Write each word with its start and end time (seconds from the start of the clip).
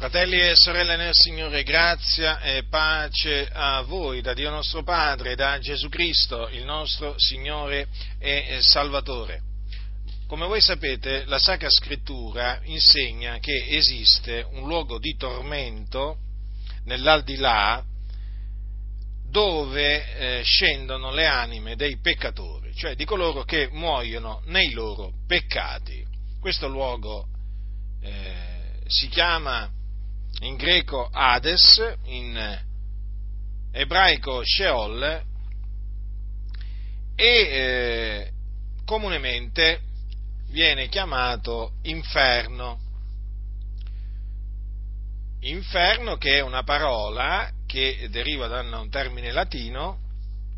Fratelli 0.00 0.40
e 0.40 0.52
sorelle 0.54 0.96
nel 0.96 1.12
Signore, 1.12 1.62
grazia 1.62 2.40
e 2.40 2.64
pace 2.64 3.46
a 3.52 3.82
voi 3.82 4.22
da 4.22 4.32
Dio 4.32 4.48
nostro 4.48 4.82
Padre, 4.82 5.34
da 5.34 5.58
Gesù 5.58 5.90
Cristo, 5.90 6.48
il 6.48 6.64
nostro 6.64 7.12
Signore 7.18 7.86
e 8.18 8.60
Salvatore. 8.62 9.42
Come 10.26 10.46
voi 10.46 10.62
sapete, 10.62 11.26
la 11.26 11.38
Sacra 11.38 11.68
Scrittura 11.68 12.60
insegna 12.64 13.40
che 13.40 13.66
esiste 13.68 14.46
un 14.52 14.66
luogo 14.66 14.98
di 14.98 15.16
tormento 15.18 16.16
nell'aldilà 16.84 17.84
dove 19.28 20.38
eh, 20.38 20.42
scendono 20.42 21.12
le 21.12 21.26
anime 21.26 21.76
dei 21.76 21.98
peccatori, 21.98 22.74
cioè 22.74 22.94
di 22.94 23.04
coloro 23.04 23.42
che 23.42 23.68
muoiono 23.70 24.40
nei 24.46 24.70
loro 24.70 25.12
peccati. 25.26 26.02
Questo 26.40 26.68
luogo 26.68 27.26
eh, 28.00 28.78
si 28.86 29.06
chiama 29.08 29.70
in 30.40 30.56
greco 30.56 31.08
Hades, 31.12 31.96
in 32.04 32.68
ebraico 33.72 34.42
Sheol 34.44 35.24
e 37.14 37.24
eh, 37.24 38.30
comunemente 38.84 39.80
viene 40.48 40.88
chiamato 40.88 41.72
inferno. 41.82 42.80
Inferno 45.40 46.16
che 46.16 46.36
è 46.36 46.40
una 46.40 46.62
parola 46.64 47.50
che 47.66 48.08
deriva 48.10 48.46
da 48.46 48.60
un 48.60 48.90
termine 48.90 49.32
latino, 49.32 49.98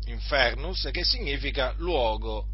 infernus, 0.05 0.89
che 0.91 1.03
significa 1.03 1.73
luogo 1.77 2.47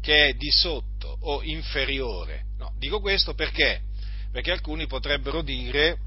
che 0.00 0.28
è 0.28 0.32
di 0.34 0.50
sotto 0.50 1.16
o 1.20 1.42
inferiore. 1.42 2.46
No, 2.58 2.74
dico 2.76 3.00
questo 3.00 3.34
perché? 3.34 3.82
Perché 4.30 4.50
alcuni 4.50 4.86
potrebbero 4.86 5.42
dire 5.42 5.98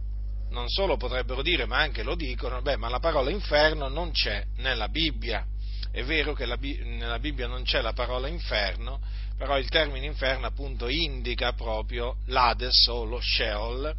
non 0.49 0.69
solo 0.69 0.97
potrebbero 0.97 1.41
dire, 1.41 1.65
ma 1.65 1.77
anche 1.77 2.03
lo 2.03 2.15
dicono, 2.15 2.61
beh, 2.61 2.77
ma 2.77 2.89
la 2.89 2.99
parola 2.99 3.29
inferno 3.29 3.87
non 3.87 4.11
c'è 4.11 4.45
nella 4.57 4.87
Bibbia. 4.87 5.45
È 5.91 6.03
vero 6.03 6.33
che 6.33 6.45
la, 6.45 6.57
nella 6.59 7.19
Bibbia 7.19 7.47
non 7.47 7.63
c'è 7.63 7.81
la 7.81 7.93
parola 7.93 8.27
inferno, 8.27 8.99
però 9.37 9.57
il 9.57 9.69
termine 9.69 10.05
inferno 10.05 10.45
appunto 10.45 10.87
indica 10.87 11.53
proprio 11.53 12.17
l'Ades 12.27 12.87
o 12.87 13.03
lo 13.03 13.19
Sheol, 13.21 13.93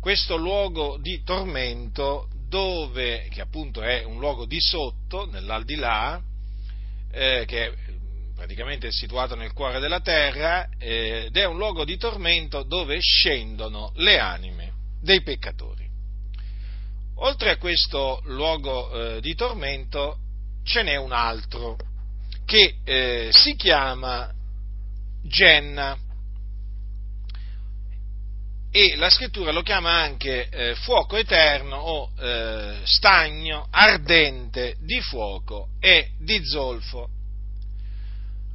questo 0.00 0.36
luogo 0.36 0.98
di 0.98 1.22
tormento 1.22 2.28
dove, 2.48 3.28
che 3.30 3.40
appunto 3.40 3.82
è 3.82 4.04
un 4.04 4.18
luogo 4.18 4.46
di 4.46 4.58
sotto, 4.58 5.26
nell'aldilà, 5.26 6.20
eh, 7.12 7.44
che 7.46 7.66
è 7.66 7.72
praticamente 8.34 8.90
situato 8.90 9.34
nel 9.34 9.52
cuore 9.52 9.80
della 9.80 10.00
terra, 10.00 10.68
eh, 10.78 11.26
ed 11.26 11.36
è 11.36 11.44
un 11.44 11.58
luogo 11.58 11.84
di 11.84 11.96
tormento 11.96 12.62
dove 12.62 12.98
scendono 13.00 13.92
le 13.96 14.18
anime 14.18 14.69
dei 15.00 15.22
peccatori. 15.22 15.88
Oltre 17.16 17.50
a 17.50 17.56
questo 17.58 18.20
luogo 18.24 19.16
eh, 19.16 19.20
di 19.20 19.34
tormento 19.34 20.18
ce 20.64 20.82
n'è 20.82 20.96
un 20.96 21.12
altro 21.12 21.76
che 22.44 22.76
eh, 22.84 23.28
si 23.32 23.54
chiama 23.56 24.32
Genna 25.22 25.98
e 28.72 28.94
la 28.96 29.10
scrittura 29.10 29.50
lo 29.50 29.62
chiama 29.62 30.00
anche 30.00 30.48
eh, 30.48 30.74
fuoco 30.76 31.16
eterno 31.16 31.76
o 31.76 32.10
eh, 32.16 32.78
stagno 32.84 33.66
ardente 33.70 34.76
di 34.80 35.00
fuoco 35.00 35.70
e 35.80 36.10
di 36.18 36.40
zolfo. 36.44 37.08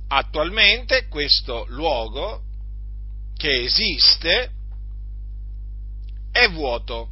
Attualmente 0.08 1.08
questo 1.08 1.66
luogo 1.68 2.42
che 3.36 3.64
esiste 3.64 4.52
è 6.36 6.50
vuoto. 6.50 7.12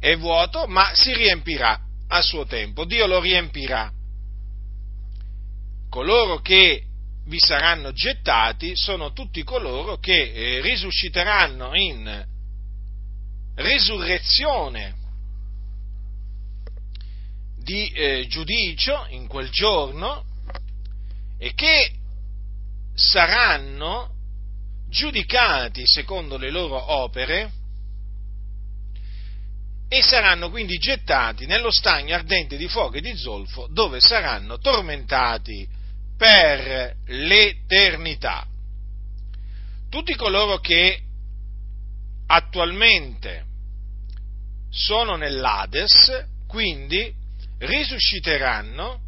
È 0.00 0.16
vuoto, 0.16 0.66
ma 0.66 0.94
si 0.94 1.12
riempirà 1.12 1.78
a 2.08 2.22
suo 2.22 2.46
tempo. 2.46 2.86
Dio 2.86 3.06
lo 3.06 3.20
riempirà. 3.20 3.92
Coloro 5.90 6.40
che 6.40 6.84
vi 7.26 7.38
saranno 7.38 7.92
gettati 7.92 8.74
sono 8.74 9.12
tutti 9.12 9.42
coloro 9.42 9.98
che 9.98 10.32
eh, 10.32 10.60
risusciteranno 10.62 11.74
in 11.74 12.26
resurrezione 13.56 14.94
di 17.58 17.90
eh, 17.90 18.26
giudicio 18.26 19.06
in 19.10 19.26
quel 19.26 19.50
giorno 19.50 20.24
e 21.36 21.52
che 21.52 21.92
saranno 22.94 24.15
giudicati 24.96 25.82
secondo 25.84 26.38
le 26.38 26.50
loro 26.50 26.92
opere 27.02 27.52
e 29.88 30.02
saranno 30.02 30.48
quindi 30.48 30.78
gettati 30.78 31.44
nello 31.44 31.70
stagno 31.70 32.14
ardente 32.14 32.56
di 32.56 32.66
fuoco 32.66 32.96
e 32.96 33.02
di 33.02 33.14
zolfo 33.14 33.68
dove 33.70 34.00
saranno 34.00 34.56
tormentati 34.58 35.68
per 36.16 36.96
l'eternità. 37.08 38.46
Tutti 39.90 40.14
coloro 40.14 40.60
che 40.60 40.98
attualmente 42.28 43.44
sono 44.70 45.16
nell'Ades, 45.16 46.26
quindi 46.48 47.12
risusciteranno 47.58 49.00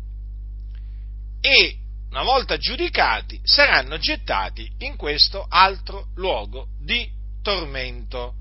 e 1.40 1.76
una 2.10 2.22
volta 2.22 2.56
giudicati, 2.56 3.38
saranno 3.42 3.98
gettati 3.98 4.70
in 4.78 4.96
questo 4.96 5.44
altro 5.48 6.08
luogo 6.14 6.68
di 6.80 7.08
tormento. 7.42 8.34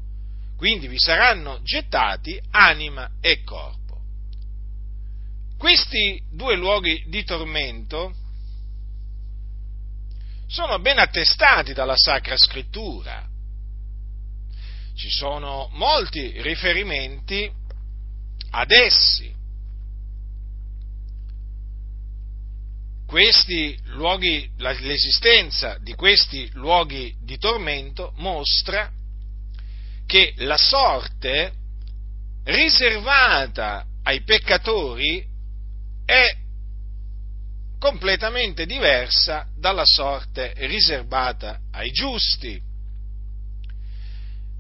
Quindi 0.55 0.87
vi 0.87 0.97
saranno 0.97 1.59
gettati 1.63 2.41
anima 2.51 3.11
e 3.21 3.43
corpo. 3.43 4.01
Questi 5.57 6.21
due 6.31 6.55
luoghi 6.55 7.03
di 7.07 7.23
tormento 7.23 8.13
sono 10.47 10.79
ben 10.79 10.97
attestati 10.97 11.73
dalla 11.73 11.97
Sacra 11.97 12.37
Scrittura. 12.37 13.27
Ci 14.95 15.09
sono 15.09 15.69
molti 15.73 16.41
riferimenti 16.41 17.51
ad 18.51 18.71
essi. 18.71 19.36
Questi 23.07 23.79
luoghi, 23.85 24.51
l'esistenza 24.57 25.77
di 25.79 25.93
questi 25.93 26.49
luoghi 26.53 27.15
di 27.23 27.37
tormento 27.37 28.11
mostra 28.17 28.91
che 30.05 30.33
la 30.37 30.57
sorte 30.57 31.53
riservata 32.43 33.85
ai 34.03 34.21
peccatori 34.23 35.25
è 36.05 36.35
completamente 37.79 38.65
diversa 38.65 39.47
dalla 39.55 39.85
sorte 39.85 40.53
riservata 40.57 41.61
ai 41.71 41.91
giusti. 41.91 42.61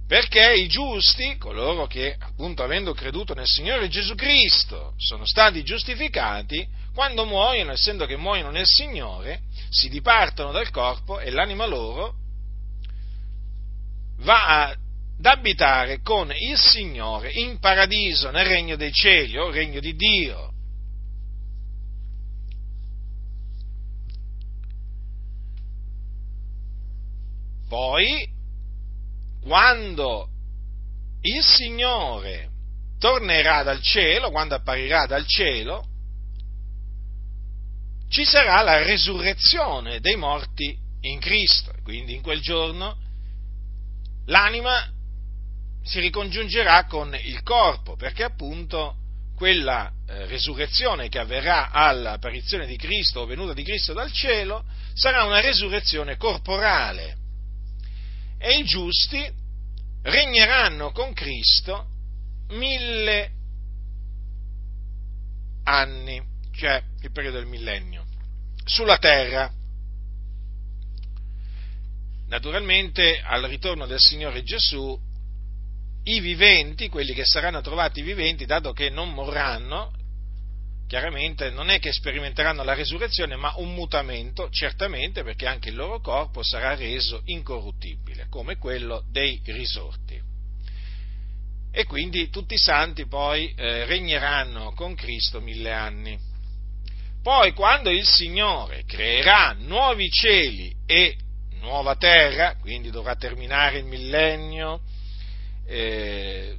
Perché 0.07 0.53
i 0.53 0.67
giusti, 0.67 1.35
coloro 1.35 1.85
che 1.85 2.15
appunto 2.17 2.63
avendo 2.63 2.93
creduto 2.93 3.33
nel 3.33 3.45
Signore 3.45 3.89
Gesù 3.89 4.15
Cristo 4.15 4.93
sono 4.95 5.25
stati 5.25 5.63
giustificati, 5.63 6.65
quando 6.97 7.27
muoiono, 7.27 7.73
essendo 7.73 8.07
che 8.07 8.17
muoiono 8.17 8.49
nel 8.49 8.65
Signore, 8.65 9.41
si 9.69 9.87
dipartono 9.87 10.51
dal 10.51 10.71
corpo 10.71 11.19
e 11.19 11.29
l'anima 11.29 11.67
loro 11.67 12.15
va 14.21 14.69
ad 14.69 14.77
abitare 15.21 16.01
con 16.01 16.33
il 16.35 16.57
Signore 16.57 17.29
in 17.33 17.59
paradiso, 17.59 18.31
nel 18.31 18.47
regno 18.47 18.75
dei 18.77 18.91
cieli 18.91 19.37
o 19.37 19.51
regno 19.51 19.79
di 19.79 19.93
Dio. 19.93 20.51
Poi 27.69 28.27
quando 29.43 30.29
il 31.21 31.43
Signore 31.43 32.49
tornerà 32.97 33.61
dal 33.61 33.83
cielo, 33.83 34.31
quando 34.31 34.55
apparirà 34.55 35.05
dal 35.05 35.27
cielo, 35.27 35.89
ci 38.09 38.25
sarà 38.25 38.61
la 38.61 38.83
resurrezione 38.83 39.99
dei 39.99 40.15
morti 40.15 40.77
in 41.01 41.19
Cristo. 41.19 41.73
Quindi 41.83 42.15
in 42.15 42.21
quel 42.21 42.41
giorno 42.41 42.97
l'anima 44.25 44.91
si 45.83 45.99
ricongiungerà 45.99 46.85
con 46.85 47.15
il 47.15 47.41
corpo, 47.43 47.95
perché 47.95 48.23
appunto 48.23 48.95
quella 49.35 49.91
eh, 50.07 50.25
resurrezione 50.25 51.09
che 51.09 51.19
avverrà 51.19 51.69
all'apparizione 51.69 52.65
di 52.65 52.75
Cristo 52.75 53.21
o 53.21 53.25
venuta 53.25 53.53
di 53.53 53.63
Cristo 53.63 53.93
dal 53.93 54.11
cielo 54.11 54.65
sarà 54.93 55.23
una 55.23 55.39
resurrezione 55.39 56.17
corporale 56.17 57.17
e 58.39 58.57
i 58.57 58.63
giusti 58.63 59.29
regneranno 60.01 60.91
con 60.91 61.13
Cristo 61.13 61.87
mille 62.49 63.31
anni, 65.63 66.21
cioè 66.57 66.81
il 67.01 67.11
periodo 67.11 67.37
del 67.37 67.47
millennio, 67.47 68.05
sulla 68.65 68.97
terra. 68.97 69.51
Naturalmente 72.27 73.21
al 73.21 73.43
ritorno 73.43 73.85
del 73.85 73.99
Signore 73.99 74.43
Gesù 74.43 74.99
i 76.03 76.19
viventi, 76.19 76.89
quelli 76.89 77.13
che 77.13 77.25
saranno 77.25 77.61
trovati 77.61 78.01
viventi, 78.01 78.45
dato 78.45 78.71
che 78.71 78.89
non 78.89 79.13
morranno, 79.13 79.91
chiaramente 80.87 81.49
non 81.49 81.69
è 81.69 81.79
che 81.79 81.91
sperimenteranno 81.91 82.63
la 82.63 82.73
resurrezione, 82.73 83.35
ma 83.35 83.53
un 83.57 83.73
mutamento, 83.73 84.49
certamente, 84.49 85.23
perché 85.23 85.45
anche 85.45 85.69
il 85.69 85.75
loro 85.75 85.99
corpo 85.99 86.43
sarà 86.43 86.75
reso 86.75 87.21
incorruttibile, 87.25 88.27
come 88.29 88.57
quello 88.57 89.03
dei 89.11 89.41
risorti. 89.45 90.21
E 91.71 91.83
quindi 91.83 92.29
tutti 92.29 92.53
i 92.53 92.59
santi 92.59 93.05
poi 93.05 93.53
eh, 93.55 93.85
regneranno 93.85 94.71
con 94.71 94.95
Cristo 94.95 95.41
mille 95.41 95.73
anni. 95.73 96.17
Poi 97.27 97.51
quando 97.51 97.89
il 97.89 98.05
Signore 98.05 98.85
creerà 98.85 99.53
nuovi 99.59 100.09
cieli 100.09 100.73
e 100.85 101.17
nuova 101.59 101.97
terra, 101.97 102.55
quindi 102.55 102.89
dovrà 102.89 103.17
terminare 103.17 103.79
il 103.79 103.83
millennio, 103.83 104.79
eh, 105.65 106.55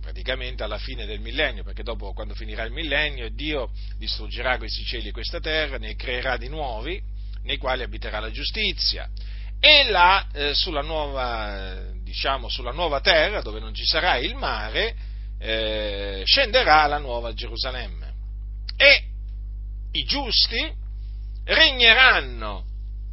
praticamente 0.00 0.64
alla 0.64 0.78
fine 0.78 1.06
del 1.06 1.20
millennio, 1.20 1.62
perché 1.62 1.84
dopo 1.84 2.12
quando 2.12 2.34
finirà 2.34 2.64
il 2.64 2.72
millennio 2.72 3.30
Dio 3.30 3.70
distruggerà 3.96 4.58
questi 4.58 4.82
cieli 4.82 5.10
e 5.10 5.12
questa 5.12 5.38
terra, 5.38 5.78
ne 5.78 5.94
creerà 5.94 6.36
di 6.36 6.48
nuovi, 6.48 7.00
nei 7.44 7.56
quali 7.56 7.84
abiterà 7.84 8.18
la 8.18 8.32
giustizia, 8.32 9.08
e 9.60 9.88
là 9.90 10.26
eh, 10.32 10.54
sulla, 10.54 10.82
nuova, 10.82 11.84
diciamo, 12.02 12.48
sulla 12.48 12.72
nuova 12.72 13.00
terra, 13.00 13.42
dove 13.42 13.60
non 13.60 13.72
ci 13.74 13.84
sarà 13.84 14.16
il 14.16 14.34
mare, 14.34 14.96
eh, 15.38 16.22
scenderà 16.24 16.84
la 16.88 16.98
nuova 16.98 17.32
Gerusalemme. 17.32 18.06
E 18.76 19.07
i 19.92 20.04
giusti 20.04 20.72
regneranno, 21.44 22.64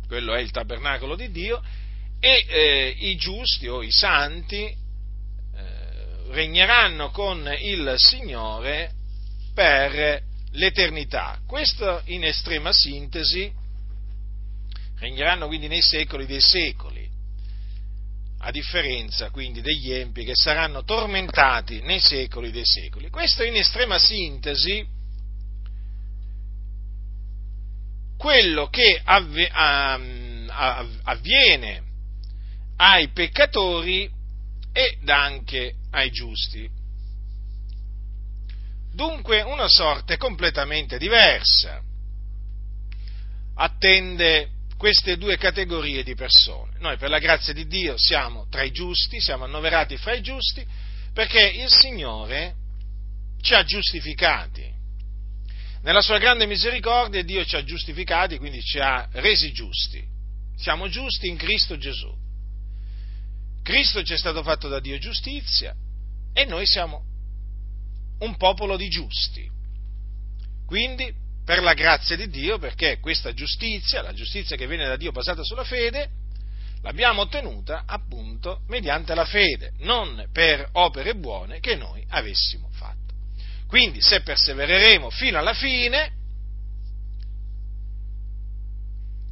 quello 0.07 0.33
è 0.33 0.41
il 0.41 0.51
tabernacolo 0.51 1.15
di 1.15 1.31
Dio, 1.31 1.61
e 2.19 2.45
eh, 2.47 2.95
i 2.97 3.15
giusti 3.17 3.67
o 3.67 3.81
i 3.81 3.91
santi 3.91 4.83
regneranno 6.35 7.11
con 7.11 7.49
il 7.59 7.95
Signore 7.97 8.91
per 9.53 10.21
l'eternità. 10.51 11.39
Questo 11.47 12.01
in 12.05 12.23
estrema 12.23 12.71
sintesi, 12.73 13.51
regneranno 14.99 15.47
quindi 15.47 15.67
nei 15.67 15.81
secoli 15.81 16.25
dei 16.25 16.41
secoli, 16.41 17.09
a 18.39 18.51
differenza 18.51 19.29
quindi 19.29 19.61
degli 19.61 19.91
empi 19.91 20.23
che 20.23 20.35
saranno 20.35 20.83
tormentati 20.83 21.81
nei 21.81 21.99
secoli 21.99 22.51
dei 22.51 22.65
secoli. 22.65 23.09
Questo 23.09 23.43
in 23.43 23.55
estrema 23.55 23.97
sintesi 23.97 24.85
quello 28.25 28.69
che 28.69 28.99
avviene 31.03 31.83
ai 32.77 33.09
peccatori 33.09 34.09
ed 34.73 35.07
anche 35.07 35.75
ai 35.91 36.09
giusti. 36.09 36.67
Dunque 38.91 39.43
una 39.43 39.67
sorte 39.67 40.17
completamente 40.17 40.97
diversa 40.97 41.79
attende 43.57 44.49
queste 44.75 45.17
due 45.17 45.37
categorie 45.37 46.01
di 46.01 46.15
persone. 46.15 46.79
Noi 46.79 46.97
per 46.97 47.11
la 47.11 47.19
grazia 47.19 47.53
di 47.53 47.67
Dio 47.67 47.93
siamo 47.95 48.47
tra 48.49 48.63
i 48.63 48.71
giusti, 48.71 49.21
siamo 49.21 49.43
annoverati 49.43 49.97
fra 49.97 50.13
i 50.13 50.23
giusti, 50.23 50.65
perché 51.13 51.45
il 51.45 51.69
Signore 51.69 52.55
ci 53.41 53.53
ha 53.53 53.63
giustificati. 53.63 54.73
Nella 55.85 56.01
sua 56.01 56.17
grande 56.17 56.47
misericordia 56.47 57.21
Dio 57.21 57.45
ci 57.45 57.55
ha 57.55 57.63
giustificati, 57.63 58.39
quindi 58.39 58.59
ci 58.63 58.79
ha 58.79 59.07
resi 59.11 59.51
giusti. 59.51 60.03
Siamo 60.57 60.87
giusti 60.87 61.27
in 61.27 61.37
Cristo 61.37 61.77
Gesù. 61.77 62.11
Cristo 63.61 64.01
ci 64.01 64.13
è 64.13 64.17
stato 64.17 64.41
fatto 64.41 64.67
da 64.67 64.79
Dio 64.79 64.97
giustizia 64.97 65.75
e 66.33 66.45
noi 66.45 66.65
siamo 66.65 67.03
un 68.21 68.35
popolo 68.35 68.77
di 68.77 68.87
giusti. 68.89 69.47
Quindi, 70.65 71.13
per 71.45 71.61
la 71.61 71.75
grazia 71.75 72.15
di 72.15 72.29
Dio, 72.29 72.57
perché 72.57 72.97
questa 72.99 73.35
giustizia, 73.35 74.01
la 74.01 74.13
giustizia 74.13 74.55
che 74.55 74.65
viene 74.65 74.87
da 74.87 74.97
Dio 74.97 75.11
basata 75.11 75.43
sulla 75.43 75.63
fede, 75.63 76.09
l'abbiamo 76.81 77.21
ottenuta 77.21 77.83
appunto 77.85 78.61
mediante 78.69 79.13
la 79.13 79.25
fede, 79.25 79.73
non 79.81 80.29
per 80.31 80.67
opere 80.71 81.13
buone 81.13 81.59
che 81.59 81.75
noi 81.75 82.03
avessimo. 82.09 82.64
Quindi, 83.67 84.01
se 84.01 84.21
persevereremo 84.21 85.09
fino 85.09 85.37
alla 85.37 85.53
fine, 85.53 86.11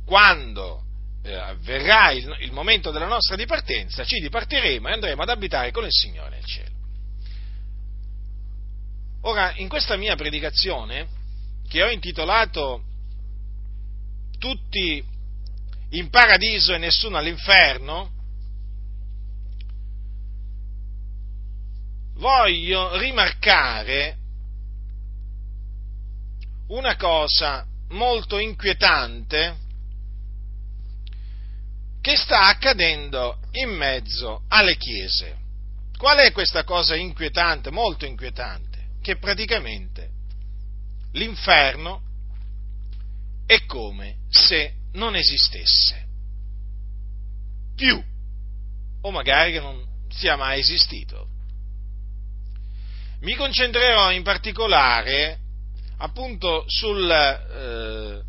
quando 0.06 0.84
eh, 1.24 1.34
avverrà 1.34 2.12
il, 2.12 2.36
il 2.42 2.52
momento 2.52 2.92
della 2.92 3.08
nostra 3.08 3.36
dipartenza, 3.36 4.04
ci 4.04 4.20
dipartiremo 4.20 4.88
e 4.88 4.92
andremo 4.92 5.22
ad 5.22 5.30
abitare 5.30 5.72
con 5.72 5.86
il 5.86 5.92
Signore 5.92 6.30
nel 6.30 6.46
cielo. 6.46 6.72
Ora, 9.22 9.54
in 9.56 9.70
questa 9.70 9.96
mia 9.96 10.16
predicazione, 10.16 11.08
che 11.68 11.82
ho 11.82 11.90
intitolato 11.90 12.84
Tutti 14.38 15.02
in 15.92 16.10
paradiso 16.10 16.74
e 16.74 16.78
nessuno 16.78 17.18
all'inferno, 17.18 18.12
voglio 22.16 22.98
rimarcare 22.98 24.18
una 26.74 26.96
cosa 26.96 27.66
molto 27.90 28.40
inquietante 28.40 29.58
che 32.02 32.16
sta 32.18 32.48
accadendo 32.48 33.40
in 33.52 33.70
mezzo 33.70 34.44
alle 34.48 34.76
chiese. 34.76 35.38
Qual 35.96 36.18
è 36.18 36.32
questa 36.32 36.64
cosa 36.64 36.96
inquietante, 36.96 37.70
molto 37.70 38.06
inquietante? 38.06 38.96
Che 39.02 39.18
praticamente 39.18 40.10
l'inferno 41.12 42.02
è 43.46 43.64
come 43.66 44.24
se 44.30 44.74
non 44.94 45.16
esistesse 45.16 46.08
più, 47.76 48.04
o 49.02 49.12
magari 49.12 49.52
che 49.52 49.60
non 49.60 49.86
sia 50.10 50.36
mai 50.36 50.60
esistito. 50.60 51.28
Mi 53.22 53.36
concentrerò 53.36 54.12
in 54.12 54.24
particolare 54.24 55.43
appunto 55.98 56.64
sul, 56.68 57.10
eh, 57.10 58.22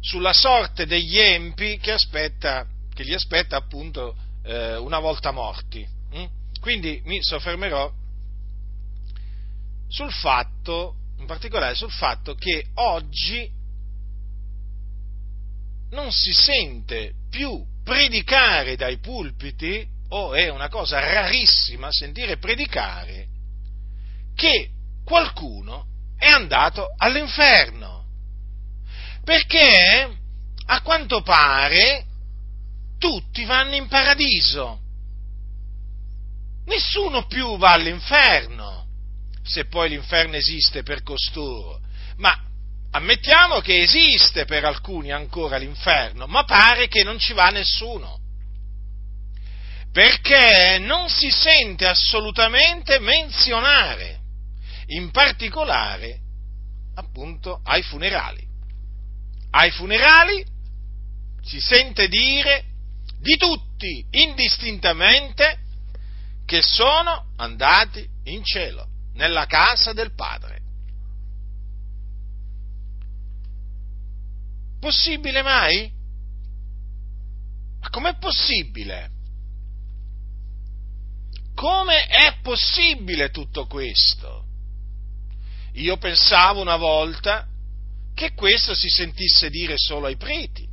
sulla 0.00 0.32
sorte 0.32 0.86
degli 0.86 1.18
empi 1.18 1.78
che 1.78 1.92
aspetta 1.92 2.66
che 3.00 3.06
li 3.06 3.14
aspetta 3.14 3.56
appunto 3.56 4.14
eh, 4.42 4.76
una 4.76 4.98
volta 4.98 5.30
morti. 5.30 5.86
Mm? 6.14 6.24
Quindi 6.60 7.00
mi 7.04 7.22
soffermerò 7.22 7.90
sul 9.88 10.12
fatto, 10.12 10.96
in 11.18 11.24
particolare 11.26 11.74
sul 11.74 11.90
fatto 11.90 12.34
che 12.34 12.66
oggi 12.74 13.50
non 15.90 16.12
si 16.12 16.32
sente 16.32 17.14
più 17.30 17.64
predicare 17.82 18.76
dai 18.76 18.98
pulpiti, 18.98 19.88
o 20.10 20.34
è 20.34 20.48
una 20.50 20.68
cosa 20.68 21.00
rarissima 21.00 21.90
sentire 21.90 22.36
predicare, 22.36 23.28
che 24.34 24.70
qualcuno 25.04 25.86
è 26.20 26.28
andato 26.28 26.94
all'inferno. 26.98 28.04
Perché 29.24 30.18
a 30.66 30.82
quanto 30.82 31.22
pare 31.22 32.04
tutti 32.98 33.44
vanno 33.46 33.74
in 33.74 33.88
paradiso. 33.88 34.78
Nessuno 36.66 37.26
più 37.26 37.56
va 37.56 37.72
all'inferno, 37.72 38.86
se 39.42 39.64
poi 39.64 39.88
l'inferno 39.88 40.36
esiste 40.36 40.82
per 40.82 41.02
costoro. 41.02 41.80
Ma 42.18 42.38
ammettiamo 42.90 43.60
che 43.60 43.80
esiste 43.80 44.44
per 44.44 44.66
alcuni 44.66 45.10
ancora 45.10 45.56
l'inferno, 45.56 46.26
ma 46.26 46.44
pare 46.44 46.86
che 46.88 47.02
non 47.02 47.18
ci 47.18 47.32
va 47.32 47.48
nessuno. 47.48 48.18
Perché 49.90 50.78
non 50.78 51.08
si 51.08 51.30
sente 51.30 51.86
assolutamente 51.86 52.98
menzionare, 53.00 54.19
in 54.90 55.10
particolare 55.10 56.20
appunto 56.94 57.60
ai 57.64 57.82
funerali. 57.82 58.46
Ai 59.50 59.70
funerali 59.70 60.44
si 61.42 61.60
sente 61.60 62.08
dire 62.08 62.64
di 63.18 63.36
tutti 63.36 64.06
indistintamente 64.10 65.58
che 66.44 66.62
sono 66.62 67.32
andati 67.36 68.08
in 68.24 68.44
cielo, 68.44 68.86
nella 69.14 69.46
casa 69.46 69.92
del 69.92 70.14
Padre. 70.14 70.58
Possibile 74.80 75.42
mai? 75.42 75.92
Ma 77.80 77.88
com'è 77.90 78.16
possibile? 78.18 79.10
Come 81.54 82.06
è 82.06 82.38
possibile 82.42 83.30
tutto 83.30 83.66
questo? 83.66 84.39
Io 85.74 85.96
pensavo 85.96 86.60
una 86.60 86.76
volta 86.76 87.46
che 88.14 88.32
questo 88.34 88.74
si 88.74 88.88
sentisse 88.88 89.50
dire 89.50 89.74
solo 89.76 90.06
ai 90.06 90.16
preti 90.16 90.68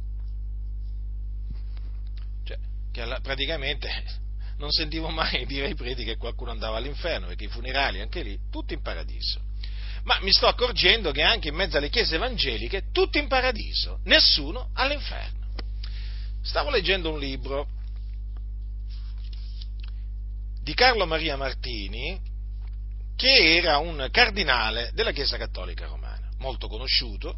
che 2.97 3.19
praticamente 3.21 3.89
non 4.57 4.71
sentivo 4.71 5.09
mai 5.09 5.45
dire 5.45 5.67
ai 5.67 5.75
preti 5.75 6.03
che 6.03 6.17
qualcuno 6.17 6.49
andava 6.49 6.77
all'inferno, 6.77 7.27
perché 7.27 7.43
i 7.43 7.49
funerali, 7.49 8.01
anche 8.01 8.23
lì, 8.23 8.39
tutti 8.49 8.73
in 8.73 8.81
paradiso. 8.81 9.39
Ma 10.03 10.19
mi 10.21 10.31
sto 10.31 10.47
accorgendo 10.47 11.11
che 11.11 11.21
anche 11.21 11.49
in 11.49 11.55
mezzo 11.55 11.77
alle 11.77 11.89
chiese 11.89 12.15
evangeliche, 12.15 12.85
tutti 12.91 13.19
in 13.19 13.27
paradiso, 13.27 13.99
nessuno 14.05 14.69
all'inferno. 14.73 15.45
Stavo 16.41 16.69
leggendo 16.69 17.11
un 17.11 17.19
libro 17.19 17.67
di 20.63 20.73
Carlo 20.73 21.05
Maria 21.05 21.35
Martini, 21.35 22.19
che 23.17 23.57
era 23.57 23.79
un 23.79 24.07
cardinale 24.12 24.91
della 24.93 25.12
Chiesa 25.12 25.38
Cattolica 25.38 25.88
Romana, 25.88 26.29
molto 26.38 26.67
conosciuto, 26.67 27.36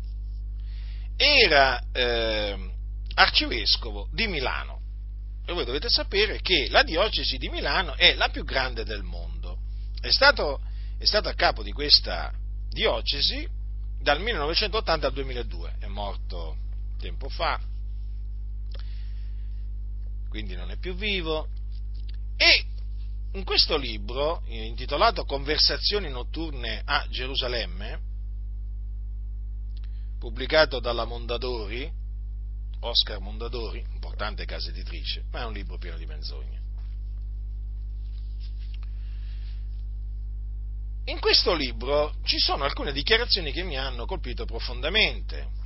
era 1.16 1.82
eh, 1.94 2.72
arcivescovo 3.16 4.10
di 4.12 4.28
Milano. 4.28 4.82
E 5.46 5.54
voi 5.54 5.64
dovete 5.64 5.90
sapere 5.90 6.42
che 6.42 6.68
la 6.70 6.84
diocesi 6.84 7.38
di 7.38 7.48
Milano 7.48 7.96
è 7.96 8.14
la 8.14 8.28
più 8.28 8.44
grande 8.44 8.84
del 8.84 9.04
mondo. 9.04 9.58
È 10.02 10.12
stato, 10.12 10.60
è 10.98 11.06
stato 11.06 11.30
a 11.30 11.34
capo 11.34 11.64
di 11.64 11.72
questa 11.72 12.32
diocesi 12.70 13.48
dal 14.02 14.20
1980 14.20 15.08
al 15.08 15.14
2002, 15.14 15.76
è 15.80 15.88
morto 15.88 16.58
tempo 17.00 17.30
fa, 17.30 17.58
quindi 20.28 20.56
non 20.56 20.72
è 20.72 20.78
più 20.78 20.94
vivo, 20.94 21.48
e 22.36 22.66
in 23.34 23.44
questo 23.44 23.78
libro, 23.78 24.42
intitolato 24.48 25.24
Conversazioni 25.24 26.10
notturne 26.10 26.82
a 26.84 27.06
Gerusalemme, 27.10 28.00
pubblicato 30.18 30.80
dalla 30.80 31.06
Mondadori, 31.06 31.92
Oscar 32.82 33.20
Mondadori, 33.20 33.86
importante 33.94 34.46
casa 34.46 34.70
editrice, 34.70 35.26
ma 35.32 35.42
è 35.42 35.46
un 35.46 35.54
libro 35.54 35.78
pieno 35.78 35.98
di 35.98 36.06
menzogne. 36.06 36.58
In 41.06 41.20
questo 41.20 41.54
libro 41.54 42.16
ci 42.24 42.40
sono 42.40 42.64
alcune 42.64 42.92
dichiarazioni 42.92 43.52
che 43.52 43.64
mi 43.64 43.78
hanno 43.78 44.06
colpito 44.06 44.46
profondamente. 44.46 45.58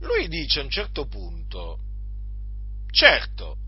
Lui 0.00 0.28
dice 0.28 0.60
a 0.60 0.62
un 0.62 0.70
certo 0.70 1.06
punto, 1.06 1.78
certo, 2.90 3.58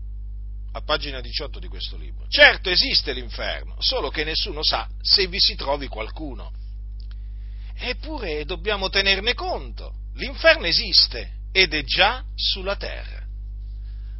a 0.71 0.81
pagina 0.81 1.21
18 1.21 1.59
di 1.59 1.67
questo 1.67 1.97
libro. 1.97 2.27
Certo 2.27 2.69
esiste 2.69 3.13
l'inferno, 3.13 3.75
solo 3.79 4.09
che 4.09 4.23
nessuno 4.23 4.63
sa 4.63 4.87
se 5.01 5.27
vi 5.27 5.39
si 5.39 5.55
trovi 5.55 5.87
qualcuno. 5.87 6.51
Eppure 7.75 8.45
dobbiamo 8.45 8.89
tenerne 8.89 9.33
conto. 9.33 9.95
L'inferno 10.15 10.65
esiste 10.65 11.37
ed 11.51 11.73
è 11.73 11.83
già 11.83 12.23
sulla 12.35 12.75
terra. 12.75 13.25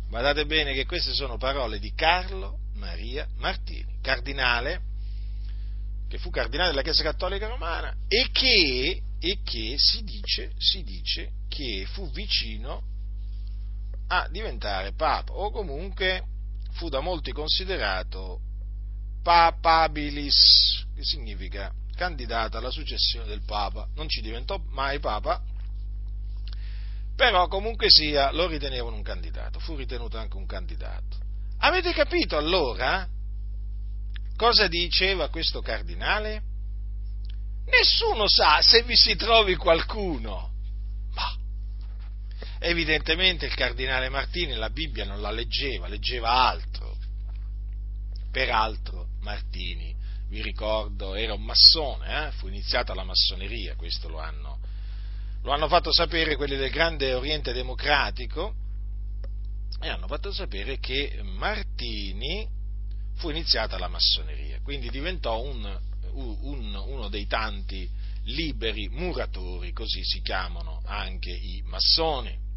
Guardate 0.07 0.45
bene 0.45 0.73
che 0.73 0.85
queste 0.85 1.13
sono 1.13 1.37
parole 1.37 1.77
di 1.77 1.93
Carlo 1.93 2.57
Maria 2.73 3.27
Martini, 3.37 3.99
cardinale, 4.01 4.81
che 6.07 6.17
fu 6.17 6.31
cardinale 6.31 6.69
della 6.69 6.81
Chiesa 6.81 7.03
Cattolica 7.03 7.47
Romana 7.47 7.93
e 8.07 8.29
che, 8.31 9.01
e 9.19 9.39
che 9.43 9.75
si, 9.77 10.03
dice, 10.03 10.53
si 10.57 10.83
dice 10.83 11.31
che 11.47 11.85
fu 11.91 12.09
vicino 12.11 12.81
a 14.07 14.27
diventare 14.29 14.93
papa 14.93 15.33
o 15.33 15.51
comunque 15.51 16.23
fu 16.79 16.87
da 16.87 17.01
molti 17.01 17.33
considerato 17.33 18.39
papabilis, 19.21 20.85
che 20.95 21.03
significa 21.03 21.73
candidata 21.93 22.57
alla 22.57 22.71
successione 22.71 23.27
del 23.27 23.43
Papa. 23.45 23.85
Non 23.95 24.07
ci 24.07 24.21
diventò 24.21 24.57
mai 24.69 24.97
Papa, 24.99 25.43
però 27.17 27.49
comunque 27.49 27.87
sia 27.89 28.31
lo 28.31 28.47
ritenevano 28.47 28.95
un 28.95 29.03
candidato, 29.03 29.59
fu 29.59 29.75
ritenuto 29.75 30.17
anche 30.17 30.37
un 30.37 30.45
candidato. 30.45 31.17
Avete 31.57 31.91
capito 31.91 32.37
allora 32.37 33.05
cosa 34.37 34.67
diceva 34.67 35.27
questo 35.27 35.59
cardinale? 35.59 36.43
Nessuno 37.65 38.29
sa 38.29 38.61
se 38.61 38.83
vi 38.83 38.95
si 38.95 39.17
trovi 39.17 39.57
qualcuno. 39.57 40.48
Evidentemente 42.59 43.45
il 43.45 43.53
cardinale 43.53 44.09
Martini 44.09 44.53
la 44.55 44.69
Bibbia 44.69 45.05
non 45.05 45.21
la 45.21 45.31
leggeva, 45.31 45.87
leggeva 45.87 46.29
altro. 46.29 46.97
Peraltro 48.31 49.07
Martini, 49.21 49.95
vi 50.27 50.41
ricordo, 50.41 51.15
era 51.15 51.33
un 51.33 51.43
massone, 51.43 52.27
eh? 52.27 52.31
fu 52.31 52.47
iniziata 52.47 52.93
la 52.93 53.03
massoneria, 53.03 53.75
questo 53.75 54.09
lo 54.09 54.19
hanno, 54.19 54.59
lo 55.41 55.51
hanno 55.51 55.67
fatto 55.67 55.91
sapere 55.93 56.35
quelli 56.35 56.57
del 56.57 56.69
Grande 56.69 57.13
Oriente 57.13 57.53
Democratico 57.53 58.53
e 59.81 59.87
hanno 59.87 60.07
fatto 60.07 60.31
sapere 60.33 60.79
che 60.79 61.21
Martini 61.23 62.47
fu 63.15 63.29
iniziata 63.29 63.77
la 63.79 63.87
massoneria, 63.87 64.59
quindi 64.61 64.89
diventò 64.89 65.41
un, 65.41 65.79
un, 66.11 66.75
uno 66.75 67.07
dei 67.07 67.25
tanti 67.25 67.89
liberi 68.25 68.89
muratori, 68.89 69.71
così 69.71 70.03
si 70.03 70.21
chiamano 70.21 70.81
anche 70.85 71.31
i 71.31 71.63
massoni. 71.65 72.47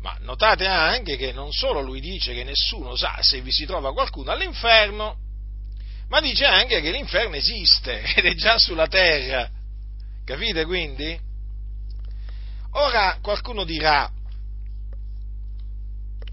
Ma 0.00 0.16
notate 0.20 0.66
anche 0.66 1.16
che 1.16 1.32
non 1.32 1.52
solo 1.52 1.80
lui 1.80 2.00
dice 2.00 2.32
che 2.32 2.44
nessuno 2.44 2.94
sa 2.94 3.16
se 3.20 3.40
vi 3.40 3.50
si 3.50 3.66
trova 3.66 3.92
qualcuno 3.92 4.30
all'inferno, 4.30 5.16
ma 6.08 6.20
dice 6.20 6.44
anche 6.46 6.80
che 6.80 6.90
l'inferno 6.90 7.36
esiste 7.36 8.02
ed 8.14 8.24
è 8.24 8.34
già 8.34 8.58
sulla 8.58 8.86
terra. 8.86 9.50
Capite 10.24 10.64
quindi? 10.64 11.18
Ora 12.72 13.18
qualcuno 13.20 13.64
dirà, 13.64 14.10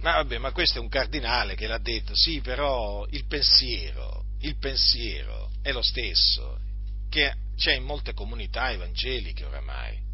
ma 0.01 0.12
vabbè, 0.17 0.38
ma 0.38 0.51
questo 0.51 0.77
è 0.77 0.81
un 0.81 0.89
cardinale 0.89 1.55
che 1.55 1.65
l'ha 1.65 1.79
detto, 1.79 2.15
sì, 2.15 2.41
però 2.41 3.05
il 3.10 3.25
pensiero, 3.25 4.25
il 4.41 4.57
pensiero 4.57 5.50
è 5.62 5.72
lo 5.72 5.81
stesso 5.81 6.60
che 7.10 7.34
c'è 7.55 7.74
in 7.74 7.84
molte 7.84 8.13
comunità 8.13 8.72
evangeliche 8.72 9.45
oramai. 9.45 10.04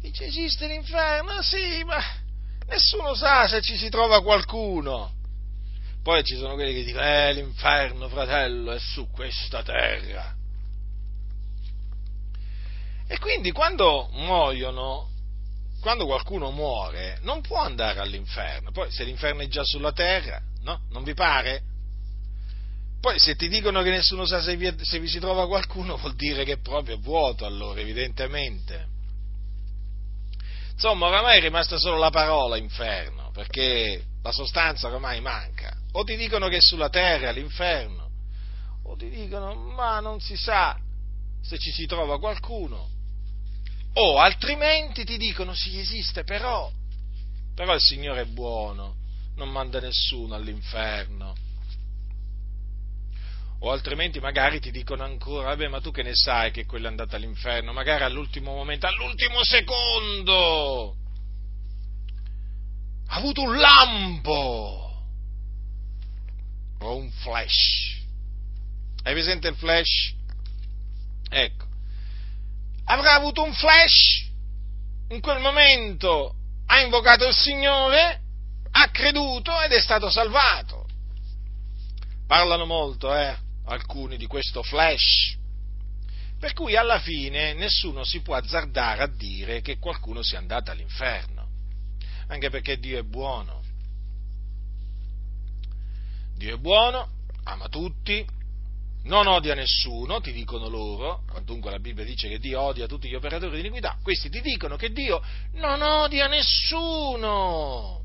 Dice 0.00 0.26
esiste 0.26 0.66
l'inferno? 0.66 1.42
Sì, 1.42 1.82
ma 1.84 1.98
nessuno 2.66 3.14
sa 3.14 3.48
se 3.48 3.60
ci 3.60 3.76
si 3.76 3.88
trova 3.88 4.22
qualcuno. 4.22 5.14
Poi 6.02 6.22
ci 6.24 6.36
sono 6.36 6.54
quelli 6.54 6.72
che 6.72 6.84
dicono, 6.84 7.04
eh, 7.04 7.32
l'inferno, 7.34 8.08
fratello, 8.08 8.72
è 8.72 8.78
su 8.78 9.10
questa 9.10 9.62
terra. 9.62 10.34
E 13.06 13.18
quindi 13.18 13.52
quando 13.52 14.08
muoiono, 14.12 15.10
quando 15.80 16.06
qualcuno 16.06 16.50
muore, 16.50 17.18
non 17.22 17.40
può 17.40 17.58
andare 17.58 18.00
all'inferno. 18.00 18.70
Poi 18.70 18.90
se 18.90 19.04
l'inferno 19.04 19.42
è 19.42 19.48
già 19.48 19.64
sulla 19.64 19.92
terra, 19.92 20.40
no? 20.62 20.82
Non 20.90 21.02
vi 21.02 21.14
pare? 21.14 21.62
Poi 23.00 23.18
se 23.18 23.36
ti 23.36 23.48
dicono 23.48 23.82
che 23.82 23.90
nessuno 23.90 24.24
sa 24.26 24.40
se 24.40 24.56
vi, 24.56 24.74
se 24.82 24.98
vi 24.98 25.08
si 25.08 25.18
trova 25.18 25.46
qualcuno, 25.46 25.96
vuol 25.96 26.14
dire 26.14 26.44
che 26.44 26.58
proprio 26.58 26.96
è 26.96 26.98
vuoto 26.98 27.44
allora, 27.46 27.80
evidentemente. 27.80 28.96
Insomma, 30.80 31.06
oramai 31.06 31.38
è 31.38 31.40
rimasta 31.40 31.76
solo 31.76 31.98
la 31.98 32.10
parola 32.10 32.56
inferno, 32.56 33.32
perché 33.32 34.04
la 34.22 34.30
sostanza 34.30 34.86
ormai 34.86 35.20
manca. 35.20 35.76
O 35.94 36.04
ti 36.04 36.14
dicono 36.14 36.46
che 36.46 36.58
è 36.58 36.60
sulla 36.60 36.88
terra 36.88 37.32
l'inferno, 37.32 38.08
o 38.84 38.94
ti 38.94 39.10
dicono 39.10 39.54
ma 39.54 39.98
non 39.98 40.20
si 40.20 40.36
sa 40.36 40.78
se 41.42 41.58
ci 41.58 41.72
si 41.72 41.86
trova 41.86 42.20
qualcuno, 42.20 42.88
o 43.94 44.18
altrimenti 44.20 45.04
ti 45.04 45.16
dicono 45.16 45.52
sì 45.52 45.80
esiste 45.80 46.22
però, 46.22 46.70
però 47.56 47.74
il 47.74 47.80
Signore 47.80 48.20
è 48.20 48.26
buono, 48.26 48.98
non 49.34 49.50
manda 49.50 49.80
nessuno 49.80 50.36
all'inferno 50.36 51.34
o 53.60 53.72
altrimenti 53.72 54.20
magari 54.20 54.60
ti 54.60 54.70
dicono 54.70 55.02
ancora, 55.02 55.48
vabbè, 55.48 55.68
ma 55.68 55.80
tu 55.80 55.90
che 55.90 56.02
ne 56.02 56.14
sai 56.14 56.52
che 56.52 56.64
quello 56.64 56.86
è 56.86 56.90
andato 56.90 57.16
all'inferno? 57.16 57.72
Magari 57.72 58.04
all'ultimo 58.04 58.54
momento, 58.54 58.86
all'ultimo 58.86 59.42
secondo, 59.42 60.96
ha 63.08 63.16
avuto 63.16 63.42
un 63.42 63.58
lampo 63.58 65.02
o 66.80 66.96
un 66.96 67.10
flash. 67.10 67.96
Hai 69.02 69.12
presente 69.12 69.48
il 69.48 69.56
flash? 69.56 70.14
Ecco, 71.28 71.66
avrà 72.84 73.14
avuto 73.14 73.42
un 73.42 73.52
flash, 73.52 74.30
in 75.08 75.20
quel 75.20 75.40
momento 75.40 76.34
ha 76.66 76.80
invocato 76.80 77.26
il 77.26 77.34
Signore, 77.34 78.20
ha 78.70 78.88
creduto 78.90 79.60
ed 79.62 79.72
è 79.72 79.80
stato 79.80 80.10
salvato. 80.10 80.86
Parlano 82.26 82.66
molto, 82.66 83.12
eh? 83.14 83.46
Alcuni 83.68 84.16
di 84.16 84.26
questo 84.26 84.62
flash. 84.62 85.36
Per 86.38 86.52
cui 86.52 86.76
alla 86.76 87.00
fine 87.00 87.52
nessuno 87.54 88.04
si 88.04 88.20
può 88.20 88.34
azzardare 88.36 89.02
a 89.02 89.08
dire 89.08 89.60
che 89.60 89.78
qualcuno 89.78 90.22
sia 90.22 90.38
andato 90.38 90.70
all'inferno, 90.70 91.48
anche 92.28 92.48
perché 92.48 92.78
Dio 92.78 92.98
è 92.98 93.02
buono. 93.02 93.62
Dio 96.36 96.54
è 96.54 96.58
buono, 96.58 97.08
ama 97.44 97.68
tutti, 97.68 98.24
non 99.04 99.26
odia 99.26 99.54
nessuno, 99.54 100.20
ti 100.20 100.32
dicono 100.32 100.68
loro, 100.68 101.22
quantunque 101.28 101.70
la 101.70 101.80
Bibbia 101.80 102.04
dice 102.04 102.28
che 102.28 102.38
Dio 102.38 102.60
odia 102.60 102.86
tutti 102.86 103.08
gli 103.08 103.14
operatori 103.14 103.54
di 103.54 103.60
iniquità, 103.60 103.98
questi 104.02 104.28
ti 104.30 104.40
dicono 104.40 104.76
che 104.76 104.92
Dio 104.92 105.20
non 105.54 105.82
odia 105.82 106.28
nessuno. 106.28 107.97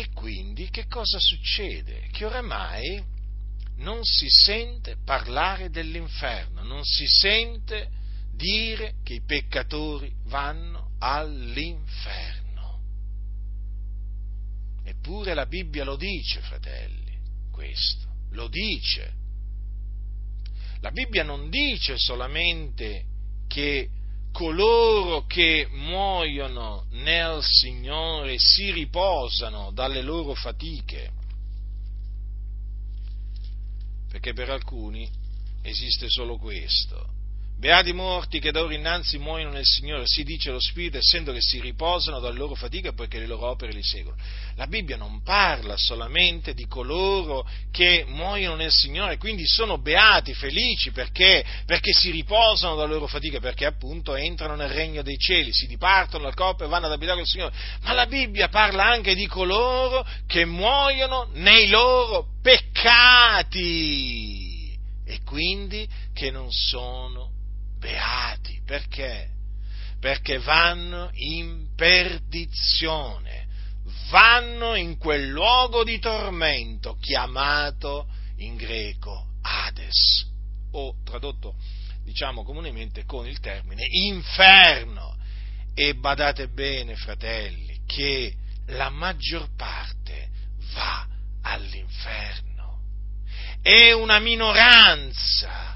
E 0.00 0.08
quindi 0.14 0.70
che 0.70 0.86
cosa 0.86 1.18
succede? 1.20 2.08
Che 2.10 2.24
oramai 2.24 3.04
non 3.76 4.02
si 4.02 4.28
sente 4.30 4.96
parlare 5.04 5.68
dell'inferno, 5.68 6.62
non 6.62 6.82
si 6.84 7.06
sente 7.06 7.90
dire 8.32 8.94
che 9.04 9.12
i 9.12 9.20
peccatori 9.20 10.10
vanno 10.24 10.92
all'inferno. 11.00 12.80
Eppure 14.84 15.34
la 15.34 15.44
Bibbia 15.44 15.84
lo 15.84 15.96
dice, 15.96 16.40
fratelli, 16.40 17.18
questo, 17.50 18.08
lo 18.30 18.48
dice. 18.48 19.12
La 20.80 20.92
Bibbia 20.92 21.24
non 21.24 21.50
dice 21.50 21.98
solamente 21.98 23.04
che 23.48 23.90
coloro 24.32 25.26
che 25.26 25.68
muoiono 25.72 26.86
nel 26.90 27.42
Signore 27.42 28.36
si 28.38 28.70
riposano 28.72 29.70
dalle 29.72 30.02
loro 30.02 30.34
fatiche, 30.34 31.10
perché 34.08 34.32
per 34.32 34.50
alcuni 34.50 35.08
esiste 35.62 36.08
solo 36.08 36.36
questo, 36.38 37.19
Beati 37.60 37.92
morti 37.92 38.40
che 38.40 38.52
da 38.52 38.62
ora 38.62 38.72
innanzi 38.72 39.18
muoiono 39.18 39.52
nel 39.52 39.66
Signore, 39.66 40.04
si 40.06 40.24
dice 40.24 40.50
lo 40.50 40.58
Spirito, 40.58 40.96
essendo 40.96 41.30
che 41.30 41.42
si 41.42 41.60
riposano 41.60 42.18
dalle 42.18 42.38
loro 42.38 42.54
fatiche 42.54 42.94
poiché 42.94 43.18
le 43.18 43.26
loro 43.26 43.48
opere 43.48 43.72
li 43.72 43.82
seguono. 43.82 44.16
La 44.54 44.66
Bibbia 44.66 44.96
non 44.96 45.22
parla 45.22 45.74
solamente 45.76 46.54
di 46.54 46.66
coloro 46.66 47.46
che 47.70 48.06
muoiono 48.08 48.54
nel 48.56 48.72
Signore, 48.72 49.18
quindi 49.18 49.46
sono 49.46 49.76
beati, 49.76 50.32
felici 50.32 50.90
perché, 50.90 51.44
perché 51.66 51.92
si 51.92 52.10
riposano 52.10 52.76
dalle 52.76 52.94
loro 52.94 53.06
fatiche, 53.06 53.40
perché 53.40 53.66
appunto 53.66 54.14
entrano 54.14 54.54
nel 54.54 54.70
regno 54.70 55.02
dei 55.02 55.18
cieli, 55.18 55.52
si 55.52 55.66
dipartono 55.66 56.24
dal 56.24 56.32
corpo 56.32 56.64
e 56.64 56.66
vanno 56.66 56.86
ad 56.86 56.92
abitare 56.92 57.18
con 57.18 57.26
il 57.26 57.30
Signore. 57.30 57.54
Ma 57.82 57.92
la 57.92 58.06
Bibbia 58.06 58.48
parla 58.48 58.86
anche 58.86 59.14
di 59.14 59.26
coloro 59.26 60.02
che 60.26 60.46
muoiono 60.46 61.28
nei 61.34 61.68
loro 61.68 62.26
peccati 62.40 63.58
e 65.04 65.20
quindi 65.24 65.86
che 66.14 66.30
non 66.30 66.50
sono 66.50 67.32
beati. 67.80 68.60
Perché? 68.64 69.28
Perché 69.98 70.38
vanno 70.38 71.10
in 71.14 71.74
perdizione, 71.74 73.48
vanno 74.10 74.76
in 74.76 74.96
quel 74.96 75.28
luogo 75.28 75.82
di 75.82 75.98
tormento 75.98 76.96
chiamato 77.00 78.06
in 78.36 78.54
greco 78.54 79.26
Hades, 79.42 80.28
o 80.72 80.94
tradotto 81.04 81.56
diciamo 82.04 82.44
comunemente 82.44 83.04
con 83.04 83.26
il 83.26 83.40
termine 83.40 83.84
inferno. 83.88 85.16
E 85.74 85.94
badate 85.94 86.48
bene, 86.48 86.94
fratelli, 86.96 87.80
che 87.86 88.34
la 88.66 88.90
maggior 88.90 89.48
parte 89.56 90.28
va 90.74 91.06
all'inferno. 91.42 92.80
È 93.62 93.92
una 93.92 94.18
minoranza 94.18 95.69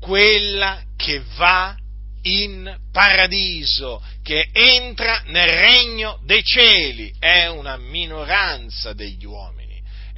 quella 0.00 0.82
che 0.96 1.22
va 1.36 1.76
in 2.22 2.76
paradiso, 2.90 4.02
che 4.22 4.48
entra 4.52 5.22
nel 5.26 5.48
regno 5.48 6.20
dei 6.24 6.42
cieli, 6.42 7.14
è 7.18 7.46
una 7.46 7.76
minoranza 7.76 8.92
degli 8.92 9.24
uomini. 9.24 9.64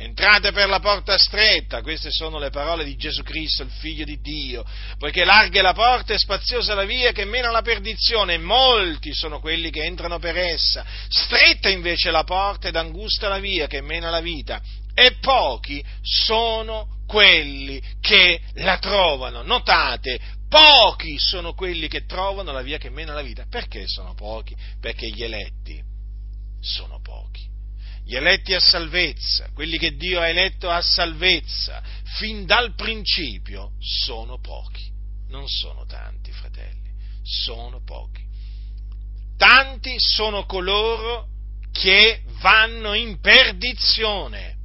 Entrate 0.00 0.52
per 0.52 0.68
la 0.68 0.78
porta 0.78 1.18
stretta, 1.18 1.82
queste 1.82 2.12
sono 2.12 2.38
le 2.38 2.50
parole 2.50 2.84
di 2.84 2.96
Gesù 2.96 3.24
Cristo, 3.24 3.64
il 3.64 3.70
Figlio 3.70 4.04
di 4.04 4.20
Dio, 4.20 4.64
poiché 4.96 5.24
larga 5.24 5.58
è 5.58 5.62
la 5.62 5.72
porta 5.72 6.14
e 6.14 6.18
spaziosa 6.18 6.74
la 6.74 6.84
via 6.84 7.10
che 7.10 7.24
mena 7.24 7.48
alla 7.48 7.62
perdizione, 7.62 8.34
e 8.34 8.38
molti 8.38 9.12
sono 9.12 9.40
quelli 9.40 9.70
che 9.70 9.82
entrano 9.82 10.20
per 10.20 10.36
essa. 10.36 10.86
Stretta 11.08 11.68
invece 11.68 12.12
la 12.12 12.22
porta 12.22 12.68
ed 12.68 12.76
angusta 12.76 13.28
la 13.28 13.40
via 13.40 13.66
che 13.66 13.80
mena 13.80 14.06
alla 14.06 14.20
vita, 14.20 14.62
e 14.94 15.16
pochi 15.20 15.84
sono 16.00 16.97
quelli 17.08 17.82
che 18.00 18.38
la 18.56 18.78
trovano. 18.78 19.42
Notate, 19.42 20.20
pochi 20.46 21.18
sono 21.18 21.54
quelli 21.54 21.88
che 21.88 22.04
trovano 22.04 22.52
la 22.52 22.60
via 22.60 22.76
che 22.76 22.90
mena 22.90 23.14
la 23.14 23.22
vita. 23.22 23.46
Perché 23.48 23.88
sono 23.88 24.12
pochi? 24.12 24.54
Perché 24.78 25.08
gli 25.08 25.22
eletti 25.22 25.82
sono 26.60 27.00
pochi. 27.00 27.46
Gli 28.04 28.14
eletti 28.14 28.52
a 28.54 28.60
salvezza, 28.60 29.50
quelli 29.54 29.78
che 29.78 29.96
Dio 29.96 30.20
ha 30.20 30.28
eletto 30.28 30.70
a 30.70 30.80
salvezza, 30.82 31.82
fin 32.18 32.44
dal 32.44 32.74
principio, 32.74 33.72
sono 33.80 34.38
pochi. 34.38 34.90
Non 35.28 35.48
sono 35.48 35.84
tanti, 35.86 36.30
fratelli, 36.32 36.90
sono 37.22 37.82
pochi. 37.84 38.26
Tanti 39.36 39.94
sono 39.98 40.44
coloro 40.44 41.28
che 41.72 42.22
vanno 42.40 42.94
in 42.94 43.20
perdizione. 43.20 44.56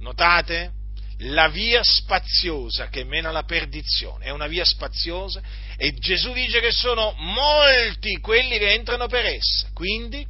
Notate? 0.00 0.72
La 1.22 1.48
via 1.48 1.82
spaziosa 1.82 2.88
che 2.88 3.04
mena 3.04 3.30
alla 3.30 3.42
perdizione, 3.42 4.26
è 4.26 4.30
una 4.30 4.46
via 4.46 4.64
spaziosa 4.64 5.42
e 5.76 5.94
Gesù 5.94 6.32
dice 6.32 6.60
che 6.60 6.70
sono 6.70 7.12
molti 7.16 8.18
quelli 8.20 8.58
che 8.58 8.72
entrano 8.72 9.08
per 9.08 9.24
essa. 9.26 9.68
Quindi, 9.72 10.24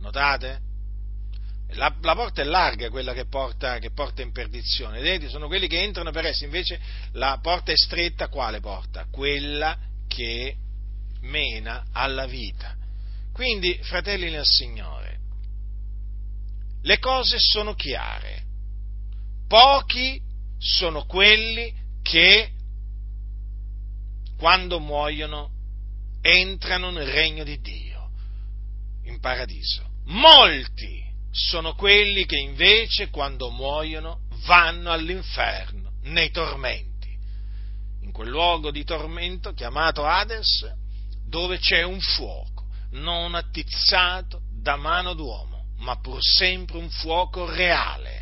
notate? 0.00 0.70
La, 1.74 1.94
la 2.02 2.14
porta 2.14 2.42
è 2.42 2.44
larga, 2.44 2.90
quella 2.90 3.14
che 3.14 3.26
porta, 3.26 3.78
che 3.78 3.92
porta 3.92 4.22
in 4.22 4.32
perdizione, 4.32 5.00
vedete? 5.00 5.28
Sono 5.28 5.46
quelli 5.46 5.68
che 5.68 5.80
entrano 5.80 6.10
per 6.10 6.26
essa, 6.26 6.44
invece 6.44 6.80
la 7.12 7.38
porta 7.40 7.72
è 7.72 7.76
stretta, 7.76 8.28
quale 8.28 8.60
porta? 8.60 9.06
Quella 9.10 9.78
che 10.08 10.56
mena 11.20 11.86
alla 11.92 12.26
vita. 12.26 12.76
Quindi, 13.32 13.78
fratelli 13.82 14.30
nel 14.30 14.44
Signore, 14.44 15.20
le 16.82 16.98
cose 16.98 17.36
sono 17.38 17.74
chiare 17.74 18.41
pochi 19.52 20.18
sono 20.56 21.04
quelli 21.04 21.70
che 22.00 22.52
quando 24.38 24.80
muoiono 24.80 25.50
entrano 26.22 26.88
nel 26.88 27.08
regno 27.08 27.44
di 27.44 27.60
Dio, 27.60 28.12
in 29.04 29.20
paradiso. 29.20 29.90
Molti 30.04 31.04
sono 31.30 31.74
quelli 31.74 32.24
che 32.24 32.38
invece 32.38 33.10
quando 33.10 33.50
muoiono 33.50 34.20
vanno 34.46 34.90
all'inferno, 34.90 35.96
nei 36.04 36.30
tormenti, 36.30 37.14
in 38.00 38.10
quel 38.10 38.30
luogo 38.30 38.70
di 38.70 38.84
tormento 38.84 39.52
chiamato 39.52 40.06
Hades, 40.06 40.66
dove 41.26 41.58
c'è 41.58 41.82
un 41.82 42.00
fuoco, 42.00 42.68
non 42.92 43.34
attizzato 43.34 44.44
da 44.50 44.76
mano 44.76 45.12
d'uomo, 45.12 45.74
ma 45.80 46.00
pur 46.00 46.22
sempre 46.22 46.78
un 46.78 46.88
fuoco 46.88 47.44
reale 47.54 48.21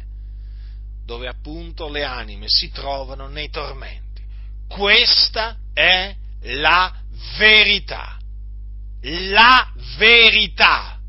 dove 1.11 1.27
appunto 1.27 1.89
le 1.89 2.05
anime 2.05 2.45
si 2.47 2.71
trovano 2.71 3.27
nei 3.27 3.51
tormenti. 3.51 4.23
Questa 4.69 5.57
è 5.73 6.15
la 6.43 6.95
verità. 7.37 8.17
La 9.01 9.73
verità. 9.97 11.01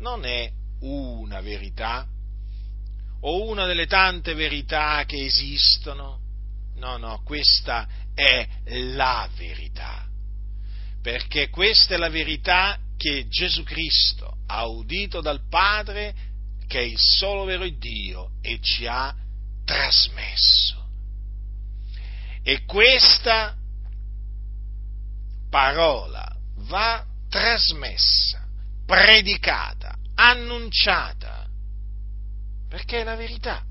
Non 0.00 0.26
è 0.26 0.52
una 0.80 1.40
verità 1.40 2.06
o 3.20 3.48
una 3.48 3.64
delle 3.64 3.86
tante 3.86 4.34
verità 4.34 5.02
che 5.06 5.24
esistono. 5.24 6.20
No, 6.74 6.98
no, 6.98 7.22
questa 7.24 7.88
è 8.14 8.46
la 8.66 9.26
verità. 9.34 10.04
Perché 11.00 11.48
questa 11.48 11.94
è 11.94 11.96
la 11.96 12.10
verità 12.10 12.78
che 12.98 13.28
Gesù 13.28 13.62
Cristo 13.62 14.36
ha 14.46 14.66
udito 14.66 15.22
dal 15.22 15.40
Padre 15.48 16.25
che 16.66 16.80
è 16.80 16.82
il 16.82 16.98
solo 16.98 17.44
vero 17.44 17.68
Dio 17.68 18.32
e 18.40 18.58
ci 18.60 18.86
ha 18.86 19.14
trasmesso. 19.64 20.84
E 22.42 22.64
questa 22.64 23.56
parola 25.50 26.36
va 26.68 27.04
trasmessa, 27.28 28.46
predicata, 28.84 29.96
annunciata, 30.14 31.48
perché 32.68 33.00
è 33.00 33.04
la 33.04 33.16
verità. 33.16 33.64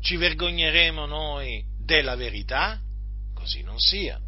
Ci 0.00 0.16
vergogneremo 0.16 1.06
noi 1.06 1.64
della 1.78 2.16
verità? 2.16 2.80
Così 3.34 3.62
non 3.62 3.78
sia. 3.78 4.20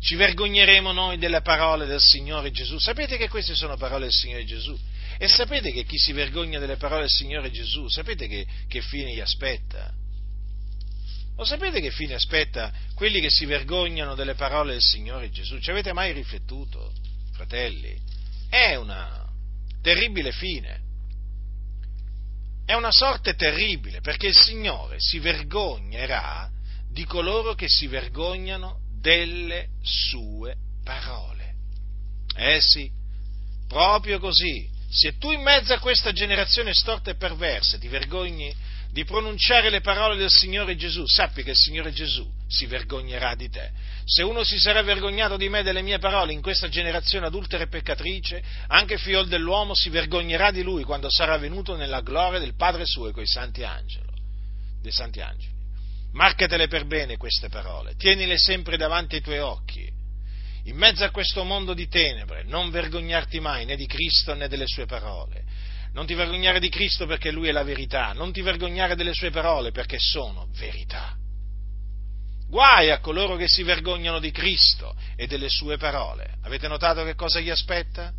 Ci 0.00 0.14
vergogneremo 0.14 0.92
noi 0.92 1.18
delle 1.18 1.40
parole 1.40 1.86
del 1.86 2.00
Signore 2.00 2.50
Gesù. 2.50 2.78
Sapete 2.78 3.16
che 3.16 3.28
queste 3.28 3.54
sono 3.54 3.76
parole 3.76 4.04
del 4.04 4.12
Signore 4.12 4.44
Gesù? 4.44 4.78
E 5.18 5.26
sapete 5.26 5.72
che 5.72 5.84
chi 5.84 5.98
si 5.98 6.12
vergogna 6.12 6.58
delle 6.58 6.76
parole 6.76 7.02
del 7.02 7.10
Signore 7.10 7.50
Gesù, 7.50 7.88
sapete 7.88 8.28
che, 8.28 8.46
che 8.68 8.80
fine 8.80 9.12
gli 9.12 9.20
aspetta? 9.20 9.92
Lo 11.36 11.44
sapete 11.44 11.80
che 11.80 11.90
fine 11.90 12.14
aspetta 12.14 12.72
quelli 12.94 13.20
che 13.20 13.30
si 13.30 13.44
vergognano 13.44 14.14
delle 14.14 14.34
parole 14.34 14.72
del 14.72 14.82
Signore 14.82 15.30
Gesù? 15.30 15.58
Ci 15.58 15.70
avete 15.70 15.92
mai 15.92 16.12
riflettuto, 16.12 16.92
fratelli? 17.32 17.96
È 18.48 18.76
una, 18.76 19.24
terribile 19.82 20.32
fine. 20.32 20.80
È 22.64 22.74
una 22.74 22.92
sorte 22.92 23.34
terribile 23.34 24.00
perché 24.00 24.28
il 24.28 24.36
Signore 24.36 24.96
si 25.00 25.18
vergognerà 25.18 26.50
di 26.90 27.04
coloro 27.04 27.54
che 27.54 27.68
si 27.68 27.86
vergognano 27.86 28.80
delle 29.00 29.68
sue 29.82 30.56
parole. 30.84 31.54
Eh 32.36 32.60
sì, 32.60 32.90
proprio 33.66 34.18
così. 34.18 34.68
Se 34.90 35.18
tu 35.18 35.30
in 35.30 35.42
mezzo 35.42 35.74
a 35.74 35.78
questa 35.78 36.12
generazione 36.12 36.72
storta 36.72 37.10
e 37.10 37.16
perversa 37.16 37.78
ti 37.78 37.88
vergogni 37.88 38.54
di 38.90 39.04
pronunciare 39.04 39.68
le 39.68 39.80
parole 39.80 40.16
del 40.16 40.30
Signore 40.30 40.74
Gesù, 40.76 41.04
sappi 41.06 41.42
che 41.42 41.50
il 41.50 41.56
Signore 41.56 41.92
Gesù 41.92 42.26
si 42.48 42.64
vergognerà 42.64 43.34
di 43.34 43.50
te. 43.50 43.70
Se 44.04 44.22
uno 44.22 44.42
si 44.44 44.58
sarà 44.58 44.82
vergognato 44.82 45.36
di 45.36 45.50
me 45.50 45.58
e 45.58 45.62
delle 45.62 45.82
mie 45.82 45.98
parole 45.98 46.32
in 46.32 46.40
questa 46.40 46.68
generazione 46.68 47.26
adultera 47.26 47.64
e 47.64 47.68
peccatrice, 47.68 48.42
anche 48.68 48.94
il 48.94 49.00
figlio 49.00 49.24
dell'uomo 49.24 49.74
si 49.74 49.90
vergognerà 49.90 50.50
di 50.50 50.62
lui 50.62 50.84
quando 50.84 51.10
sarà 51.10 51.36
venuto 51.36 51.76
nella 51.76 52.00
gloria 52.00 52.38
del 52.38 52.56
Padre 52.56 52.86
suo 52.86 53.08
e 53.08 53.12
coi 53.12 53.26
santi 53.26 53.62
angeli, 53.62 54.06
dei 54.80 54.92
santi 54.92 55.20
angeli. 55.20 55.57
Marcatele 56.12 56.68
per 56.68 56.86
bene 56.86 57.16
queste 57.16 57.48
parole, 57.48 57.94
tienile 57.96 58.38
sempre 58.38 58.76
davanti 58.76 59.16
ai 59.16 59.20
tuoi 59.20 59.38
occhi. 59.38 59.88
In 60.64 60.76
mezzo 60.76 61.04
a 61.04 61.10
questo 61.10 61.44
mondo 61.44 61.74
di 61.74 61.88
tenebre, 61.88 62.44
non 62.44 62.70
vergognarti 62.70 63.40
mai 63.40 63.64
né 63.64 63.76
di 63.76 63.86
Cristo 63.86 64.34
né 64.34 64.48
delle 64.48 64.66
sue 64.66 64.86
parole. 64.86 65.44
Non 65.92 66.06
ti 66.06 66.14
vergognare 66.14 66.60
di 66.60 66.68
Cristo 66.68 67.06
perché 67.06 67.30
Lui 67.30 67.48
è 67.48 67.52
la 67.52 67.62
verità, 67.62 68.12
non 68.12 68.32
ti 68.32 68.42
vergognare 68.42 68.94
delle 68.94 69.14
sue 69.14 69.30
parole 69.30 69.70
perché 69.70 69.96
sono 69.98 70.48
verità. 70.58 71.16
Guai 72.48 72.90
a 72.90 73.00
coloro 73.00 73.36
che 73.36 73.46
si 73.46 73.62
vergognano 73.62 74.18
di 74.18 74.30
Cristo 74.30 74.94
e 75.16 75.26
delle 75.26 75.48
sue 75.48 75.76
parole. 75.76 76.36
Avete 76.42 76.68
notato 76.68 77.04
che 77.04 77.14
cosa 77.14 77.40
gli 77.40 77.50
aspetta? 77.50 78.12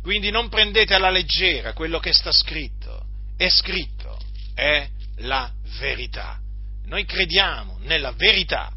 Quindi 0.00 0.30
non 0.30 0.48
prendete 0.48 0.94
alla 0.94 1.10
leggera 1.10 1.72
quello 1.72 1.98
che 1.98 2.12
sta 2.12 2.30
scritto. 2.30 3.04
È 3.36 3.48
scritto, 3.48 4.18
è 4.54 4.88
la 5.18 5.50
verità. 5.78 6.38
Noi 6.84 7.04
crediamo 7.04 7.78
nella 7.82 8.12
verità. 8.12 8.72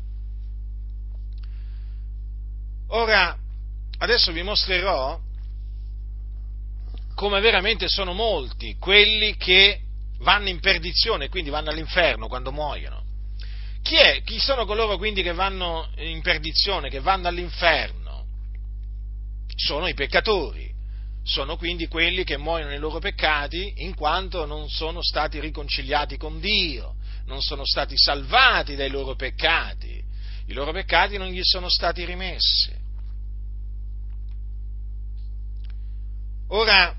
Ora, 2.90 3.38
adesso 4.00 4.32
vi 4.32 4.44
mostrerò 4.44 5.20
come 7.16 7.40
veramente 7.40 7.88
sono 7.88 8.14
molti 8.14 8.76
quelli 8.78 9.36
che 9.38 9.80
vanno 10.20 10.50
in 10.50 10.60
perdizione, 10.60 11.30
quindi 11.30 11.50
vanno 11.50 11.70
all'inferno 11.70 12.28
quando 12.28 12.52
muoiono. 12.52 13.04
Chi, 13.82 13.96
è, 13.96 14.22
chi 14.24 14.40
sono 14.40 14.66
coloro 14.66 14.98
quindi 14.98 15.24
che 15.24 15.34
vanno 15.34 15.90
in 15.98 16.22
perdizione, 16.22 16.90
che 16.90 17.00
vanno 17.00 17.28
all'inferno? 17.28 18.26
Sono 19.56 19.88
i 19.88 19.94
peccatori, 19.94 20.71
sono 21.24 21.56
quindi 21.56 21.88
quelli 21.88 22.24
che 22.24 22.38
muoiono 22.38 22.70
nei 22.70 22.80
loro 22.80 23.00
peccati 23.00 23.74
in 23.78 23.96
quanto 23.96 24.46
non 24.46 24.70
sono 24.70 25.02
stati 25.02 25.40
riconciliati 25.40 26.18
con 26.18 26.40
Dio, 26.40 26.96
non 27.26 27.42
sono 27.42 27.66
stati 27.66 27.98
salvati 27.98 28.76
dai 28.76 28.90
loro 28.90 29.16
peccati, 29.16 30.04
i 30.48 30.54
loro 30.54 30.72
peccati 30.72 31.18
non 31.18 31.28
gli 31.28 31.42
sono 31.44 31.70
stati 31.70 32.04
rimessi. 32.06 32.80
Ora 36.50 36.94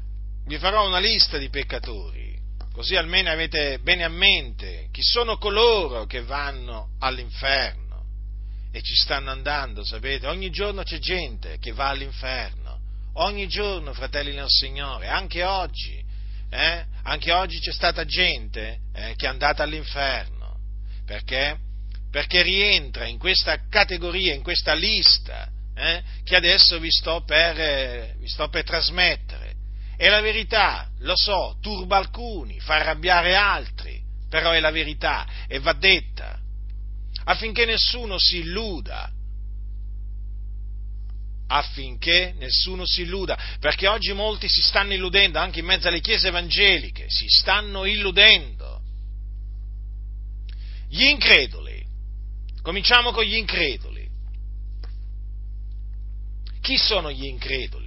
vi 0.47 0.57
farò 0.59 0.87
una 0.87 0.99
lista 0.99 1.37
di 1.37 1.51
peccatori 1.51 2.23
così 2.73 2.97
almeno 2.97 3.31
avete 3.31 3.79
bene 3.81 4.03
a 4.03 4.09
mente 4.09 4.89
chi 4.91 5.03
sono 5.03 5.37
coloro 5.37 6.07
che 6.07 6.23
vanno 6.23 6.93
all'inferno 7.01 7.81
e 8.73 8.81
ci 8.83 8.95
stanno 8.95 9.31
andando, 9.31 9.85
sapete, 9.85 10.27
ogni 10.27 10.51
giorno 10.51 10.83
c'è 10.83 10.99
gente 10.99 11.59
che 11.59 11.73
va 11.73 11.89
all'inferno, 11.89 12.62
ogni 13.15 13.47
giorno, 13.49 13.93
fratelli 13.93 14.35
nel 14.35 14.49
Signore, 14.49 15.09
anche 15.09 15.45
oggi, 15.45 16.03
eh? 16.51 16.85
anche 17.05 17.33
oggi 17.33 17.59
c'è 17.59 17.73
stata 17.73 18.05
gente 18.05 18.79
eh, 18.95 19.15
che 19.17 19.27
è 19.27 19.29
andata 19.29 19.63
all'inferno, 19.63 20.59
perché? 21.05 21.59
Perché 22.11 22.43
rientra 22.43 23.07
in 23.07 23.19
questa 23.19 23.69
categoria, 23.69 24.35
in 24.35 24.43
questa 24.43 24.75
lista 24.75 25.49
eh, 25.75 26.03
che 26.25 26.37
adesso 26.37 26.79
vi 26.79 26.91
sto 26.91 27.23
per, 27.25 27.59
eh, 27.59 28.15
vi 28.19 28.29
sto 28.29 28.49
per 28.49 28.65
trasmettere. 28.65 29.55
E 29.97 30.09
la 30.09 30.21
verità, 30.21 30.91
lo 31.01 31.17
so, 31.17 31.57
turba 31.61 31.97
alcuni, 31.97 32.59
fa 32.61 32.75
arrabbiare 32.77 33.35
altri, 33.35 34.01
però 34.29 34.51
è 34.51 34.61
la 34.61 34.71
verità 34.71 35.27
e 35.47 35.59
va 35.61 35.73
detta, 35.75 36.39
affinché 37.25 37.65
nessuno 37.65 38.19
si 38.19 38.39
illuda. 38.39 39.11
Affinché 41.55 42.33
nessuno 42.39 42.87
si 42.87 43.03
illuda, 43.03 43.39
perché 43.61 43.87
oggi 43.87 44.15
molti 44.15 44.49
si 44.49 44.63
stanno 44.63 44.95
illudendo, 44.95 45.39
anche 45.39 45.59
in 45.61 45.67
mezzo 45.67 45.89
alle 45.89 46.01
chiese 46.01 46.29
evangeliche, 46.29 47.05
si 47.09 47.27
stanno 47.29 47.85
illudendo. 47.85 48.81
Gli 50.89 51.05
increduli, 51.05 51.85
cominciamo 52.63 53.13
con 53.13 53.25
gli 53.25 53.35
increduli. 53.35 54.09
Chi 56.63 56.79
sono 56.79 57.11
gli 57.11 57.27
increduli? 57.27 57.82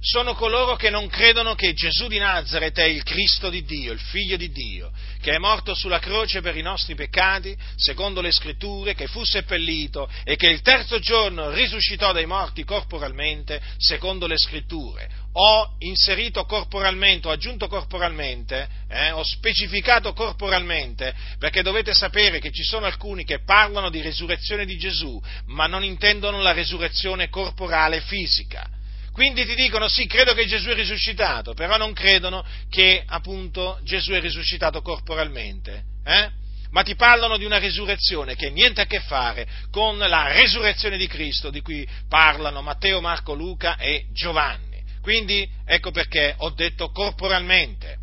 Sono 0.00 0.34
coloro 0.34 0.76
che 0.76 0.90
non 0.90 1.08
credono 1.08 1.54
che 1.54 1.74
Gesù 1.74 2.06
di 2.06 2.18
Nazareth 2.18 2.78
è 2.78 2.84
il 2.84 3.02
Cristo 3.02 3.50
di 3.50 3.64
Dio, 3.64 3.92
il 3.92 4.00
Figlio 4.00 4.36
di 4.36 4.50
Dio, 4.50 4.92
che 5.20 5.32
è 5.32 5.38
morto 5.38 5.74
sulla 5.74 5.98
croce 5.98 6.40
per 6.40 6.56
i 6.56 6.62
nostri 6.62 6.94
peccati, 6.94 7.56
secondo 7.74 8.20
le 8.20 8.30
scritture, 8.30 8.94
che 8.94 9.08
fu 9.08 9.24
seppellito 9.24 10.08
e 10.24 10.36
che 10.36 10.48
il 10.48 10.62
terzo 10.62 11.00
giorno 11.00 11.50
risuscitò 11.50 12.12
dai 12.12 12.26
morti 12.26 12.64
corporalmente, 12.64 13.60
secondo 13.76 14.26
le 14.26 14.38
scritture. 14.38 15.26
Ho 15.32 15.74
inserito 15.80 16.44
corporalmente, 16.44 17.28
ho 17.28 17.32
aggiunto 17.32 17.66
corporalmente, 17.66 18.68
eh, 18.88 19.10
ho 19.10 19.22
specificato 19.24 20.12
corporalmente, 20.12 21.14
perché 21.38 21.62
dovete 21.62 21.92
sapere 21.92 22.38
che 22.38 22.50
ci 22.52 22.62
sono 22.62 22.86
alcuni 22.86 23.24
che 23.24 23.42
parlano 23.44 23.90
di 23.90 24.00
resurrezione 24.00 24.64
di 24.64 24.78
Gesù, 24.78 25.20
ma 25.46 25.66
non 25.66 25.82
intendono 25.82 26.40
la 26.40 26.52
resurrezione 26.52 27.28
corporale 27.28 28.00
fisica 28.00 28.76
quindi 29.18 29.44
ti 29.44 29.56
dicono 29.56 29.88
sì, 29.88 30.06
credo 30.06 30.32
che 30.32 30.46
Gesù 30.46 30.68
è 30.68 30.74
risuscitato, 30.74 31.52
però 31.52 31.76
non 31.76 31.92
credono 31.92 32.44
che 32.70 33.02
appunto 33.04 33.80
Gesù 33.82 34.12
è 34.12 34.20
risuscitato 34.20 34.80
corporalmente. 34.80 35.82
Eh? 36.04 36.30
Ma 36.70 36.84
ti 36.84 36.94
parlano 36.94 37.36
di 37.36 37.44
una 37.44 37.58
risurrezione 37.58 38.36
che 38.36 38.48
niente 38.50 38.80
a 38.80 38.86
che 38.86 39.00
fare 39.00 39.48
con 39.72 39.98
la 39.98 40.30
resurrezione 40.30 40.96
di 40.96 41.08
Cristo 41.08 41.50
di 41.50 41.60
cui 41.62 41.84
parlano 42.08 42.62
Matteo, 42.62 43.00
Marco, 43.00 43.34
Luca 43.34 43.76
e 43.76 44.06
Giovanni. 44.12 44.84
Quindi 45.02 45.50
ecco 45.66 45.90
perché 45.90 46.36
ho 46.36 46.50
detto 46.50 46.92
corporalmente. 46.92 47.98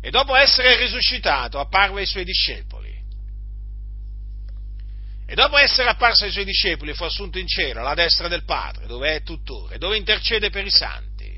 E 0.00 0.08
dopo 0.08 0.34
essere 0.34 0.78
risuscitato 0.78 1.58
apparve 1.58 2.00
ai 2.00 2.06
suoi 2.06 2.24
discepoli 2.24 2.75
e 5.28 5.34
dopo 5.34 5.56
essere 5.56 5.88
apparso 5.88 6.24
ai 6.24 6.30
suoi 6.30 6.44
discepoli 6.44 6.94
fu 6.94 7.02
assunto 7.02 7.38
in 7.38 7.48
cielo, 7.48 7.80
alla 7.80 7.94
destra 7.94 8.28
del 8.28 8.44
Padre, 8.44 8.86
dove 8.86 9.16
è 9.16 9.22
tuttora, 9.22 9.76
dove 9.76 9.96
intercede 9.96 10.50
per 10.50 10.64
i 10.64 10.70
santi. 10.70 11.34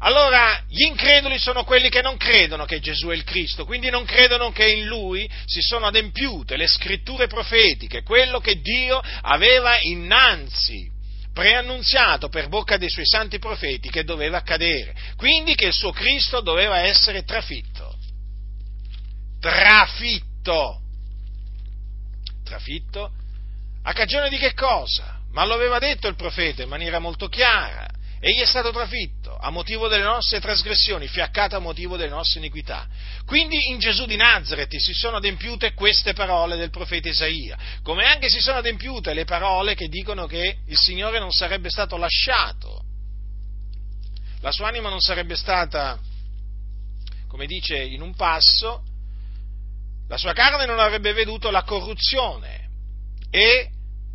Allora 0.00 0.62
gli 0.68 0.82
increduli 0.82 1.38
sono 1.38 1.64
quelli 1.64 1.88
che 1.88 2.02
non 2.02 2.16
credono 2.16 2.64
che 2.64 2.80
Gesù 2.80 3.08
è 3.08 3.14
il 3.14 3.24
Cristo, 3.24 3.64
quindi 3.64 3.90
non 3.90 4.04
credono 4.04 4.52
che 4.52 4.68
in 4.68 4.86
Lui 4.86 5.28
si 5.46 5.60
sono 5.62 5.86
adempiute 5.86 6.56
le 6.56 6.68
scritture 6.68 7.26
profetiche, 7.26 8.02
quello 8.02 8.38
che 8.38 8.60
Dio 8.60 9.02
aveva 9.22 9.78
innanzi 9.80 10.94
preannunziato 11.32 12.28
per 12.28 12.48
bocca 12.48 12.76
dei 12.76 12.88
suoi 12.88 13.06
santi 13.06 13.38
profeti 13.38 13.90
che 13.90 14.04
doveva 14.04 14.38
accadere, 14.38 14.94
quindi 15.16 15.54
che 15.54 15.66
il 15.66 15.72
suo 15.72 15.92
Cristo 15.92 16.40
doveva 16.40 16.78
essere 16.78 17.24
trafitto. 17.24 17.94
Trafitto 19.40 20.80
trafitto? 22.46 23.10
A 23.82 23.92
cagione 23.92 24.28
di 24.28 24.38
che 24.38 24.54
cosa? 24.54 25.20
Ma 25.32 25.44
lo 25.44 25.54
aveva 25.54 25.78
detto 25.78 26.06
il 26.06 26.14
profeta 26.14 26.62
in 26.62 26.68
maniera 26.68 27.00
molto 27.00 27.28
chiara. 27.28 27.86
Egli 28.18 28.40
è 28.40 28.46
stato 28.46 28.70
trafitto 28.70 29.36
a 29.36 29.50
motivo 29.50 29.88
delle 29.88 30.02
nostre 30.02 30.40
trasgressioni, 30.40 31.06
fiaccato 31.06 31.56
a 31.56 31.60
motivo 31.60 31.96
delle 31.96 32.10
nostre 32.10 32.38
iniquità. 32.38 32.86
Quindi 33.26 33.68
in 33.68 33.78
Gesù 33.78 34.06
di 34.06 34.16
Nazareth 34.16 34.74
si 34.76 34.94
sono 34.94 35.18
adempiute 35.18 35.74
queste 35.74 36.14
parole 36.14 36.56
del 36.56 36.70
profeta 36.70 37.08
Isaia, 37.08 37.58
come 37.82 38.06
anche 38.06 38.30
si 38.30 38.40
sono 38.40 38.58
adempiute 38.58 39.12
le 39.12 39.24
parole 39.24 39.74
che 39.74 39.88
dicono 39.88 40.26
che 40.26 40.60
il 40.66 40.76
Signore 40.76 41.18
non 41.18 41.30
sarebbe 41.30 41.68
stato 41.68 41.98
lasciato, 41.98 42.82
la 44.40 44.50
sua 44.50 44.68
anima 44.68 44.88
non 44.88 45.00
sarebbe 45.00 45.36
stata, 45.36 45.98
come 47.28 47.46
dice 47.46 47.76
in 47.76 48.00
un 48.00 48.14
passo, 48.14 48.82
la 50.08 50.16
sua 50.16 50.32
carne 50.32 50.66
non 50.66 50.78
avrebbe 50.78 51.12
veduto 51.12 51.50
la 51.50 51.62
corruzione 51.62 52.68
e 53.30 53.70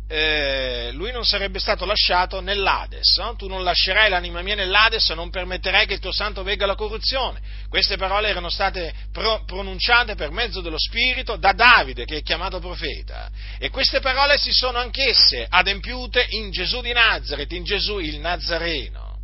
eh, 0.08 0.90
lui 0.92 1.10
non 1.10 1.24
sarebbe 1.24 1.58
stato 1.58 1.86
lasciato 1.86 2.40
nell'Ades. 2.40 3.16
No? 3.16 3.34
Tu 3.34 3.46
non 3.46 3.64
lascerai 3.64 4.10
l'anima 4.10 4.42
mia 4.42 4.54
nell'Ades 4.54 5.08
non 5.10 5.30
permetterai 5.30 5.86
che 5.86 5.94
il 5.94 6.00
tuo 6.00 6.12
santo 6.12 6.42
vegga 6.42 6.66
la 6.66 6.74
corruzione. 6.74 7.40
Queste 7.70 7.96
parole 7.96 8.28
erano 8.28 8.50
state 8.50 8.92
pro- 9.10 9.42
pronunciate 9.46 10.14
per 10.14 10.30
mezzo 10.30 10.60
dello 10.60 10.78
Spirito 10.78 11.36
da 11.36 11.52
Davide, 11.52 12.04
che 12.04 12.18
è 12.18 12.22
chiamato 12.22 12.58
profeta. 12.58 13.30
E 13.58 13.70
queste 13.70 14.00
parole 14.00 14.36
si 14.36 14.52
sono 14.52 14.76
anch'esse 14.76 15.46
adempiute 15.48 16.26
in 16.30 16.50
Gesù 16.50 16.82
di 16.82 16.92
Nazareth, 16.92 17.52
in 17.52 17.64
Gesù 17.64 17.98
il 17.98 18.18
Nazareno. 18.18 19.18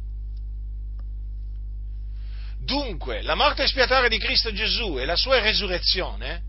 Dunque, 2.64 3.20
la 3.22 3.34
morte 3.34 3.62
espiatoria 3.62 4.08
di 4.08 4.18
Cristo 4.18 4.52
Gesù 4.52 4.98
e 4.98 5.04
la 5.04 5.16
sua 5.16 5.40
resurrezione 5.40 6.47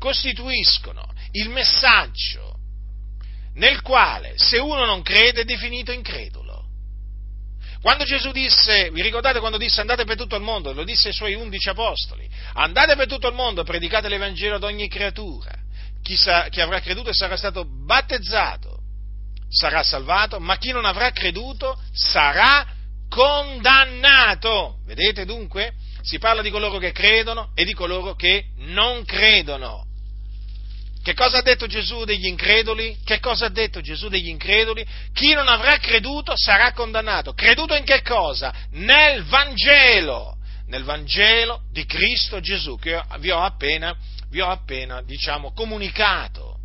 costituiscono 0.00 1.06
il 1.32 1.50
messaggio 1.50 2.56
nel 3.54 3.82
quale 3.82 4.34
se 4.36 4.58
uno 4.58 4.84
non 4.84 5.02
crede 5.02 5.42
è 5.42 5.44
definito 5.44 5.92
incredulo. 5.92 6.48
Quando 7.80 8.04
Gesù 8.04 8.32
disse, 8.32 8.90
vi 8.90 9.02
ricordate 9.02 9.38
quando 9.38 9.58
disse 9.58 9.80
andate 9.80 10.04
per 10.04 10.16
tutto 10.16 10.34
il 10.36 10.42
mondo, 10.42 10.72
lo 10.72 10.84
disse 10.84 11.08
ai 11.08 11.14
suoi 11.14 11.34
undici 11.34 11.68
apostoli, 11.68 12.28
andate 12.54 12.96
per 12.96 13.06
tutto 13.06 13.28
il 13.28 13.34
mondo, 13.34 13.62
predicate 13.62 14.08
l'Evangelo 14.08 14.56
ad 14.56 14.64
ogni 14.64 14.88
creatura, 14.88 15.52
chi, 16.02 16.16
sa, 16.16 16.48
chi 16.48 16.60
avrà 16.60 16.80
creduto 16.80 17.10
e 17.10 17.14
sarà 17.14 17.36
stato 17.36 17.64
battezzato 17.64 18.80
sarà 19.50 19.82
salvato, 19.82 20.38
ma 20.38 20.56
chi 20.56 20.70
non 20.70 20.84
avrà 20.84 21.10
creduto 21.10 21.76
sarà 21.92 22.64
condannato. 23.08 24.78
Vedete 24.86 25.24
dunque? 25.24 25.72
Si 26.02 26.18
parla 26.18 26.40
di 26.40 26.50
coloro 26.50 26.78
che 26.78 26.92
credono 26.92 27.50
e 27.54 27.64
di 27.64 27.74
coloro 27.74 28.14
che 28.14 28.46
non 28.58 29.04
credono. 29.04 29.88
Che 31.02 31.14
cosa 31.14 31.38
ha 31.38 31.42
detto 31.42 31.66
Gesù 31.66 32.04
degli 32.04 32.26
increduli? 32.26 32.98
Che 33.02 33.20
cosa 33.20 33.46
ha 33.46 33.50
detto 33.50 33.80
Gesù 33.80 34.08
degli 34.08 34.28
increduli? 34.28 34.86
Chi 35.14 35.32
non 35.32 35.48
avrà 35.48 35.78
creduto 35.78 36.36
sarà 36.36 36.72
condannato. 36.72 37.32
Creduto 37.32 37.74
in 37.74 37.84
che 37.84 38.02
cosa? 38.02 38.52
Nel 38.72 39.24
Vangelo, 39.24 40.36
nel 40.66 40.84
Vangelo 40.84 41.62
di 41.72 41.86
Cristo 41.86 42.40
Gesù, 42.40 42.78
che 42.78 43.00
vi 43.18 43.30
ho 43.30 43.42
appena, 43.42 43.96
vi 44.28 44.40
ho 44.40 44.48
appena 44.48 45.02
diciamo, 45.02 45.52
comunicato. 45.52 46.58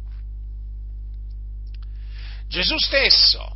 Gesù 2.49 2.77
stesso, 2.77 3.55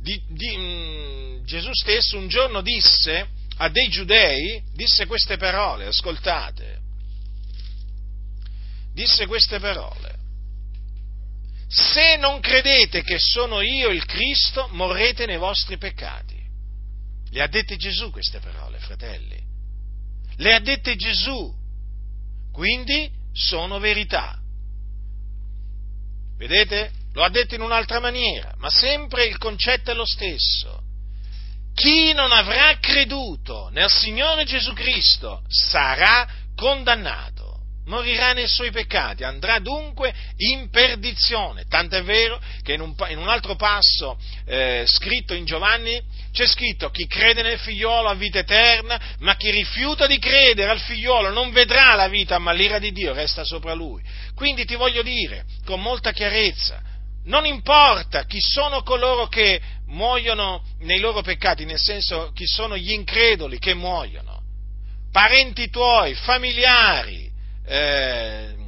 di, 0.00 0.22
di, 0.28 0.56
mh, 0.56 0.60
mm, 0.60 1.44
Gesù 1.44 1.70
stesso 1.72 2.18
un 2.18 2.28
giorno 2.28 2.60
disse 2.60 3.28
a 3.56 3.68
dei 3.70 3.88
giudei, 3.88 4.62
disse 4.74 5.06
queste 5.06 5.38
parole, 5.38 5.86
ascoltate, 5.86 6.77
disse 8.98 9.26
queste 9.26 9.60
parole. 9.60 10.16
Se 11.68 12.16
non 12.16 12.40
credete 12.40 13.02
che 13.02 13.18
sono 13.20 13.60
io 13.60 13.90
il 13.90 14.04
Cristo, 14.04 14.66
morrete 14.72 15.24
nei 15.24 15.36
vostri 15.36 15.78
peccati. 15.78 16.36
Le 17.30 17.42
ha 17.42 17.46
dette 17.46 17.76
Gesù 17.76 18.10
queste 18.10 18.40
parole, 18.40 18.80
fratelli. 18.80 19.38
Le 20.38 20.52
ha 20.52 20.58
dette 20.58 20.96
Gesù. 20.96 21.54
Quindi 22.52 23.08
sono 23.32 23.78
verità. 23.78 24.36
Vedete? 26.36 26.90
Lo 27.12 27.22
ha 27.22 27.28
detto 27.28 27.54
in 27.54 27.60
un'altra 27.60 28.00
maniera, 28.00 28.52
ma 28.56 28.70
sempre 28.70 29.26
il 29.26 29.38
concetto 29.38 29.92
è 29.92 29.94
lo 29.94 30.06
stesso. 30.06 30.82
Chi 31.72 32.12
non 32.14 32.32
avrà 32.32 32.76
creduto 32.80 33.68
nel 33.68 33.90
Signore 33.90 34.44
Gesù 34.44 34.72
Cristo 34.72 35.44
sarà 35.46 36.28
condannato 36.56 37.37
morirà 37.88 38.32
nei 38.32 38.46
suoi 38.46 38.70
peccati, 38.70 39.24
andrà 39.24 39.58
dunque 39.58 40.14
in 40.36 40.70
perdizione. 40.70 41.64
Tant'è 41.68 42.02
vero 42.02 42.40
che 42.62 42.74
in 42.74 42.80
un, 42.80 42.94
in 43.08 43.18
un 43.18 43.28
altro 43.28 43.56
passo 43.56 44.18
eh, 44.46 44.84
scritto 44.86 45.34
in 45.34 45.44
Giovanni 45.44 46.00
c'è 46.30 46.46
scritto 46.46 46.90
chi 46.90 47.06
crede 47.06 47.42
nel 47.42 47.58
figliolo 47.58 48.08
ha 48.08 48.14
vita 48.14 48.38
eterna, 48.38 49.16
ma 49.18 49.34
chi 49.36 49.50
rifiuta 49.50 50.06
di 50.06 50.18
credere 50.18 50.70
al 50.70 50.80
figliolo 50.80 51.30
non 51.30 51.50
vedrà 51.50 51.94
la 51.94 52.08
vita, 52.08 52.38
ma 52.38 52.52
l'ira 52.52 52.78
di 52.78 52.92
Dio 52.92 53.12
resta 53.12 53.42
sopra 53.42 53.72
lui. 53.72 54.02
Quindi 54.34 54.64
ti 54.64 54.76
voglio 54.76 55.02
dire 55.02 55.44
con 55.64 55.80
molta 55.80 56.12
chiarezza, 56.12 56.80
non 57.24 57.44
importa 57.46 58.24
chi 58.24 58.40
sono 58.40 58.82
coloro 58.82 59.26
che 59.26 59.60
muoiono 59.86 60.62
nei 60.80 61.00
loro 61.00 61.22
peccati, 61.22 61.64
nel 61.64 61.80
senso 61.80 62.30
chi 62.34 62.46
sono 62.46 62.76
gli 62.76 62.92
increduli 62.92 63.58
che 63.58 63.74
muoiono, 63.74 64.42
parenti 65.10 65.70
tuoi, 65.70 66.14
familiari, 66.14 67.27
eh, 67.68 68.58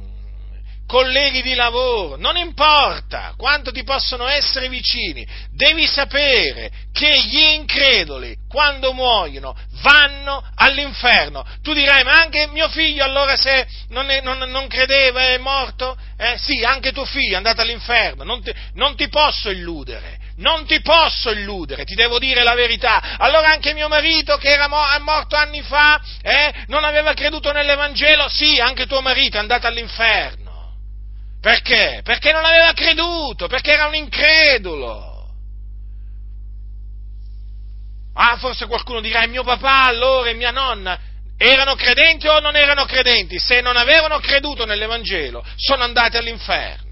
colleghi 0.91 1.41
di 1.41 1.53
lavoro, 1.53 2.17
non 2.17 2.35
importa 2.35 3.33
quanto 3.37 3.71
ti 3.71 3.81
possono 3.83 4.27
essere 4.27 4.67
vicini, 4.67 5.25
devi 5.53 5.87
sapere 5.87 6.69
che 6.91 7.21
gli 7.21 7.39
increduli, 7.55 8.35
quando 8.49 8.91
muoiono, 8.91 9.55
vanno 9.81 10.45
all'inferno. 10.55 11.45
Tu 11.61 11.71
dirai, 11.71 12.03
ma 12.03 12.19
anche 12.19 12.47
mio 12.47 12.67
figlio 12.67 13.05
allora 13.05 13.37
se 13.37 13.65
non, 13.87 14.09
è, 14.09 14.19
non, 14.19 14.39
non 14.49 14.67
credeva 14.67 15.21
è 15.21 15.37
morto? 15.37 15.97
Eh, 16.17 16.37
sì, 16.37 16.61
anche 16.65 16.91
tuo 16.91 17.05
figlio 17.05 17.33
è 17.33 17.37
andato 17.37 17.61
all'inferno, 17.61 18.25
non 18.25 18.43
ti, 18.43 18.53
non 18.73 18.95
ti 18.97 19.07
posso 19.07 19.49
illudere 19.49 20.19
non 20.41 20.65
ti 20.65 20.81
posso 20.81 21.31
illudere, 21.31 21.85
ti 21.85 21.95
devo 21.95 22.19
dire 22.19 22.43
la 22.43 22.53
verità. 22.53 23.17
Allora 23.17 23.47
anche 23.49 23.73
mio 23.73 23.87
marito, 23.87 24.37
che 24.37 24.49
era 24.49 24.67
morto 24.67 25.35
anni 25.35 25.61
fa, 25.61 26.01
eh, 26.21 26.65
non 26.67 26.83
aveva 26.83 27.13
creduto 27.13 27.51
nell'Evangelo, 27.51 28.27
sì, 28.27 28.59
anche 28.59 28.85
tuo 28.85 29.01
marito 29.01 29.37
è 29.37 29.39
andato 29.39 29.67
all'inferno. 29.67 30.39
Perché? 31.39 32.01
Perché 32.03 32.31
non 32.31 32.45
aveva 32.45 32.73
creduto, 32.73 33.47
perché 33.47 33.71
era 33.71 33.87
un 33.87 33.95
incredulo. 33.95 35.09
Ah, 38.13 38.35
forse 38.37 38.67
qualcuno 38.67 38.99
dirà, 38.99 39.25
mio 39.25 39.43
papà 39.43 39.85
allora 39.85 40.29
e 40.29 40.33
mia 40.33 40.51
nonna 40.51 40.99
erano 41.37 41.73
credenti 41.73 42.27
o 42.27 42.39
non 42.39 42.55
erano 42.55 42.85
credenti? 42.85 43.39
Se 43.39 43.61
non 43.61 43.75
avevano 43.75 44.19
creduto 44.19 44.65
nell'Evangelo, 44.65 45.43
sono 45.55 45.83
andati 45.83 46.17
all'inferno. 46.17 46.90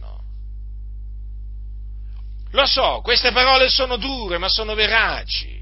Lo 2.51 2.65
so, 2.65 3.01
queste 3.03 3.31
parole 3.31 3.69
sono 3.69 3.97
dure, 3.97 4.37
ma 4.37 4.47
sono 4.49 4.73
veraci. 4.73 5.57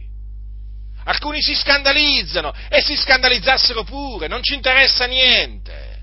Alcuni 1.05 1.41
si 1.41 1.55
scandalizzano 1.55 2.53
e 2.69 2.81
si 2.81 2.95
scandalizzassero 2.95 3.83
pure, 3.83 4.27
non 4.27 4.43
ci 4.43 4.53
interessa 4.53 5.05
niente. 5.05 6.01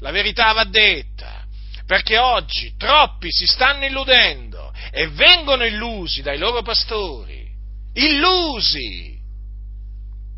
La 0.00 0.10
verità 0.10 0.52
va 0.52 0.64
detta, 0.64 1.44
perché 1.86 2.18
oggi 2.18 2.74
troppi 2.76 3.28
si 3.30 3.46
stanno 3.46 3.84
illudendo 3.84 4.72
e 4.90 5.08
vengono 5.08 5.64
illusi 5.64 6.22
dai 6.22 6.38
loro 6.38 6.62
pastori. 6.62 7.48
Illusi! 7.94 9.18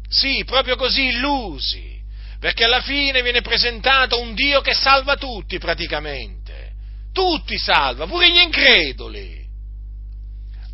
Sì, 0.09 0.45
proprio 0.45 0.77
così 0.77 1.07
illusi, 1.07 2.01
perché 2.39 2.65
alla 2.65 2.83
fine 2.83 3.23
viene 3.23 3.41
presentato 3.41 4.21
un 4.21 4.35
Dio 4.35 4.61
che 4.61 4.75
salva 4.75 5.17
tutti 5.17 5.59
praticamente. 5.59 6.73
Tutti 7.13 7.59
salva, 7.59 8.07
pure 8.07 8.31
gli 8.31 8.41
increduli. 8.41 9.34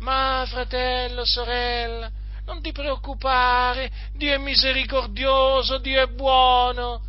Ma 0.01 0.43
fratello, 0.47 1.23
sorella, 1.25 2.09
non 2.45 2.59
ti 2.61 2.71
preoccupare, 2.71 3.91
Dio 4.15 4.33
è 4.33 4.37
misericordioso, 4.37 5.77
Dio 5.77 6.01
è 6.01 6.07
buono. 6.07 7.03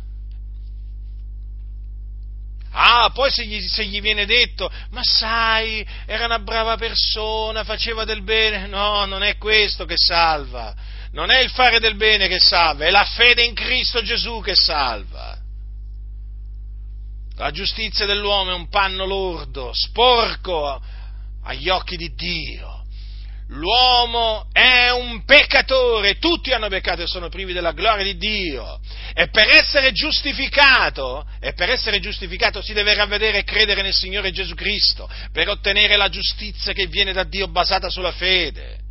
Ah, 2.75 3.09
poi 3.11 3.31
se 3.31 3.45
gli, 3.45 3.59
se 3.67 3.85
gli, 3.85 3.99
viene 3.99 4.25
detto, 4.25 4.71
ma 4.91 5.01
sai, 5.03 5.85
era 6.05 6.25
una 6.25 6.39
brava 6.39 6.75
persona, 6.75 7.63
faceva 7.63 8.03
del 8.03 8.23
bene, 8.23 8.67
no, 8.67 9.05
non 9.05 9.23
è 9.23 9.37
questo 9.37 9.85
che 9.85 9.97
salva, 9.97 10.73
non 11.11 11.31
è 11.31 11.39
il 11.39 11.49
fare 11.49 11.79
del 11.79 11.95
bene 11.95 12.27
che 12.27 12.39
salva, 12.39 12.85
è 12.85 12.91
la 12.91 13.05
fede 13.05 13.43
in 13.43 13.55
Cristo 13.55 14.03
Gesù 14.03 14.39
che 14.41 14.55
salva. 14.55 15.35
La 17.37 17.49
giustizia 17.49 18.05
dell'uomo 18.05 18.51
è 18.51 18.55
un 18.55 18.69
panno 18.69 19.05
lordo, 19.05 19.71
sporco 19.73 20.79
agli 21.43 21.69
occhi 21.69 21.97
di 21.97 22.13
Dio 22.13 22.81
l'uomo 23.53 24.47
è 24.51 24.89
un 24.89 25.23
peccatore, 25.25 26.17
tutti 26.17 26.51
hanno 26.51 26.69
peccato 26.69 27.01
e 27.01 27.07
sono 27.07 27.29
privi 27.29 27.53
della 27.53 27.71
gloria 27.71 28.03
di 28.03 28.17
Dio. 28.17 28.79
E 29.13 29.27
per 29.29 29.49
essere 29.49 29.91
giustificato, 29.91 31.25
e 31.39 31.53
per 31.53 31.69
essere 31.69 31.99
giustificato 31.99 32.61
si 32.61 32.73
deve 32.73 32.93
ravvedere 32.93 33.39
e 33.39 33.43
credere 33.43 33.81
nel 33.81 33.93
Signore 33.93 34.31
Gesù 34.31 34.55
Cristo, 34.55 35.09
per 35.31 35.49
ottenere 35.49 35.95
la 35.95 36.09
giustizia 36.09 36.73
che 36.73 36.87
viene 36.87 37.13
da 37.13 37.23
Dio 37.23 37.47
basata 37.47 37.89
sulla 37.89 38.11
fede. 38.11 38.81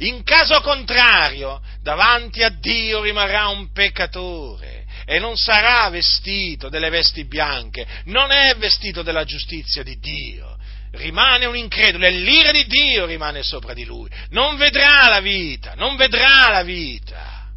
In 0.00 0.22
caso 0.22 0.60
contrario, 0.60 1.60
davanti 1.82 2.42
a 2.42 2.50
Dio 2.50 3.02
rimarrà 3.02 3.48
un 3.48 3.72
peccatore 3.72 4.84
e 5.04 5.18
non 5.18 5.36
sarà 5.36 5.88
vestito 5.88 6.68
delle 6.68 6.90
vesti 6.90 7.24
bianche, 7.24 7.84
non 8.04 8.30
è 8.30 8.54
vestito 8.56 9.02
della 9.02 9.24
giustizia 9.24 9.82
di 9.82 9.98
Dio, 9.98 10.57
rimane 10.92 11.44
un 11.46 11.56
incredulo 11.56 12.06
e 12.06 12.10
l'ira 12.10 12.50
di 12.50 12.64
Dio 12.66 13.06
rimane 13.06 13.42
sopra 13.42 13.74
di 13.74 13.84
lui. 13.84 14.08
Non 14.30 14.56
vedrà 14.56 15.08
la 15.08 15.20
vita, 15.20 15.74
non 15.74 15.96
vedrà 15.96 16.48
la 16.50 16.62
vita. 16.62 17.50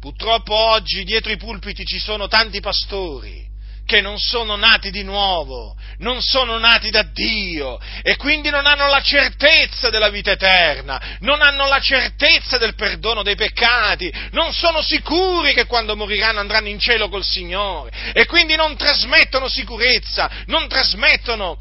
Purtroppo 0.00 0.54
oggi 0.54 1.04
dietro 1.04 1.32
i 1.32 1.36
pulpiti 1.36 1.84
ci 1.84 1.98
sono 1.98 2.28
tanti 2.28 2.60
pastori 2.60 3.43
che 3.86 4.00
non 4.00 4.18
sono 4.18 4.56
nati 4.56 4.90
di 4.90 5.02
nuovo, 5.02 5.76
non 5.98 6.22
sono 6.22 6.58
nati 6.58 6.90
da 6.90 7.02
Dio 7.02 7.78
e 8.02 8.16
quindi 8.16 8.48
non 8.48 8.66
hanno 8.66 8.86
la 8.88 9.02
certezza 9.02 9.90
della 9.90 10.08
vita 10.08 10.30
eterna, 10.30 11.18
non 11.20 11.42
hanno 11.42 11.66
la 11.66 11.80
certezza 11.80 12.56
del 12.56 12.74
perdono 12.74 13.22
dei 13.22 13.36
peccati, 13.36 14.12
non 14.30 14.52
sono 14.52 14.80
sicuri 14.80 15.52
che 15.52 15.66
quando 15.66 15.96
moriranno 15.96 16.40
andranno 16.40 16.68
in 16.68 16.78
cielo 16.78 17.08
col 17.08 17.24
Signore 17.24 18.12
e 18.14 18.24
quindi 18.26 18.56
non 18.56 18.76
trasmettono 18.76 19.48
sicurezza, 19.48 20.30
non 20.46 20.66
trasmettono 20.66 21.58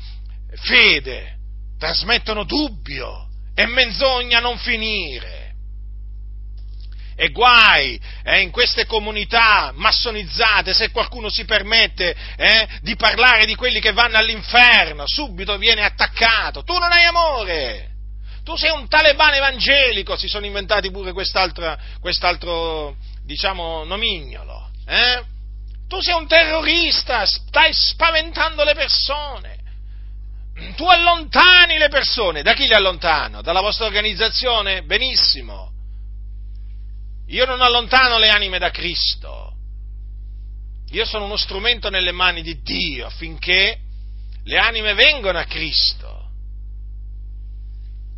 fede, 0.62 1.36
trasmettono 1.78 2.46
dubbio 2.46 3.28
e 3.54 3.66
menzogna 3.66 4.40
non 4.40 4.58
finire. 4.58 5.33
E 7.16 7.30
guai 7.30 8.00
eh, 8.24 8.42
in 8.42 8.52
queste 8.52 8.86
comunità 8.86 9.72
massonizzate 9.76 10.74
se 10.74 10.92
qualcuno 10.92 11.30
si 11.30 11.46
permette 11.46 12.16
eh, 12.36 12.68
di 12.82 12.96
parlare 12.96 13.46
di 13.46 13.56
quelli 13.56 13.80
che 13.80 13.94
vanno 13.94 14.18
all'inferno, 14.18 15.04
subito 15.08 15.58
viene 15.58 15.84
attaccato. 15.84 16.64
Tu 16.64 16.78
non 16.78 16.92
hai 16.92 17.06
amore! 17.06 17.92
Tu 18.44 18.58
sei 18.58 18.72
un 18.72 18.90
talebano 18.90 19.36
evangelico, 19.36 20.18
si 20.18 20.28
sono 20.28 20.46
inventati 20.46 20.92
pure 20.92 21.14
quest'altro, 21.14 22.98
diciamo, 23.24 23.86
nomignolo. 23.86 24.70
Eh? 24.86 25.24
Tu 25.88 26.02
sei 26.02 26.14
un 26.14 26.28
terrorista, 26.28 27.26
stai 27.26 27.72
spaventando 27.72 28.66
le 28.66 28.74
persone. 28.74 29.62
Tu 30.76 30.86
allontani 30.86 31.78
le 31.78 31.88
persone. 31.88 32.42
Da 32.42 32.54
chi 32.54 32.68
le 32.68 32.76
allontano? 32.76 33.42
Dalla 33.42 33.62
vostra 33.62 33.86
organizzazione? 33.86 34.84
Benissimo. 34.84 35.73
Io 37.28 37.46
non 37.46 37.62
allontano 37.62 38.18
le 38.18 38.30
anime 38.30 38.60
da 38.60 38.70
Cristo. 38.70 39.54
Io 40.92 41.06
sono 41.06 41.26
uno 41.26 41.38
strumento 41.38 41.90
nelle 41.90 42.12
mani 42.12 42.42
di 42.42 42.62
Dio 42.62 43.08
affinché 43.08 43.80
le 44.44 44.58
anime 44.58 44.94
vengano 44.94 45.40
a 45.40 45.46
Cristo. 45.46 46.22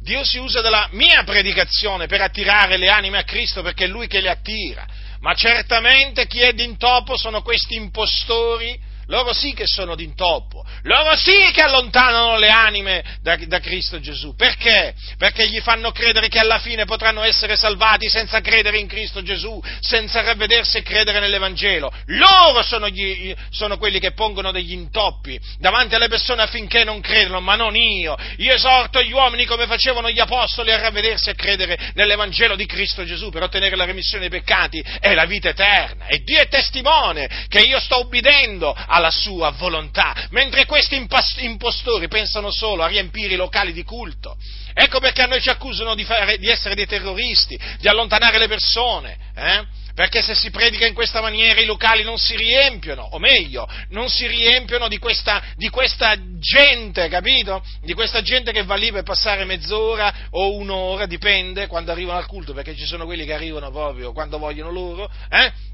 Dio 0.01 0.23
si 0.23 0.37
usa 0.37 0.61
della 0.61 0.89
mia 0.91 1.23
predicazione 1.23 2.05
per 2.05 2.21
attirare 2.21 2.77
le 2.77 2.89
anime 2.89 3.17
a 3.19 3.23
Cristo 3.23 3.61
perché 3.61 3.85
è 3.85 3.87
Lui 3.87 4.07
che 4.07 4.21
le 4.21 4.29
attira. 4.29 4.85
Ma 5.21 5.33
certamente 5.33 6.27
chi 6.27 6.41
è 6.41 6.53
d'intoppo 6.53 7.17
sono 7.17 7.41
questi 7.41 7.75
impostori 7.75 8.79
loro 9.07 9.33
sì 9.33 9.53
che 9.53 9.65
sono 9.67 9.95
d'intoppo, 9.95 10.65
loro 10.83 11.15
sì 11.15 11.51
che 11.51 11.61
allontanano 11.61 12.37
le 12.37 12.49
anime 12.49 13.03
da, 13.21 13.37
da, 13.45 13.59
Cristo 13.59 13.99
Gesù. 13.99 14.35
Perché? 14.35 14.93
Perché 15.17 15.47
gli 15.47 15.59
fanno 15.59 15.91
credere 15.91 16.27
che 16.27 16.39
alla 16.39 16.59
fine 16.59 16.85
potranno 16.85 17.23
essere 17.23 17.55
salvati 17.55 18.09
senza 18.09 18.41
credere 18.41 18.77
in 18.77 18.87
Cristo 18.87 19.21
Gesù, 19.21 19.61
senza 19.79 20.21
ravvedersi 20.21 20.77
e 20.77 20.83
credere 20.83 21.19
nell'Evangelo. 21.19 21.91
Loro 22.05 22.61
sono, 22.63 22.89
gli, 22.89 23.33
sono 23.49 23.77
quelli 23.77 23.99
che 23.99 24.13
pongono 24.13 24.51
degli 24.51 24.71
intoppi 24.71 25.39
davanti 25.59 25.95
alle 25.95 26.07
persone 26.07 26.41
affinché 26.41 26.83
non 26.83 27.01
credano, 27.01 27.39
ma 27.41 27.55
non 27.55 27.75
io. 27.75 28.15
Io 28.37 28.53
esorto 28.53 29.01
gli 29.01 29.11
uomini 29.11 29.45
come 29.45 29.67
facevano 29.67 30.09
gli 30.09 30.19
apostoli 30.19 30.71
a 30.71 30.79
ravvedersi 30.79 31.29
e 31.29 31.35
credere 31.35 31.91
nell'Evangelo 31.93 32.55
di 32.55 32.65
Cristo 32.65 33.05
Gesù 33.05 33.29
per 33.29 33.43
ottenere 33.43 33.75
la 33.75 33.85
remissione 33.85 34.27
dei 34.27 34.39
peccati 34.39 34.83
e 34.99 35.13
la 35.13 35.25
vita 35.25 35.49
eterna. 35.49 36.07
E 36.07 36.23
Dio 36.23 36.39
è 36.39 36.47
testimone 36.47 37.45
che 37.47 37.59
io 37.59 37.79
sto 37.79 37.99
ubbidendo 37.99 38.75
alla 38.95 39.11
sua 39.11 39.51
volontà, 39.51 40.15
mentre 40.29 40.65
questi 40.65 40.95
impostori 41.39 42.07
pensano 42.07 42.49
solo 42.49 42.83
a 42.83 42.87
riempire 42.87 43.33
i 43.33 43.37
locali 43.37 43.73
di 43.73 43.83
culto. 43.83 44.37
Ecco 44.73 44.99
perché 44.99 45.21
a 45.21 45.25
noi 45.25 45.41
ci 45.41 45.49
accusano 45.49 45.95
di, 45.95 46.05
fare, 46.05 46.37
di 46.37 46.49
essere 46.49 46.75
dei 46.75 46.85
terroristi, 46.85 47.59
di 47.79 47.89
allontanare 47.89 48.37
le 48.37 48.47
persone, 48.47 49.17
eh? 49.35 49.65
perché 49.93 50.21
se 50.21 50.33
si 50.33 50.49
predica 50.49 50.85
in 50.85 50.93
questa 50.93 51.19
maniera 51.21 51.59
i 51.59 51.65
locali 51.65 52.03
non 52.03 52.17
si 52.17 52.37
riempiono, 52.37 53.01
o 53.01 53.19
meglio, 53.19 53.67
non 53.89 54.09
si 54.09 54.27
riempiono 54.27 54.87
di 54.87 54.97
questa, 54.97 55.41
di 55.55 55.69
questa 55.69 56.15
gente, 56.39 57.09
capito? 57.09 57.63
Di 57.81 57.93
questa 57.93 58.21
gente 58.21 58.53
che 58.53 58.63
va 58.63 58.75
lì 58.75 58.91
per 58.91 59.03
passare 59.03 59.43
mezz'ora 59.43 60.13
o 60.31 60.55
un'ora, 60.55 61.05
dipende 61.05 61.67
quando 61.67 61.91
arrivano 61.91 62.17
al 62.17 62.27
culto, 62.27 62.53
perché 62.53 62.75
ci 62.75 62.85
sono 62.85 63.05
quelli 63.05 63.25
che 63.25 63.33
arrivano 63.33 63.71
proprio 63.71 64.13
quando 64.13 64.37
vogliono 64.37 64.71
loro, 64.71 65.09
eh? 65.29 65.73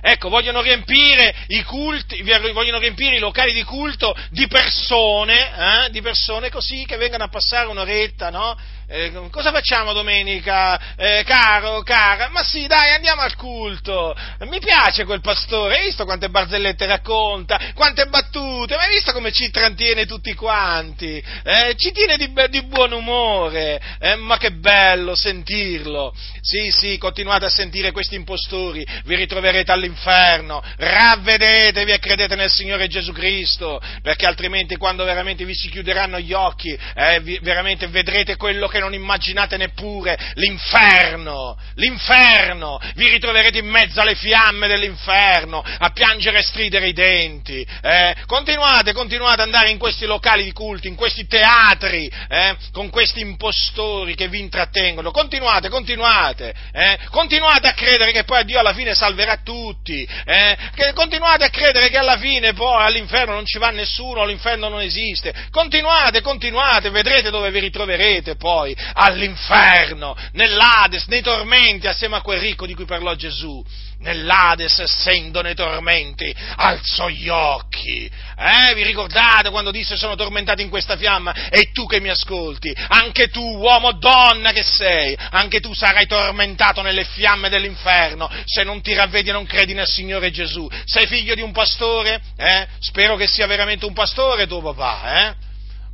Ecco, 0.00 0.28
vogliono 0.28 0.60
riempire 0.60 1.34
i 1.48 1.62
culti, 1.62 2.22
vogliono 2.22 2.78
riempire 2.78 3.16
i 3.16 3.20
locali 3.20 3.52
di 3.52 3.62
culto 3.62 4.14
di 4.30 4.46
persone, 4.46 5.86
eh, 5.86 5.90
di 5.90 6.00
persone 6.00 6.50
così 6.50 6.84
che 6.84 6.96
vengano 6.96 7.24
a 7.24 7.28
passare 7.28 7.68
un'oretta, 7.68 8.30
no? 8.30 8.56
Eh, 8.88 9.10
cosa 9.32 9.50
facciamo 9.50 9.92
domenica, 9.92 10.94
eh, 10.94 11.24
caro, 11.26 11.82
cara? 11.82 12.28
Ma 12.28 12.44
sì, 12.44 12.68
dai, 12.68 12.92
andiamo 12.92 13.20
al 13.22 13.34
culto. 13.34 14.14
Mi 14.42 14.60
piace 14.60 15.04
quel 15.04 15.20
pastore, 15.20 15.76
hai 15.76 15.86
visto 15.86 16.04
quante 16.04 16.28
barzellette 16.28 16.86
racconta, 16.86 17.72
quante 17.74 18.06
battute, 18.06 18.76
ma 18.76 18.82
hai 18.82 18.90
visto 18.90 19.12
come 19.12 19.32
ci 19.32 19.50
trattiene 19.50 20.06
tutti 20.06 20.32
quanti? 20.34 21.20
Eh, 21.42 21.74
ci 21.76 21.90
tiene 21.90 22.16
di, 22.16 22.32
di 22.48 22.62
buon 22.66 22.92
umore, 22.92 23.80
eh, 23.98 24.14
ma 24.14 24.36
che 24.36 24.52
bello 24.52 25.16
sentirlo. 25.16 26.14
Sì, 26.40 26.70
sì, 26.70 26.96
continuate 26.96 27.46
a 27.46 27.50
sentire 27.50 27.90
questi 27.90 28.14
impostori, 28.14 28.86
vi 29.04 29.16
ritroverete 29.16 29.72
all'inferno, 29.72 30.62
ravvedetevi 30.76 31.90
e 31.90 31.98
credete 31.98 32.36
nel 32.36 32.52
Signore 32.52 32.86
Gesù 32.86 33.10
Cristo, 33.10 33.82
perché 34.00 34.26
altrimenti 34.26 34.76
quando 34.76 35.02
veramente 35.02 35.44
vi 35.44 35.56
si 35.56 35.70
chiuderanno 35.70 36.20
gli 36.20 36.32
occhi, 36.32 36.78
eh, 36.94 37.18
vi, 37.20 37.40
veramente 37.42 37.88
vedrete 37.88 38.36
quello 38.36 38.68
che 38.68 38.74
che 38.76 38.82
non 38.82 38.94
immaginate 38.94 39.56
neppure, 39.56 40.16
l'inferno, 40.34 41.58
l'inferno, 41.74 42.78
vi 42.94 43.08
ritroverete 43.08 43.58
in 43.58 43.66
mezzo 43.66 44.00
alle 44.00 44.14
fiamme 44.14 44.68
dell'inferno, 44.68 45.62
a 45.62 45.90
piangere 45.90 46.38
e 46.38 46.42
stridere 46.42 46.88
i 46.88 46.92
denti, 46.92 47.66
eh? 47.82 48.14
continuate, 48.26 48.92
continuate 48.92 49.40
ad 49.40 49.46
andare 49.46 49.70
in 49.70 49.78
questi 49.78 50.04
locali 50.04 50.44
di 50.44 50.52
culto, 50.52 50.86
in 50.86 50.94
questi 50.94 51.26
teatri, 51.26 52.10
eh? 52.28 52.56
con 52.72 52.90
questi 52.90 53.20
impostori 53.20 54.14
che 54.14 54.28
vi 54.28 54.40
intrattengono, 54.40 55.10
continuate, 55.10 55.68
continuate, 55.68 56.54
eh? 56.72 56.98
continuate 57.10 57.68
a 57.68 57.74
credere 57.74 58.12
che 58.12 58.24
poi 58.24 58.44
Dio 58.44 58.58
alla 58.58 58.74
fine 58.74 58.94
salverà 58.94 59.40
tutti, 59.42 60.06
eh? 60.24 60.56
continuate 60.94 61.44
a 61.44 61.50
credere 61.50 61.88
che 61.88 61.98
alla 61.98 62.18
fine 62.18 62.52
poi 62.52 62.84
all'inferno 62.84 63.34
non 63.34 63.46
ci 63.46 63.58
va 63.58 63.70
nessuno, 63.70 64.24
l'inferno 64.24 64.68
non 64.68 64.80
esiste, 64.80 65.32
continuate, 65.50 66.20
continuate, 66.20 66.90
vedrete 66.90 67.30
dove 67.30 67.50
vi 67.50 67.60
ritroverete 67.60 68.36
poi 68.36 68.65
poi 68.66 68.76
all'inferno, 68.94 70.16
nell'Ades, 70.32 71.06
nei 71.06 71.22
tormenti, 71.22 71.86
assieme 71.86 72.16
a 72.16 72.20
quel 72.20 72.40
ricco 72.40 72.66
di 72.66 72.74
cui 72.74 72.84
parlò 72.84 73.14
Gesù. 73.14 73.64
Nell'Ades, 73.98 74.78
essendo 74.80 75.40
nei 75.40 75.54
tormenti, 75.54 76.34
alzò 76.56 77.08
gli 77.08 77.28
occhi. 77.28 78.10
Eh, 78.38 78.74
vi 78.74 78.82
ricordate 78.82 79.50
quando 79.50 79.70
disse 79.70 79.96
sono 79.96 80.16
tormentato 80.16 80.60
in 80.60 80.68
questa 80.68 80.96
fiamma? 80.96 81.48
E 81.48 81.70
tu 81.72 81.86
che 81.86 82.00
mi 82.00 82.10
ascolti, 82.10 82.74
anche 82.88 83.28
tu, 83.28 83.40
uomo, 83.40 83.92
donna 83.92 84.52
che 84.52 84.62
sei, 84.62 85.16
anche 85.30 85.60
tu 85.60 85.72
sarai 85.72 86.06
tormentato 86.06 86.82
nelle 86.82 87.04
fiamme 87.04 87.48
dell'inferno 87.48 88.30
se 88.44 88.64
non 88.64 88.82
ti 88.82 88.92
ravvedi 88.92 89.30
e 89.30 89.32
non 89.32 89.46
credi 89.46 89.72
nel 89.72 89.88
Signore 89.88 90.30
Gesù. 90.30 90.68
Sei 90.84 91.06
figlio 91.06 91.34
di 91.34 91.42
un 91.42 91.52
pastore? 91.52 92.20
Eh? 92.36 92.66
Spero 92.80 93.16
che 93.16 93.26
sia 93.26 93.46
veramente 93.46 93.86
un 93.86 93.94
pastore 93.94 94.46
tuo 94.46 94.60
papà, 94.60 95.28
eh? 95.28 95.45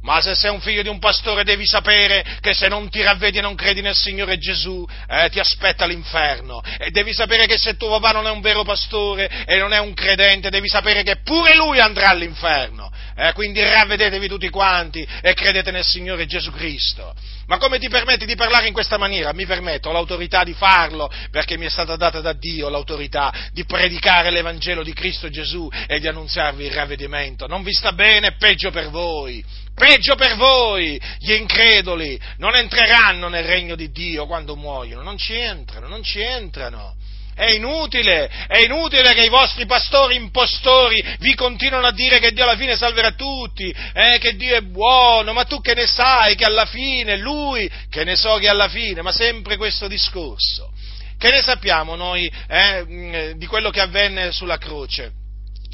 Ma 0.03 0.21
se 0.21 0.35
sei 0.35 0.51
un 0.51 0.61
figlio 0.61 0.83
di 0.83 0.89
un 0.89 0.99
pastore 0.99 1.45
devi 1.45 1.67
sapere 1.67 2.25
che 2.41 2.55
se 2.55 2.69
non 2.69 2.89
ti 2.91 3.03
ravvedi 3.03 3.39
e 3.39 3.41
non 3.41 3.55
credi 3.55 3.81
nel 3.81 3.95
Signore 3.95 4.37
Gesù, 4.39 4.85
eh, 5.09 5.29
ti 5.31 5.39
aspetta 5.39 5.87
l'inferno. 5.87 6.61
E 6.79 6.91
devi 6.91 7.15
sapere 7.15 7.47
che 7.47 7.57
se 7.57 7.77
tuo 7.77 7.89
papà 7.89 8.11
non 8.11 8.27
è 8.27 8.31
un 8.31 8.41
vero 8.41 8.65
pastore 8.65 9.45
e 9.47 9.59
non 9.59 9.73
è 9.73 9.79
un 9.79 9.95
credente, 9.95 10.51
devi 10.51 10.69
sapere 10.69 11.03
che 11.05 11.21
pure 11.23 11.55
lui 11.55 11.79
andrà 11.79 12.09
all'inferno. 12.09 12.91
Eh, 13.15 13.33
quindi 13.33 13.63
ravvedetevi 13.63 14.29
tutti 14.29 14.49
quanti 14.49 15.07
e 15.21 15.35
credete 15.35 15.71
nel 15.71 15.85
Signore 15.85 16.27
Gesù 16.27 16.51
Cristo. 16.51 17.15
Ma 17.47 17.59
come 17.59 17.79
ti 17.79 17.89
permetti 17.89 18.25
di 18.25 18.35
parlare 18.35 18.69
in 18.69 18.73
questa 18.73 18.97
maniera? 18.97 19.33
Mi 19.33 19.47
permetto, 19.47 19.89
ho 19.89 19.93
l'autorità 19.93 20.45
di 20.45 20.55
farlo, 20.55 21.11
perché 21.31 21.59
mi 21.59 21.67
è 21.67 21.71
stata 21.71 21.97
data 21.97 22.21
da 22.21 22.33
Dio 22.33 22.69
l'autorità 22.69 23.33
di 23.53 23.65
predicare 23.65 24.31
l'Evangelo 24.31 24.83
di 24.83 24.93
Cristo 24.93 25.29
Gesù 25.29 25.69
e 25.87 26.01
di 26.01 26.09
annunziarvi 26.09 26.65
il 26.65 26.73
ravvedimento. 26.73 27.47
Non 27.47 27.63
vi 27.63 27.73
sta 27.73 27.93
bene, 27.93 28.37
peggio 28.37 28.71
per 28.71 28.89
voi. 28.89 29.45
Peggio 29.75 30.15
per 30.17 30.37
voi, 30.37 31.01
gli 31.19 31.33
increduli, 31.33 32.21
non 32.37 32.55
entreranno 32.55 33.29
nel 33.29 33.45
regno 33.45 33.75
di 33.75 33.91
Dio 33.91 34.27
quando 34.27 34.55
muoiono, 34.55 35.03
non 35.03 35.17
ci 35.17 35.35
entrano, 35.35 35.89
non 35.89 36.03
ci 36.03 36.21
entrano. 36.21 36.95
È 37.35 37.51
inutile, 37.51 38.29
è 38.47 38.59
inutile 38.59 39.15
che 39.15 39.25
i 39.25 39.31
vostri 39.31 39.65
pastori 39.65 40.17
impostori 40.17 41.03
vi 41.19 41.35
continuino 41.35 41.87
a 41.87 41.93
dire 41.93 42.19
che 42.19 42.33
Dio 42.33 42.43
alla 42.45 42.57
fine 42.57 42.77
salverà 42.77 43.13
tutti, 43.13 43.75
eh, 43.95 44.19
che 44.21 44.37
Dio 44.37 44.55
è 44.55 44.61
buono, 44.61 45.33
ma 45.33 45.45
tu 45.45 45.61
che 45.61 45.75
ne 45.75 45.87
sai 45.87 46.35
che 46.35 46.45
alla 46.45 46.67
fine, 46.67 47.17
lui 47.17 47.71
che 47.89 48.05
ne 48.05 48.17
so 48.17 48.37
che 48.37 48.49
alla 48.49 48.69
fine, 48.69 49.01
ma 49.01 49.13
sempre 49.13 49.57
questo 49.57 49.89
discorso. 49.89 50.71
Che 51.17 51.31
ne 51.31 51.41
sappiamo 51.41 51.95
noi 51.95 52.31
eh, 52.49 53.35
di 53.37 53.47
quello 53.47 53.71
che 53.71 53.81
avvenne 53.81 54.33
sulla 54.33 54.59
croce? 54.59 55.13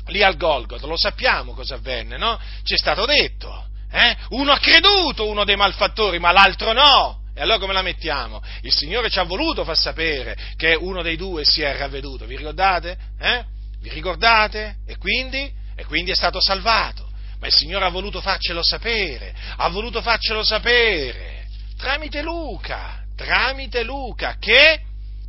Lì 0.09 0.23
al 0.23 0.37
Golgotha, 0.37 0.87
lo 0.87 0.97
sappiamo 0.97 1.55
cosa 1.55 1.75
avvenne, 1.75 2.17
no? 2.19 2.39
Ci 2.63 2.75
è 2.75 2.79
stato 2.79 3.05
detto. 3.05 3.67
Eh? 3.91 4.17
Uno 4.31 4.53
ha 4.53 4.59
creduto, 4.59 5.27
uno 5.27 5.45
dei 5.45 5.57
malfattori, 5.57 6.19
ma 6.19 6.33
l'altro 6.33 6.73
no. 6.73 7.23
E 7.39 7.43
allora 7.43 7.61
come 7.61 7.73
la 7.73 7.83
mettiamo? 7.83 8.43
Il 8.63 8.75
Signore 8.75 9.09
ci 9.11 9.21
ha 9.21 9.23
voluto 9.23 9.63
far 9.63 9.79
sapere 9.79 10.37
che 10.57 10.75
uno 10.75 11.03
dei 11.03 11.15
due 11.15 11.45
si 11.45 11.63
è 11.63 11.77
ravveduto, 11.77 12.27
vi 12.27 12.37
ricordate? 12.37 12.99
Eh? 13.17 13.45
Vi 13.81 13.91
ricordate? 13.91 14.79
E 14.85 14.97
quindi? 14.97 15.49
E 15.77 15.85
quindi 15.85 16.11
è 16.11 16.17
stato 16.17 16.41
salvato. 16.41 17.09
Ma 17.39 17.47
il 17.47 17.53
Signore 17.53 17.85
ha 17.85 17.91
voluto 17.91 18.21
farcelo 18.21 18.65
sapere, 18.65 19.33
ha 19.57 19.69
voluto 19.69 20.03
farcelo 20.03 20.43
sapere 20.43 21.47
tramite 21.77 22.23
Luca, 22.23 23.05
tramite 23.15 23.85
Luca, 23.85 24.35
che, 24.41 24.81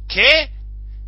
che 0.07 0.49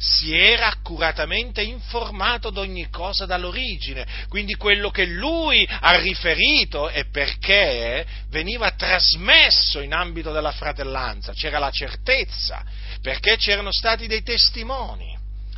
si 0.01 0.35
era 0.35 0.67
accuratamente 0.67 1.61
informato 1.61 2.49
di 2.49 2.57
ogni 2.57 2.89
cosa 2.89 3.27
dall'origine, 3.27 4.25
quindi 4.29 4.55
quello 4.55 4.89
che 4.89 5.05
lui 5.05 5.67
ha 5.69 5.95
riferito 5.99 6.89
è 6.89 7.05
perché 7.05 8.05
veniva 8.29 8.71
trasmesso 8.71 9.79
in 9.79 9.93
ambito 9.93 10.31
della 10.31 10.51
fratellanza, 10.51 11.33
c'era 11.33 11.59
la 11.59 11.69
certezza, 11.69 12.63
perché 13.01 13.37
c'erano 13.37 13.71
stati 13.71 14.07
dei 14.07 14.23
testimoni, 14.23 15.15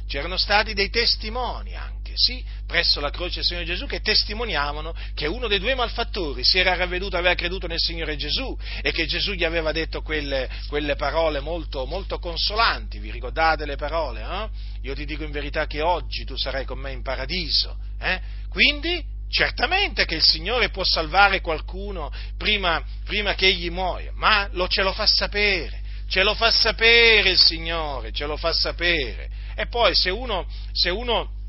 c'erano 0.08 0.36
stati 0.36 0.74
dei 0.74 0.90
testimoni 0.90 1.76
anche 1.76 1.93
sì, 2.16 2.44
presso 2.66 3.00
la 3.00 3.10
croce 3.10 3.36
del 3.36 3.44
Signore 3.44 3.66
Gesù, 3.66 3.86
che 3.86 4.02
testimoniavano 4.02 4.94
che 5.14 5.28
uno 5.28 5.48
dei 5.48 5.60
due 5.60 5.76
malfattori 5.76 6.44
si 6.44 6.60
era 6.60 6.76
ravveduto, 6.76 7.18
aveva 7.18 7.36
creduto 7.36 7.68
nel 7.68 7.80
Signore 7.80 8.16
Gesù 8.16 8.58
e 8.82 8.92
che 8.92 9.06
Gesù 9.06 9.34
gli 9.34 9.44
aveva 9.44 9.72
detto 9.72 10.02
quelle, 10.02 10.50
quelle 10.68 10.96
parole 10.96 11.40
molto, 11.40 11.86
molto, 11.86 12.20
consolanti. 12.20 13.00
Vi 13.00 13.12
ricordate 13.12 13.66
le 13.66 13.76
parole? 13.76 14.22
Eh? 14.22 14.50
Io 14.84 14.96
ti 14.96 15.06
dico 15.06 15.24
in 15.24 15.32
verità 15.32 15.66
che 15.66 15.82
oggi 15.82 16.26
tu 16.26 16.36
sarai 16.36 16.66
con 16.66 16.80
me 16.80 16.92
in 16.92 17.02
paradiso. 17.02 17.78
Eh? 18.00 18.20
Quindi, 18.50 19.04
certamente 19.30 20.06
che 20.06 20.16
il 20.16 20.24
Signore 20.24 20.70
può 20.70 20.84
salvare 20.84 21.42
qualcuno 21.42 22.12
prima, 22.38 22.84
prima 23.04 23.34
che 23.34 23.48
egli 23.48 23.70
muoia, 23.70 24.12
ma 24.14 24.48
lo, 24.52 24.68
ce 24.68 24.84
lo 24.84 24.94
fa 24.94 25.08
sapere. 25.08 25.82
Ce 26.08 26.22
lo 26.22 26.36
fa 26.36 26.52
sapere 26.52 27.32
il 27.32 27.40
Signore, 27.40 28.12
ce 28.12 28.26
lo 28.26 28.38
fa 28.38 28.54
sapere. 28.54 29.30
E 29.56 29.68
poi 29.68 29.96
se 29.96 30.10
uno, 30.10 30.46
se 30.72 30.90
uno 30.90 31.42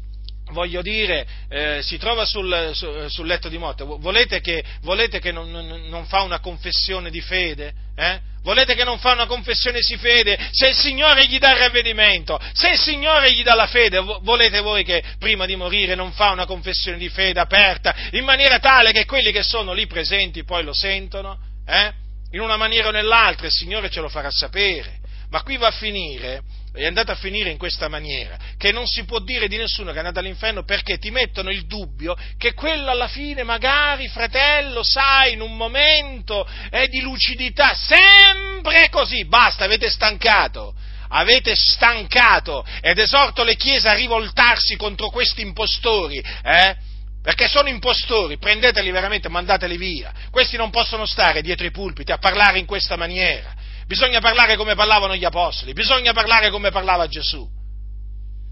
voglio 0.52 0.82
dire, 0.82 1.26
eh, 1.48 1.80
si 1.82 1.96
trova 1.96 2.24
sul, 2.24 2.70
su, 2.74 3.08
sul, 3.08 3.26
letto 3.26 3.48
di 3.48 3.58
morte, 3.58 3.84
volete 3.84 4.40
che, 4.40 4.62
volete 4.82 5.18
che 5.18 5.32
non, 5.32 5.50
non, 5.50 5.88
non, 5.88 6.04
fa 6.06 6.22
una 6.22 6.40
confessione 6.40 7.10
di 7.10 7.20
fede? 7.20 7.72
Eh? 7.96 8.32
Volete 8.42 8.74
che 8.74 8.84
non 8.84 8.98
fa 8.98 9.12
una 9.12 9.24
confessione 9.24 9.80
di 9.80 9.96
fede? 9.96 10.38
Se 10.50 10.68
il 10.68 10.74
Signore 10.74 11.26
gli 11.26 11.38
dà 11.38 11.52
il 11.52 11.58
ravvedimento, 11.58 12.38
se 12.52 12.72
il 12.72 12.78
Signore 12.78 13.32
gli 13.32 13.42
dà 13.42 13.54
la 13.54 13.66
fede, 13.66 14.00
volete 14.00 14.60
voi 14.60 14.84
che 14.84 15.02
prima 15.18 15.46
di 15.46 15.56
morire 15.56 15.94
non 15.94 16.12
fa 16.12 16.30
una 16.30 16.44
confessione 16.44 16.98
di 16.98 17.08
fede 17.08 17.40
aperta, 17.40 17.94
in 18.10 18.24
maniera 18.24 18.58
tale 18.58 18.92
che 18.92 19.06
quelli 19.06 19.32
che 19.32 19.42
sono 19.42 19.72
lì 19.72 19.86
presenti 19.86 20.44
poi 20.44 20.62
lo 20.62 20.74
sentono? 20.74 21.38
Eh? 21.66 21.92
In 22.32 22.40
una 22.40 22.58
maniera 22.58 22.88
o 22.88 22.90
nell'altra 22.90 23.46
il 23.46 23.52
Signore 23.52 23.88
ce 23.88 24.00
lo 24.00 24.10
farà 24.10 24.30
sapere. 24.30 24.98
Ma 25.30 25.42
qui 25.42 25.56
va 25.56 25.68
a 25.68 25.72
finire 25.72 26.42
è 26.74 26.86
andata 26.86 27.12
a 27.12 27.16
finire 27.16 27.50
in 27.50 27.56
questa 27.56 27.88
maniera, 27.88 28.36
che 28.58 28.72
non 28.72 28.86
si 28.86 29.04
può 29.04 29.20
dire 29.20 29.46
di 29.46 29.56
nessuno 29.56 29.90
che 29.90 29.96
è 29.96 30.00
andato 30.00 30.18
all'inferno 30.18 30.64
perché 30.64 30.98
ti 30.98 31.12
mettono 31.12 31.50
il 31.50 31.66
dubbio 31.66 32.16
che 32.36 32.52
quello 32.52 32.90
alla 32.90 33.06
fine 33.06 33.44
magari, 33.44 34.08
fratello, 34.08 34.82
sai, 34.82 35.34
in 35.34 35.40
un 35.40 35.56
momento 35.56 36.44
eh, 36.70 36.88
di 36.88 37.00
lucidità, 37.00 37.74
sempre 37.74 38.88
così, 38.88 39.24
basta, 39.24 39.64
avete 39.64 39.88
stancato, 39.88 40.74
avete 41.10 41.54
stancato 41.54 42.66
ed 42.80 42.98
esorto 42.98 43.44
le 43.44 43.54
chiese 43.54 43.88
a 43.88 43.94
rivoltarsi 43.94 44.74
contro 44.74 45.10
questi 45.10 45.42
impostori, 45.42 46.18
eh? 46.18 46.76
perché 47.22 47.46
sono 47.46 47.68
impostori, 47.68 48.36
prendeteli 48.36 48.90
veramente, 48.90 49.28
mandateli 49.28 49.76
via. 49.76 50.12
Questi 50.30 50.56
non 50.56 50.70
possono 50.70 51.06
stare 51.06 51.40
dietro 51.40 51.66
i 51.66 51.70
pulpiti 51.70 52.10
a 52.10 52.18
parlare 52.18 52.58
in 52.58 52.66
questa 52.66 52.96
maniera 52.96 53.62
bisogna 53.86 54.20
parlare 54.20 54.56
come 54.56 54.74
parlavano 54.74 55.16
gli 55.16 55.24
apostoli, 55.24 55.72
bisogna 55.72 56.12
parlare 56.12 56.50
come 56.50 56.70
parlava 56.70 57.06
Gesù. 57.06 57.48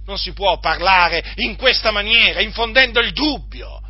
Non 0.04 0.18
si 0.18 0.32
può 0.32 0.58
parlare 0.58 1.32
in 1.36 1.56
questa 1.56 1.90
maniera, 1.90 2.40
infondendo 2.40 3.00
il 3.00 3.12
dubbio. 3.12 3.81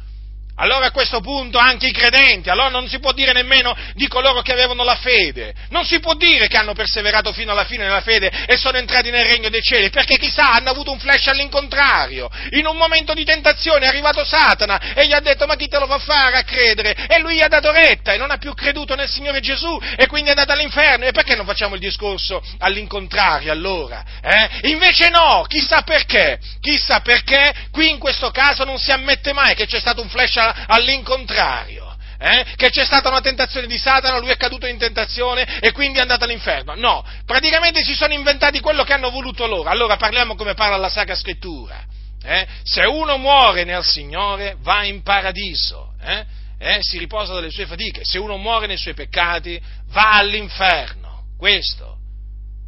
Allora 0.56 0.86
a 0.86 0.90
questo 0.90 1.20
punto 1.20 1.56
anche 1.56 1.86
i 1.86 1.92
credenti, 1.92 2.50
allora 2.50 2.68
non 2.68 2.86
si 2.86 2.98
può 2.98 3.12
dire 3.12 3.32
nemmeno 3.32 3.74
di 3.94 4.06
coloro 4.06 4.42
che 4.42 4.52
avevano 4.52 4.84
la 4.84 4.96
fede, 4.96 5.54
non 5.70 5.86
si 5.86 5.98
può 5.98 6.14
dire 6.14 6.46
che 6.46 6.58
hanno 6.58 6.74
perseverato 6.74 7.32
fino 7.32 7.52
alla 7.52 7.64
fine 7.64 7.84
nella 7.84 8.02
fede 8.02 8.30
e 8.46 8.58
sono 8.58 8.76
entrati 8.76 9.10
nel 9.10 9.24
regno 9.24 9.48
dei 9.48 9.62
cieli, 9.62 9.88
perché 9.88 10.18
chissà 10.18 10.52
hanno 10.52 10.68
avuto 10.68 10.90
un 10.90 10.98
flash 10.98 11.28
all'incontrario, 11.28 12.28
in 12.50 12.66
un 12.66 12.76
momento 12.76 13.14
di 13.14 13.24
tentazione 13.24 13.86
è 13.86 13.88
arrivato 13.88 14.24
Satana 14.24 14.92
e 14.92 15.06
gli 15.06 15.14
ha 15.14 15.20
detto 15.20 15.46
ma 15.46 15.56
chi 15.56 15.68
te 15.68 15.78
lo 15.78 15.86
fa 15.86 15.98
fare 15.98 16.36
a 16.36 16.44
credere? 16.44 16.94
E 17.08 17.18
lui 17.18 17.36
gli 17.36 17.42
ha 17.42 17.48
dato 17.48 17.72
retta 17.72 18.12
e 18.12 18.18
non 18.18 18.30
ha 18.30 18.36
più 18.36 18.52
creduto 18.52 18.94
nel 18.94 19.08
Signore 19.08 19.40
Gesù 19.40 19.80
e 19.96 20.06
quindi 20.06 20.28
è 20.28 20.32
andato 20.32 20.52
all'inferno 20.52 21.06
e 21.06 21.12
perché 21.12 21.34
non 21.34 21.46
facciamo 21.46 21.76
il 21.76 21.80
discorso 21.80 22.42
all'incontrario 22.58 23.50
allora? 23.50 24.04
Eh? 24.22 24.68
Invece 24.68 25.08
no, 25.08 25.46
chissà 25.48 25.80
perché, 25.80 26.38
chissà 26.60 27.00
perché 27.00 27.54
qui 27.70 27.88
in 27.88 27.98
questo 27.98 28.30
caso 28.30 28.64
non 28.64 28.78
si 28.78 28.90
ammette 28.90 29.32
mai 29.32 29.54
che 29.54 29.64
c'è 29.66 29.80
stato 29.80 30.02
un 30.02 30.10
flash 30.10 30.40
all'incontrario. 30.48 31.90
Eh? 32.24 32.54
che 32.54 32.70
c'è 32.70 32.84
stata 32.84 33.08
una 33.08 33.20
tentazione 33.20 33.66
di 33.66 33.76
Satana, 33.76 34.18
lui 34.18 34.30
è 34.30 34.36
caduto 34.36 34.66
in 34.66 34.78
tentazione 34.78 35.58
e 35.58 35.72
quindi 35.72 35.98
è 35.98 36.02
andato 36.02 36.22
all'inferno. 36.22 36.74
No, 36.76 37.04
praticamente 37.26 37.82
si 37.82 37.94
sono 37.94 38.12
inventati 38.12 38.60
quello 38.60 38.84
che 38.84 38.92
hanno 38.92 39.10
voluto 39.10 39.44
loro. 39.48 39.68
Allora 39.68 39.96
parliamo 39.96 40.36
come 40.36 40.54
parla 40.54 40.76
la 40.76 40.88
Sacra 40.88 41.16
Scrittura. 41.16 41.84
Eh? 42.24 42.46
Se 42.62 42.84
uno 42.84 43.18
muore 43.18 43.64
nel 43.64 43.82
Signore 43.82 44.56
va 44.60 44.84
in 44.84 45.02
paradiso, 45.02 45.94
eh? 46.00 46.24
eh? 46.58 46.78
si 46.80 46.98
riposa 46.98 47.34
dalle 47.34 47.50
sue 47.50 47.66
fatiche. 47.66 48.02
Se 48.04 48.18
uno 48.18 48.36
muore 48.36 48.68
nei 48.68 48.78
suoi 48.78 48.94
peccati 48.94 49.60
va 49.88 50.12
all'inferno. 50.12 51.24
Questo. 51.36 51.98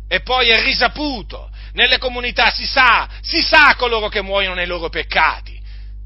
E 0.08 0.20
poi 0.20 0.48
è 0.48 0.62
risaputo. 0.62 1.50
Nelle 1.74 1.98
comunità 1.98 2.50
si 2.50 2.66
sa, 2.66 3.08
si 3.20 3.42
sa 3.42 3.74
coloro 3.76 4.08
che 4.08 4.22
muoiono 4.22 4.54
nei 4.54 4.66
loro 4.66 4.88
peccati. 4.88 5.53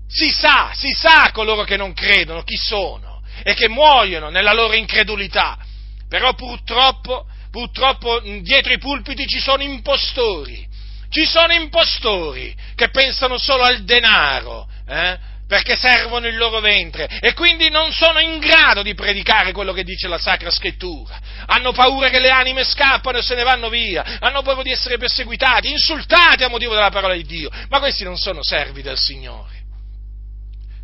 Si 0.08 0.30
sa, 0.30 0.72
si 0.74 0.90
sa 0.92 1.30
coloro 1.32 1.64
che 1.64 1.76
non 1.76 1.92
credono 1.92 2.42
chi 2.42 2.56
sono 2.56 3.22
e 3.42 3.54
che 3.54 3.68
muoiono 3.68 4.30
nella 4.30 4.52
loro 4.52 4.72
incredulità. 4.74 5.58
Però 6.08 6.32
purtroppo, 6.34 7.26
purtroppo 7.50 8.20
dietro 8.20 8.72
i 8.72 8.78
pulpiti 8.78 9.26
ci 9.26 9.38
sono 9.38 9.62
impostori, 9.62 10.66
ci 11.10 11.26
sono 11.26 11.52
impostori 11.52 12.54
che 12.74 12.88
pensano 12.88 13.36
solo 13.36 13.64
al 13.64 13.84
denaro, 13.84 14.66
eh? 14.88 15.18
perché 15.46 15.76
servono 15.76 16.26
il 16.26 16.36
loro 16.36 16.60
ventre 16.60 17.08
e 17.20 17.32
quindi 17.32 17.70
non 17.70 17.90
sono 17.92 18.18
in 18.18 18.38
grado 18.38 18.82
di 18.82 18.94
predicare 18.94 19.52
quello 19.52 19.72
che 19.72 19.82
dice 19.82 20.06
la 20.06 20.18
Sacra 20.18 20.50
Scrittura. 20.50 21.18
Hanno 21.46 21.72
paura 21.72 22.10
che 22.10 22.20
le 22.20 22.30
anime 22.30 22.64
scappano 22.64 23.18
e 23.18 23.22
se 23.22 23.34
ne 23.34 23.42
vanno 23.42 23.70
via, 23.70 24.18
hanno 24.20 24.42
paura 24.42 24.62
di 24.62 24.70
essere 24.70 24.98
perseguitati, 24.98 25.70
insultati 25.70 26.44
a 26.44 26.48
motivo 26.48 26.74
della 26.74 26.90
parola 26.90 27.14
di 27.14 27.24
Dio, 27.24 27.50
ma 27.68 27.78
questi 27.78 28.04
non 28.04 28.18
sono 28.18 28.42
servi 28.42 28.82
del 28.82 28.98
Signore. 28.98 29.57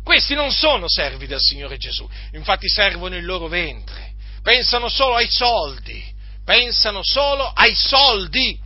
Questi 0.05 0.35
non 0.35 0.51
sono 0.51 0.87
servi 0.87 1.25
del 1.25 1.39
Signore 1.39 1.77
Gesù, 1.77 2.07
infatti 2.33 2.69
servono 2.69 3.15
il 3.15 3.25
loro 3.25 3.47
ventre, 3.47 4.13
pensano 4.43 4.87
solo 4.87 5.15
ai 5.15 5.25
soldi, 5.31 5.99
pensano 6.45 6.99
solo 7.01 7.43
ai 7.47 7.73
soldi. 7.73 8.61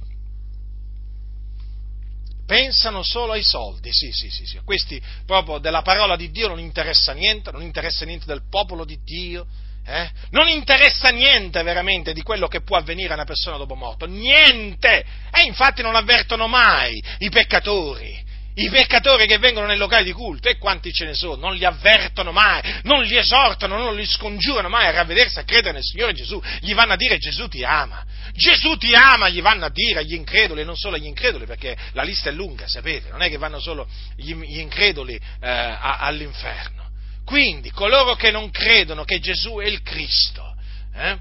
Pensano 2.46 3.04
solo 3.04 3.34
ai 3.34 3.44
soldi, 3.44 3.90
sì, 3.94 4.12
sì, 4.12 4.30
sì, 4.30 4.46
sì. 4.46 4.60
Questi 4.66 5.02
proprio 5.26 5.60
della 5.60 5.84
parola 5.84 6.16
di 6.16 6.30
Dio 6.30 6.48
non 6.48 6.60
interessa 6.60 7.14
niente, 7.14 7.52
non 7.52 7.62
interessa 7.62 8.06
niente 8.06 8.26
del 8.26 8.42
popolo 8.50 8.84
di 8.84 9.00
Dio, 9.04 9.46
eh? 9.86 10.10
non 10.32 10.50
interessa 10.50 11.10
niente 11.10 11.64
veramente 11.64 12.12
di 12.12 12.22
quello 12.22 12.48
che 12.48 12.62
può 12.62 12.76
avvenire 12.76 13.12
a 13.12 13.16
una 13.16 13.24
persona 13.24 13.56
dopo 13.56 13.76
morto, 13.76 14.08
niente! 14.08 15.06
E 15.32 15.44
infatti 15.44 15.84
non 15.84 15.96
avvertono 15.96 16.48
mai 16.48 17.02
i 17.20 17.30
peccatori, 17.30 18.28
i 18.62 18.70
peccatori 18.70 19.26
che 19.26 19.38
vengono 19.38 19.68
nei 19.68 19.78
locali 19.78 20.04
di 20.04 20.12
culto, 20.12 20.50
e 20.50 20.58
quanti 20.58 20.92
ce 20.92 21.06
ne 21.06 21.14
sono, 21.14 21.36
non 21.36 21.56
li 21.56 21.64
avvertono 21.64 22.32
mai, 22.32 22.62
non 22.84 23.04
li 23.04 23.16
esortano, 23.16 23.78
non 23.78 23.96
li 23.96 24.06
scongiurano 24.06 24.68
mai 24.68 24.88
a 24.88 24.92
ravvedersi, 24.92 25.40
a 25.40 25.44
credere 25.44 25.74
nel 25.74 25.84
Signore 25.84 26.14
Gesù, 26.14 26.42
gli 26.60 26.74
vanno 26.74 26.94
a 26.94 26.98
dire 26.98 27.18
Gesù 27.18 27.48
ti 27.48 27.64
ama, 27.64 28.06
Gesù 28.34 28.76
ti 28.76 28.94
ama, 28.94 29.30
gli 29.30 29.42
vanno 29.42 29.66
a 29.66 29.70
dire 29.70 30.00
agli 30.00 30.14
increduli, 30.14 30.62
e 30.62 30.66
non 30.66 30.76
solo 30.76 30.98
agli 30.98 31.06
increduli, 31.06 31.46
perché 31.46 31.78
la 31.94 32.04
lista 32.04 32.30
è 32.30 32.34
lunga, 32.34 32.68
sapete, 32.68 33.10
non 33.10 33.22
è 33.22 33.30
che 33.30 33.38
vanno 33.38 33.60
solo 33.60 33.88
gli, 34.16 34.32
increduli 34.60 35.16
eh, 35.16 35.78
all'inferno. 35.80 36.88
Quindi 37.24 37.72
coloro 37.72 38.16
che 38.16 38.32
non 38.32 38.50
credono 38.50 39.04
che 39.04 39.20
Gesù 39.20 39.58
è 39.58 39.68
il 39.68 39.82
Cristo, 39.84 40.56
eh, 40.96 41.18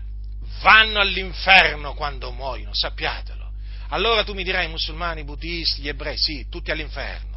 vanno 0.63 1.01
all'inferno 1.01 1.95
quando 1.95 2.33
muoiono, 2.33 2.75
sappiatelo. 2.75 3.47
Allora 3.91 4.25
tu 4.25 4.35
mi 4.35 4.43
dirai, 4.43 4.67
i 4.67 4.71
musulmani, 4.71 5.21
i 5.21 5.25
buddisti, 5.25 5.83
gli 5.83 5.89
ebrei, 5.89 6.17
sì, 6.17 6.47
tutti 6.51 6.71
all'inferno. 6.71 7.28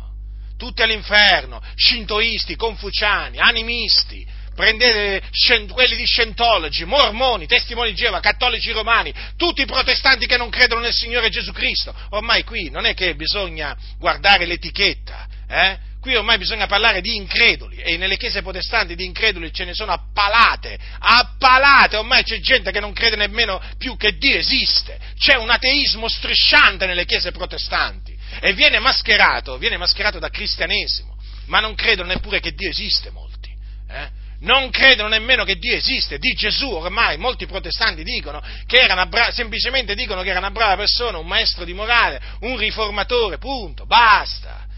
Tutti 0.62 0.84
all'inferno, 0.84 1.60
shintoisti, 1.74 2.56
confuciani, 2.56 3.40
animisti, 3.40 4.24
prendete 4.54 5.24
quelli 5.72 5.96
di 5.96 6.06
Scientologi, 6.06 6.86
mormoni, 6.86 7.48
testimoni 7.48 7.90
di 7.90 7.96
Geova, 7.96 8.20
cattolici 8.20 8.70
romani, 8.70 9.12
tutti 9.38 9.64
i 9.64 9.66
protestanti 9.66 10.28
che 10.28 10.38
non 10.38 10.52
credono 10.52 10.82
nel 10.82 10.94
Signore 10.94 11.32
Gesù 11.32 11.52
Cristo. 11.52 11.96
Ormai 12.12 12.44
qui 12.44 12.70
non 12.70 12.86
è 12.86 12.94
che 12.94 13.16
bisogna 13.16 13.76
guardare 13.98 14.46
l'etichetta, 14.46 15.28
eh? 15.50 15.80
Qui 16.00 16.16
ormai 16.16 16.38
bisogna 16.38 16.68
parlare 16.68 17.02
di 17.02 17.16
increduli 17.16 17.78
e 17.78 17.98
nelle 17.98 18.18
chiese 18.18 18.44
protestanti 18.44 18.94
di 18.94 19.04
increduli 19.04 19.52
ce 19.52 19.66
ne 19.66 19.74
sono 19.74 19.94
appalate, 19.94 20.78
appalate, 21.00 21.98
ormai 21.98 22.22
c'è 22.22 22.40
gente 22.40 22.70
che 22.70 22.80
non 22.80 22.94
crede 22.94 23.16
nemmeno 23.16 23.60
più 23.80 23.98
che 23.98 24.16
Dio 24.16 24.38
esiste, 24.38 25.00
c'è 25.18 25.38
un 25.38 25.50
ateismo 25.50 26.08
strisciante 26.08 26.86
nelle 26.86 27.06
chiese 27.06 27.32
protestanti 27.32 28.11
e 28.40 28.54
viene 28.54 28.80
mascherato, 28.80 29.58
viene 29.58 29.78
mascherato 29.78 30.20
da 30.20 30.30
cristianesimo, 30.30 31.18
ma 31.48 31.60
non 31.60 31.76
credono 31.76 32.14
neppure 32.14 32.40
che 32.40 32.54
Dio 32.54 32.70
esiste 32.70 33.10
molti. 33.10 33.50
Eh? 33.90 34.20
non 34.42 34.70
credono 34.70 35.10
nemmeno 35.10 35.44
che 35.44 35.58
Dio 35.58 35.76
esiste, 35.76 36.18
di 36.18 36.34
Gesù 36.34 36.70
ormai, 36.70 37.18
molti 37.18 37.46
protestanti 37.46 38.04
dicono 38.04 38.42
che 38.66 38.80
era 38.80 38.94
una 38.94 39.06
bra- 39.06 39.32
semplicemente 39.32 39.96
dicono 39.96 40.22
che 40.22 40.30
era 40.30 40.40
una 40.40 40.52
brava 40.52 40.78
persona, 40.78 41.18
un 41.18 41.28
maestro 41.28 41.64
di 41.64 41.74
morale, 41.74 42.22
un 42.42 42.58
riformatore, 42.58 43.38
punto, 43.38 43.86
basta. 43.86 44.70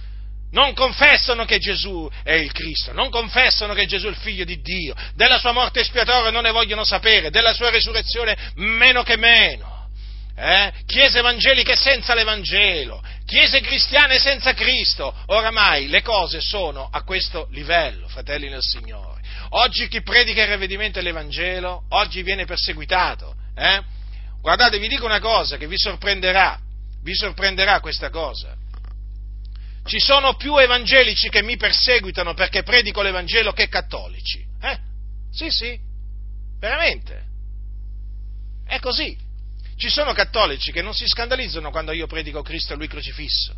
Non 0.52 0.74
confessano 0.74 1.46
che 1.46 1.58
Gesù 1.58 2.08
è 2.24 2.34
il 2.34 2.52
Cristo, 2.52 2.94
non 2.94 3.10
confessano 3.10 3.74
che 3.74 3.88
Gesù 3.88 4.06
è 4.06 4.10
il 4.10 4.18
figlio 4.18 4.44
di 4.44 4.62
Dio, 4.62 4.94
della 5.16 5.40
sua 5.40 5.52
morte 5.52 5.80
espiatoria 5.80 6.30
non 6.30 6.44
ne 6.44 6.52
vogliono 6.52 6.84
sapere, 6.84 7.32
della 7.32 7.54
sua 7.54 7.72
resurrezione 7.72 8.38
meno 8.56 9.02
che 9.02 9.18
meno. 9.18 9.90
Eh? 10.36 10.72
Chiese 10.86 11.20
evangeliche 11.20 11.76
senza 11.76 12.14
l'Evangelo, 12.14 13.04
chiese 13.34 13.62
cristiane 13.62 14.20
senza 14.20 14.54
Cristo. 14.54 15.12
Oramai 15.26 15.88
le 15.88 16.04
cose 16.04 16.40
sono 16.40 16.88
a 16.92 17.02
questo 17.02 17.48
livello, 17.50 18.08
fratelli 18.08 18.48
nel 18.48 18.62
Signore. 18.62 19.22
Oggi 19.50 19.88
chi 19.88 20.04
predica 20.04 20.44
il 20.44 20.50
ravvedimento 20.50 21.00
dell'Evangelo, 21.00 21.86
oggi 21.90 22.22
viene 22.22 22.46
perseguitato. 22.46 23.34
Eh? 23.56 23.82
Guardate, 24.40 24.78
vi 24.78 24.88
dico 24.88 25.06
una 25.06 25.20
cosa 25.20 25.58
che 25.58 25.68
vi 25.68 25.80
sorprenderà, 25.80 26.60
vi 27.02 27.16
sorprenderà 27.16 27.80
questa 27.80 28.12
cosa. 28.12 28.56
Ci 29.84 30.00
sono 30.00 30.36
più 30.36 30.56
evangelici 30.58 31.30
che 31.30 31.42
mi 31.42 31.58
perseguitano 31.58 32.36
perché 32.36 32.62
predico 32.62 33.02
l'Evangelo 33.02 33.52
che 33.52 33.68
cattolici. 33.68 34.46
Eh? 34.62 34.78
Sì, 35.32 35.50
sì, 35.50 35.76
veramente. 36.60 37.24
È 38.64 38.78
così. 38.78 39.23
Ci 39.84 39.90
sono 39.90 40.14
cattolici 40.14 40.72
che 40.72 40.82
non 40.82 40.94
si 40.94 41.06
scandalizzano 41.06 41.70
quando 41.70 41.92
io 41.92 42.08
predico 42.08 42.42
Cristo 42.42 42.72
e 42.72 42.78
Lui 42.78 42.88
crocifisso. 42.88 43.54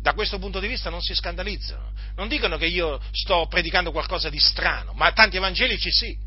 Da 0.00 0.14
questo 0.14 0.40
punto 0.40 0.58
di 0.58 0.66
vista 0.66 0.90
non 0.90 1.00
si 1.00 1.14
scandalizzano. 1.14 1.92
Non 2.16 2.26
dicono 2.26 2.56
che 2.56 2.66
io 2.66 3.00
sto 3.12 3.46
predicando 3.48 3.92
qualcosa 3.92 4.28
di 4.28 4.40
strano, 4.40 4.94
ma 4.94 5.12
tanti 5.12 5.36
evangelici 5.36 5.92
sì. 5.92 6.18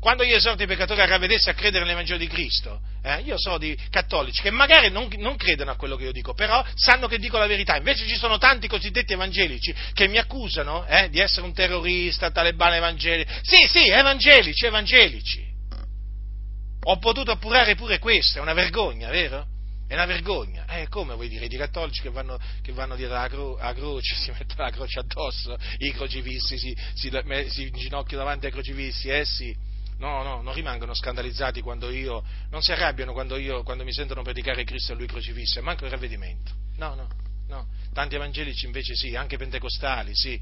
Quando 0.00 0.22
io 0.22 0.36
esorto 0.36 0.62
i 0.62 0.66
peccatori 0.66 1.02
a 1.02 1.04
ravvedersi 1.04 1.50
a 1.50 1.52
credere 1.52 1.84
nell'Evangelo 1.84 2.18
di 2.18 2.26
Cristo, 2.26 2.80
eh, 3.02 3.20
io 3.26 3.36
so 3.36 3.58
di 3.58 3.76
cattolici 3.90 4.40
che 4.40 4.50
magari 4.50 4.88
non, 4.88 5.06
non, 5.18 5.36
credono 5.36 5.72
a 5.72 5.76
quello 5.76 5.96
che 5.96 6.04
io 6.04 6.12
dico, 6.12 6.32
però 6.32 6.64
sanno 6.76 7.08
che 7.08 7.18
dico 7.18 7.36
la 7.36 7.46
verità. 7.46 7.76
Invece 7.76 8.06
ci 8.06 8.16
sono 8.16 8.38
tanti 8.38 8.68
cosiddetti 8.68 9.12
evangelici 9.12 9.74
che 9.92 10.08
mi 10.08 10.16
accusano 10.16 10.86
eh, 10.86 11.10
di 11.10 11.18
essere 11.20 11.44
un 11.44 11.52
terrorista, 11.52 12.30
talebano 12.30 12.76
evangelico. 12.76 13.30
Sì, 13.42 13.68
sì, 13.68 13.90
evangelici, 13.90 14.64
evangelici. 14.64 15.43
Ho 16.84 16.98
potuto 16.98 17.30
appurare 17.30 17.74
pure 17.74 17.98
questo, 17.98 18.38
è 18.38 18.40
una 18.40 18.52
vergogna, 18.52 19.10
vero? 19.10 19.46
È 19.86 19.94
una 19.94 20.06
vergogna. 20.06 20.66
Eh, 20.66 20.88
come 20.88 21.14
vuoi 21.14 21.28
dire? 21.28 21.46
I 21.46 21.56
cattolici 21.56 22.00
che 22.00 22.10
vanno, 22.10 22.38
che 22.62 22.72
vanno 22.72 22.96
dietro 22.96 23.16
alla, 23.16 23.28
cro- 23.28 23.56
alla, 23.58 23.74
croce, 23.74 24.14
si 24.20 24.30
mettono 24.30 24.64
la 24.64 24.70
croce 24.70 25.00
addosso, 25.00 25.56
i 25.78 25.92
crocifissi, 25.92 26.58
si, 26.58 26.76
si, 26.94 27.10
si 27.48 27.62
inginocchiano 27.66 28.22
davanti 28.22 28.46
ai 28.46 28.52
crocifissi, 28.52 29.08
eh 29.08 29.24
sì 29.24 29.72
No, 29.98 30.22
no, 30.22 30.42
non 30.42 30.52
rimangono 30.54 30.92
scandalizzati 30.94 31.60
quando 31.60 31.90
io, 31.90 32.24
non 32.50 32.62
si 32.62 32.72
arrabbiano 32.72 33.12
quando, 33.12 33.36
io, 33.36 33.62
quando 33.62 33.84
mi 33.84 33.92
sentono 33.92 34.22
predicare 34.22 34.64
Cristo 34.64 34.92
e 34.92 34.96
Lui 34.96 35.06
crocifisso, 35.06 35.62
manco 35.62 35.84
il 35.84 35.90
ravvedimento. 35.90 36.52
No, 36.76 36.94
no, 36.94 37.08
no. 37.46 37.68
Tanti 37.92 38.16
evangelici 38.16 38.66
invece 38.66 38.94
sì, 38.94 39.14
anche 39.14 39.36
pentecostali, 39.36 40.10
sì. 40.14 40.40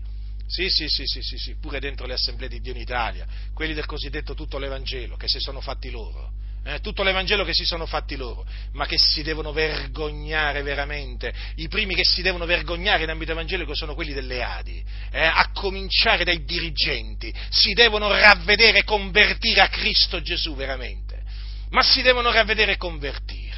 Sì, 0.53 0.69
sì, 0.69 0.87
sì, 0.87 1.05
sì, 1.07 1.23
sì, 1.23 1.39
sì, 1.39 1.57
pure 1.59 1.81
dentro 1.81 2.05
le 2.05 2.13
assemblee 2.13 2.47
di 2.47 2.61
Dio 2.61 2.73
in 2.73 2.81
Italia, 2.81 3.27
quelli 3.55 3.73
del 3.73 3.87
cosiddetto 3.87 4.35
tutto 4.35 4.59
l'Evangelo, 4.59 5.17
che 5.17 5.27
si 5.27 5.39
sono 5.41 5.63
fatti 5.63 5.89
loro 5.91 6.31
eh, 6.65 6.79
tutto 6.81 7.03
l'Evangelo 7.03 7.43
che 7.43 7.55
si 7.55 7.65
sono 7.65 7.87
fatti 7.87 8.15
loro, 8.15 8.47
ma 8.75 8.87
che 8.87 8.97
si 8.97 9.23
devono 9.23 9.53
vergognare 9.53 10.63
veramente. 10.63 11.33
I 11.57 11.67
primi 11.69 11.95
che 11.95 12.05
si 12.05 12.23
devono 12.23 12.47
vergognare 12.47 13.03
in 13.03 13.11
ambito 13.11 13.33
evangelico 13.33 13.75
sono 13.75 13.95
quelli 13.95 14.13
delle 14.13 14.43
Adi, 14.43 14.83
eh, 15.11 15.25
a 15.25 15.51
cominciare 15.53 16.23
dai 16.23 16.45
dirigenti. 16.45 17.35
Si 17.49 17.73
devono 17.73 18.09
ravvedere 18.09 18.79
e 18.79 18.85
convertire 18.85 19.61
a 19.61 19.69
Cristo 19.69 20.23
Gesù 20.23 20.55
veramente, 20.55 21.23
ma 21.71 21.83
si 21.83 22.01
devono 22.01 22.31
ravvedere 22.31 22.73
e 22.73 22.77
convertire. 22.77 23.52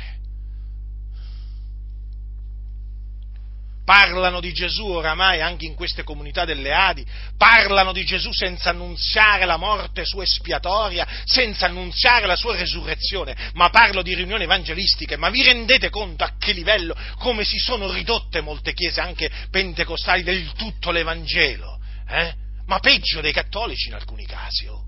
Parlano 3.85 4.41
di 4.41 4.53
Gesù 4.53 4.87
oramai 4.87 5.41
anche 5.43 5.67
in 5.67 5.75
queste 5.75 6.03
comunità 6.03 6.45
delle 6.45 6.73
Adi, 6.73 7.05
parlano 7.37 7.93
di 7.93 8.05
Gesù 8.05 8.33
senza 8.33 8.71
annunziare 8.71 9.45
la 9.45 9.59
morte 9.59 10.05
sua 10.05 10.23
espiatoria, 10.23 11.07
senza 11.25 11.67
annunziare 11.67 12.27
la 12.27 12.37
sua 12.37 12.57
resurrezione, 12.57 13.37
ma 13.53 13.69
parlo 13.69 14.03
di 14.03 14.15
riunioni 14.15 14.45
evangelistiche, 14.45 15.17
ma 15.17 15.29
vi 15.29 15.43
rendete 15.43 15.91
conto 15.91 16.25
a 16.25 16.33
che 16.39 16.53
livello, 16.53 16.97
come 17.19 17.45
si 17.45 17.59
sono 17.59 17.93
ridotte 17.93 18.41
molte 18.41 18.73
chiese 18.73 19.01
anche 19.01 19.31
pentecostali 19.51 20.23
del 20.23 20.53
tutto 20.53 20.91
l'Evangelo? 20.91 21.79
Eh? 22.09 22.33
Ma 22.67 22.79
peggio 22.79 23.21
dei 23.21 23.33
cattolici 23.33 23.89
in 23.89 23.95
alcuni 23.95 24.25
casi, 24.25 24.67
oh. 24.67 24.83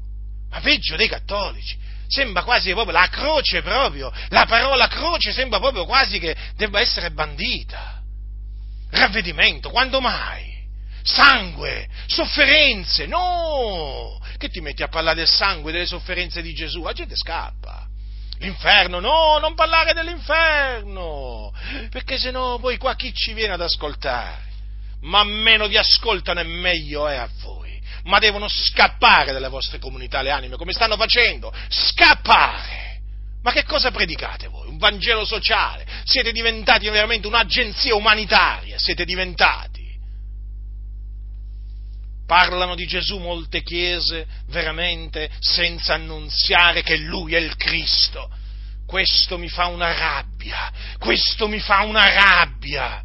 ma 0.50 0.60
peggio 0.60 0.96
dei 0.96 1.08
cattolici 1.08 1.76
sembra 2.08 2.44
quasi 2.44 2.70
proprio 2.72 2.92
la 2.92 3.08
croce 3.08 3.62
proprio, 3.62 4.10
la 4.28 4.46
parola 4.46 4.86
croce 4.86 5.32
sembra 5.32 5.58
proprio 5.58 5.84
quasi 5.84 6.18
che 6.18 6.34
debba 6.54 6.80
essere 6.80 7.10
bandita 7.10 7.96
ravvedimento, 8.96 9.70
quando 9.70 10.00
mai? 10.00 10.54
Sangue, 11.02 11.88
sofferenze, 12.06 13.06
no! 13.06 14.20
Che 14.36 14.48
ti 14.48 14.60
metti 14.60 14.82
a 14.82 14.88
parlare 14.88 15.16
del 15.16 15.28
sangue, 15.28 15.72
delle 15.72 15.86
sofferenze 15.86 16.42
di 16.42 16.52
Gesù? 16.52 16.82
La 16.82 16.92
gente 16.92 17.14
scappa. 17.14 17.86
L'inferno, 18.38 19.00
no, 19.00 19.38
non 19.38 19.54
parlare 19.54 19.94
dell'inferno, 19.94 21.52
perché 21.90 22.18
se 22.18 22.30
no 22.30 22.58
poi 22.60 22.76
qua 22.76 22.94
chi 22.94 23.14
ci 23.14 23.32
viene 23.32 23.54
ad 23.54 23.62
ascoltare? 23.62 24.44
Ma 25.02 25.24
meno 25.24 25.68
vi 25.68 25.78
ascoltano 25.78 26.40
e 26.40 26.44
meglio 26.44 27.06
è 27.06 27.16
a 27.16 27.28
voi. 27.42 27.80
Ma 28.04 28.18
devono 28.18 28.46
scappare 28.48 29.32
dalle 29.32 29.48
vostre 29.48 29.78
comunità 29.78 30.20
le 30.22 30.30
anime, 30.30 30.56
come 30.56 30.72
stanno 30.72 30.96
facendo? 30.96 31.52
Scappare! 31.68 32.85
Ma 33.46 33.52
che 33.52 33.62
cosa 33.62 33.92
predicate 33.92 34.48
voi? 34.48 34.66
Un 34.66 34.76
Vangelo 34.76 35.24
sociale? 35.24 35.86
Siete 36.02 36.32
diventati 36.32 36.88
veramente 36.88 37.28
un'agenzia 37.28 37.94
umanitaria, 37.94 38.76
siete 38.76 39.04
diventati. 39.04 39.84
Parlano 42.26 42.74
di 42.74 42.84
Gesù 42.88 43.18
molte 43.18 43.62
chiese 43.62 44.26
veramente 44.48 45.30
senza 45.38 45.94
annunziare 45.94 46.82
che 46.82 46.96
Lui 46.96 47.36
è 47.36 47.38
il 47.38 47.54
Cristo. 47.54 48.28
Questo 48.84 49.38
mi 49.38 49.48
fa 49.48 49.66
una 49.66 49.96
rabbia, 49.96 50.72
questo 50.98 51.46
mi 51.46 51.60
fa 51.60 51.82
una 51.82 52.12
rabbia. 52.12 53.00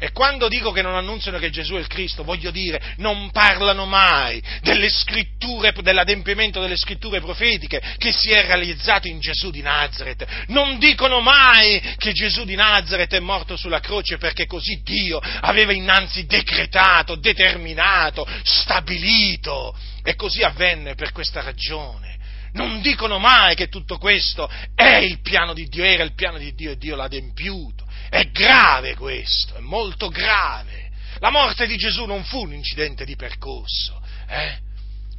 E 0.00 0.12
quando 0.12 0.46
dico 0.48 0.70
che 0.70 0.80
non 0.80 0.94
annunziano 0.94 1.38
che 1.38 1.50
Gesù 1.50 1.74
è 1.74 1.78
il 1.78 1.88
Cristo, 1.88 2.22
voglio 2.22 2.52
dire, 2.52 2.94
non 2.98 3.30
parlano 3.32 3.84
mai 3.84 4.40
delle 4.62 4.88
scritture, 4.88 5.72
dell'adempimento 5.72 6.60
delle 6.60 6.76
scritture 6.76 7.20
profetiche 7.20 7.82
che 7.98 8.12
si 8.12 8.30
è 8.30 8.46
realizzato 8.46 9.08
in 9.08 9.18
Gesù 9.18 9.50
di 9.50 9.60
Nazareth. 9.60 10.24
Non 10.48 10.78
dicono 10.78 11.20
mai 11.20 11.80
che 11.96 12.12
Gesù 12.12 12.44
di 12.44 12.54
Nazareth 12.54 13.14
è 13.14 13.18
morto 13.18 13.56
sulla 13.56 13.80
croce 13.80 14.18
perché 14.18 14.46
così 14.46 14.82
Dio 14.84 15.18
aveva 15.40 15.72
innanzi 15.72 16.26
decretato, 16.26 17.16
determinato, 17.16 18.24
stabilito. 18.44 19.76
E 20.04 20.14
così 20.14 20.42
avvenne 20.42 20.94
per 20.94 21.10
questa 21.10 21.42
ragione. 21.42 22.16
Non 22.52 22.80
dicono 22.80 23.18
mai 23.18 23.54
che 23.56 23.68
tutto 23.68 23.98
questo 23.98 24.48
è 24.74 24.96
il 24.96 25.20
piano 25.20 25.52
di 25.52 25.66
Dio, 25.68 25.84
era 25.84 26.02
il 26.02 26.14
piano 26.14 26.38
di 26.38 26.54
Dio 26.54 26.70
e 26.70 26.76
Dio 26.76 26.96
l'ha 26.96 27.04
adempiuto. 27.04 27.86
È 28.08 28.24
grave 28.30 28.94
questo, 28.94 29.56
è 29.56 29.60
molto 29.60 30.08
grave. 30.08 30.90
La 31.18 31.30
morte 31.30 31.66
di 31.66 31.76
Gesù 31.76 32.04
non 32.04 32.24
fu 32.24 32.42
un 32.42 32.52
incidente 32.52 33.04
di 33.04 33.16
percorso, 33.16 34.00
eh? 34.28 34.58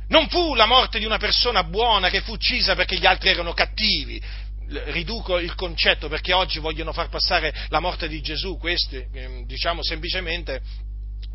non 0.08 0.28
fu 0.30 0.56
la 0.56 0.66
morte 0.66 1.00
di 1.00 1.06
una 1.06 1.18
persona 1.18 1.64
buona 1.64 2.10
che 2.10 2.22
fu 2.22 2.32
uccisa 2.34 2.76
perché 2.76 2.98
gli 2.98 3.06
altri 3.06 3.30
erano 3.30 3.54
cattivi. 3.54 4.22
Riduco 4.70 5.40
il 5.40 5.56
concetto 5.56 6.08
perché 6.10 6.32
oggi 6.32 6.60
vogliono 6.60 6.94
far 6.94 7.10
passare 7.10 7.54
la 7.70 7.80
morte 7.80 8.08
di 8.08 8.22
Gesù, 8.22 8.58
questi, 8.58 9.04
ehm, 9.12 9.46
diciamo 9.46 9.84
semplicemente 9.84 10.62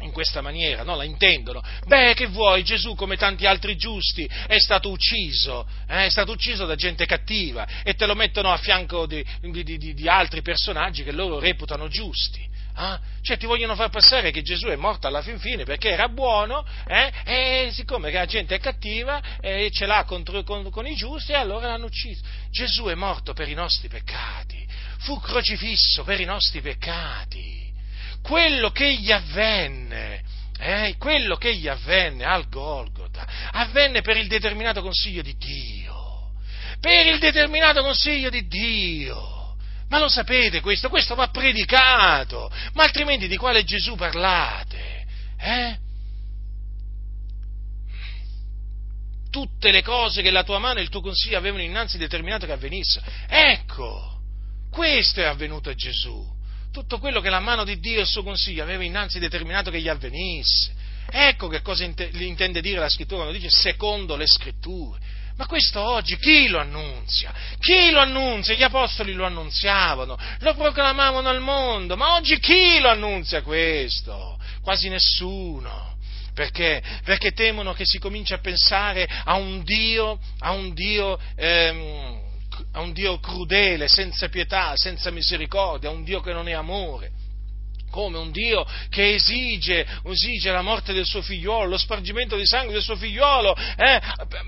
in 0.00 0.12
questa 0.12 0.40
maniera, 0.40 0.82
no? 0.82 0.96
La 0.96 1.04
intendono. 1.04 1.62
Beh, 1.86 2.14
che 2.14 2.26
vuoi, 2.26 2.62
Gesù, 2.62 2.94
come 2.94 3.16
tanti 3.16 3.46
altri 3.46 3.76
giusti, 3.76 4.28
è 4.46 4.58
stato 4.58 4.90
ucciso, 4.90 5.66
eh? 5.88 6.06
è 6.06 6.10
stato 6.10 6.32
ucciso 6.32 6.66
da 6.66 6.74
gente 6.74 7.06
cattiva 7.06 7.66
e 7.82 7.94
te 7.94 8.06
lo 8.06 8.14
mettono 8.14 8.50
a 8.50 8.56
fianco 8.56 9.06
di, 9.06 9.24
di, 9.40 9.62
di, 9.62 9.94
di 9.94 10.08
altri 10.08 10.42
personaggi 10.42 11.04
che 11.04 11.12
loro 11.12 11.38
reputano 11.38 11.88
giusti. 11.88 12.52
Ah? 12.76 13.00
Cioè 13.22 13.36
ti 13.36 13.46
vogliono 13.46 13.76
far 13.76 13.88
passare 13.88 14.32
che 14.32 14.42
Gesù 14.42 14.66
è 14.66 14.74
morto 14.74 15.06
alla 15.06 15.22
fin 15.22 15.38
fine 15.38 15.62
perché 15.62 15.90
era 15.90 16.08
buono 16.08 16.66
eh? 16.88 17.12
e 17.24 17.68
siccome 17.72 18.10
la 18.10 18.26
gente 18.26 18.56
è 18.56 18.58
cattiva 18.58 19.22
e 19.40 19.70
ce 19.70 19.86
l'ha 19.86 20.02
contro, 20.02 20.42
con, 20.42 20.68
con 20.70 20.84
i 20.84 20.96
giusti 20.96 21.30
e 21.30 21.36
allora 21.36 21.68
l'hanno 21.68 21.86
ucciso. 21.86 22.24
Gesù 22.50 22.86
è 22.86 22.94
morto 22.94 23.32
per 23.32 23.48
i 23.48 23.54
nostri 23.54 23.86
peccati, 23.86 24.66
fu 24.98 25.20
crocifisso 25.20 26.02
per 26.02 26.18
i 26.20 26.24
nostri 26.24 26.60
peccati 26.60 27.63
quello 28.24 28.70
che 28.70 28.94
gli 28.94 29.12
avvenne, 29.12 30.22
eh, 30.58 30.94
quello 30.96 31.36
che 31.36 31.54
gli 31.54 31.68
avvenne 31.68 32.24
al 32.24 32.48
Golgota, 32.48 33.26
avvenne 33.52 34.00
per 34.00 34.16
il 34.16 34.28
determinato 34.28 34.80
consiglio 34.80 35.20
di 35.20 35.36
Dio, 35.36 36.32
per 36.80 37.06
il 37.06 37.18
determinato 37.18 37.82
consiglio 37.82 38.30
di 38.30 38.46
Dio. 38.46 39.56
Ma 39.90 39.98
lo 39.98 40.08
sapete 40.08 40.62
questo? 40.62 40.88
Questo 40.88 41.14
va 41.14 41.28
predicato, 41.28 42.50
ma 42.72 42.84
altrimenti 42.84 43.28
di 43.28 43.36
quale 43.36 43.62
Gesù 43.62 43.94
parlate? 43.94 45.04
Eh? 45.38 45.82
tutte 49.28 49.72
le 49.72 49.82
cose 49.82 50.22
che 50.22 50.30
la 50.30 50.44
tua 50.44 50.60
mano 50.60 50.78
e 50.78 50.82
il 50.82 50.88
tuo 50.88 51.00
consiglio 51.00 51.36
avevano 51.36 51.64
innanzi 51.64 51.98
determinato 51.98 52.46
che 52.46 52.52
avvenissero. 52.52 53.04
Ecco, 53.26 54.20
questo 54.70 55.20
è 55.20 55.24
avvenuto 55.24 55.70
a 55.70 55.74
Gesù. 55.74 56.33
Tutto 56.74 56.98
quello 56.98 57.20
che 57.20 57.30
la 57.30 57.38
mano 57.38 57.62
di 57.62 57.78
Dio 57.78 57.98
e 57.98 58.00
il 58.00 58.06
suo 58.08 58.24
consiglio 58.24 58.64
aveva 58.64 58.82
innanzi 58.82 59.20
determinato 59.20 59.70
che 59.70 59.80
gli 59.80 59.86
avvenisse. 59.86 60.72
Ecco 61.08 61.46
che 61.46 61.62
cosa 61.62 61.84
intende 61.84 62.60
dire 62.60 62.80
la 62.80 62.88
scrittura 62.88 63.22
quando 63.22 63.38
dice 63.38 63.48
secondo 63.48 64.16
le 64.16 64.26
scritture. 64.26 64.98
Ma 65.36 65.46
questo 65.46 65.80
oggi 65.80 66.16
chi 66.16 66.48
lo 66.48 66.58
annunzia? 66.58 67.32
Chi 67.60 67.92
lo 67.92 68.00
annunzia? 68.00 68.54
Gli 68.56 68.64
apostoli 68.64 69.12
lo 69.12 69.24
annunziavano, 69.24 70.18
lo 70.40 70.54
proclamavano 70.54 71.28
al 71.28 71.40
mondo, 71.40 71.96
ma 71.96 72.14
oggi 72.14 72.40
chi 72.40 72.80
lo 72.80 72.88
annunzia 72.88 73.42
questo? 73.42 74.36
Quasi 74.60 74.88
nessuno. 74.88 75.96
Perché? 76.34 76.82
Perché 77.04 77.30
temono 77.30 77.72
che 77.72 77.84
si 77.86 78.00
cominci 78.00 78.32
a 78.32 78.38
pensare 78.38 79.08
a 79.08 79.36
un 79.36 79.62
Dio, 79.62 80.18
a 80.40 80.50
un 80.50 80.74
Dio, 80.74 81.20
ehm, 81.36 82.23
a 82.74 82.80
un 82.80 82.92
Dio 82.92 83.18
crudele, 83.18 83.88
senza 83.88 84.28
pietà, 84.28 84.76
senza 84.76 85.10
misericordia, 85.10 85.88
a 85.88 85.92
un 85.92 86.04
Dio 86.04 86.20
che 86.20 86.32
non 86.32 86.48
è 86.48 86.52
amore 86.52 87.10
come 87.94 88.18
un 88.18 88.32
Dio 88.32 88.66
che 88.90 89.14
esige, 89.14 89.86
esige, 90.06 90.50
la 90.50 90.62
morte 90.62 90.92
del 90.92 91.06
suo 91.06 91.22
figliuolo, 91.22 91.68
lo 91.68 91.78
spargimento 91.78 92.36
di 92.36 92.44
sangue 92.44 92.72
del 92.72 92.82
suo 92.82 92.96
figliuolo, 92.96 93.54
eh, 93.54 94.00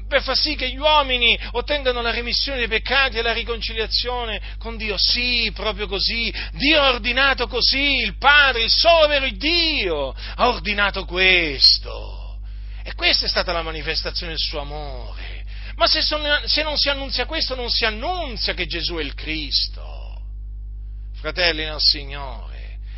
per 0.09 0.21
far 0.23 0.37
sì 0.37 0.57
che 0.57 0.69
gli 0.69 0.79
uomini 0.79 1.39
ottengano 1.53 2.03
la 2.03 2.11
remissione 2.11 2.59
dei 2.59 2.67
peccati 2.67 3.19
e 3.19 3.23
la 3.23 3.33
riconciliazione 3.33 4.57
con 4.59 4.77
Dio. 4.77 4.97
Sì, 4.99 5.53
proprio 5.55 5.87
così. 5.87 6.35
Dio 6.55 6.83
ha 6.83 6.89
ordinato 6.89 7.47
così, 7.47 7.99
il 7.99 8.17
Padre, 8.19 8.65
il 8.65 8.71
solo 8.71 9.07
vero 9.07 9.29
Dio, 9.29 10.13
ha 10.35 10.49
ordinato 10.49 11.05
questo. 11.05 12.41
E 12.83 12.95
questa 12.95 13.27
è 13.27 13.29
stata 13.29 13.53
la 13.53 13.63
manifestazione 13.63 14.33
del 14.33 14.41
suo 14.41 14.59
amore. 14.59 15.36
Ma 15.77 15.87
se, 15.87 16.01
son, 16.01 16.23
se 16.45 16.63
non 16.63 16.77
si 16.77 16.89
annunzia 16.89 17.27
questo, 17.27 17.55
non 17.55 17.71
si 17.71 17.85
annunzia 17.85 18.55
che 18.55 18.67
Gesù 18.67 18.97
è 18.97 19.03
il 19.03 19.15
Cristo. 19.15 20.23
Fratelli 21.15 21.65
nel 21.65 21.81
Signore 21.81 22.57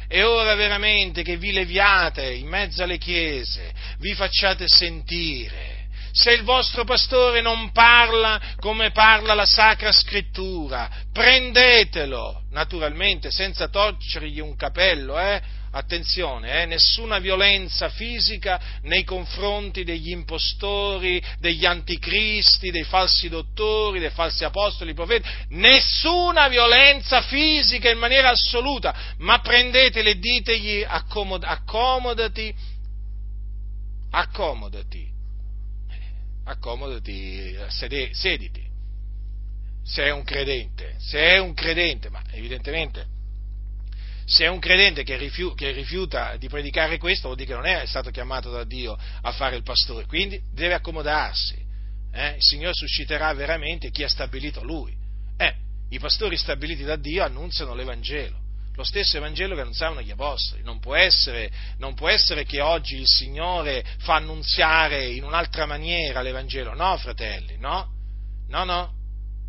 è 0.08 0.24
ora 0.24 0.54
veramente 0.54 1.22
che 1.22 1.36
vi 1.36 1.52
leviate 1.52 2.32
in 2.32 2.48
mezzo 2.48 2.82
alle 2.82 2.96
chiese, 2.96 3.72
vi 3.98 4.14
facciate 4.14 4.66
sentire. 4.66 5.86
Se 6.12 6.32
il 6.32 6.42
vostro 6.42 6.84
pastore 6.84 7.42
non 7.42 7.70
parla 7.72 8.40
come 8.58 8.90
parla 8.90 9.34
la 9.34 9.44
Sacra 9.44 9.92
Scrittura, 9.92 10.90
prendetelo, 11.12 12.44
naturalmente, 12.50 13.30
senza 13.30 13.68
torcergli 13.68 14.40
un 14.40 14.56
capello, 14.56 15.18
eh? 15.18 15.42
Attenzione, 15.70 16.62
eh, 16.62 16.66
nessuna 16.66 17.18
violenza 17.18 17.88
fisica 17.88 18.60
nei 18.82 19.04
confronti 19.04 19.84
degli 19.84 20.10
impostori, 20.10 21.22
degli 21.38 21.64
anticristi, 21.64 22.70
dei 22.70 22.84
falsi 22.84 23.28
dottori, 23.28 23.98
dei 23.98 24.10
falsi 24.10 24.44
apostoli, 24.44 24.94
profeti, 24.94 25.28
nessuna 25.50 26.48
violenza 26.48 27.22
fisica 27.22 27.90
in 27.90 27.98
maniera 27.98 28.30
assoluta, 28.30 28.94
ma 29.18 29.40
prendeteli 29.40 30.10
e 30.10 30.18
ditegli 30.18 30.84
accomod- 30.86 31.44
accomodati, 31.44 32.54
accomodati, 34.10 35.06
accomodati, 36.44 37.56
sedi- 37.68 38.10
sediti, 38.14 38.66
se 39.84 40.04
è 40.04 40.10
un 40.10 40.24
credente, 40.24 40.96
se 40.98 41.18
è 41.18 41.38
un 41.38 41.54
credente, 41.54 42.08
ma 42.08 42.22
evidentemente 42.32 43.16
se 44.28 44.44
è 44.44 44.48
un 44.48 44.58
credente 44.58 45.04
che 45.04 45.16
rifiuta, 45.16 45.54
che 45.54 45.70
rifiuta, 45.72 46.36
di 46.36 46.48
predicare 46.48 46.98
questo, 46.98 47.28
vuol 47.28 47.36
dire 47.36 47.48
che 47.48 47.54
non 47.54 47.64
è 47.64 47.86
stato 47.86 48.10
chiamato 48.10 48.50
da 48.50 48.64
Dio 48.64 48.96
a 49.22 49.32
fare 49.32 49.56
il 49.56 49.62
pastore, 49.62 50.04
quindi 50.04 50.38
deve 50.52 50.74
accomodarsi. 50.74 51.56
Eh? 52.12 52.34
Il 52.34 52.42
Signore 52.42 52.74
susciterà 52.74 53.32
veramente 53.32 53.90
chi 53.90 54.02
ha 54.02 54.08
stabilito 54.08 54.62
Lui. 54.62 54.94
Eh, 55.38 55.54
I 55.88 55.98
pastori 55.98 56.36
stabiliti 56.36 56.84
da 56.84 56.96
Dio 56.96 57.24
annunziano 57.24 57.74
l'Evangelo, 57.74 58.36
lo 58.74 58.84
stesso 58.84 59.16
Evangelo 59.16 59.54
che 59.54 59.62
annunziavano 59.62 60.02
gli 60.02 60.10
Apostoli. 60.10 60.62
Non 60.62 60.78
può, 60.78 60.94
essere, 60.94 61.50
non 61.78 61.94
può 61.94 62.10
essere 62.10 62.44
che 62.44 62.60
oggi 62.60 62.96
il 62.96 63.06
Signore 63.06 63.82
fa 64.00 64.16
annunziare 64.16 65.06
in 65.06 65.24
un'altra 65.24 65.64
maniera 65.64 66.20
l'Evangelo. 66.20 66.74
No, 66.74 66.98
fratelli, 66.98 67.56
no, 67.56 67.90
no, 68.48 68.64
no. 68.64 68.97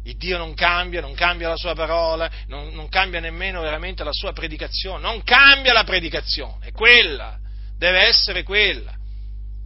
Il 0.09 0.17
Dio 0.17 0.39
non 0.39 0.55
cambia, 0.55 1.01
non 1.01 1.13
cambia 1.13 1.49
la 1.49 1.55
sua 1.55 1.75
parola, 1.75 2.29
non, 2.47 2.69
non, 2.69 2.89
cambia 2.89 3.19
nemmeno 3.19 3.61
veramente 3.61 4.03
la 4.03 4.11
sua 4.11 4.33
predicazione, 4.33 4.99
non 4.99 5.23
cambia 5.23 5.71
la 5.71 5.83
predicazione, 5.83 6.65
è 6.65 6.71
quella, 6.71 7.37
deve 7.77 8.07
essere 8.07 8.41
quella. 8.41 8.91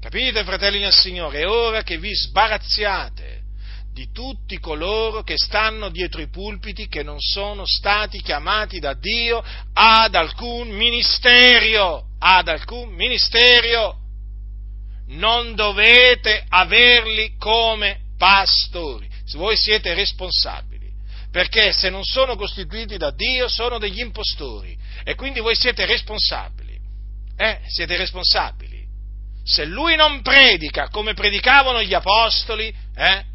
Capite, 0.01 0.43
fratelli 0.43 0.79
del 0.79 0.91
Signore? 0.91 1.39
È 1.39 1.47
ora 1.47 1.81
che 1.83 1.97
vi 1.97 2.13
sbarazziate 2.13 3.43
di 3.93 4.11
tutti 4.11 4.59
coloro 4.59 5.23
che 5.23 5.37
stanno 5.37 5.87
dietro 5.87 6.19
i 6.19 6.27
pulpiti, 6.27 6.89
che 6.89 7.03
non 7.03 7.21
sono 7.21 7.65
stati 7.65 8.21
chiamati 8.21 8.79
da 8.79 8.95
Dio 8.95 9.41
ad 9.71 10.13
alcun 10.13 10.67
ministerio, 10.71 12.07
ad 12.19 12.49
alcun 12.49 12.89
ministerio. 12.89 13.97
Non 15.07 15.55
dovete 15.55 16.43
averli 16.49 17.37
come 17.37 17.99
pastori 18.17 19.11
voi 19.37 19.55
siete 19.57 19.93
responsabili, 19.93 20.91
perché 21.31 21.71
se 21.73 21.89
non 21.89 22.03
sono 22.03 22.35
costituiti 22.35 22.97
da 22.97 23.11
Dio 23.11 23.47
sono 23.47 23.77
degli 23.77 23.99
impostori 23.99 24.77
e 25.03 25.15
quindi 25.15 25.39
voi 25.39 25.55
siete 25.55 25.85
responsabili, 25.85 26.79
eh? 27.35 27.59
siete 27.67 27.97
responsabili. 27.97 28.81
Se 29.43 29.65
lui 29.65 29.95
non 29.95 30.21
predica 30.21 30.89
come 30.89 31.13
predicavano 31.13 31.81
gli 31.83 31.93
apostoli, 31.93 32.73
eh? 32.95 33.25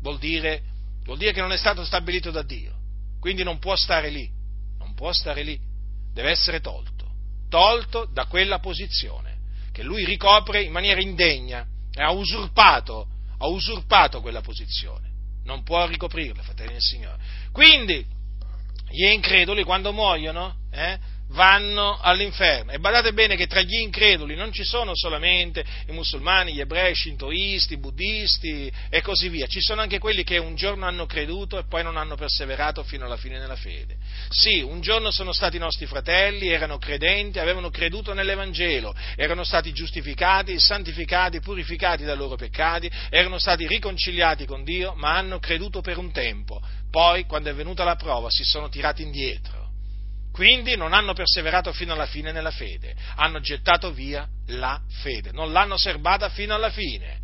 vuol, 0.00 0.18
dire, 0.18 0.62
vuol 1.04 1.18
dire 1.18 1.32
che 1.32 1.40
non 1.40 1.52
è 1.52 1.56
stato 1.56 1.84
stabilito 1.84 2.30
da 2.30 2.42
Dio, 2.42 2.72
quindi 3.20 3.42
non 3.44 3.58
può 3.58 3.76
stare 3.76 4.08
lì, 4.08 4.28
non 4.78 4.94
può 4.94 5.12
stare 5.12 5.42
lì, 5.42 5.58
deve 6.12 6.30
essere 6.30 6.60
tolto, 6.60 7.06
tolto 7.48 8.08
da 8.12 8.26
quella 8.26 8.58
posizione 8.58 9.32
che 9.72 9.82
lui 9.82 10.04
ricopre 10.04 10.62
in 10.62 10.70
maniera 10.70 11.00
indegna, 11.00 11.66
ha 11.94 12.10
usurpato 12.12 13.08
ha 13.42 13.46
usurpato 13.48 14.20
quella 14.20 14.40
posizione, 14.40 15.10
non 15.44 15.64
può 15.64 15.84
ricoprirla, 15.86 16.42
fratelli 16.42 16.72
del 16.72 16.80
Signore. 16.80 17.18
Quindi, 17.50 18.06
gli 18.88 19.04
increduli 19.04 19.64
quando 19.64 19.92
muoiono, 19.92 20.58
eh, 20.70 20.98
vanno 21.32 21.98
all'inferno. 22.00 22.72
E 22.72 22.78
badate 22.78 23.12
bene 23.12 23.36
che 23.36 23.46
tra 23.46 23.60
gli 23.60 23.74
increduli 23.74 24.34
non 24.34 24.52
ci 24.52 24.64
sono 24.64 24.92
solamente 24.94 25.64
i 25.88 25.92
musulmani, 25.92 26.52
gli 26.52 26.60
ebrei, 26.60 26.92
i 26.92 26.94
shintoisti, 26.94 27.74
i 27.74 27.78
buddisti 27.78 28.72
e 28.88 29.00
così 29.02 29.28
via, 29.28 29.46
ci 29.46 29.60
sono 29.60 29.80
anche 29.80 29.98
quelli 29.98 30.22
che 30.22 30.38
un 30.38 30.54
giorno 30.54 30.86
hanno 30.86 31.06
creduto 31.06 31.58
e 31.58 31.64
poi 31.64 31.82
non 31.82 31.96
hanno 31.96 32.14
perseverato 32.14 32.82
fino 32.82 33.04
alla 33.04 33.16
fine 33.16 33.38
nella 33.38 33.56
fede. 33.56 33.96
Sì, 34.28 34.60
un 34.60 34.80
giorno 34.80 35.10
sono 35.10 35.32
stati 35.32 35.58
nostri 35.58 35.86
fratelli, 35.86 36.48
erano 36.48 36.78
credenti, 36.78 37.38
avevano 37.38 37.70
creduto 37.70 38.12
nell'Evangelo, 38.12 38.94
erano 39.16 39.44
stati 39.44 39.72
giustificati, 39.72 40.58
santificati, 40.58 41.40
purificati 41.40 42.04
dai 42.04 42.16
loro 42.16 42.36
peccati, 42.36 42.90
erano 43.10 43.38
stati 43.38 43.66
riconciliati 43.66 44.46
con 44.46 44.64
Dio, 44.64 44.94
ma 44.96 45.16
hanno 45.16 45.38
creduto 45.38 45.80
per 45.80 45.98
un 45.98 46.12
tempo. 46.12 46.60
Poi, 46.90 47.24
quando 47.24 47.48
è 47.50 47.54
venuta 47.54 47.84
la 47.84 47.96
prova, 47.96 48.28
si 48.30 48.44
sono 48.44 48.68
tirati 48.68 49.02
indietro 49.02 49.61
quindi 50.32 50.76
non 50.76 50.94
hanno 50.94 51.12
perseverato 51.12 51.72
fino 51.72 51.92
alla 51.92 52.06
fine 52.06 52.32
nella 52.32 52.50
fede, 52.50 52.94
hanno 53.16 53.40
gettato 53.40 53.92
via 53.92 54.26
la 54.46 54.80
fede, 55.02 55.30
non 55.30 55.52
l'hanno 55.52 55.76
serbata 55.76 56.30
fino 56.30 56.54
alla 56.54 56.70
fine, 56.70 57.20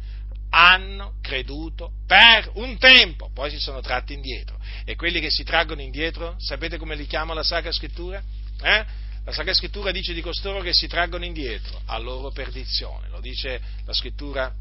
hanno 0.51 1.15
creduto 1.23 1.93
per 2.07 2.51
un 2.55 2.79
tempo, 2.79 3.31
poi 3.33 3.51
si 3.51 3.59
sono 3.59 3.81
tratti 3.81 4.13
indietro. 4.13 4.59
E 4.85 4.95
quelli 4.95 5.21
che 5.21 5.31
si 5.31 5.43
traggono 5.43 5.81
indietro, 5.81 6.37
sapete 6.39 6.77
come 6.77 6.95
li 6.95 7.07
chiama 7.07 7.35
la 7.35 7.43
Sacra 7.43 7.73
Scrittura? 7.73 8.23
Eh? 8.63 8.85
La 9.25 9.33
Sacra 9.33 9.53
Scrittura 9.53 9.91
dice 9.91 10.13
di 10.13 10.21
costoro 10.21 10.61
che 10.61 10.73
si 10.73 10.87
traggono 10.87 11.25
indietro, 11.25 11.81
a 11.87 11.99
loro 11.99 12.31
perdizione, 12.31 13.09
lo 13.09 13.21
dice 13.21 13.61
la 13.85 13.93
Scrittura 13.93 14.53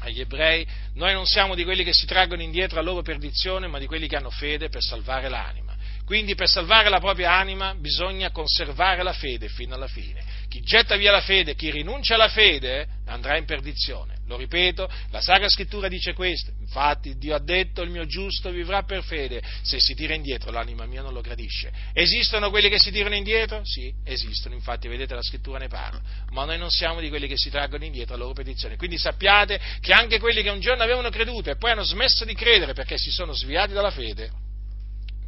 agli 0.00 0.20
ebrei, 0.20 0.66
noi 0.94 1.14
non 1.14 1.26
siamo 1.26 1.54
di 1.54 1.64
quelli 1.64 1.82
che 1.82 1.94
si 1.94 2.04
traggono 2.04 2.42
indietro 2.42 2.78
a 2.78 2.82
loro 2.82 3.02
perdizione, 3.02 3.66
ma 3.66 3.78
di 3.78 3.86
quelli 3.86 4.08
che 4.08 4.16
hanno 4.16 4.30
fede 4.30 4.68
per 4.68 4.82
salvare 4.82 5.28
l'anima. 5.28 5.65
Quindi 6.06 6.36
per 6.36 6.48
salvare 6.48 6.88
la 6.88 7.00
propria 7.00 7.32
anima 7.32 7.74
bisogna 7.74 8.30
conservare 8.30 9.02
la 9.02 9.12
fede 9.12 9.48
fino 9.48 9.74
alla 9.74 9.88
fine. 9.88 10.22
Chi 10.48 10.60
getta 10.60 10.94
via 10.94 11.10
la 11.10 11.20
fede, 11.20 11.56
chi 11.56 11.68
rinuncia 11.68 12.14
alla 12.14 12.28
fede, 12.28 12.86
andrà 13.06 13.36
in 13.36 13.44
perdizione. 13.44 14.14
Lo 14.28 14.36
ripeto, 14.36 14.88
la 15.10 15.20
Sacra 15.20 15.48
Scrittura 15.48 15.88
dice 15.88 16.12
questo. 16.12 16.52
Infatti 16.60 17.16
Dio 17.18 17.34
ha 17.34 17.40
detto 17.40 17.82
il 17.82 17.90
mio 17.90 18.06
giusto 18.06 18.50
vivrà 18.50 18.84
per 18.84 19.02
fede. 19.02 19.42
Se 19.62 19.80
si 19.80 19.96
tira 19.96 20.14
indietro 20.14 20.52
l'anima 20.52 20.86
mia 20.86 21.02
non 21.02 21.12
lo 21.12 21.20
gradisce. 21.20 21.72
Esistono 21.92 22.50
quelli 22.50 22.68
che 22.68 22.78
si 22.78 22.92
tirano 22.92 23.16
indietro? 23.16 23.64
Sì, 23.64 23.92
esistono. 24.04 24.54
Infatti 24.54 24.86
vedete 24.86 25.12
la 25.12 25.22
Scrittura 25.22 25.58
ne 25.58 25.66
parla. 25.66 26.00
Ma 26.30 26.44
noi 26.44 26.58
non 26.58 26.70
siamo 26.70 27.00
di 27.00 27.08
quelli 27.08 27.26
che 27.26 27.36
si 27.36 27.50
traggono 27.50 27.84
indietro 27.84 28.14
a 28.14 28.18
loro 28.18 28.32
petizione. 28.32 28.76
Quindi 28.76 28.96
sappiate 28.96 29.60
che 29.80 29.92
anche 29.92 30.20
quelli 30.20 30.42
che 30.42 30.50
un 30.50 30.60
giorno 30.60 30.84
avevano 30.84 31.10
creduto 31.10 31.50
e 31.50 31.56
poi 31.56 31.72
hanno 31.72 31.82
smesso 31.82 32.24
di 32.24 32.34
credere 32.34 32.74
perché 32.74 32.96
si 32.96 33.10
sono 33.10 33.32
sviati 33.32 33.72
dalla 33.72 33.90
fede, 33.90 34.45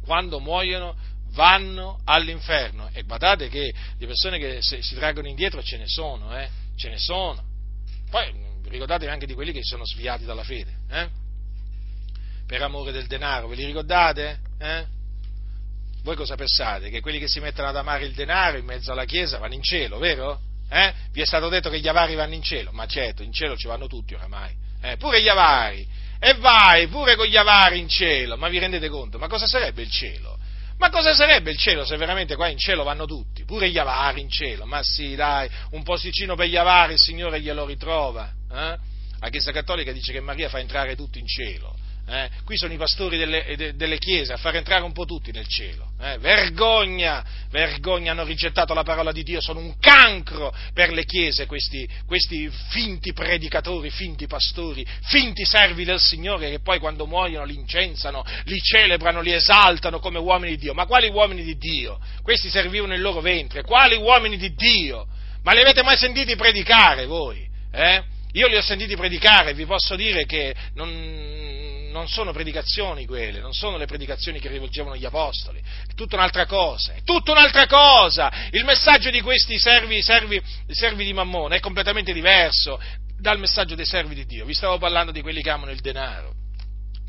quando 0.09 0.39
muoiono 0.39 0.95
vanno 1.33 2.01
all'inferno. 2.03 2.89
E 2.91 3.03
guardate 3.03 3.47
che 3.47 3.71
di 3.95 4.07
persone 4.07 4.39
che 4.39 4.57
si 4.59 4.95
traggono 4.95 5.27
indietro 5.27 5.61
ce 5.61 5.77
ne 5.77 5.85
sono, 5.85 6.35
eh? 6.35 6.49
ce 6.75 6.89
ne 6.89 6.97
sono. 6.97 7.43
Poi 8.09 8.33
ricordatevi 8.67 9.11
anche 9.11 9.27
di 9.27 9.35
quelli 9.35 9.51
che 9.51 9.61
sono 9.61 9.85
sviati 9.85 10.25
dalla 10.25 10.41
fede, 10.41 10.71
eh? 10.89 11.07
per 12.47 12.59
amore 12.63 12.91
del 12.91 13.05
denaro, 13.05 13.47
ve 13.49 13.55
li 13.55 13.65
ricordate? 13.65 14.39
Eh? 14.57 14.85
Voi 16.01 16.15
cosa 16.15 16.33
pensate? 16.33 16.89
Che 16.89 17.01
quelli 17.01 17.19
che 17.19 17.27
si 17.27 17.39
mettono 17.39 17.67
ad 17.67 17.75
amare 17.75 18.05
il 18.05 18.13
denaro 18.13 18.57
in 18.57 18.65
mezzo 18.65 18.91
alla 18.91 19.05
Chiesa 19.05 19.37
vanno 19.37 19.53
in 19.53 19.61
cielo, 19.61 19.99
vero? 19.99 20.41
Eh? 20.71 20.91
Vi 21.11 21.21
è 21.21 21.25
stato 21.25 21.49
detto 21.49 21.69
che 21.69 21.79
gli 21.79 21.87
avari 21.87 22.15
vanno 22.15 22.33
in 22.33 22.41
cielo? 22.41 22.71
Ma 22.71 22.87
certo, 22.87 23.21
in 23.21 23.31
cielo 23.31 23.55
ci 23.55 23.67
vanno 23.67 23.85
tutti 23.85 24.15
oramai, 24.15 24.55
eh? 24.81 24.97
pure 24.97 25.21
gli 25.21 25.27
avari. 25.27 25.87
E 26.19 26.33
vai 26.35 26.87
pure 26.87 27.15
con 27.15 27.25
gli 27.25 27.37
avari 27.37 27.79
in 27.79 27.87
cielo, 27.87 28.35
ma 28.35 28.49
vi 28.49 28.59
rendete 28.59 28.89
conto? 28.89 29.17
Ma 29.17 29.27
cosa 29.27 29.47
sarebbe 29.47 29.81
il 29.81 29.89
cielo? 29.89 30.37
Ma 30.77 30.89
cosa 30.89 31.13
sarebbe 31.13 31.51
il 31.51 31.57
cielo 31.57 31.85
se 31.85 31.97
veramente 31.97 32.35
qua 32.35 32.47
in 32.47 32.57
cielo 32.57 32.83
vanno 32.83 33.05
tutti? 33.05 33.43
Pure 33.43 33.69
gli 33.69 33.77
avari 33.77 34.21
in 34.21 34.29
cielo? 34.29 34.65
Ma 34.65 34.81
sì, 34.81 35.15
dai, 35.15 35.49
un 35.71 35.83
posticino 35.83 36.35
per 36.35 36.47
gli 36.47 36.55
avari 36.55 36.93
il 36.93 36.99
Signore 36.99 37.41
glielo 37.41 37.65
ritrova. 37.65 38.31
Eh? 38.49 38.77
La 39.19 39.29
Chiesa 39.29 39.51
Cattolica 39.51 39.91
dice 39.91 40.13
che 40.13 40.21
Maria 40.21 40.47
fa 40.47 40.59
entrare 40.59 40.95
tutti 40.95 41.19
in 41.19 41.27
cielo. 41.27 41.75
Eh? 42.11 42.29
Qui 42.43 42.57
sono 42.57 42.73
i 42.73 42.77
pastori 42.77 43.19
delle, 43.19 43.55
de, 43.55 43.75
delle, 43.75 43.99
chiese 43.99 44.33
a 44.33 44.37
far 44.37 44.55
entrare 44.55 44.83
un 44.83 44.93
po' 44.93 45.05
tutti 45.05 45.31
nel 45.31 45.47
cielo. 45.47 45.91
Eh? 46.01 46.17
Vergogna, 46.17 47.23
vergogna, 47.51 48.13
hanno 48.13 48.23
rigettato 48.23 48.73
la 48.73 48.81
parola 48.81 49.11
di 49.11 49.21
Dio, 49.21 49.39
sono 49.39 49.59
un 49.59 49.77
cancro 49.77 50.51
per 50.73 50.91
le 50.91 51.05
chiese 51.05 51.45
questi, 51.45 51.87
questi 52.07 52.49
finti 52.69 53.13
predicatori, 53.13 53.91
finti 53.91 54.25
pastori, 54.25 54.83
finti 55.03 55.45
servi 55.45 55.85
del 55.85 55.99
Signore 55.99 56.49
che 56.49 56.61
poi 56.61 56.79
quando 56.79 57.05
muoiono 57.05 57.45
li 57.45 57.53
incensano, 57.53 58.25
li 58.45 58.59
celebrano, 58.59 59.21
li 59.21 59.33
esaltano 59.33 59.99
come 59.99 60.17
uomini 60.17 60.55
di 60.55 60.63
Dio. 60.63 60.73
Ma 60.73 60.87
quali 60.87 61.09
uomini 61.09 61.43
di 61.43 61.57
Dio? 61.57 61.99
Questi 62.23 62.49
servivano 62.49 62.95
il 62.95 63.01
loro 63.01 63.21
ventre, 63.21 63.61
quali 63.61 63.95
uomini 63.95 64.35
di 64.35 64.55
Dio? 64.55 65.05
Ma 65.43 65.53
li 65.53 65.61
avete 65.61 65.83
mai 65.83 65.95
sentiti 65.97 66.35
predicare 66.35 67.05
voi? 67.05 67.47
Eh? 67.71 68.03
Io 68.33 68.47
li 68.47 68.55
ho 68.55 68.61
sentiti 68.61 68.95
predicare, 68.95 69.53
vi 69.53 69.65
posso 69.65 69.95
dire 69.95 70.25
che 70.25 70.55
non, 70.73 70.89
non 71.91 72.07
sono 72.07 72.31
predicazioni 72.31 73.05
quelle, 73.05 73.39
non 73.39 73.53
sono 73.53 73.77
le 73.77 73.85
predicazioni 73.85 74.39
che 74.39 74.47
rivolgevano 74.49 74.95
gli 74.95 75.05
apostoli, 75.05 75.59
è 75.59 75.93
tutta 75.93 76.15
un'altra 76.15 76.45
cosa, 76.45 76.93
è 76.93 77.03
tutta 77.03 77.31
un'altra 77.31 77.67
cosa. 77.67 78.31
Il 78.51 78.63
messaggio 78.63 79.09
di 79.09 79.21
questi 79.21 79.59
servi, 79.59 80.01
servi, 80.01 80.41
servi 80.67 81.03
di 81.03 81.13
Mammone 81.13 81.57
è 81.57 81.59
completamente 81.59 82.13
diverso 82.13 82.79
dal 83.19 83.39
messaggio 83.39 83.75
dei 83.75 83.85
servi 83.85 84.15
di 84.15 84.25
Dio. 84.25 84.45
Vi 84.45 84.53
stavo 84.53 84.77
parlando 84.77 85.11
di 85.11 85.21
quelli 85.21 85.41
che 85.41 85.49
amano 85.49 85.71
il 85.71 85.79
denaro. 85.79 86.33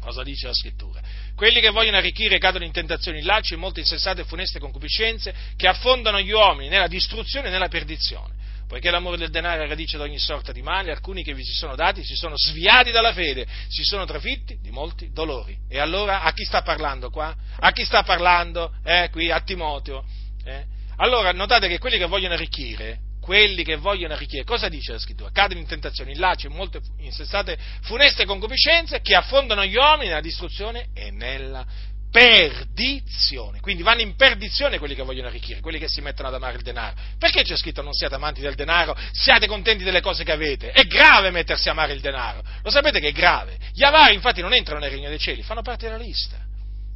Cosa 0.01 0.23
dice 0.23 0.47
la 0.47 0.55
scrittura? 0.55 1.01
Quelli 1.37 1.61
che 1.61 1.69
vogliono 1.69 1.99
arricchire 1.99 2.39
cadono 2.39 2.65
in 2.65 2.73
tentazioni, 2.73 3.19
in 3.19 3.27
lacci, 3.27 3.55
in 3.55 3.61
molte 3.61 3.81
insensate 3.81 4.23
e 4.23 4.25
funeste 4.25 4.59
concupiscenze 4.59 5.35
che 5.57 5.69
affondano 5.69 6.21
gli 6.21 6.31
uomini 6.31 6.69
nella 6.69 6.87
distruzione 6.87 7.49
e 7.49 7.51
nella 7.51 7.69
perdizione 7.69 8.40
poiché 8.71 8.89
l'amore 8.93 9.17
del 9.17 9.31
denaro 9.31 9.65
è 9.65 9.67
radice 9.67 9.97
di 9.97 10.05
ogni 10.05 10.21
sorta 10.21 10.53
di 10.53 10.63
male, 10.63 10.93
alcuni 10.93 11.25
che 11.25 11.35
vi 11.35 11.43
si 11.43 11.55
sono 11.55 11.75
dati 11.75 12.05
si 12.05 12.15
sono 12.15 12.37
sviati 12.37 12.93
dalla 12.93 13.13
fede, 13.13 13.45
si 13.67 13.83
sono 13.83 14.05
trafitti 14.05 14.61
di 14.63 14.71
molti 14.71 15.11
dolori. 15.11 15.59
E 15.69 15.81
allora 15.81 16.23
a 16.23 16.33
chi 16.33 16.45
sta 16.45 16.63
parlando 16.63 17.11
qua? 17.11 17.35
A 17.59 17.73
chi 17.73 17.85
sta 17.85 18.05
parlando? 18.05 18.73
Eh, 18.85 19.09
qui 19.11 19.29
a 19.29 19.41
Timoteo. 19.41 20.05
Eh? 20.45 20.65
Allora 20.99 21.33
notate 21.33 21.67
che 21.67 21.79
quelli 21.79 21.99
che 21.99 22.05
vogliono 22.07 22.35
arricchire, 22.35 23.01
quelli 23.21 23.65
che 23.65 23.75
vogliono 23.75 24.15
arricchire, 24.15 24.45
cosa 24.45 24.69
dice 24.69 24.93
la 24.93 25.01
scrittura? 25.01 25.33
Cadono 25.33 25.59
in 25.59 25.67
tentazioni, 25.67 26.13
in 26.13 26.21
lacci, 26.21 26.47
in 26.47 26.53
molte 26.53 26.81
insensate, 26.99 27.59
funeste 27.81 28.25
concupiscenze 28.25 29.01
che 29.01 29.17
affondano 29.17 29.65
gli 29.65 29.75
uomini 29.75 30.11
nella 30.11 30.21
distruzione 30.21 30.91
e 30.95 31.11
nella 31.11 31.67
perdizione. 32.11 33.61
Quindi 33.61 33.83
vanno 33.83 34.01
in 34.01 34.17
perdizione 34.17 34.79
quelli 34.79 34.95
che 34.95 35.03
vogliono 35.03 35.29
arricchire, 35.29 35.61
quelli 35.61 35.79
che 35.79 35.89
si 35.89 36.01
mettono 36.01 36.29
ad 36.29 36.35
amare 36.35 36.57
il 36.57 36.63
denaro. 36.63 36.95
Perché 37.19 37.43
c'è 37.43 37.57
scritto 37.57 37.83
non 37.83 37.93
siate 37.93 38.17
amanti 38.17 38.41
del 38.41 38.55
denaro, 38.55 38.97
siate 39.13 39.47
contenti 39.47 39.85
delle 39.85 40.01
cose 40.01 40.25
che 40.25 40.33
avete? 40.33 40.73
È 40.73 40.83
grave 40.83 41.31
mettersi 41.31 41.69
a 41.69 41.73
amare 41.73 41.93
il 41.93 42.01
denaro. 42.01 42.43
Lo 42.63 42.71
sapete 42.71 43.01
che 43.01 43.09
è 43.09 43.13
grave? 43.13 43.57
Gli 43.73 43.85
avari 43.85 44.15
infatti 44.15 44.41
non 44.41 44.53
entrano 44.53 44.81
nel 44.81 44.91
regno 44.91 45.09
dei 45.09 45.19
cieli, 45.19 45.43
fanno 45.43 45.63
parte 45.63 45.87
della 45.87 45.99
lista. 45.99 46.37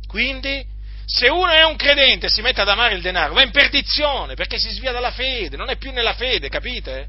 Quindi, 0.07 0.65
se 1.07 1.29
uno 1.29 1.51
è 1.51 1.65
un 1.65 1.77
credente 1.77 2.27
e 2.27 2.31
si 2.31 2.41
mette 2.41 2.61
ad 2.61 2.69
amare 2.69 2.95
il 2.95 3.03
denaro, 3.03 3.35
va 3.35 3.43
in 3.43 3.51
perdizione 3.51 4.35
perché 4.35 4.59
si 4.59 4.71
svia 4.71 4.93
dalla 4.93 5.13
fede, 5.13 5.57
non 5.57 5.71
è 5.71 5.77
più 5.77 5.93
nella 5.93 6.15
fede, 6.15 6.49
capite? 6.49 7.09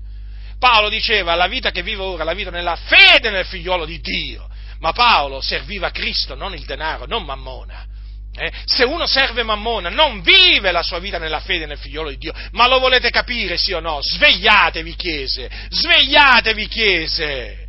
Paolo 0.60 0.90
diceva 0.90 1.36
la 1.36 1.48
vita 1.48 1.72
che 1.72 1.84
vivo 1.84 2.06
ora, 2.06 2.24
la 2.24 2.34
vita 2.34 2.50
nella 2.50 2.76
fede 2.76 3.30
nel 3.30 3.46
figliolo 3.46 3.86
di 3.86 4.00
Dio. 4.00 4.50
Ma 4.86 4.92
Paolo 4.92 5.42
serviva 5.42 5.90
Cristo, 5.90 6.36
non 6.36 6.54
il 6.54 6.64
denaro, 6.64 7.08
non 7.08 7.24
Mammona. 7.24 7.88
Eh? 8.36 8.52
Se 8.66 8.84
uno 8.84 9.08
serve 9.08 9.42
Mammona, 9.42 9.90
non 9.90 10.22
vive 10.22 10.72
la 10.72 10.84
sua 10.84 11.00
vita 11.00 11.18
nella 11.18 11.40
fede 11.40 11.66
nel 11.66 11.80
figliolo 11.80 12.12
di 12.12 12.18
Dio, 12.18 12.34
ma 12.52 12.68
lo 12.68 12.78
volete 12.78 13.10
capire, 13.10 13.58
sì 13.58 13.74
o 13.74 13.80
no? 13.80 14.00
Svegliatevi, 14.00 14.96
chiese, 14.96 15.50
svegliatevi, 15.70 16.68
chiese. 16.68 17.68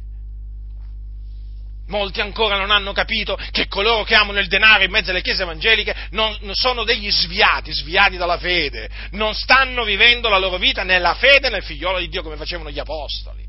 Molti 1.86 2.20
ancora 2.20 2.58
non 2.58 2.70
hanno 2.70 2.92
capito 2.92 3.38
che 3.50 3.66
coloro 3.66 4.04
che 4.04 4.14
amano 4.14 4.38
il 4.38 4.48
denaro 4.48 4.84
in 4.84 4.90
mezzo 4.90 5.08
alle 5.08 5.22
chiese 5.22 5.44
evangeliche 5.44 5.96
non, 6.10 6.36
non 6.42 6.54
sono 6.54 6.84
degli 6.84 7.10
sviati, 7.10 7.72
sviati 7.72 8.18
dalla 8.18 8.36
fede, 8.36 8.90
non 9.12 9.34
stanno 9.34 9.84
vivendo 9.84 10.28
la 10.28 10.36
loro 10.36 10.58
vita 10.58 10.82
nella 10.82 11.14
fede 11.14 11.48
nel 11.48 11.62
figliolo 11.62 11.98
di 11.98 12.10
Dio 12.10 12.22
come 12.22 12.36
facevano 12.36 12.70
gli 12.70 12.78
apostoli. 12.78 13.42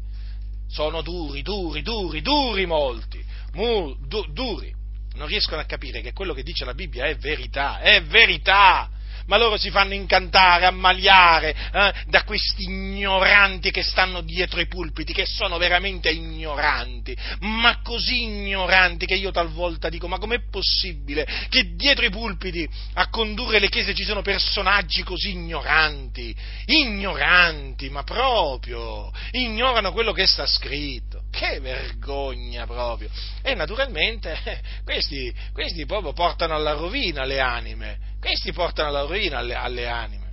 Sono 0.70 1.02
duri, 1.02 1.42
duri, 1.42 1.82
duri, 1.82 2.22
duri 2.22 2.66
molti, 2.66 3.26
duri. 3.52 4.74
Non 5.16 5.28
riescono 5.28 5.62
a 5.62 5.66
capire 5.66 6.02
che 6.02 6.14
quello 6.14 6.34
che 6.34 6.44
dice 6.44 6.64
la 6.64 6.74
Bibbia 6.74 7.06
è 7.06 7.16
verità, 7.16 7.80
è 7.80 8.04
verità! 8.04 8.90
Ma 9.28 9.38
loro 9.38 9.58
si 9.58 9.70
fanno 9.70 9.94
incantare, 9.94 10.66
ammaliare 10.66 11.50
eh, 11.50 11.94
da 12.08 12.24
questi 12.24 12.64
ignoranti 12.64 13.72
che 13.72 13.84
stanno 13.84 14.22
dietro 14.22 14.62
i 14.62 14.68
pulpiti, 14.68 15.12
che 15.12 15.26
sono 15.26 15.58
veramente 15.58 16.10
ignoranti, 16.10 17.16
ma 17.42 17.82
così 17.82 18.24
ignoranti 18.24 19.06
che 19.06 19.16
io 19.16 19.32
talvolta 19.32 19.90
dico, 19.90 20.08
ma 20.08 20.18
com'è 20.18 20.48
possibile 20.50 21.28
che 21.50 21.76
dietro 21.76 22.06
i 22.06 22.10
pulpiti 22.10 22.68
a 22.94 23.10
condurre 23.10 23.60
le 23.60 23.68
chiese 23.68 23.94
ci 23.94 24.06
sono 24.06 24.22
personaggi 24.22 25.04
così 25.04 25.32
ignoranti, 25.32 26.34
ignoranti, 26.66 27.90
ma 27.90 28.04
proprio, 28.04 29.12
ignorano 29.32 29.92
quello 29.92 30.14
che 30.14 30.26
sta 30.26 30.46
scritto, 30.46 31.24
che 31.38 31.60
vergogna 31.60 32.66
proprio. 32.66 33.10
E 33.44 33.54
naturalmente 33.54 34.62
questi, 34.84 35.32
questi 35.54 35.86
proprio 35.86 36.14
portano 36.14 36.56
alla 36.56 36.72
rovina 36.72 37.24
le 37.26 37.40
anime, 37.40 38.00
questi 38.20 38.52
portano 38.52 38.90
alla 38.90 39.02
rovina 39.02 39.38
alle, 39.38 39.54
alle 39.54 39.88
anime. 39.88 40.26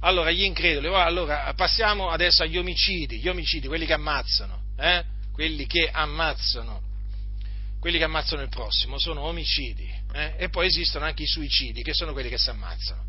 Allora, 0.00 0.30
gli 0.30 0.42
increduli, 0.42 0.88
allora 0.88 1.52
passiamo 1.54 2.08
adesso 2.08 2.42
agli 2.42 2.56
omicidi, 2.56 3.20
gli 3.20 3.28
omicidi, 3.28 3.68
quelli 3.68 3.86
che 3.86 3.92
ammazzano, 3.92 4.62
eh? 4.76 5.04
quelli 5.32 5.66
che 5.66 5.90
ammazzano, 5.92 6.80
quelli 7.78 7.98
che 7.98 8.04
ammazzano 8.04 8.42
il 8.42 8.48
prossimo, 8.48 8.98
sono 8.98 9.20
omicidi, 9.20 9.88
eh? 10.12 10.34
e 10.38 10.48
poi 10.48 10.66
esistono 10.66 11.04
anche 11.04 11.22
i 11.22 11.26
suicidi, 11.26 11.82
che 11.82 11.94
sono 11.94 12.12
quelli 12.12 12.30
che 12.30 12.38
si 12.38 12.50
ammazzano, 12.50 13.04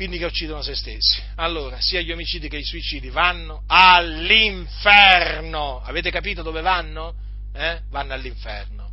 quindi 0.00 0.16
che 0.16 0.24
uccidono 0.24 0.62
se 0.62 0.74
stessi. 0.74 1.20
Allora, 1.34 1.78
sia 1.78 2.00
gli 2.00 2.10
omicidi 2.10 2.48
che 2.48 2.56
i 2.56 2.64
suicidi 2.64 3.10
vanno 3.10 3.64
all'inferno, 3.66 4.72
avete 5.82 6.10
capito 6.10 6.40
dove 6.40 6.62
vanno? 6.62 7.12
Eh? 7.52 7.82
Vanno 7.90 8.14
all'inferno. 8.14 8.92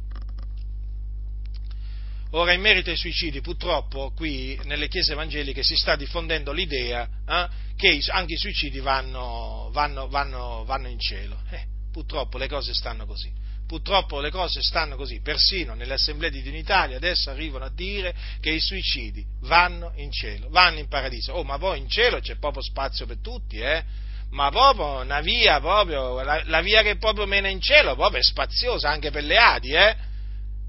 Ora, 2.32 2.52
in 2.52 2.60
merito 2.60 2.90
ai 2.90 2.98
suicidi, 2.98 3.40
purtroppo 3.40 4.12
qui 4.14 4.60
nelle 4.66 4.90
chiese 4.90 5.14
evangeliche 5.14 5.64
si 5.64 5.78
sta 5.78 5.96
diffondendo 5.96 6.52
l'idea 6.52 7.08
eh, 7.26 7.48
che 7.78 8.02
anche 8.12 8.34
i 8.34 8.38
suicidi 8.38 8.82
vanno, 8.82 9.70
vanno, 9.72 10.10
vanno, 10.10 10.66
vanno 10.66 10.90
in 10.90 11.00
cielo. 11.00 11.42
Eh, 11.52 11.68
purtroppo 11.90 12.38
le 12.38 12.50
cose 12.50 12.74
stanno 12.74 13.06
così. 13.06 13.32
Purtroppo 13.68 14.22
le 14.22 14.32
cose 14.32 14.62
stanno 14.62 14.96
così. 14.96 15.22
Persino 15.22 15.74
nelle 15.74 15.96
assemblee 15.96 16.32
di 16.32 16.48
Unitalia 16.48 16.96
adesso 16.96 17.30
arrivano 17.30 17.66
a 17.66 17.72
dire 17.72 18.16
che 18.40 18.52
i 18.52 18.62
suicidi 18.62 19.26
vanno 19.42 19.92
in 19.96 20.10
cielo, 20.12 20.48
vanno 20.50 20.80
in 20.80 20.88
paradiso. 20.88 21.34
Oh, 21.34 21.44
ma 21.44 21.58
poi 21.58 21.80
in 21.80 21.90
cielo 21.90 22.20
c'è 22.20 22.38
proprio 22.38 22.64
spazio 22.64 23.06
per 23.06 23.18
tutti, 23.22 23.58
eh? 23.60 23.84
ma 24.32 24.50
proprio 24.50 25.02
una 25.02 25.22
via, 25.22 25.60
proprio, 25.60 26.22
la, 26.22 26.42
la, 26.46 26.62
via 26.62 26.82
che 26.82 26.98
proprio 26.98 27.26
mena 27.26 27.48
in 27.48 27.62
cielo, 27.62 27.96
proprio 27.96 28.20
è 28.20 28.24
spaziosa 28.24 28.90
anche 28.90 29.12
per 29.12 29.24
le 29.24 29.38
Adi, 29.38 29.74
eh? 29.74 29.96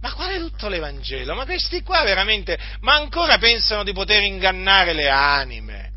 Ma 0.00 0.12
quale 0.12 0.38
tutto 0.38 0.68
l'Evangelo? 0.68 1.34
Ma 1.34 1.44
questi 1.44 1.82
qua 1.82 2.02
veramente, 2.04 2.58
ma 2.80 2.94
ancora 2.94 3.38
pensano 3.38 3.82
di 3.82 3.92
poter 3.92 4.22
ingannare 4.22 4.92
le 4.92 5.08
anime. 5.08 5.87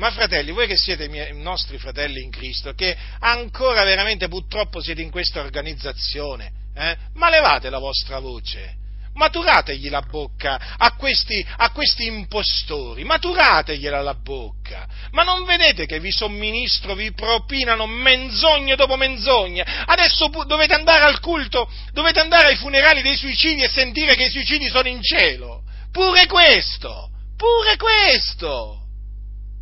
Ma 0.00 0.10
fratelli, 0.12 0.50
voi 0.52 0.66
che 0.66 0.78
siete 0.78 1.04
i, 1.04 1.42
nostri 1.42 1.76
fratelli 1.76 2.22
in 2.22 2.30
Cristo, 2.30 2.72
che 2.72 2.96
ancora 3.18 3.84
veramente 3.84 4.28
purtroppo 4.28 4.80
siete 4.80 5.02
in 5.02 5.10
questa 5.10 5.40
organizzazione, 5.40 6.52
eh? 6.74 6.96
ma 7.16 7.28
levate 7.28 7.68
la 7.68 7.78
vostra 7.78 8.18
voce, 8.18 8.76
maturategli 9.12 9.90
la 9.90 10.00
bocca 10.00 10.76
a 10.78 10.96
questi, 10.96 11.46
a 11.58 11.70
questi 11.72 12.06
impostori, 12.06 13.04
maturategliela 13.04 14.00
la 14.00 14.14
bocca. 14.14 14.88
Ma 15.10 15.22
non 15.22 15.44
vedete 15.44 15.84
che 15.84 16.00
vi 16.00 16.10
somministro, 16.10 16.94
vi 16.94 17.12
propinano 17.12 17.84
menzogne 17.84 18.76
dopo 18.76 18.96
menzogne? 18.96 19.62
Adesso 19.84 20.30
dovete 20.46 20.72
andare 20.72 21.04
al 21.04 21.20
culto, 21.20 21.70
dovete 21.92 22.20
andare 22.20 22.48
ai 22.48 22.56
funerali 22.56 23.02
dei 23.02 23.16
suicidi 23.16 23.64
e 23.64 23.68
sentire 23.68 24.14
che 24.14 24.24
i 24.24 24.30
suicidi 24.30 24.66
sono 24.70 24.88
in 24.88 25.02
cielo. 25.02 25.64
Pure 25.92 26.24
questo, 26.24 27.10
pure 27.36 27.76
questo. 27.76 28.79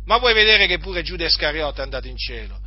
Ma 0.05 0.17
vuoi 0.17 0.33
vedere 0.33 0.65
che 0.67 0.79
pure 0.79 1.01
Giuda 1.03 1.25
Iscariota 1.25 1.81
è 1.81 1.83
andato 1.83 2.07
in 2.07 2.17
cielo? 2.17 2.59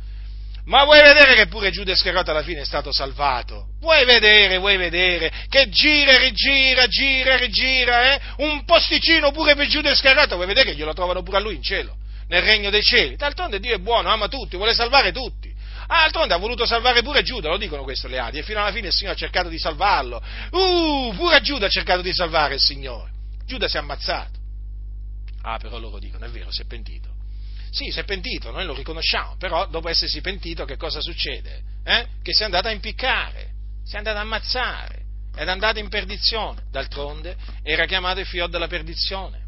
Ma 0.65 0.85
vuoi 0.85 1.01
vedere 1.01 1.35
che 1.35 1.47
pure 1.47 1.71
Giuda 1.71 1.91
Iscariota 1.91 2.31
alla 2.31 2.43
fine 2.43 2.61
è 2.61 2.65
stato 2.65 2.93
salvato? 2.93 3.67
Vuoi 3.81 4.05
vedere, 4.05 4.57
vuoi 4.59 4.77
vedere 4.77 5.29
che 5.49 5.67
gira 5.67 6.13
e 6.13 6.17
rigira, 6.19 6.87
gira 6.87 7.33
e 7.33 7.37
rigira, 7.37 8.13
eh? 8.13 8.21
Un 8.37 8.63
posticino 8.63 9.31
pure 9.31 9.55
per 9.55 9.67
Giuda 9.67 9.91
Iscariota, 9.91 10.35
vuoi 10.35 10.47
vedere 10.47 10.71
che 10.71 10.77
glielo 10.77 10.93
trovano 10.93 11.21
pure 11.21 11.37
a 11.37 11.39
lui 11.41 11.55
in 11.55 11.61
cielo, 11.61 11.97
nel 12.29 12.43
regno 12.43 12.69
dei 12.69 12.81
cieli? 12.81 13.17
D'altronde 13.17 13.59
Dio 13.59 13.75
è 13.75 13.79
buono, 13.79 14.07
ama 14.07 14.29
tutti, 14.29 14.55
vuole 14.55 14.73
salvare 14.73 15.11
tutti. 15.11 15.51
Ah, 15.87 16.03
d'altronde 16.03 16.33
ha 16.33 16.37
voluto 16.37 16.65
salvare 16.65 17.01
pure 17.01 17.23
Giuda, 17.23 17.49
lo 17.49 17.57
dicono 17.57 17.83
questo 17.83 18.07
le 18.07 18.19
Adi, 18.19 18.37
e 18.37 18.43
fino 18.43 18.61
alla 18.61 18.71
fine 18.71 18.87
il 18.87 18.93
Signore 18.93 19.15
ha 19.15 19.19
cercato 19.19 19.49
di 19.49 19.59
salvarlo. 19.59 20.23
Uh, 20.51 21.13
pure 21.13 21.41
Giuda 21.41 21.65
ha 21.65 21.69
cercato 21.69 22.01
di 22.01 22.13
salvare 22.13 22.53
il 22.53 22.61
Signore. 22.61 23.11
Giuda 23.45 23.67
si 23.67 23.75
è 23.75 23.79
ammazzato. 23.79 24.39
Ah, 25.41 25.57
però 25.57 25.77
loro 25.77 25.99
dicono, 25.99 26.23
è 26.23 26.29
vero, 26.29 26.51
si 26.51 26.61
è 26.61 26.65
pentito. 26.65 27.12
Sì, 27.73 27.89
si 27.89 27.99
è 27.99 28.03
pentito, 28.03 28.51
noi 28.51 28.65
lo 28.65 28.75
riconosciamo, 28.75 29.35
però 29.39 29.65
dopo 29.65 29.89
essersi 29.89 30.21
pentito 30.21 30.63
che 30.63 30.77
cosa 30.77 31.01
succede? 31.01 31.63
Eh? 31.83 32.07
Che 32.21 32.31
si 32.31 32.43
è 32.43 32.45
andato 32.45 32.67
a 32.67 32.71
impiccare, 32.71 33.49
si 33.83 33.95
è 33.95 33.97
andato 33.97 34.19
a 34.19 34.21
ammazzare, 34.21 35.01
ed 35.35 35.47
è 35.47 35.49
andato 35.51 35.79
in 35.79 35.89
perdizione. 35.89 36.61
D'altronde 36.69 37.35
era 37.63 37.87
chiamato 37.87 38.19
il 38.19 38.27
figlio 38.27 38.45
della 38.45 38.67
perdizione, 38.67 39.41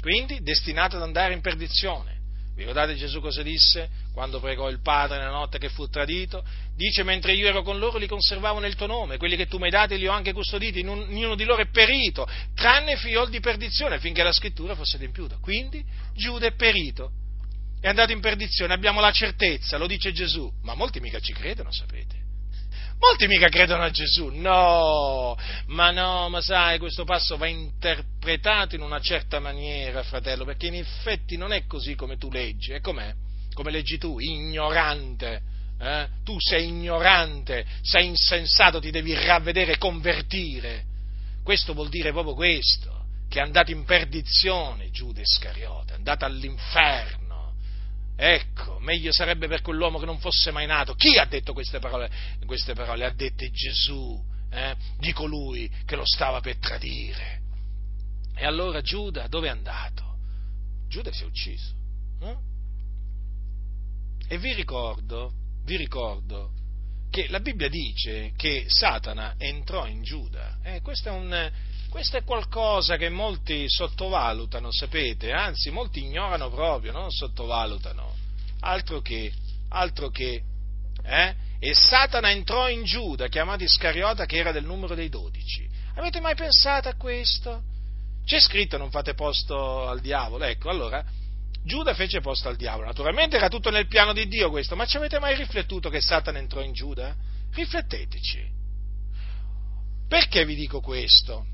quindi 0.00 0.40
destinato 0.40 0.94
ad 0.94 1.02
andare 1.02 1.34
in 1.34 1.40
perdizione. 1.40 2.12
Vi 2.54 2.60
ricordate 2.60 2.94
Gesù 2.94 3.20
cosa 3.20 3.42
disse 3.42 3.90
quando 4.12 4.38
pregò 4.38 4.68
il 4.68 4.80
Padre 4.80 5.18
nella 5.18 5.30
notte 5.30 5.58
che 5.58 5.68
fu 5.68 5.88
tradito? 5.88 6.44
Dice, 6.76 7.02
mentre 7.02 7.32
io 7.32 7.48
ero 7.48 7.62
con 7.62 7.80
loro 7.80 7.98
li 7.98 8.06
conservavo 8.06 8.60
nel 8.60 8.76
tuo 8.76 8.86
nome, 8.86 9.16
quelli 9.16 9.34
che 9.34 9.48
tu 9.48 9.58
mi 9.58 9.64
hai 9.64 9.70
dati 9.70 9.98
li 9.98 10.06
ho 10.06 10.12
anche 10.12 10.32
custoditi, 10.32 10.78
ognuno 10.86 11.34
di 11.34 11.42
loro 11.42 11.62
è 11.62 11.66
perito, 11.66 12.24
tranne 12.54 12.92
il 12.92 12.98
figlio 12.98 13.26
di 13.26 13.40
perdizione, 13.40 13.98
finché 13.98 14.22
la 14.22 14.30
scrittura 14.30 14.76
fosse 14.76 14.94
adempiuta. 14.94 15.38
Quindi 15.40 15.84
Giuda 16.14 16.46
è 16.46 16.52
perito, 16.52 17.10
è 17.84 17.88
andato 17.88 18.12
in 18.12 18.20
perdizione, 18.20 18.72
abbiamo 18.72 19.02
la 19.02 19.12
certezza, 19.12 19.76
lo 19.76 19.86
dice 19.86 20.10
Gesù, 20.10 20.50
ma 20.62 20.72
molti 20.72 21.00
mica 21.00 21.20
ci 21.20 21.34
credono, 21.34 21.70
sapete. 21.70 22.16
Molti 22.98 23.26
mica 23.26 23.48
credono 23.48 23.82
a 23.82 23.90
Gesù, 23.90 24.28
no, 24.28 25.36
ma 25.66 25.90
no, 25.90 26.30
ma 26.30 26.40
sai, 26.40 26.78
questo 26.78 27.04
passo 27.04 27.36
va 27.36 27.46
interpretato 27.46 28.74
in 28.74 28.80
una 28.80 29.00
certa 29.00 29.38
maniera, 29.38 30.02
fratello, 30.02 30.46
perché 30.46 30.68
in 30.68 30.76
effetti 30.76 31.36
non 31.36 31.52
è 31.52 31.66
così 31.66 31.94
come 31.94 32.16
tu 32.16 32.30
leggi, 32.30 32.72
e 32.72 32.80
com'è? 32.80 33.12
Come 33.52 33.70
leggi 33.70 33.98
tu, 33.98 34.18
ignorante, 34.18 35.42
eh? 35.78 36.08
tu 36.24 36.36
sei 36.38 36.68
ignorante, 36.68 37.66
sei 37.82 38.06
insensato, 38.06 38.80
ti 38.80 38.90
devi 38.90 39.12
ravvedere 39.12 39.76
convertire. 39.76 40.84
Questo 41.42 41.74
vuol 41.74 41.90
dire 41.90 42.12
proprio 42.12 42.32
questo, 42.32 43.04
che 43.28 43.40
è 43.40 43.42
andato 43.42 43.72
in 43.72 43.84
perdizione 43.84 44.90
Giuda 44.90 45.20
Iscariota, 45.20 45.92
è 45.92 45.96
andato 45.96 46.24
all'inferno 46.24 47.23
Ecco, 48.16 48.78
meglio 48.78 49.12
sarebbe 49.12 49.48
per 49.48 49.60
quell'uomo 49.60 49.98
che 49.98 50.06
non 50.06 50.18
fosse 50.18 50.50
mai 50.50 50.66
nato. 50.66 50.94
Chi 50.94 51.18
ha 51.18 51.24
detto 51.24 51.52
queste 51.52 51.78
parole? 51.78 52.10
Queste 52.46 52.74
parole 52.74 53.04
ha 53.04 53.10
dette 53.10 53.50
Gesù, 53.50 54.22
eh, 54.50 54.76
di 54.98 55.12
colui 55.12 55.70
che 55.84 55.96
lo 55.96 56.04
stava 56.06 56.40
per 56.40 56.56
tradire. 56.56 57.42
E 58.36 58.46
allora 58.46 58.80
Giuda 58.82 59.26
dove 59.26 59.48
è 59.48 59.50
andato? 59.50 60.16
Giuda 60.88 61.12
si 61.12 61.22
è 61.22 61.26
ucciso. 61.26 61.72
Eh? 62.20 62.36
E 64.28 64.38
vi 64.38 64.54
ricordo, 64.54 65.32
vi 65.64 65.76
ricordo 65.76 66.52
che 67.10 67.28
la 67.28 67.40
Bibbia 67.40 67.68
dice 67.68 68.32
che 68.36 68.64
Satana 68.68 69.34
entrò 69.38 69.86
in 69.86 70.02
Giuda. 70.02 70.58
Eh, 70.62 70.80
questo 70.80 71.08
è 71.08 71.12
un, 71.12 71.52
questo 71.94 72.16
è 72.16 72.24
qualcosa 72.24 72.96
che 72.96 73.08
molti 73.08 73.66
sottovalutano, 73.68 74.72
sapete, 74.72 75.30
anzi 75.30 75.70
molti 75.70 76.00
ignorano 76.00 76.50
proprio, 76.50 76.90
non 76.90 77.12
sottovalutano, 77.12 78.12
altro 78.62 79.00
che, 79.00 79.32
altro 79.68 80.08
che, 80.08 80.42
eh? 81.04 81.34
E 81.60 81.72
Satana 81.72 82.32
entrò 82.32 82.68
in 82.68 82.82
Giuda, 82.82 83.28
chiamato 83.28 83.62
Iscariota, 83.62 84.26
che 84.26 84.38
era 84.38 84.50
del 84.50 84.64
numero 84.64 84.96
dei 84.96 85.08
dodici. 85.08 85.70
Avete 85.94 86.18
mai 86.18 86.34
pensato 86.34 86.88
a 86.88 86.96
questo? 86.96 87.62
C'è 88.24 88.40
scritto 88.40 88.76
non 88.76 88.90
fate 88.90 89.14
posto 89.14 89.86
al 89.86 90.00
diavolo, 90.00 90.42
ecco, 90.46 90.70
allora 90.70 91.00
Giuda 91.62 91.94
fece 91.94 92.20
posto 92.20 92.48
al 92.48 92.56
diavolo. 92.56 92.88
Naturalmente 92.88 93.36
era 93.36 93.48
tutto 93.48 93.70
nel 93.70 93.86
piano 93.86 94.12
di 94.12 94.26
Dio 94.26 94.50
questo, 94.50 94.74
ma 94.74 94.84
ci 94.84 94.96
avete 94.96 95.20
mai 95.20 95.36
riflettuto 95.36 95.90
che 95.90 96.00
Satana 96.00 96.38
entrò 96.38 96.60
in 96.60 96.72
Giuda? 96.72 97.14
Rifletteteci. 97.52 98.50
Perché 100.08 100.44
vi 100.44 100.56
dico 100.56 100.80
questo? 100.80 101.53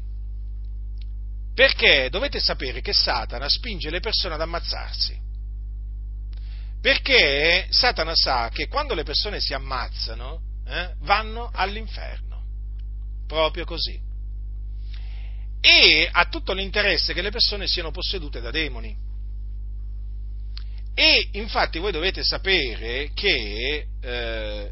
Perché 1.55 2.09
dovete 2.11 2.41
sapere 2.41 2.81
che 2.81 2.93
Satana 2.93 3.49
spinge 3.49 3.91
le 3.91 4.01
persone 4.01 4.35
ad 4.35 4.41
ammazzarsi. 4.41 5.19
Perché 6.81 7.67
Satana 7.71 8.15
sa 8.15 8.49
che 8.49 8.69
quando 8.69 8.95
le 8.95 9.03
persone 9.03 9.41
si 9.41 9.53
ammazzano 9.53 10.41
eh, 10.67 10.95
vanno 11.01 11.51
all'inferno. 11.53 12.43
Proprio 13.27 13.65
così. 13.65 14.01
E 15.61 16.09
ha 16.11 16.25
tutto 16.27 16.53
l'interesse 16.55 17.13
che 17.13 17.23
le 17.23 17.31
persone 17.31 17.67
siano 17.67 17.91
possedute 17.91 18.41
da 18.41 18.51
demoni. 18.51 18.97
E 20.95 21.29
infatti 21.33 21.79
voi 21.79 21.93
dovete 21.93 22.25
sapere 22.25 23.11
che 23.15 23.87
eh, 24.01 24.71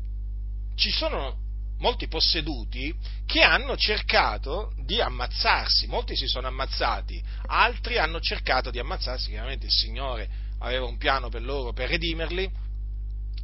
ci 0.77 0.91
sono 0.91 1.48
molti 1.79 2.09
posseduti 2.09 2.95
che 3.27 3.43
hanno 3.43 3.77
cercato 3.77 4.73
di 4.85 5.01
ammazzarsi, 5.01 5.87
molti 5.87 6.17
si 6.17 6.27
sono 6.27 6.47
ammazzati, 6.47 7.23
altri 7.47 7.99
hanno 7.99 8.21
cercato 8.21 8.71
di 8.71 8.79
ammazzarsi, 8.79 9.31
chiaramente 9.31 9.67
il 9.67 9.73
Signore 9.73 10.29
aveva 10.61 10.87
un 10.87 10.97
piano 10.97 11.29
per 11.29 11.43
loro 11.43 11.73
per 11.73 11.89
redimerli 11.89 12.51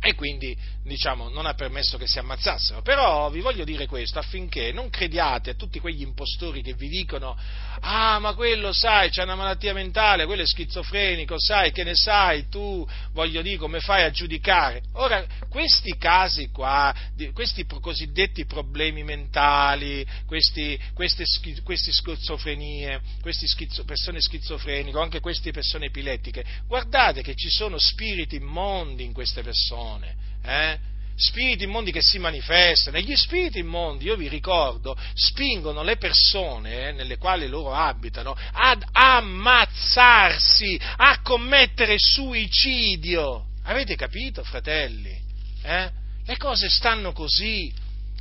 e 0.05 0.15
quindi 0.15 0.55
diciamo, 0.83 1.31
non 1.31 1.47
ha 1.47 1.55
permesso 1.55 1.97
che 1.97 2.07
si 2.07 2.19
ammazzassero. 2.19 2.83
Però 2.83 3.31
vi 3.31 3.41
voglio 3.41 3.65
dire 3.65 3.87
questo 3.87 4.19
affinché 4.19 4.71
non 4.71 4.91
crediate 4.91 5.51
a 5.51 5.55
tutti 5.55 5.81
quegli 5.81 6.03
impostori 6.03 6.61
che 6.61 6.75
vi 6.75 6.89
dicono 6.89 7.35
ah 7.81 8.19
ma 8.19 8.35
quello 8.35 8.73
sai, 8.73 9.09
c'è 9.09 9.23
una 9.23 9.35
malattia 9.35 9.73
mentale, 9.73 10.27
quello 10.27 10.43
è 10.43 10.47
schizofrenico, 10.47 11.37
sai, 11.39 11.73
che 11.73 11.85
ne 11.85 11.95
sai 11.95 12.49
tu, 12.49 12.87
voglio 13.13 13.41
dire, 13.41 13.57
come 13.57 13.81
fai 13.81 14.03
a 14.05 14.11
giudicare? 14.11 14.83
Ora, 14.93 15.25
questi 15.49 15.97
casi 15.97 16.51
qua, 16.51 16.95
questi 17.33 17.65
cosiddetti 17.67 18.45
problemi 18.45 19.03
mentali, 19.05 20.07
questi, 20.27 20.79
queste, 20.93 21.25
queste 21.63 21.93
schizofrenie, 21.93 23.01
queste 23.23 23.47
schizo, 23.47 23.85
persone 23.85 24.21
schizofreniche, 24.21 24.99
anche 24.99 25.21
queste 25.21 25.51
persone 25.51 25.87
epilettiche, 25.87 26.45
guardate 26.67 27.23
che 27.23 27.35
ci 27.35 27.49
sono 27.49 27.79
spiriti 27.79 28.37
immondi 28.37 29.05
in 29.05 29.13
queste 29.15 29.43
persone 29.43 29.94
persone, 29.95 30.15
eh? 30.45 30.79
spiriti 31.17 31.63
immondi 31.63 31.93
che 31.93 32.03
si 32.03 32.19
manifestano 32.19 32.97
e 32.97 33.03
gli 33.03 33.15
spiriti 33.15 33.61
immondi, 33.61 34.07
io 34.07 34.17
vi 34.17 34.29
ricordo, 34.29 34.97
spingono 35.15 35.83
le 35.83 35.97
persone 35.97 36.89
eh, 36.89 36.93
nelle 36.93 37.19
quali 37.19 37.47
loro 37.47 37.73
abitano 37.73 38.37
ad 38.53 38.83
ammazzarsi, 38.91 40.79
a 40.97 41.21
commettere 41.23 41.99
suicidio. 41.99 43.47
Avete 43.65 43.95
capito, 43.95 44.43
fratelli? 44.43 45.17
Eh? 45.63 45.91
Le 46.27 46.37
cose 46.37 46.69
stanno 46.69 47.13
così, 47.13 47.73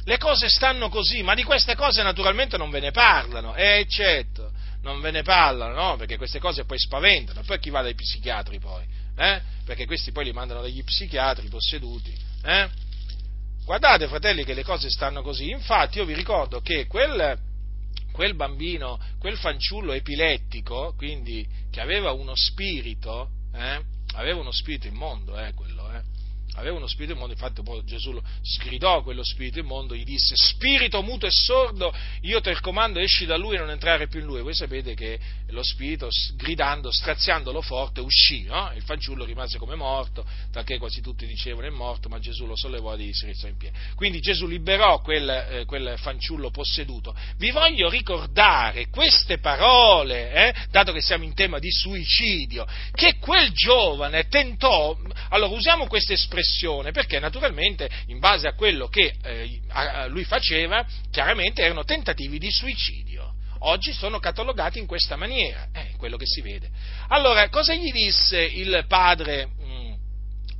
le 0.05 0.17
cose 0.17 0.49
stanno 0.49 0.89
così, 0.89 1.23
ma 1.23 1.33
di 1.33 1.43
queste 1.43 1.75
cose 1.75 2.03
naturalmente 2.03 2.57
non 2.57 2.69
ve 2.69 2.79
ne 2.79 2.91
parlano, 2.91 3.55
eh, 3.55 3.87
certo, 3.89 4.51
non 4.83 5.01
ve 5.01 5.09
ne 5.11 5.23
parlano, 5.23 5.73
no? 5.73 5.95
Perché 5.95 6.17
queste 6.17 6.39
cose 6.39 6.65
poi 6.65 6.77
spaventano, 6.77 7.41
poi 7.41 7.59
chi 7.59 7.71
va 7.71 7.81
dai 7.81 7.95
psichiatri 7.95 8.59
poi? 8.59 8.85
Eh? 9.15 9.41
perché 9.65 9.85
questi 9.85 10.11
poi 10.11 10.25
li 10.25 10.33
mandano 10.33 10.61
dagli 10.61 10.83
psichiatri 10.83 11.47
posseduti. 11.47 12.15
Eh? 12.43 12.69
Guardate, 13.65 14.07
fratelli, 14.07 14.43
che 14.43 14.53
le 14.53 14.63
cose 14.63 14.89
stanno 14.89 15.21
così. 15.21 15.49
Infatti, 15.49 15.97
io 15.99 16.05
vi 16.05 16.13
ricordo 16.13 16.59
che 16.59 16.85
quel, 16.85 17.37
quel 18.11 18.35
bambino, 18.35 18.99
quel 19.19 19.37
fanciullo 19.37 19.93
epilettico, 19.93 20.93
quindi 20.97 21.47
che 21.71 21.79
aveva 21.79 22.11
uno 22.11 22.33
spirito, 22.35 23.29
eh? 23.53 23.81
aveva 24.15 24.39
uno 24.39 24.51
spirito 24.51 24.87
immondo, 24.87 25.39
eh, 25.39 25.53
quello, 25.53 25.91
eh? 25.93 26.01
Aveva 26.55 26.77
uno 26.77 26.87
spirito 26.87 27.13
immondo, 27.13 27.33
infatti 27.33 27.61
poi 27.63 27.83
Gesù 27.85 28.19
sgridò 28.41 29.01
quello 29.03 29.23
spirito 29.23 29.59
immondo, 29.59 29.95
gli 29.95 30.03
disse 30.03 30.35
spirito 30.35 31.01
muto 31.01 31.25
e 31.25 31.31
sordo, 31.31 31.93
io 32.21 32.41
te 32.41 32.51
il 32.51 32.59
comando 32.59 32.99
esci 32.99 33.25
da 33.25 33.37
lui 33.37 33.55
e 33.55 33.59
non 33.59 33.69
entrare 33.69 34.07
più 34.07 34.19
in 34.19 34.25
lui. 34.25 34.41
Voi 34.41 34.53
sapete 34.53 34.93
che 34.93 35.19
lo 35.49 35.63
spirito 35.63 36.09
gridando, 36.35 36.91
straziandolo 36.91 37.61
forte, 37.61 38.01
uscì, 38.01 38.43
no? 38.43 38.71
il 38.75 38.83
fanciullo 38.83 39.25
rimase 39.25 39.57
come 39.57 39.75
morto, 39.75 40.25
perché 40.51 40.77
quasi 40.77 41.01
tutti 41.01 41.25
dicevano 41.25 41.67
è 41.67 41.69
morto, 41.69 42.09
ma 42.09 42.19
Gesù 42.19 42.45
lo 42.45 42.55
sollevò 42.55 42.95
e 42.95 43.13
si 43.13 43.25
rizzò 43.25 43.47
in 43.47 43.57
piedi. 43.57 43.77
Quindi 43.95 44.19
Gesù 44.19 44.47
liberò 44.47 44.99
quel, 45.01 45.29
eh, 45.29 45.65
quel, 45.65 45.95
fanciullo 45.97 46.49
posseduto. 46.49 47.15
Vi 47.37 47.51
voglio 47.51 47.89
ricordare 47.89 48.89
queste 48.89 49.39
parole, 49.39 50.33
eh, 50.33 50.53
dato 50.69 50.91
che 50.91 51.01
siamo 51.01 51.23
in 51.23 51.33
tema 51.33 51.59
di 51.59 51.71
suicidio, 51.71 52.65
che 52.93 53.17
quel 53.19 53.51
giovane 53.51 54.27
tentò, 54.27 54.97
allora 55.29 55.55
usiamo 55.55 55.87
questa 55.87 56.13
espressione, 56.13 56.42
perché 56.91 57.19
naturalmente 57.19 57.89
in 58.07 58.19
base 58.19 58.47
a 58.47 58.53
quello 58.53 58.87
che 58.87 59.13
eh, 59.23 59.59
lui 60.07 60.23
faceva, 60.23 60.85
chiaramente 61.11 61.61
erano 61.61 61.83
tentativi 61.83 62.37
di 62.37 62.51
suicidio 62.51 63.33
oggi 63.63 63.93
sono 63.93 64.19
catalogati 64.19 64.79
in 64.79 64.85
questa 64.85 65.15
maniera, 65.15 65.67
è 65.71 65.79
eh, 65.79 65.95
quello 65.97 66.17
che 66.17 66.25
si 66.25 66.41
vede. 66.41 66.69
Allora, 67.09 67.49
cosa 67.49 67.73
gli 67.73 67.91
disse 67.91 68.41
il 68.41 68.85
padre, 68.87 69.45
mh, 69.45 69.63
mm, 69.63 69.93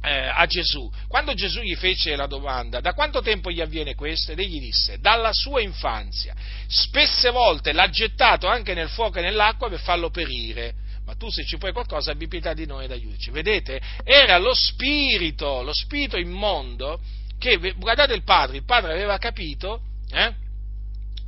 eh, 0.03 0.27
a 0.27 0.45
Gesù, 0.45 0.89
quando 1.07 1.34
Gesù 1.34 1.61
gli 1.61 1.75
fece 1.75 2.15
la 2.15 2.27
domanda 2.27 2.81
da 2.81 2.93
quanto 2.93 3.21
tempo 3.21 3.49
gli 3.51 3.61
avviene 3.61 3.95
questo, 3.95 4.31
ed 4.31 4.39
egli 4.39 4.59
disse 4.59 4.99
dalla 4.99 5.31
sua 5.31 5.61
infanzia, 5.61 6.36
spesse 6.67 7.29
volte 7.29 7.73
l'ha 7.73 7.89
gettato 7.89 8.47
anche 8.47 8.73
nel 8.73 8.89
fuoco 8.89 9.19
e 9.19 9.21
nell'acqua 9.21 9.69
per 9.69 9.79
farlo 9.79 10.09
perire. 10.09 10.81
Ma 11.06 11.16
tu 11.16 11.30
se 11.30 11.43
ci 11.45 11.58
puoi 11.58 11.74
qualcosa 11.74 12.12
abbi 12.12 12.28
pietà 12.28 12.54
di 12.54 12.66
noi 12.66 12.86
ed 12.86 12.91
aiutaci. 12.91 13.32
Vedete? 13.32 13.82
Era 14.04 14.38
lo 14.38 14.54
spirito, 14.54 15.62
lo 15.62 15.74
spirito 15.74 16.18
immondo 16.18 16.99
che, 17.38 17.58
guardate 17.78 18.14
il 18.14 18.24
padre, 18.24 18.58
il 18.58 18.66
padre 18.66 18.93
aveva 18.93 19.18
capito 19.18 19.82
eh, 20.12 20.34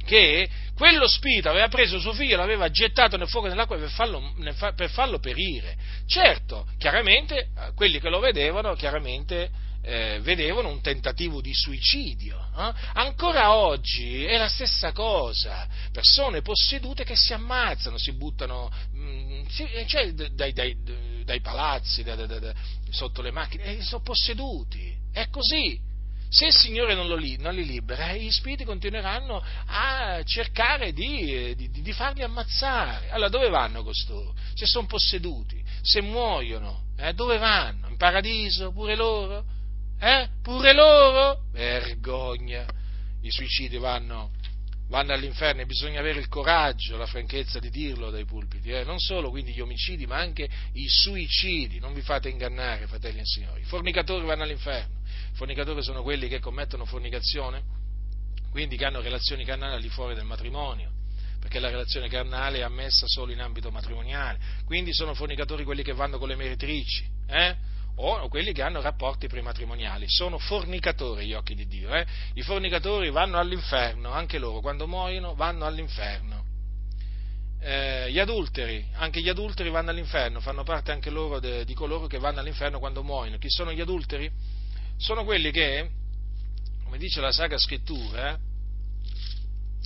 che 0.06 0.50
quello 0.76 1.08
spirito 1.08 1.50
aveva 1.50 1.68
preso 1.68 2.00
suo 2.00 2.14
figlio 2.14 2.36
e 2.36 2.38
l'aveva 2.38 2.70
gettato 2.70 3.18
nel 3.18 3.28
fuoco 3.28 3.48
nell'acqua 3.48 3.78
per 3.78 3.90
farlo, 3.90 4.34
per 4.76 4.90
farlo 4.90 5.20
perire. 5.20 5.76
Certo, 6.06 6.68
chiaramente, 6.78 7.36
eh, 7.38 7.74
quelli 7.76 8.00
che 8.00 8.10
lo 8.10 8.20
vedevano, 8.20 8.76
chiaramente 8.76 9.50
eh, 9.86 10.20
vedevano 10.22 10.70
un 10.70 10.82
tentativo 10.82 11.42
di 11.42 11.54
suicidio. 11.54 12.50
Eh? 12.58 12.74
Ancora 12.94 13.54
oggi 13.54 14.26
è 14.26 14.38
la 14.38 14.50
stessa 14.50 14.92
cosa, 14.92 15.68
persone 15.92 16.42
possedute 16.42 17.04
che 17.04 17.16
si 17.16 17.34
ammazzano, 17.34 17.98
si 17.98 18.12
buttano 18.14 18.72
mh, 18.94 19.00
mm, 19.00 19.46
si, 19.48 19.64
eh, 19.64 19.86
cioè, 19.86 20.12
dai, 20.12 20.54
dai, 20.54 20.76
dai 21.24 21.40
palazzi, 21.40 22.04
da, 22.04 22.16
da, 22.16 22.26
da, 22.26 22.54
sotto 22.90 23.22
le 23.22 23.32
macchine, 23.32 23.64
e 23.64 23.82
sono 23.84 24.02
posseduti, 24.02 24.94
è 25.12 25.30
così. 25.30 25.94
Se 26.28 26.48
il 26.48 26.54
Signore 26.54 26.96
non, 26.96 27.08
lo, 27.08 27.18
non, 27.38 27.54
li 27.54 27.66
libera, 27.66 28.14
gli 28.14 28.32
spiriti 28.32 28.66
continueranno 28.66 29.42
a 29.68 30.22
cercare 30.26 30.92
di, 30.92 31.56
di, 31.56 31.70
di, 31.70 31.94
farli 31.94 32.24
ammazzare. 32.24 33.12
Allora 33.12 33.30
dove 33.30 33.48
vanno 33.48 33.84
costoro? 33.84 34.34
Se 34.54 34.66
sono 34.66 34.88
posseduti, 34.88 35.64
se 35.82 36.02
muoiono, 36.02 36.88
eh, 36.98 37.14
dove 37.14 37.38
vanno? 37.38 37.88
In 37.88 37.96
paradiso 37.96 38.72
pure 38.72 38.96
loro? 38.96 39.46
Eh? 40.00 40.30
Pure 40.42 40.74
loro? 40.74 41.44
Vergogna! 41.52 42.66
I 43.22 43.32
suicidi 43.32 43.78
vanno, 43.78 44.32
vanno 44.88 45.14
all'inferno 45.14 45.62
e 45.62 45.66
bisogna 45.66 46.00
avere 46.00 46.20
il 46.20 46.28
coraggio, 46.28 46.98
la 46.98 47.08
franchezza 47.08 47.60
di 47.60 47.70
dirlo 47.70 48.12
dai 48.12 48.26
pulpiti. 48.26 48.70
Eh? 48.70 48.84
Non 48.84 49.00
solo 49.00 49.30
quindi 49.30 49.54
gli 49.54 49.62
omicidi, 49.62 50.06
ma 50.06 50.18
anche 50.18 50.48
i 50.74 50.88
suicidi. 50.88 51.80
Non 51.80 51.94
vi 51.94 52.02
fate 52.02 52.30
ingannare, 52.30 52.88
fratelli 52.88 53.20
e 53.20 53.26
signori. 53.26 53.62
I 53.62 53.66
fornicatori 53.66 54.26
vanno 54.26 54.44
all'inferno 54.44 55.04
fornicatori 55.36 55.84
sono 55.84 56.02
quelli 56.02 56.28
che 56.28 56.40
commettono 56.40 56.86
fornicazione, 56.86 57.62
quindi 58.50 58.78
che 58.78 58.86
hanno 58.86 59.02
relazioni 59.02 59.44
carnali 59.44 59.76
al 59.76 59.82
di 59.82 59.90
fuori 59.90 60.16
del 60.16 60.24
matrimonio, 60.24 60.92
perché 61.40 61.60
la 61.60 61.70
relazione 61.70 62.08
carnale 62.08 62.60
è 62.60 62.62
ammessa 62.62 63.06
solo 63.08 63.32
in 63.32 63.42
ambito 63.42 63.70
matrimoniale, 63.70 64.40
quindi 64.66 64.94
sono 64.94 65.14
fornicatori 65.14 65.64
quelli 65.64 65.84
che 65.84 65.94
vanno 65.94 66.18
con 66.18 66.30
le 66.30 66.36
meretrici, 66.36 67.06
eh? 67.28 67.74
O 67.96 68.28
quelli 68.28 68.52
che 68.52 68.62
hanno 68.62 68.82
rapporti 68.82 69.28
prematrimoniali, 69.28 70.06
sono 70.08 70.38
fornicatori 70.38 71.24
agli 71.24 71.34
occhi 71.34 71.56
di 71.56 71.68
Dio, 71.68 71.94
eh? 71.94 72.06
i 72.34 72.42
fornicatori 72.42 73.10
vanno 73.10 73.38
all'inferno, 73.38 74.12
anche 74.12 74.38
loro 74.38 74.60
quando 74.60 74.88
muoiono 74.88 75.36
vanno 75.36 75.66
all'inferno. 75.66 76.44
Eh, 77.62 78.12
gli 78.12 78.20
adulteri, 78.20 78.86
anche 78.94 79.22
gli 79.22 79.30
adulteri 79.30 79.70
vanno 79.70 79.90
all'inferno, 79.90 80.40
fanno 80.40 80.64
parte 80.64 80.92
anche 80.92 81.10
loro 81.10 81.40
de, 81.40 81.66
di 81.66 81.74
coloro 81.74 82.06
che 82.06 82.20
vanno 82.20 82.40
all'inferno 82.40 82.80
quando 82.80 83.04
muoiono. 83.04 83.38
Chi 83.38 83.50
sono 83.50 83.72
gli 83.72 83.82
adulteri? 83.82 84.32
sono 84.98 85.24
quelli 85.24 85.52
che, 85.52 85.90
come 86.84 86.98
dice 86.98 87.22
la 87.22 87.32
Sacra 87.32 87.58
Scrittura, 87.58 88.38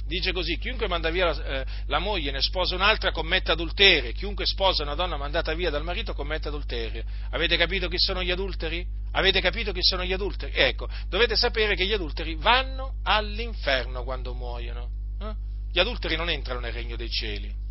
dice 0.05 0.31
così, 0.31 0.57
chiunque 0.57 0.87
manda 0.87 1.09
via 1.09 1.25
la, 1.25 1.43
eh, 1.43 1.65
la, 1.87 1.99
moglie 1.99 2.31
ne 2.31 2.41
sposa 2.41 2.75
un'altra 2.75 3.11
commette 3.11 3.51
adulterio, 3.51 4.11
chiunque 4.11 4.45
sposa 4.45 4.83
una 4.83 4.95
donna 4.95 5.17
mandata 5.17 5.53
via 5.53 5.69
dal 5.69 5.83
marito 5.83 6.13
commette 6.13 6.47
adulterio. 6.47 7.03
Avete 7.31 7.57
capito 7.57 7.87
chi 7.87 7.97
sono 7.97 8.23
gli 8.23 8.31
adulteri? 8.31 8.85
Avete 9.11 9.41
capito 9.41 9.71
chi 9.71 9.81
sono 9.81 10.03
gli 10.03 10.13
adulteri? 10.13 10.53
Ecco, 10.55 10.87
dovete 11.07 11.35
sapere 11.35 11.75
che 11.75 11.85
gli 11.85 11.93
adulteri 11.93 12.35
vanno 12.35 12.95
all'inferno 13.03 14.03
quando 14.03 14.33
muoiono. 14.33 14.89
Eh? 15.21 15.33
Gli 15.71 15.79
adulteri 15.79 16.15
non 16.15 16.29
entrano 16.29 16.59
nel 16.59 16.73
regno 16.73 16.95
dei 16.95 17.09
cieli. 17.09 17.67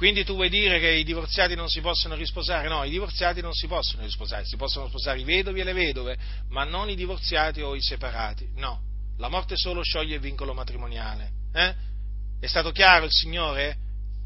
Quindi 0.00 0.24
tu 0.24 0.34
vuoi 0.34 0.48
dire 0.48 0.80
che 0.80 0.88
i 0.92 1.04
divorziati 1.04 1.54
non 1.54 1.68
si 1.68 1.82
possono 1.82 2.14
risposare? 2.14 2.68
No, 2.68 2.84
i 2.84 2.90
divorziati 2.90 3.42
non 3.42 3.52
si 3.52 3.66
possono 3.66 4.02
risposare, 4.02 4.46
si 4.46 4.56
possono 4.56 4.88
sposare 4.88 5.20
i 5.20 5.24
vedovi 5.24 5.60
e 5.60 5.64
le 5.64 5.74
vedove, 5.74 6.16
ma 6.48 6.64
non 6.64 6.88
i 6.88 6.94
divorziati 6.94 7.60
o 7.60 7.74
i 7.74 7.82
separati. 7.82 8.48
No, 8.54 8.80
la 9.20 9.28
morte 9.28 9.54
solo 9.56 9.82
scioglie 9.82 10.14
il 10.14 10.20
vincolo 10.20 10.54
matrimoniale. 10.54 11.30
Eh? 11.52 11.74
È 12.40 12.46
stato 12.46 12.72
chiaro 12.72 13.04
il 13.04 13.12
Signore? 13.12 13.76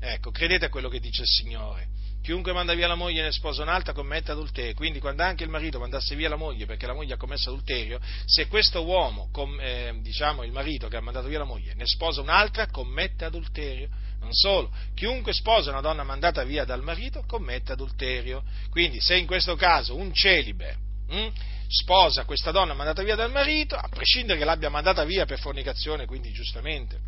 Ecco, 0.00 0.30
credete 0.30 0.66
a 0.66 0.68
quello 0.68 0.88
che 0.88 1.00
dice 1.00 1.22
il 1.22 1.28
Signore. 1.28 1.88
Chiunque 2.22 2.52
manda 2.52 2.74
via 2.74 2.86
la 2.86 2.94
moglie 2.94 3.20
e 3.20 3.24
ne 3.24 3.32
sposa 3.32 3.62
un'altra 3.62 3.92
commette 3.92 4.30
adulterio. 4.30 4.72
Quindi 4.74 5.00
quando 5.00 5.24
anche 5.24 5.42
il 5.42 5.50
marito 5.50 5.80
mandasse 5.80 6.14
via 6.14 6.28
la 6.28 6.36
moglie 6.36 6.64
perché 6.64 6.86
la 6.86 6.94
moglie 6.94 7.14
ha 7.14 7.16
commesso 7.16 7.50
adulterio, 7.50 8.00
se 8.24 8.46
questo 8.46 8.84
uomo, 8.84 9.28
com, 9.32 9.58
eh, 9.60 9.98
diciamo 10.00 10.44
il 10.44 10.52
marito 10.52 10.86
che 10.86 10.96
ha 10.96 11.00
mandato 11.00 11.26
via 11.26 11.38
la 11.38 11.44
moglie, 11.44 11.74
ne 11.74 11.86
sposa 11.86 12.20
un'altra, 12.20 12.68
commette 12.68 13.24
adulterio. 13.24 13.88
Non 14.20 14.32
solo, 14.32 14.70
chiunque 14.94 15.34
sposa 15.34 15.70
una 15.70 15.82
donna 15.82 16.04
mandata 16.04 16.44
via 16.44 16.64
dal 16.64 16.82
marito 16.82 17.24
commette 17.26 17.72
adulterio. 17.72 18.44
Quindi 18.70 19.00
se 19.00 19.16
in 19.16 19.26
questo 19.26 19.56
caso 19.56 19.96
un 19.96 20.14
celibe 20.14 20.76
hm, 21.08 21.28
sposa 21.68 22.24
questa 22.24 22.50
donna 22.50 22.74
mandata 22.74 23.02
via 23.02 23.14
dal 23.14 23.30
marito, 23.30 23.76
a 23.76 23.88
prescindere 23.88 24.38
che 24.38 24.44
l'abbia 24.44 24.70
mandata 24.70 25.04
via 25.04 25.26
per 25.26 25.38
fornicazione, 25.38 26.06
quindi 26.06 26.32
giustamente, 26.32 26.98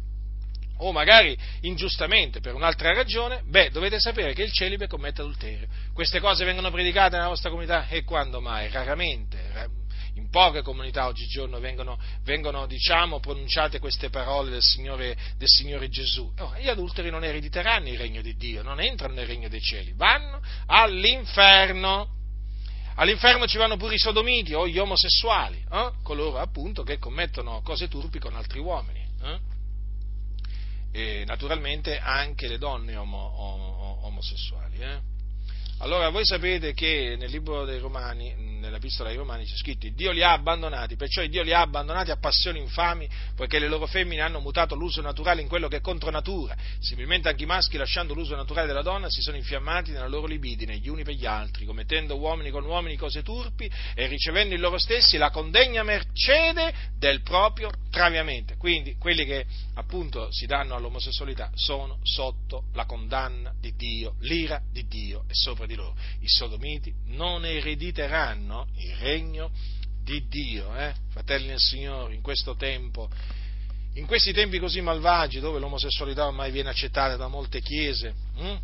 o 0.78 0.92
magari 0.92 1.36
ingiustamente 1.62 2.40
per 2.40 2.54
un'altra 2.54 2.92
ragione, 2.92 3.42
beh, 3.46 3.70
dovete 3.70 3.98
sapere 3.98 4.34
che 4.34 4.42
il 4.42 4.52
celibe 4.52 4.86
commette 4.86 5.22
adulterio. 5.22 5.66
Queste 5.94 6.20
cose 6.20 6.44
vengono 6.44 6.70
predicate 6.70 7.16
nella 7.16 7.28
vostra 7.28 7.50
comunità 7.50 7.88
e 7.88 8.04
quando 8.04 8.40
mai? 8.40 8.68
Raramente 8.70 9.84
in 10.16 10.30
poche 10.30 10.62
comunità 10.62 11.06
oggigiorno 11.06 11.58
vengono, 11.60 11.98
vengono 12.24 12.66
diciamo, 12.66 13.20
pronunciate 13.20 13.78
queste 13.78 14.08
parole 14.08 14.50
del 14.50 14.62
Signore, 14.62 15.16
del 15.36 15.48
Signore 15.48 15.88
Gesù. 15.88 16.30
Oh, 16.38 16.54
gli 16.58 16.68
adulteri 16.68 17.10
non 17.10 17.24
erediteranno 17.24 17.88
il 17.88 17.98
regno 17.98 18.22
di 18.22 18.34
Dio, 18.34 18.62
non 18.62 18.80
entrano 18.80 19.14
nel 19.14 19.26
regno 19.26 19.48
dei 19.48 19.60
cieli, 19.60 19.92
vanno 19.94 20.40
all'inferno. 20.66 22.14
All'inferno 22.98 23.46
ci 23.46 23.58
vanno 23.58 23.76
pure 23.76 23.94
i 23.94 23.98
sodomiti 23.98 24.54
o 24.54 24.66
gli 24.66 24.78
omosessuali, 24.78 25.62
eh? 25.70 25.92
coloro 26.02 26.38
appunto 26.38 26.82
che 26.82 26.98
commettono 26.98 27.60
cose 27.62 27.88
turpi 27.88 28.18
con 28.18 28.34
altri 28.34 28.58
uomini. 28.58 29.06
Eh? 29.22 29.38
E 30.92 31.24
naturalmente 31.26 31.98
anche 31.98 32.48
le 32.48 32.56
donne 32.56 32.96
omo, 32.96 33.98
omosessuali. 34.06 34.78
Eh? 34.78 35.00
Allora 35.80 36.08
voi 36.08 36.24
sapete 36.24 36.72
che 36.72 37.16
nel 37.18 37.30
libro 37.30 37.66
dei 37.66 37.78
Romani, 37.78 38.34
nell'epistola 38.34 39.10
ai 39.10 39.16
Romani 39.16 39.44
c'è 39.44 39.56
scritto 39.56 39.86
Dio 39.90 40.10
li 40.10 40.22
ha 40.22 40.32
abbandonati, 40.32 40.96
perciò 40.96 41.24
Dio 41.26 41.42
li 41.42 41.52
ha 41.52 41.60
abbandonati 41.60 42.10
a 42.10 42.16
passioni 42.16 42.58
infami, 42.60 43.06
poiché 43.34 43.58
le 43.58 43.68
loro 43.68 43.86
femmine 43.86 44.22
hanno 44.22 44.40
mutato 44.40 44.74
l'uso 44.74 45.02
naturale 45.02 45.42
in 45.42 45.48
quello 45.48 45.68
che 45.68 45.76
è 45.76 45.80
contro 45.82 46.10
natura. 46.10 46.56
Similmente 46.80 47.28
anche 47.28 47.42
i 47.42 47.46
maschi, 47.46 47.76
lasciando 47.76 48.14
l'uso 48.14 48.34
naturale 48.34 48.66
della 48.66 48.80
donna, 48.80 49.10
si 49.10 49.20
sono 49.20 49.36
infiammati 49.36 49.90
nella 49.90 50.08
loro 50.08 50.26
libidine, 50.26 50.78
gli 50.78 50.88
uni 50.88 51.04
per 51.04 51.12
gli 51.12 51.26
altri, 51.26 51.66
commettendo 51.66 52.16
uomini 52.16 52.48
con 52.48 52.64
uomini 52.64 52.96
cose 52.96 53.22
turpi 53.22 53.70
e 53.94 54.06
ricevendo 54.06 54.54
in 54.54 54.62
loro 54.62 54.78
stessi 54.78 55.18
la 55.18 55.30
condegna 55.30 55.82
mercede 55.82 56.72
del 56.98 57.20
proprio 57.20 57.70
traviamento. 57.90 58.54
Quindi 58.56 58.96
quelli 58.96 59.26
che 59.26 59.44
appunto 59.74 60.32
si 60.32 60.46
danno 60.46 60.74
all'omosessualità 60.74 61.50
sono 61.54 61.98
sotto 62.02 62.64
la 62.72 62.86
condanna 62.86 63.52
di 63.60 63.74
Dio, 63.76 64.14
l'ira 64.20 64.58
di 64.72 64.86
Dio 64.86 65.24
è 65.28 65.32
sopra 65.32 65.65
di 65.66 65.74
loro. 65.74 65.96
I 66.20 66.28
sodomiti 66.28 66.92
non 67.06 67.44
erediteranno 67.44 68.66
il 68.76 68.94
regno 68.96 69.50
di 70.02 70.26
Dio, 70.28 70.74
eh? 70.76 70.94
fratelli 71.10 71.48
del 71.48 71.58
Signore, 71.58 72.14
in 72.14 72.22
questo 72.22 72.54
tempo, 72.54 73.10
in 73.94 74.06
questi 74.06 74.32
tempi 74.32 74.58
così 74.58 74.80
malvagi 74.80 75.40
dove 75.40 75.58
l'omosessualità 75.58 76.26
ormai 76.26 76.50
viene 76.50 76.68
accettata 76.68 77.16
da 77.16 77.28
molte 77.28 77.60
chiese 77.60 78.14
hm? 78.36 78.56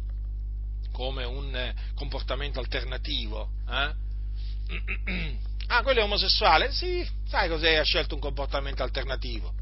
come 0.93 1.25
un 1.25 1.55
eh, 1.55 1.75
comportamento 1.95 2.61
alternativo. 2.61 3.51
Eh? 3.69 5.41
Ah, 5.69 5.83
quello 5.83 6.01
è 6.01 6.03
omosessuale? 6.03 6.71
Sì, 6.71 7.09
sai 7.27 7.49
cos'è? 7.49 7.77
Ha 7.77 7.83
scelto 7.83 8.15
un 8.15 8.21
comportamento 8.21 8.83
alternativo. 8.83 9.55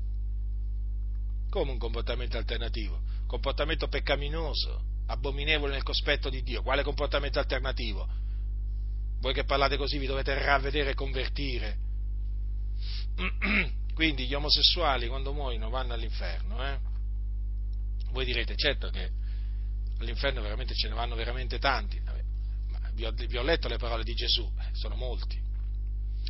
Come 1.51 1.70
un 1.70 1.78
comportamento 1.78 2.36
alternativo? 2.36 3.01
Comportamento 3.28 3.86
peccaminoso 3.86 4.82
abominevole 5.11 5.73
nel 5.73 5.83
cospetto 5.83 6.31
di 6.31 6.43
Dio. 6.43 6.63
Quale 6.63 6.83
comportamento 6.83 7.39
alternativo? 7.39 8.09
Voi 9.21 9.35
che 9.35 9.45
parlate 9.45 9.77
così 9.77 9.99
vi 9.99 10.07
dovete 10.07 10.35
ravvedere 10.35 10.91
e 10.91 10.95
convertire. 10.95 11.77
Quindi 13.95 14.27
gli 14.27 14.35
omosessuali 14.35 15.09
quando 15.09 15.33
muoiono 15.33 15.69
vanno 15.69 15.93
all'inferno. 15.93 16.65
Eh? 16.67 16.79
Voi 18.13 18.25
direte, 18.25 18.55
certo 18.57 18.89
che 18.89 19.11
all'inferno 19.99 20.41
veramente 20.41 20.75
ce 20.75 20.89
ne 20.89 20.95
vanno 20.95 21.15
veramente 21.15 21.59
tanti. 21.59 22.01
Vi 22.95 23.05
ho, 23.05 23.13
vi 23.13 23.37
ho 23.37 23.43
letto 23.43 23.69
le 23.69 23.77
parole 23.77 24.05
di 24.05 24.15
Gesù, 24.15 24.51
eh, 24.59 24.69
sono 24.73 24.95
molti. 24.95 25.39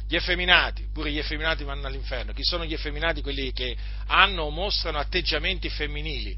Gli 0.06 0.16
effeminati, 0.16 0.88
pure 0.92 1.12
gli 1.12 1.18
effeminati 1.18 1.62
vanno 1.62 1.86
all'inferno. 1.86 2.32
Chi 2.32 2.42
sono 2.42 2.64
gli 2.64 2.72
effeminati? 2.72 3.22
Quelli 3.22 3.52
che 3.52 3.76
hanno 4.06 4.42
o 4.42 4.50
mostrano 4.50 4.98
atteggiamenti 4.98 5.68
femminili. 5.68 6.36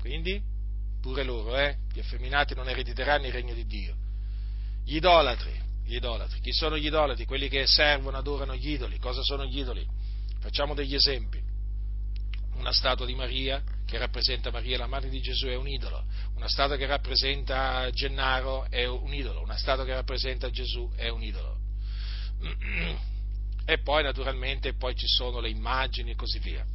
Quindi 0.00 0.52
pure 1.04 1.22
loro, 1.22 1.54
eh? 1.58 1.76
gli 1.92 1.98
effeminati 1.98 2.54
non 2.54 2.66
erediteranno 2.66 3.26
il 3.26 3.32
regno 3.32 3.52
di 3.52 3.66
Dio. 3.66 3.94
Gli 4.82 4.96
idolatri, 4.96 5.52
gli 5.84 5.96
idolatri. 5.96 6.40
Chi 6.40 6.50
sono 6.50 6.78
gli 6.78 6.86
idolatri? 6.86 7.26
Quelli 7.26 7.50
che 7.50 7.66
servono, 7.66 8.16
adorano 8.16 8.56
gli 8.56 8.70
idoli. 8.70 8.98
Cosa 8.98 9.22
sono 9.22 9.44
gli 9.44 9.58
idoli? 9.58 9.86
Facciamo 10.40 10.72
degli 10.72 10.94
esempi. 10.94 11.38
Una 12.54 12.72
statua 12.72 13.04
di 13.04 13.14
Maria 13.14 13.62
che 13.84 13.98
rappresenta 13.98 14.50
Maria, 14.50 14.78
la 14.78 14.86
madre 14.86 15.10
di 15.10 15.20
Gesù, 15.20 15.48
è 15.48 15.56
un 15.56 15.68
idolo. 15.68 16.06
Una 16.36 16.48
statua 16.48 16.78
che 16.78 16.86
rappresenta 16.86 17.90
Gennaro 17.90 18.66
è 18.70 18.86
un 18.86 19.12
idolo. 19.12 19.42
Una 19.42 19.58
statua 19.58 19.84
che 19.84 19.92
rappresenta 19.92 20.48
Gesù 20.48 20.90
è 20.96 21.08
un 21.08 21.22
idolo. 21.22 21.58
E 23.66 23.78
poi 23.78 24.02
naturalmente 24.02 24.74
poi 24.74 24.94
ci 24.94 25.06
sono 25.06 25.40
le 25.40 25.48
immagini 25.48 26.10
e 26.10 26.14
così 26.16 26.38
via 26.38 26.66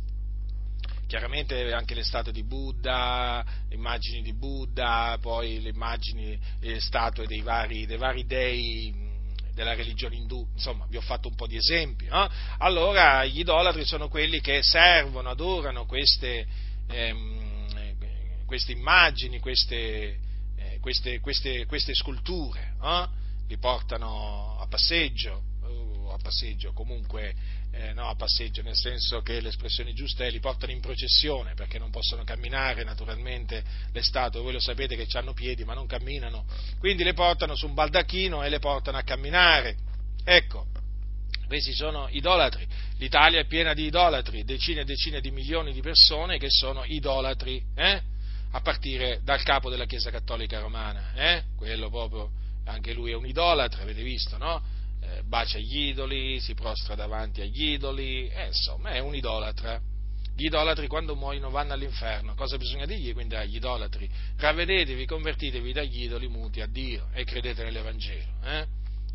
chiaramente 1.10 1.74
anche 1.74 1.96
le 1.96 2.04
statue 2.04 2.32
di 2.32 2.44
Buddha, 2.44 3.44
immagini 3.72 4.22
di 4.22 4.32
Buddha, 4.34 5.18
poi 5.20 5.60
le 5.60 5.70
immagini, 5.70 6.40
le 6.60 6.80
statue 6.80 7.26
dei 7.26 7.42
vari, 7.42 7.88
dei 7.88 7.98
vari 7.98 8.26
dei 8.28 9.08
della 9.56 9.74
religione 9.74 10.16
indù, 10.16 10.48
insomma 10.54 10.86
vi 10.88 10.96
ho 10.98 11.02
fatto 11.02 11.28
un 11.28 11.36
po' 11.36 11.48
di 11.48 11.58
esempi. 11.58 12.06
No? 12.06 12.30
Allora 12.60 13.26
gli 13.26 13.40
idolatri 13.40 13.84
sono 13.86 14.08
quelli 14.08 14.40
che 14.40 14.62
servono, 14.62 15.30
adorano 15.30 15.86
queste, 15.86 16.46
ehm, 16.88 18.46
queste 18.46 18.72
immagini, 18.72 19.40
queste, 19.40 20.20
eh, 20.58 20.80
queste, 20.80 21.20
queste 21.20 21.94
sculture, 21.96 22.76
no? 22.80 23.12
li 23.48 23.58
portano 23.58 24.60
a 24.62 24.68
passeggio, 24.68 25.42
a 26.20 26.22
passeggio 26.22 26.74
comunque 26.74 27.34
eh, 27.72 27.94
no, 27.94 28.10
a 28.10 28.16
passeggio, 28.16 28.62
nel 28.62 28.76
senso 28.76 29.22
che 29.22 29.40
l'espressione 29.40 29.94
giusta 29.94 30.26
è 30.26 30.32
li 30.32 30.40
portano 30.40 30.72
in 30.72 30.82
processione, 30.82 31.54
perché 31.54 31.80
non 31.80 31.92
possono 31.92 32.24
camminare 32.24 32.84
naturalmente 32.84 33.64
le 33.92 34.02
statue, 34.02 34.42
voi 34.42 34.54
lo 34.54 34.60
sapete 34.60 34.96
che 34.96 35.08
hanno 35.18 35.34
piedi 35.34 35.64
ma 35.64 35.74
non 35.74 35.88
camminano, 35.88 36.46
quindi 36.78 37.04
le 37.04 37.14
portano 37.14 37.56
su 37.56 37.68
un 37.68 37.74
baldacchino 37.74 38.44
e 38.44 38.50
le 38.50 38.60
portano 38.60 38.98
a 38.98 39.04
camminare. 39.04 39.78
Ecco, 40.24 40.68
questi 41.48 41.74
sono 41.74 42.08
idolatri. 42.10 42.68
L'Italia 42.98 43.40
è 43.40 43.46
piena 43.46 43.74
di 43.74 43.86
idolatri, 43.86 44.44
decine 44.44 44.82
e 44.82 44.86
decine 44.86 45.22
di 45.22 45.32
milioni 45.32 45.72
di 45.72 45.82
persone 45.82 46.38
che 46.38 46.50
sono 46.50 46.84
idolatri, 46.84 47.64
eh? 47.76 48.02
a 48.52 48.62
partire 48.62 49.22
dal 49.24 49.44
capo 49.44 49.70
della 49.70 49.86
Chiesa 49.86 50.10
Cattolica 50.10 50.60
Romana, 50.60 51.14
eh? 51.14 51.44
quello 51.56 51.90
proprio, 51.90 52.32
anche 52.66 52.94
lui 52.94 53.12
è 53.12 53.16
un 53.16 53.28
idolatra, 53.28 53.84
avete 53.84 54.02
visto, 54.02 54.38
no? 54.38 54.78
Eh, 55.10 55.24
bacia 55.24 55.58
gli 55.58 55.88
idoli, 55.88 56.40
si 56.40 56.54
prostra 56.54 56.96
davanti 56.96 57.42
agli 57.42 57.72
idoli, 57.72 58.28
eh, 58.28 58.48
insomma 58.48 58.92
è 58.92 59.00
un 59.00 59.16
idolatra. 59.16 59.82
Gli 60.36 60.46
idolatri 60.46 60.88
quando 60.88 61.16
muoiono 61.16 61.50
vanno 61.50 61.74
all'inferno. 61.74 62.34
Cosa 62.34 62.58
bisogna 62.58 62.86
dirgli 62.86 63.12
quindi 63.14 63.36
agli 63.36 63.56
idolatri? 63.56 64.10
Ravvedetevi, 64.38 65.06
convertitevi 65.06 65.74
dagli 65.74 66.04
idoli 66.04 66.28
muti 66.28 66.62
a 66.62 66.68
Dio 66.68 67.10
e 67.14 67.26
credete 67.26 67.64
nell'Evangelo. 67.64 68.32
Eh? 68.46 68.68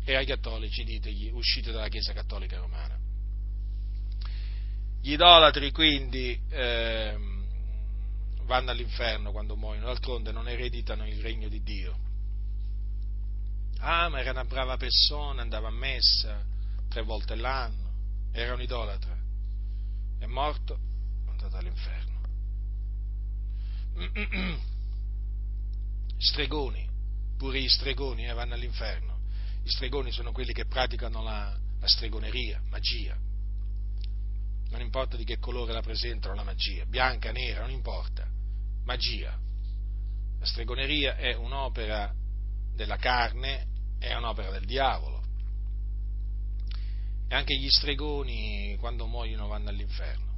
E 0.05 0.15
ai 0.15 0.25
cattolici 0.25 0.83
ditegli 0.83 1.31
uscite 1.31 1.71
dalla 1.71 1.87
Chiesa 1.87 2.13
Cattolica 2.13 2.57
Romana. 2.57 2.95
Gli 5.01 5.13
idolatri 5.13 5.71
quindi 5.71 6.39
eh, 6.49 7.17
vanno 8.43 8.71
all'inferno 8.71 9.31
quando 9.31 9.55
muoiono, 9.55 9.87
d'altronde 9.87 10.31
non 10.31 10.47
ereditano 10.47 11.07
il 11.07 11.19
regno 11.21 11.47
di 11.47 11.63
Dio. 11.63 12.04
Ah, 13.79 14.09
ma 14.09 14.19
era 14.19 14.31
una 14.31 14.45
brava 14.45 14.77
persona, 14.77 15.41
andava 15.41 15.67
a 15.67 15.71
messa 15.71 16.43
tre 16.87 17.01
volte 17.03 17.35
l'anno, 17.35 17.91
era 18.31 18.53
un 18.53 18.61
idolatra. 18.61 19.15
È 20.17 20.25
morto, 20.27 20.79
è 21.25 21.29
andato 21.29 21.57
all'inferno. 21.57 22.13
Stregoni, 26.17 26.89
pure 27.37 27.61
gli 27.61 27.67
stregoni 27.67 28.25
eh, 28.25 28.33
vanno 28.33 28.53
all'inferno. 28.53 29.19
Gli 29.61 29.69
stregoni 29.69 30.11
sono 30.11 30.31
quelli 30.31 30.53
che 30.53 30.65
praticano 30.65 31.21
la, 31.21 31.53
la 31.79 31.87
stregoneria, 31.87 32.61
magia. 32.69 33.17
Non 34.69 34.81
importa 34.81 35.17
di 35.17 35.23
che 35.23 35.37
colore 35.37 35.73
la 35.73 35.81
presentano 35.81 36.33
la 36.33 36.43
magia, 36.43 36.85
bianca, 36.85 37.31
nera, 37.31 37.61
non 37.61 37.71
importa. 37.71 38.25
Magia. 38.85 39.37
La 40.39 40.45
stregoneria 40.45 41.17
è 41.17 41.33
un'opera 41.35 42.13
della 42.75 42.97
carne 42.97 43.67
è 43.99 44.13
un'opera 44.13 44.51
del 44.51 44.65
diavolo. 44.65 45.23
E 47.27 47.33
anche 47.33 47.57
gli 47.57 47.69
stregoni, 47.69 48.75
quando 48.79 49.07
muoiono, 49.07 49.47
vanno 49.47 49.69
all'inferno. 49.69 50.33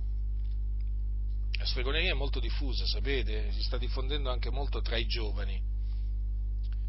La 1.58 1.66
stregoneria 1.66 2.12
è 2.12 2.16
molto 2.16 2.40
diffusa, 2.40 2.86
sapete? 2.86 3.52
Si 3.52 3.64
sta 3.64 3.78
diffondendo 3.78 4.30
anche 4.30 4.50
molto 4.50 4.82
tra 4.82 4.96
i 4.96 5.06
giovani. 5.06 5.60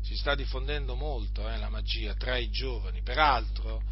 Si 0.03 0.15
sta 0.15 0.35
diffondendo 0.35 0.95
molto 0.95 1.49
eh, 1.49 1.57
la 1.57 1.69
magia 1.69 2.15
tra 2.15 2.37
i 2.37 2.51
giovani. 2.51 3.03
Peraltro, 3.03 3.83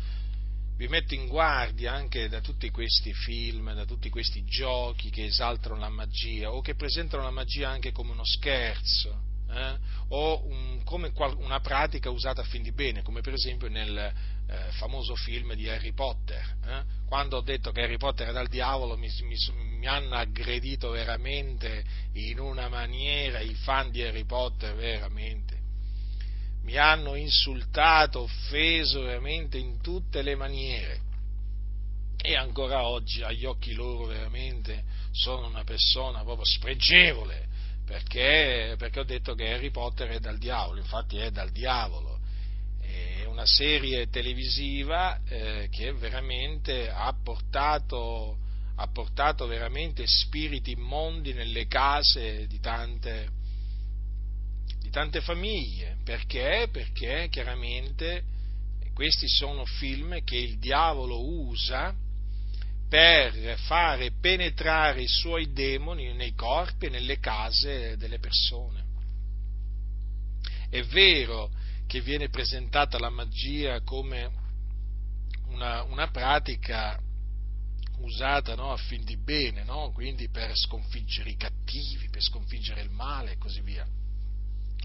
vi 0.76 0.86
metto 0.86 1.14
in 1.14 1.26
guardia 1.26 1.92
anche 1.92 2.28
da 2.28 2.40
tutti 2.40 2.70
questi 2.70 3.12
film, 3.12 3.72
da 3.74 3.86
tutti 3.86 4.10
questi 4.10 4.44
giochi 4.44 5.10
che 5.10 5.24
esaltano 5.24 5.76
la 5.76 5.88
magia 5.88 6.52
o 6.52 6.60
che 6.60 6.74
presentano 6.74 7.22
la 7.22 7.30
magia 7.30 7.70
anche 7.70 7.92
come 7.92 8.12
uno 8.12 8.24
scherzo 8.24 9.25
eh, 9.48 9.78
o 10.08 10.46
un, 10.46 10.82
come 10.84 11.12
una 11.38 11.60
pratica 11.60 12.10
usata 12.10 12.42
a 12.42 12.44
fin 12.44 12.62
di 12.62 12.72
bene, 12.72 13.02
come 13.02 13.20
per 13.20 13.34
esempio 13.34 13.68
nel 13.68 13.96
eh, 14.48 14.70
famoso 14.72 15.14
film 15.14 15.54
di 15.54 15.68
Harry 15.68 15.92
Potter. 15.92 16.56
Eh? 16.64 16.82
Quando 17.06 17.38
ho 17.38 17.40
detto 17.40 17.72
che 17.72 17.82
Harry 17.82 17.96
Potter 17.96 18.28
è 18.28 18.32
dal 18.32 18.48
diavolo 18.48 18.96
mi, 18.96 19.08
mi, 19.22 19.36
mi, 19.78 19.86
hanno 19.86 20.14
aggredito 20.14 20.90
veramente 20.90 21.84
in 22.14 22.38
una 22.38 22.68
maniera, 22.68 23.40
i 23.40 23.54
fan 23.54 23.90
di 23.90 24.02
Harry 24.02 24.24
Potter 24.24 24.74
veramente. 24.74 25.54
Mi 26.62 26.76
hanno 26.76 27.14
insultato, 27.14 28.22
offeso 28.22 29.02
veramente 29.02 29.56
in 29.56 29.80
tutte 29.80 30.22
le 30.22 30.34
maniere. 30.34 31.04
E 32.20 32.34
ancora 32.34 32.86
oggi, 32.86 33.22
agli 33.22 33.44
occhi 33.44 33.72
loro, 33.72 34.06
veramente 34.06 34.82
sono 35.12 35.46
una 35.46 35.62
persona 35.62 36.24
proprio 36.24 36.44
spregevole 36.44 37.46
perché, 37.86 38.74
perché 38.76 39.00
ho 39.00 39.04
detto 39.04 39.34
che 39.34 39.54
Harry 39.54 39.70
Potter 39.70 40.08
è 40.10 40.18
dal 40.18 40.38
diavolo, 40.38 40.80
infatti 40.80 41.18
è 41.18 41.30
dal 41.30 41.50
diavolo, 41.52 42.18
è 42.80 43.24
una 43.24 43.46
serie 43.46 44.08
televisiva 44.08 45.20
eh, 45.24 45.68
che 45.70 45.92
veramente 45.92 46.90
ha 46.90 47.14
portato, 47.22 48.38
ha 48.74 48.88
portato 48.88 49.46
veramente 49.46 50.04
spiriti 50.04 50.72
immondi 50.72 51.32
nelle 51.32 51.68
case 51.68 52.48
di 52.48 52.58
tante, 52.58 53.28
di 54.80 54.90
tante 54.90 55.20
famiglie, 55.20 55.98
perché? 56.02 56.68
Perché 56.72 57.28
chiaramente 57.30 58.24
questi 58.94 59.28
sono 59.28 59.64
film 59.64 60.24
che 60.24 60.36
il 60.36 60.58
diavolo 60.58 61.24
usa 61.24 61.94
per 62.88 63.58
fare 63.60 64.12
penetrare 64.20 65.02
i 65.02 65.08
suoi 65.08 65.52
demoni 65.52 66.12
nei 66.14 66.34
corpi 66.34 66.86
e 66.86 66.90
nelle 66.90 67.18
case 67.18 67.96
delle 67.96 68.18
persone. 68.18 68.84
È 70.68 70.82
vero 70.84 71.50
che 71.86 72.00
viene 72.00 72.28
presentata 72.28 72.98
la 72.98 73.10
magia 73.10 73.80
come 73.82 74.30
una, 75.48 75.82
una 75.84 76.08
pratica 76.10 76.98
usata 77.98 78.54
no, 78.54 78.72
a 78.72 78.76
fin 78.76 79.04
di 79.04 79.16
bene, 79.16 79.64
no? 79.64 79.90
quindi 79.92 80.28
per 80.28 80.56
sconfiggere 80.56 81.30
i 81.30 81.36
cattivi, 81.36 82.08
per 82.10 82.22
sconfiggere 82.22 82.82
il 82.82 82.90
male 82.90 83.32
e 83.32 83.38
così 83.38 83.60
via 83.62 83.86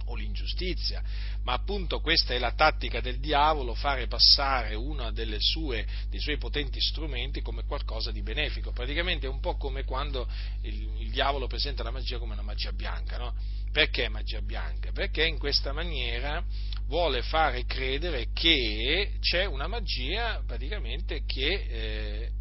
o 0.05 0.15
l'ingiustizia, 0.15 1.01
ma 1.43 1.53
appunto 1.53 1.99
questa 1.99 2.33
è 2.33 2.39
la 2.39 2.53
tattica 2.53 3.01
del 3.01 3.19
diavolo, 3.19 3.73
fare 3.73 4.07
passare 4.07 4.75
uno 4.75 5.11
dei 5.11 5.37
suoi 5.39 6.37
potenti 6.37 6.79
strumenti 6.79 7.41
come 7.41 7.63
qualcosa 7.65 8.11
di 8.11 8.21
benefico. 8.21 8.71
Praticamente 8.71 9.25
è 9.25 9.29
un 9.29 9.39
po' 9.39 9.55
come 9.55 9.83
quando 9.83 10.27
il, 10.61 10.89
il 10.99 11.09
diavolo 11.11 11.47
presenta 11.47 11.83
la 11.83 11.91
magia 11.91 12.17
come 12.17 12.33
una 12.33 12.41
magia 12.41 12.71
bianca, 12.71 13.17
no? 13.17 13.33
Perché 13.71 14.09
magia 14.09 14.41
bianca? 14.41 14.91
Perché 14.91 15.25
in 15.25 15.37
questa 15.37 15.71
maniera 15.71 16.43
vuole 16.87 17.21
fare 17.21 17.65
credere 17.65 18.27
che 18.33 19.13
c'è 19.21 19.45
una 19.45 19.67
magia 19.67 20.43
praticamente 20.45 21.23
che 21.25 21.65
eh, 21.69 22.31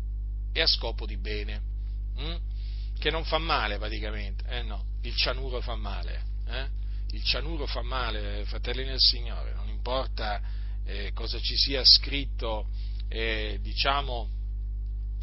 è 0.53 0.61
a 0.61 0.66
scopo 0.66 1.07
di 1.07 1.16
bene, 1.16 1.61
hm? 2.16 2.37
che 2.99 3.11
non 3.11 3.24
fa 3.24 3.39
male 3.39 3.78
praticamente, 3.78 4.45
eh 4.49 4.62
no, 4.62 4.85
il 5.03 5.15
cianuro 5.15 5.61
fa 5.61 5.77
male, 5.77 6.23
eh? 6.47 6.80
Il 7.12 7.24
cianuro 7.24 7.66
fa 7.66 7.82
male, 7.82 8.45
fratelli 8.47 8.85
nel 8.85 9.01
Signore, 9.01 9.53
non 9.55 9.69
importa 9.69 10.41
eh, 10.85 11.12
cosa 11.12 11.41
ci 11.41 11.57
sia 11.57 11.85
scritto, 11.85 12.69
eh, 13.09 13.59
diciamo, 13.61 14.28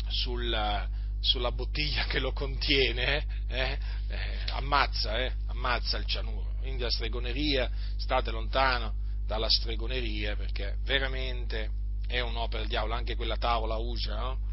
sulla, 0.09 0.87
sulla, 1.19 1.51
bottiglia 1.51 2.05
che 2.05 2.19
lo 2.19 2.33
contiene, 2.33 3.25
eh, 3.47 3.77
eh 4.07 4.37
ammazza, 4.51 5.17
eh, 5.17 5.33
ammazza 5.47 5.97
il 5.97 6.05
cianuro. 6.05 6.55
Quindi 6.59 6.83
la 6.83 6.89
stregoneria, 6.89 7.69
state 7.97 8.31
lontano 8.31 8.93
dalla 9.25 9.49
stregoneria 9.49 10.35
perché 10.35 10.77
veramente 10.83 11.69
è 12.07 12.19
un'opera 12.19 12.59
del 12.59 12.69
diavolo, 12.69 12.93
anche 12.93 13.15
quella 13.15 13.37
tavola 13.37 13.75
usa, 13.75 14.15
no? 14.15 14.46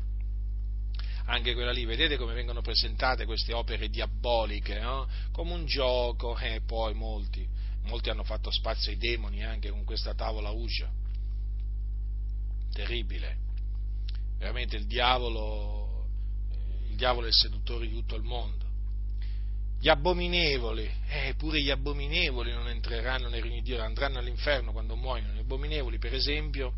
Anche 1.26 1.54
quella 1.54 1.72
lì, 1.72 1.84
vedete 1.84 2.16
come 2.16 2.34
vengono 2.34 2.60
presentate 2.60 3.24
queste 3.24 3.54
opere 3.54 3.88
diaboliche, 3.88 4.78
no? 4.78 5.08
come 5.32 5.52
un 5.52 5.64
gioco, 5.64 6.36
e 6.36 6.60
poi 6.64 6.92
molti, 6.94 7.46
molti 7.84 8.10
hanno 8.10 8.24
fatto 8.24 8.50
spazio 8.50 8.92
ai 8.92 8.98
demoni 8.98 9.42
anche 9.42 9.70
con 9.70 9.84
questa 9.84 10.14
tavola 10.14 10.50
uscia. 10.50 10.90
Terribile. 12.72 13.38
Veramente 14.38 14.76
il 14.76 14.86
diavolo, 14.86 16.08
il 16.88 16.96
diavolo 16.96 17.26
è 17.26 17.28
il 17.28 17.34
seduttore 17.34 17.86
di 17.86 17.94
tutto 17.94 18.16
il 18.16 18.22
mondo. 18.22 18.62
Gli 19.80 19.88
abominevoli, 19.88 20.90
eh, 21.08 21.34
pure 21.36 21.60
gli 21.60 21.70
abominevoli 21.70 22.52
non 22.52 22.68
entreranno 22.68 23.28
nel 23.28 23.42
regno 23.42 23.56
di 23.56 23.62
Dio, 23.62 23.82
andranno 23.82 24.18
all'inferno 24.18 24.72
quando 24.72 24.96
muoiono. 24.96 25.34
Gli 25.34 25.40
abominevoli, 25.40 25.98
per 25.98 26.14
esempio, 26.14 26.74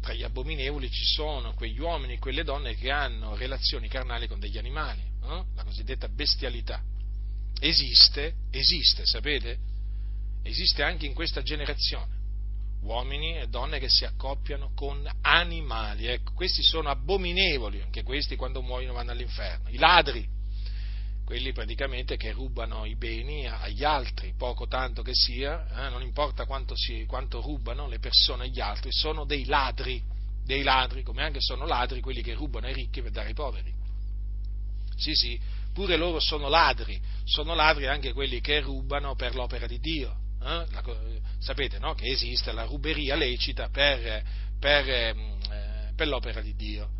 tra 0.00 0.14
gli 0.14 0.22
abominevoli 0.22 0.90
ci 0.90 1.04
sono 1.04 1.54
quegli 1.54 1.78
uomini 1.80 2.14
e 2.14 2.18
quelle 2.18 2.44
donne 2.44 2.74
che 2.74 2.90
hanno 2.90 3.34
relazioni 3.34 3.88
carnali 3.88 4.28
con 4.28 4.38
degli 4.38 4.58
animali, 4.58 5.00
eh? 5.00 5.44
la 5.54 5.64
cosiddetta 5.64 6.08
bestialità. 6.08 6.80
Esiste, 7.60 8.34
esiste, 8.50 9.04
sapete? 9.04 9.58
Esiste 10.42 10.82
anche 10.82 11.06
in 11.06 11.14
questa 11.14 11.42
generazione. 11.42 12.16
Uomini 12.82 13.36
e 13.36 13.48
donne 13.48 13.80
che 13.80 13.88
si 13.88 14.04
accoppiano 14.04 14.70
con 14.74 15.04
animali. 15.22 16.06
Ecco, 16.06 16.32
questi 16.32 16.62
sono 16.62 16.88
abominevoli, 16.88 17.82
anche 17.82 18.04
questi 18.04 18.36
quando 18.36 18.62
muoiono 18.62 18.92
vanno 18.92 19.10
all'inferno. 19.10 19.68
I 19.68 19.78
ladri, 19.78 20.26
quelli 21.28 21.52
praticamente 21.52 22.16
che 22.16 22.32
rubano 22.32 22.86
i 22.86 22.96
beni 22.96 23.46
agli 23.46 23.84
altri, 23.84 24.32
poco 24.34 24.66
tanto 24.66 25.02
che 25.02 25.12
sia, 25.12 25.66
eh, 25.68 25.90
non 25.90 26.00
importa 26.00 26.46
quanto, 26.46 26.74
si, 26.74 27.04
quanto, 27.04 27.42
rubano 27.42 27.86
le 27.86 27.98
persone 27.98 28.44
agli 28.44 28.60
altri, 28.60 28.90
sono 28.90 29.26
dei 29.26 29.44
ladri, 29.44 30.02
dei 30.42 30.62
ladri, 30.62 31.02
come 31.02 31.22
anche 31.22 31.42
sono 31.42 31.66
ladri 31.66 32.00
quelli 32.00 32.22
che 32.22 32.32
rubano 32.32 32.66
ai 32.66 32.72
ricchi 32.72 33.02
per 33.02 33.10
dare 33.10 33.28
ai 33.28 33.34
poveri. 33.34 33.70
Sì, 34.96 35.12
sì, 35.12 35.38
pure 35.74 35.98
loro 35.98 36.18
sono 36.18 36.48
ladri, 36.48 36.98
sono 37.24 37.54
ladri 37.54 37.88
anche 37.88 38.14
quelli 38.14 38.40
che 38.40 38.60
rubano 38.60 39.14
per 39.14 39.34
l'opera 39.34 39.66
di 39.66 39.80
Dio. 39.80 40.16
Eh? 40.40 40.64
La, 40.70 40.82
sapete 41.40 41.78
no? 41.78 41.92
che 41.92 42.06
esiste 42.06 42.52
la 42.52 42.64
ruberia 42.64 43.16
lecita 43.16 43.68
per, 43.68 44.22
per, 44.58 44.88
ehm, 44.88 45.38
eh, 45.50 45.92
per 45.94 46.08
l'opera 46.08 46.40
di 46.40 46.54
Dio 46.54 46.97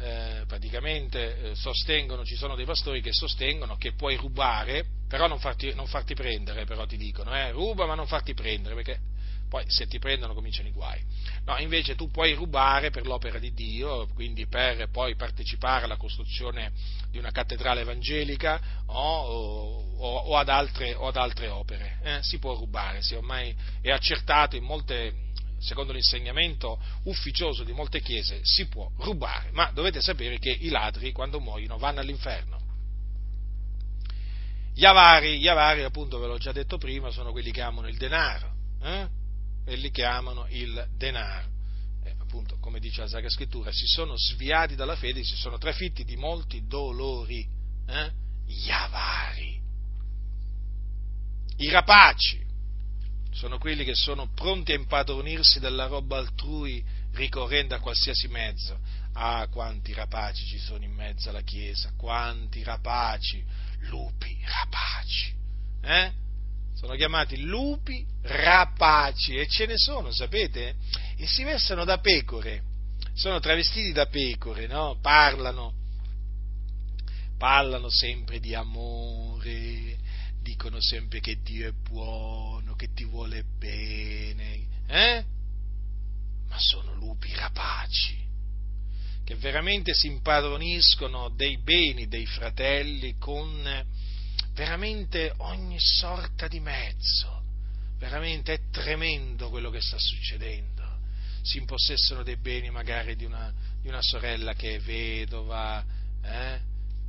eh, 0.00 0.44
praticamente 0.46 1.50
eh, 1.50 1.54
sostengono, 1.54 2.24
ci 2.24 2.36
sono 2.36 2.54
dei 2.54 2.64
pastori 2.64 3.00
che 3.00 3.12
sostengono 3.12 3.76
che 3.76 3.92
puoi 3.92 4.16
rubare, 4.16 4.84
però 5.08 5.26
non 5.26 5.38
farti, 5.38 5.74
non 5.74 5.86
farti 5.86 6.14
prendere, 6.14 6.64
però 6.64 6.86
ti 6.86 6.96
dicono, 6.96 7.34
eh, 7.34 7.50
ruba 7.50 7.86
ma 7.86 7.94
non 7.94 8.06
farti 8.06 8.34
prendere, 8.34 8.74
perché 8.74 8.98
poi 9.50 9.64
se 9.66 9.88
ti 9.88 9.98
prendono 9.98 10.32
cominciano 10.32 10.68
i 10.68 10.72
guai. 10.72 11.02
No, 11.44 11.58
invece 11.58 11.96
tu 11.96 12.08
puoi 12.08 12.34
rubare 12.34 12.90
per 12.90 13.04
l'opera 13.04 13.40
di 13.40 13.52
Dio, 13.52 14.06
quindi 14.14 14.46
per 14.46 14.88
poi 14.90 15.16
partecipare 15.16 15.86
alla 15.86 15.96
costruzione 15.96 16.70
di 17.10 17.18
una 17.18 17.32
cattedrale 17.32 17.80
evangelica 17.80 18.60
o, 18.86 19.82
o, 19.98 20.16
o, 20.16 20.36
ad, 20.36 20.48
altre, 20.48 20.94
o 20.94 21.08
ad, 21.08 21.16
altre, 21.16 21.48
opere. 21.48 21.98
Eh? 22.02 22.22
Si 22.22 22.38
può 22.38 22.54
rubare, 22.54 23.00
ormai 23.16 23.54
è 23.80 23.90
accertato 23.90 24.54
in 24.54 24.62
molte, 24.62 25.12
secondo 25.60 25.92
l'insegnamento 25.92 26.80
ufficioso 27.04 27.64
di 27.64 27.72
molte 27.72 28.00
chiese, 28.00 28.40
si 28.42 28.66
può 28.66 28.90
rubare, 28.98 29.50
ma 29.52 29.70
dovete 29.72 30.00
sapere 30.00 30.38
che 30.38 30.50
i 30.50 30.68
ladri 30.68 31.12
quando 31.12 31.38
muoiono 31.38 31.78
vanno 31.78 32.00
all'inferno. 32.00 32.58
Gli 34.72 34.84
avari, 34.84 35.38
gli 35.38 35.48
avari, 35.48 35.82
appunto, 35.82 36.18
ve 36.18 36.26
l'ho 36.26 36.38
già 36.38 36.52
detto 36.52 36.78
prima, 36.78 37.10
sono 37.10 37.32
quelli 37.32 37.50
che 37.50 37.60
amano 37.60 37.88
il 37.88 37.98
denaro, 37.98 38.54
eh? 38.82 39.08
quelli 39.64 39.90
che 39.90 40.04
amano 40.04 40.46
il 40.48 40.88
denaro. 40.96 41.48
Eh, 42.02 42.14
appunto, 42.18 42.56
come 42.58 42.80
dice 42.80 43.02
la 43.02 43.08
Sacra 43.08 43.28
Scrittura, 43.28 43.70
si 43.72 43.86
sono 43.86 44.14
sviati 44.16 44.74
dalla 44.74 44.96
fede, 44.96 45.22
si 45.22 45.36
sono 45.36 45.58
trafitti 45.58 46.04
di 46.04 46.16
molti 46.16 46.66
dolori. 46.66 47.46
Eh? 47.86 48.10
Gli 48.46 48.70
avari. 48.70 49.60
I 51.58 51.68
rapaci, 51.68 52.42
sono 53.32 53.58
quelli 53.58 53.84
che 53.84 53.94
sono 53.94 54.30
pronti 54.34 54.72
a 54.72 54.76
impadronirsi 54.76 55.60
della 55.60 55.86
roba 55.86 56.18
altrui 56.18 56.84
ricorrendo 57.12 57.74
a 57.74 57.80
qualsiasi 57.80 58.28
mezzo. 58.28 58.78
Ah, 59.12 59.48
quanti 59.48 59.92
rapaci 59.92 60.44
ci 60.46 60.58
sono 60.58 60.84
in 60.84 60.92
mezzo 60.92 61.30
alla 61.30 61.42
Chiesa, 61.42 61.92
quanti 61.96 62.62
rapaci, 62.62 63.44
lupi 63.88 64.38
rapaci. 64.44 65.34
Eh? 65.82 66.12
Sono 66.74 66.94
chiamati 66.94 67.42
lupi 67.42 68.06
rapaci 68.22 69.36
e 69.36 69.46
ce 69.46 69.66
ne 69.66 69.76
sono, 69.76 70.10
sapete? 70.12 70.76
E 71.16 71.26
si 71.26 71.42
vestono 71.42 71.84
da 71.84 71.98
pecore, 71.98 72.62
sono 73.14 73.38
travestiti 73.40 73.92
da 73.92 74.06
pecore, 74.06 74.66
no? 74.66 74.98
Parlano, 75.00 75.74
parlano 77.36 77.90
sempre 77.90 78.40
di 78.40 78.54
amore, 78.54 79.98
dicono 80.42 80.80
sempre 80.80 81.20
che 81.20 81.40
Dio 81.42 81.68
è 81.68 81.72
buono, 81.72 82.69
che 82.80 82.94
ti 82.94 83.04
vuole 83.04 83.44
bene, 83.58 84.66
eh? 84.86 85.24
Ma 86.48 86.58
sono 86.58 86.94
lupi 86.94 87.30
rapaci, 87.34 88.26
che 89.22 89.34
veramente 89.34 89.92
si 89.92 90.06
impadroniscono 90.06 91.28
dei 91.28 91.58
beni 91.58 92.08
dei 92.08 92.24
fratelli 92.24 93.18
con 93.18 93.86
veramente 94.54 95.34
ogni 95.36 95.76
sorta 95.78 96.48
di 96.48 96.58
mezzo. 96.58 97.42
Veramente 97.98 98.54
è 98.54 98.60
tremendo 98.70 99.50
quello 99.50 99.68
che 99.68 99.82
sta 99.82 99.98
succedendo. 99.98 101.00
Si 101.42 101.58
impossessano 101.58 102.22
dei 102.22 102.38
beni 102.38 102.70
magari 102.70 103.14
di 103.14 103.26
una, 103.26 103.52
di 103.82 103.88
una 103.88 104.00
sorella 104.00 104.54
che 104.54 104.76
è 104.76 104.80
vedova, 104.80 105.84
eh? 106.22 106.60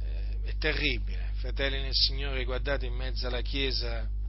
Eh, 0.01 0.41
è 0.43 0.57
terribile 0.57 1.29
fratelli 1.35 1.81
nel 1.81 1.95
Signore, 1.95 2.43
guardate 2.43 2.87
in 2.87 2.93
mezzo 2.93 3.25
alla 3.25 3.41
Chiesa 3.41 4.19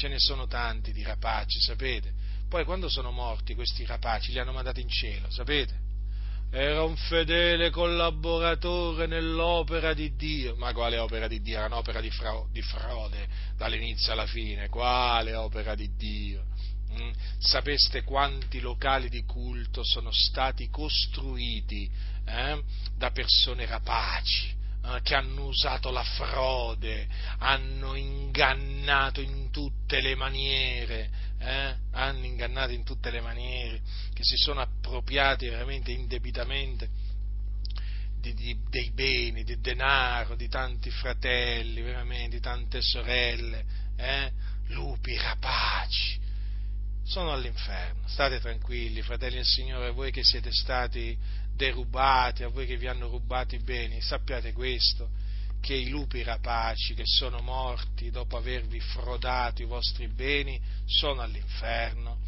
ce 0.00 0.08
ne 0.08 0.18
sono 0.18 0.46
tanti 0.46 0.92
di 0.92 1.02
rapaci, 1.02 1.60
sapete? 1.60 2.10
Poi 2.48 2.64
quando 2.64 2.88
sono 2.88 3.10
morti 3.10 3.54
questi 3.54 3.84
rapaci 3.84 4.32
li 4.32 4.38
hanno 4.38 4.52
mandati 4.52 4.80
in 4.80 4.88
cielo, 4.88 5.30
sapete? 5.30 5.88
Era 6.50 6.82
un 6.82 6.96
fedele 6.96 7.68
collaboratore 7.68 9.06
nell'opera 9.06 9.92
di 9.92 10.16
Dio. 10.16 10.56
Ma 10.56 10.72
quale 10.72 10.96
opera 10.96 11.28
di 11.28 11.42
Dio? 11.42 11.58
Era 11.58 11.66
un'opera 11.66 12.00
di, 12.00 12.10
frode 12.10 13.28
dall'inizio 13.56 14.12
alla 14.12 14.26
fine. 14.26 14.68
Quale 14.68 15.34
opera 15.34 15.74
di 15.74 15.94
Dio? 15.94 16.46
Mm? 16.92 17.10
Sapeste 17.38 18.02
quanti 18.02 18.58
locali 18.58 19.10
di 19.10 19.22
culto 19.24 19.84
sono 19.84 20.10
stati 20.10 20.70
costruiti 20.70 21.88
eh, 22.24 22.62
da 22.96 23.10
persone 23.10 23.66
rapaci? 23.66 24.56
Eh, 24.86 25.00
che 25.02 25.14
hanno 25.14 25.44
usato 25.44 25.90
la 25.90 26.02
frode, 26.02 26.99
hanno 27.40 27.94
ingannato 27.94 29.20
in 29.20 29.50
tutte 29.50 30.00
le 30.00 30.14
maniere, 30.14 31.10
eh? 31.38 31.74
hanno 31.92 32.24
ingannato 32.24 32.72
in 32.72 32.84
tutte 32.84 33.10
le 33.10 33.20
maniere, 33.20 33.80
che 34.12 34.22
si 34.22 34.36
sono 34.36 34.60
appropriati 34.60 35.48
veramente 35.48 35.90
indebitamente 35.90 36.88
di, 38.20 38.34
di, 38.34 38.58
dei 38.68 38.90
beni, 38.92 39.42
di 39.42 39.58
denaro, 39.60 40.36
di 40.36 40.48
tanti 40.48 40.90
fratelli, 40.90 41.80
veramente, 41.80 42.36
di 42.36 42.40
tante 42.40 42.82
sorelle, 42.82 43.64
eh? 43.96 44.30
lupi 44.68 45.16
rapaci, 45.16 46.20
sono 47.04 47.32
all'inferno. 47.32 48.06
State 48.06 48.38
tranquilli, 48.38 49.00
fratelli 49.00 49.36
del 49.36 49.44
Signore, 49.46 49.92
voi 49.92 50.10
che 50.10 50.22
siete 50.22 50.50
stati 50.52 51.16
derubati, 51.54 52.42
a 52.42 52.48
voi 52.48 52.66
che 52.66 52.76
vi 52.76 52.86
hanno 52.86 53.08
rubato 53.08 53.54
i 53.54 53.62
beni, 53.62 54.02
sappiate 54.02 54.52
questo, 54.52 55.08
che 55.60 55.74
i 55.74 55.88
lupi 55.88 56.22
rapaci 56.22 56.94
che 56.94 57.04
sono 57.04 57.40
morti 57.40 58.10
dopo 58.10 58.36
avervi 58.36 58.80
frodato 58.80 59.62
i 59.62 59.66
vostri 59.66 60.08
beni 60.08 60.60
sono 60.86 61.20
all'inferno, 61.20 62.18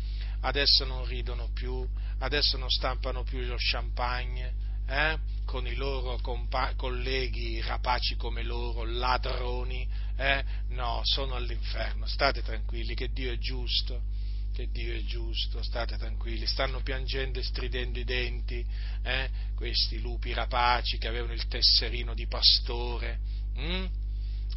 adesso 0.41 0.85
non 0.85 1.05
ridono 1.07 1.51
più, 1.53 1.87
adesso 2.19 2.57
non 2.57 2.69
stampano 2.69 3.23
più 3.23 3.41
lo 3.41 3.57
champagne 3.59 4.55
eh? 4.87 5.19
con 5.45 5.67
i 5.67 5.75
loro 5.75 6.19
compa- 6.19 6.75
colleghi 6.77 7.61
rapaci 7.61 8.17
come 8.17 8.43
loro, 8.43 8.85
ladroni, 8.85 9.89
eh? 10.17 10.45
no, 10.69 11.01
sono 11.05 11.35
all'inferno, 11.35 12.07
state 12.07 12.43
tranquilli 12.43 12.95
che 12.95 13.11
Dio 13.13 13.33
è 13.33 13.39
giusto 13.39 14.12
che 14.53 14.69
Dio 14.71 14.95
è 14.95 15.03
giusto, 15.03 15.63
state 15.63 15.97
tranquilli, 15.97 16.47
stanno 16.47 16.81
piangendo 16.83 17.39
e 17.39 17.43
stridendo 17.43 17.99
i 17.99 18.05
denti, 18.05 18.65
eh? 19.03 19.31
questi 19.55 20.01
lupi 20.01 20.33
rapaci 20.33 20.99
che 20.99 21.09
avevano 21.09 21.33
il 21.33 21.47
tesserino 21.49 22.15
di 22.15 22.27
pastore 22.27 23.19
hm? 23.55 23.85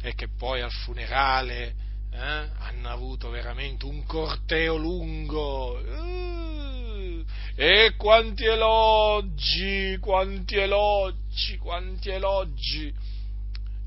e 0.02 0.14
che 0.14 0.28
poi 0.28 0.60
al 0.60 0.72
funerale 0.72 1.74
eh? 2.10 2.18
hanno 2.18 2.88
avuto 2.88 3.30
veramente 3.30 3.86
un 3.86 4.04
corteo 4.04 4.76
lungo. 4.76 5.78
Uh, 5.78 7.24
e 7.54 7.94
quanti 7.96 8.44
elogi, 8.44 9.96
quanti 9.98 10.56
elogi, 10.56 11.56
quanti 11.56 12.10
elogi. 12.10 12.92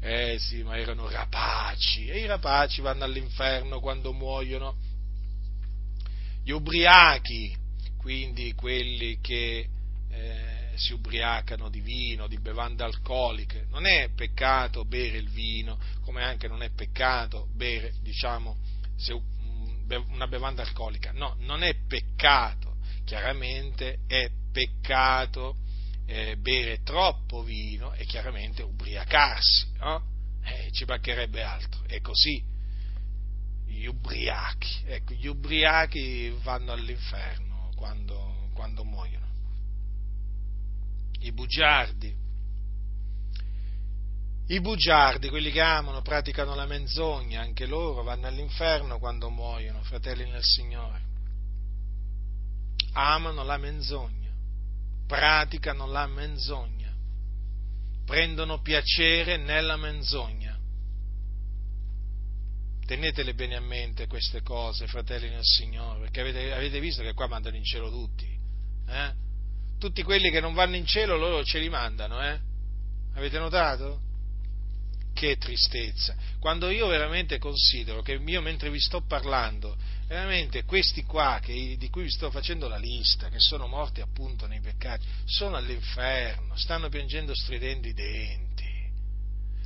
Eh 0.02 0.38
sì, 0.40 0.64
ma 0.64 0.77
erano 0.77 1.10
rapaci 1.10 2.07
e 2.07 2.19
i 2.19 2.26
rapaci 2.26 2.81
vanno 2.81 3.03
all'inferno 3.03 3.80
quando 3.80 4.14
muoiono 4.14 4.76
gli 6.50 6.52
ubriachi, 6.52 7.56
quindi 7.96 8.56
quelli 8.56 9.20
che 9.22 9.70
eh, 10.10 10.72
si 10.78 10.94
ubriacano 10.94 11.70
di 11.70 11.80
vino, 11.80 12.26
di 12.26 12.40
bevande 12.40 12.84
alcoliche. 12.84 13.68
Non 13.70 13.86
è 13.86 14.10
peccato 14.16 14.84
bere 14.84 15.20
il 15.20 15.30
vino, 15.30 15.78
come 16.02 16.24
anche 16.24 16.48
non 16.48 16.64
è 16.64 16.72
peccato 16.72 17.50
bere, 17.54 17.94
diciamo, 18.02 18.58
una 20.08 20.28
bevanda 20.28 20.64
alcolica. 20.64 21.12
No, 21.12 21.36
non 21.42 21.62
è 21.62 21.76
peccato, 21.88 22.78
chiaramente 23.06 24.00
è 24.08 24.32
peccato 24.52 25.56
eh, 26.08 26.36
bere 26.38 26.82
troppo 26.82 27.44
vino 27.44 27.94
e 27.94 28.06
chiaramente 28.06 28.64
ubriacarsi, 28.64 29.68
no? 29.78 30.04
Eh, 30.44 30.72
ci 30.72 30.86
mancherebbe 30.86 31.44
altro, 31.44 31.84
è 31.86 32.02
così. 32.02 32.44
Gli 33.80 33.85
ubriachi, 33.85 34.84
ecco, 34.88 35.14
gli 35.14 35.27
ubriachi 35.27 36.38
vanno 36.43 36.73
all'inferno 36.73 37.72
quando, 37.77 38.49
quando 38.53 38.84
muoiono. 38.84 39.26
I 41.22 41.31
bugiardi, 41.31 42.14
i 44.47 44.60
bugiardi, 44.60 45.30
quelli 45.30 45.49
che 45.51 45.61
amano, 45.61 46.01
praticano 46.01 46.56
la 46.56 46.65
menzogna, 46.65 47.39
anche 47.39 47.65
loro 47.65 48.03
vanno 48.03 48.27
all'inferno 48.27 48.99
quando 48.99 49.30
muoiono, 49.30 49.81
fratelli 49.84 50.30
nel 50.30 50.43
Signore. 50.43 51.01
Amano 52.91 53.43
la 53.43 53.57
menzogna, 53.57 54.31
praticano 55.07 55.88
la 55.88 56.06
menzogna, 56.06 56.93
prendono 58.03 58.60
piacere 58.60 59.38
nella 59.38 59.77
menzogna. 59.77 60.39
Tenetele 62.90 63.36
bene 63.36 63.56
a 63.56 63.61
mente 63.61 64.07
queste 64.07 64.41
cose, 64.41 64.88
fratelli 64.88 65.30
nel 65.30 65.44
Signore, 65.44 65.99
perché 65.99 66.22
avete, 66.22 66.52
avete 66.52 66.80
visto 66.80 67.03
che 67.03 67.14
qua 67.14 67.28
mandano 67.28 67.56
in 67.56 67.64
cielo 67.64 67.91
tutti. 67.91 68.26
Eh? 68.88 69.14
Tutti 69.78 70.02
quelli 70.02 70.32
che 70.32 70.40
non 70.40 70.56
vanno 70.56 70.76
in 70.76 70.88
cielo 70.88 71.16
loro 71.16 71.44
ce 71.44 71.60
li 71.60 71.70
mandano, 71.70 72.20
eh? 72.20 72.40
Avete 73.14 73.38
notato? 73.38 74.02
che 75.14 75.38
tristezza. 75.38 76.16
Quando 76.40 76.70
io 76.70 76.88
veramente 76.88 77.38
considero 77.38 78.02
che 78.02 78.14
io 78.14 78.41
mentre 78.41 78.72
vi 78.72 78.80
sto 78.80 79.02
parlando, 79.02 79.78
veramente 80.07 80.64
questi 80.64 81.03
qua 81.03 81.40
che, 81.44 81.76
di 81.78 81.90
cui 81.90 82.03
vi 82.03 82.10
sto 82.10 82.32
facendo 82.32 82.68
la 82.68 82.78
lista, 82.78 83.30
che 83.30 83.40
sono 83.40 83.68
morti 83.68 84.02
appunto 84.02 84.48
nei 84.48 84.61
peccati, 84.61 85.06
sono 85.26 85.57
all'inferno, 85.57 86.56
stanno 86.56 86.90
piangendo 86.90 87.36
stridendo 87.36 87.88
i 87.88 87.94
denti. 87.94 88.90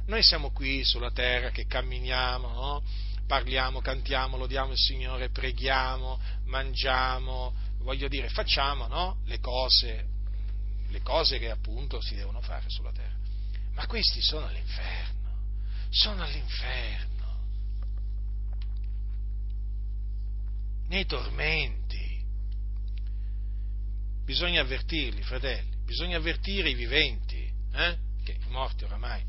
Noi 0.07 0.23
siamo 0.23 0.51
qui 0.51 0.83
sulla 0.83 1.11
terra 1.11 1.51
che 1.51 1.67
camminiamo, 1.67 2.47
no? 2.47 2.83
Parliamo, 3.27 3.81
cantiamo, 3.81 4.37
lodiamo 4.37 4.71
il 4.71 4.77
Signore, 4.77 5.29
preghiamo, 5.29 6.19
mangiamo, 6.45 7.53
voglio 7.79 8.07
dire, 8.07 8.29
facciamo 8.29 8.87
no? 8.87 9.19
le, 9.25 9.39
cose, 9.39 10.05
le 10.89 11.01
cose 11.01 11.39
che 11.39 11.49
appunto 11.49 12.01
si 12.01 12.15
devono 12.15 12.41
fare 12.41 12.65
sulla 12.67 12.91
terra. 12.91 13.11
Ma 13.73 13.85
questi 13.87 14.21
sono 14.21 14.45
all'inferno 14.47 15.13
sono 15.93 16.23
all'inferno, 16.23 17.11
nei 20.87 21.05
tormenti. 21.05 21.91
Bisogna 24.25 24.61
avvertirli, 24.61 25.21
fratelli, 25.21 25.77
bisogna 25.85 26.17
avvertire 26.17 26.69
i 26.69 26.73
viventi, 26.73 27.47
eh? 27.73 27.97
che 28.23 28.31
i 28.31 28.49
morti 28.49 28.85
oramai, 28.85 29.23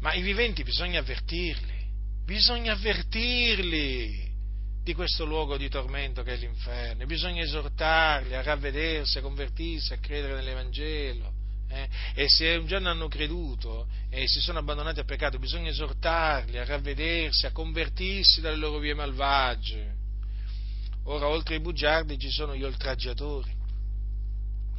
ma 0.00 0.12
i 0.12 0.20
viventi 0.20 0.62
bisogna 0.62 1.00
avvertirli, 1.00 1.75
bisogna 2.26 2.72
avvertirli 2.72 4.34
di 4.82 4.94
questo 4.94 5.24
luogo 5.24 5.56
di 5.56 5.68
tormento 5.68 6.22
che 6.22 6.34
è 6.34 6.36
l'inferno, 6.36 7.06
bisogna 7.06 7.42
esortarli 7.42 8.34
a 8.34 8.42
ravvedersi, 8.42 9.18
a 9.18 9.22
convertirsi, 9.22 9.92
a 9.92 9.98
credere 9.98 10.34
nell'Evangelo 10.34 11.32
eh? 11.68 11.88
e 12.14 12.28
se 12.28 12.54
un 12.56 12.66
giorno 12.66 12.90
hanno 12.90 13.08
creduto 13.08 13.88
e 14.10 14.26
si 14.26 14.40
sono 14.40 14.58
abbandonati 14.58 15.00
al 15.00 15.06
peccato, 15.06 15.38
bisogna 15.38 15.70
esortarli 15.70 16.58
a 16.58 16.64
ravvedersi, 16.64 17.46
a 17.46 17.52
convertirsi 17.52 18.40
dalle 18.40 18.56
loro 18.56 18.78
vie 18.78 18.94
malvagie. 18.94 19.94
Ora, 21.04 21.28
oltre 21.28 21.54
ai 21.54 21.60
bugiardi 21.60 22.18
ci 22.18 22.30
sono 22.30 22.56
gli 22.56 22.64
oltraggiatori, 22.64 23.54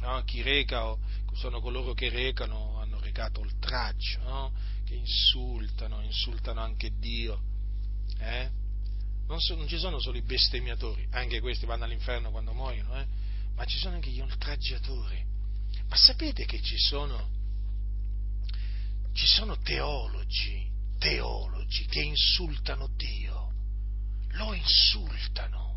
no? 0.00 0.22
chi 0.24 0.42
reca, 0.42 0.94
sono 1.32 1.60
coloro 1.60 1.94
che 1.94 2.10
recano, 2.10 2.78
hanno 2.80 3.00
recato 3.00 3.40
oltraggio, 3.40 4.18
no? 4.22 4.52
Che 4.88 4.94
insultano, 4.94 6.00
insultano 6.00 6.60
anche 6.60 6.90
Dio. 6.98 7.40
Eh? 8.18 8.50
Non, 9.26 9.38
so, 9.40 9.54
non, 9.54 9.68
ci 9.68 9.78
sono 9.78 10.00
solo 10.00 10.16
i 10.16 10.22
bestemmiatori, 10.22 11.06
anche 11.10 11.40
questi 11.40 11.66
vanno 11.66 11.84
all'inferno 11.84 12.30
quando 12.30 12.54
muoiono, 12.54 12.98
eh? 12.98 13.06
ma 13.54 13.64
ci 13.66 13.78
sono 13.78 13.94
anche 13.96 14.10
gli 14.10 14.20
oltraggiatori 14.20 15.28
ma 15.88 15.96
sapete 15.96 16.44
che 16.44 16.60
ci 16.60 16.76
sono, 16.76 17.30
ci 19.14 19.26
sono 19.26 19.58
teologi, 19.58 20.70
teologi 20.98 21.86
che 21.86 22.00
insultano 22.00 22.88
Dio, 22.94 23.52
lo 24.32 24.52
insultano, 24.52 25.76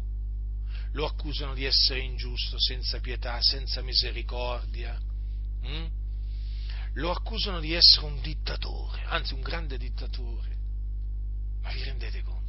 lo 0.91 1.05
accusano 1.05 1.53
di 1.53 1.63
essere 1.63 2.01
ingiusto, 2.01 2.59
senza 2.59 2.99
pietà, 2.99 3.41
senza 3.41 3.81
misericordia, 3.81 4.99
hm? 5.61 5.87
Lo 6.93 7.11
accusano 7.11 7.59
di 7.59 7.73
essere 7.73 8.05
un 8.05 8.19
dittatore, 8.21 9.03
anzi 9.05 9.33
un 9.33 9.41
grande 9.41 9.77
dittatore. 9.77 10.49
Ma 11.61 11.71
vi 11.71 11.83
rendete 11.83 12.21
conto? 12.23 12.39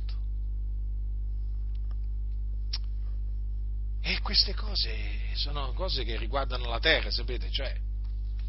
E 4.01 4.21
queste 4.21 4.55
cose 4.55 4.95
sono 5.35 5.73
cose 5.75 6.03
che 6.03 6.17
riguardano 6.17 6.69
la 6.69 6.81
terra, 6.81 7.11
sapete, 7.11 7.51
cioè 7.51 7.75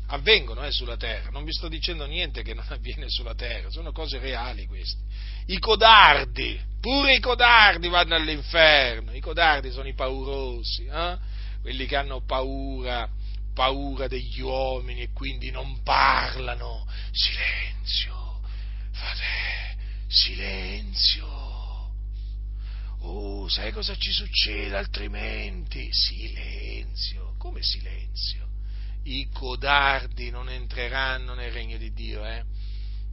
avvengono 0.07 0.63
eh, 0.63 0.71
sulla 0.71 0.97
terra, 0.97 1.29
non 1.29 1.43
vi 1.43 1.53
sto 1.53 1.67
dicendo 1.67 2.05
niente 2.05 2.41
che 2.41 2.53
non 2.53 2.65
avviene 2.69 3.09
sulla 3.09 3.35
terra, 3.35 3.69
sono 3.69 3.91
cose 3.91 4.19
reali 4.19 4.65
queste. 4.65 5.01
I 5.47 5.59
codardi, 5.59 6.59
pure 6.79 7.15
i 7.15 7.19
codardi 7.19 7.87
vanno 7.87 8.15
all'inferno, 8.15 9.13
i 9.13 9.19
codardi 9.19 9.71
sono 9.71 9.87
i 9.87 9.93
paurosi, 9.93 10.85
eh? 10.85 11.17
quelli 11.61 11.85
che 11.85 11.95
hanno 11.95 12.21
paura, 12.25 13.09
paura 13.53 14.07
degli 14.07 14.41
uomini 14.41 15.01
e 15.01 15.11
quindi 15.11 15.51
non 15.51 15.81
parlano. 15.83 16.85
Silenzio, 17.11 18.41
frate, 18.91 19.77
silenzio 20.07 21.43
Oh, 23.05 23.49
sai 23.49 23.71
cosa 23.73 23.95
ci 23.97 24.11
succede 24.11 24.77
altrimenti? 24.77 25.89
Silenzio. 25.91 27.35
Come 27.37 27.61
silenzio? 27.61 28.47
I 29.03 29.27
codardi 29.33 30.29
non 30.29 30.49
entreranno 30.49 31.33
nel 31.33 31.51
regno 31.51 31.77
di 31.77 31.91
Dio, 31.91 32.25
eh? 32.25 32.43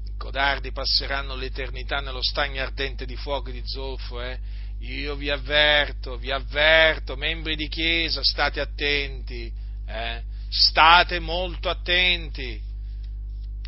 I 0.07 0.17
codardi 0.17 0.71
passeranno 0.71 1.35
l'eternità 1.35 1.99
nello 1.99 2.23
stagno 2.23 2.63
ardente 2.63 3.05
di 3.05 3.17
fuoco 3.17 3.49
e 3.49 3.53
di 3.53 3.63
zolfo, 3.65 4.23
eh? 4.23 4.39
Io 4.79 5.17
vi 5.17 5.29
avverto, 5.29 6.17
vi 6.17 6.31
avverto, 6.31 7.17
membri 7.17 7.57
di 7.57 7.69
chiesa, 7.69 8.23
state 8.23 8.61
attenti, 8.61 9.53
eh? 9.87 10.23
State 10.51 11.21
molto 11.21 11.69
attenti. 11.69 12.61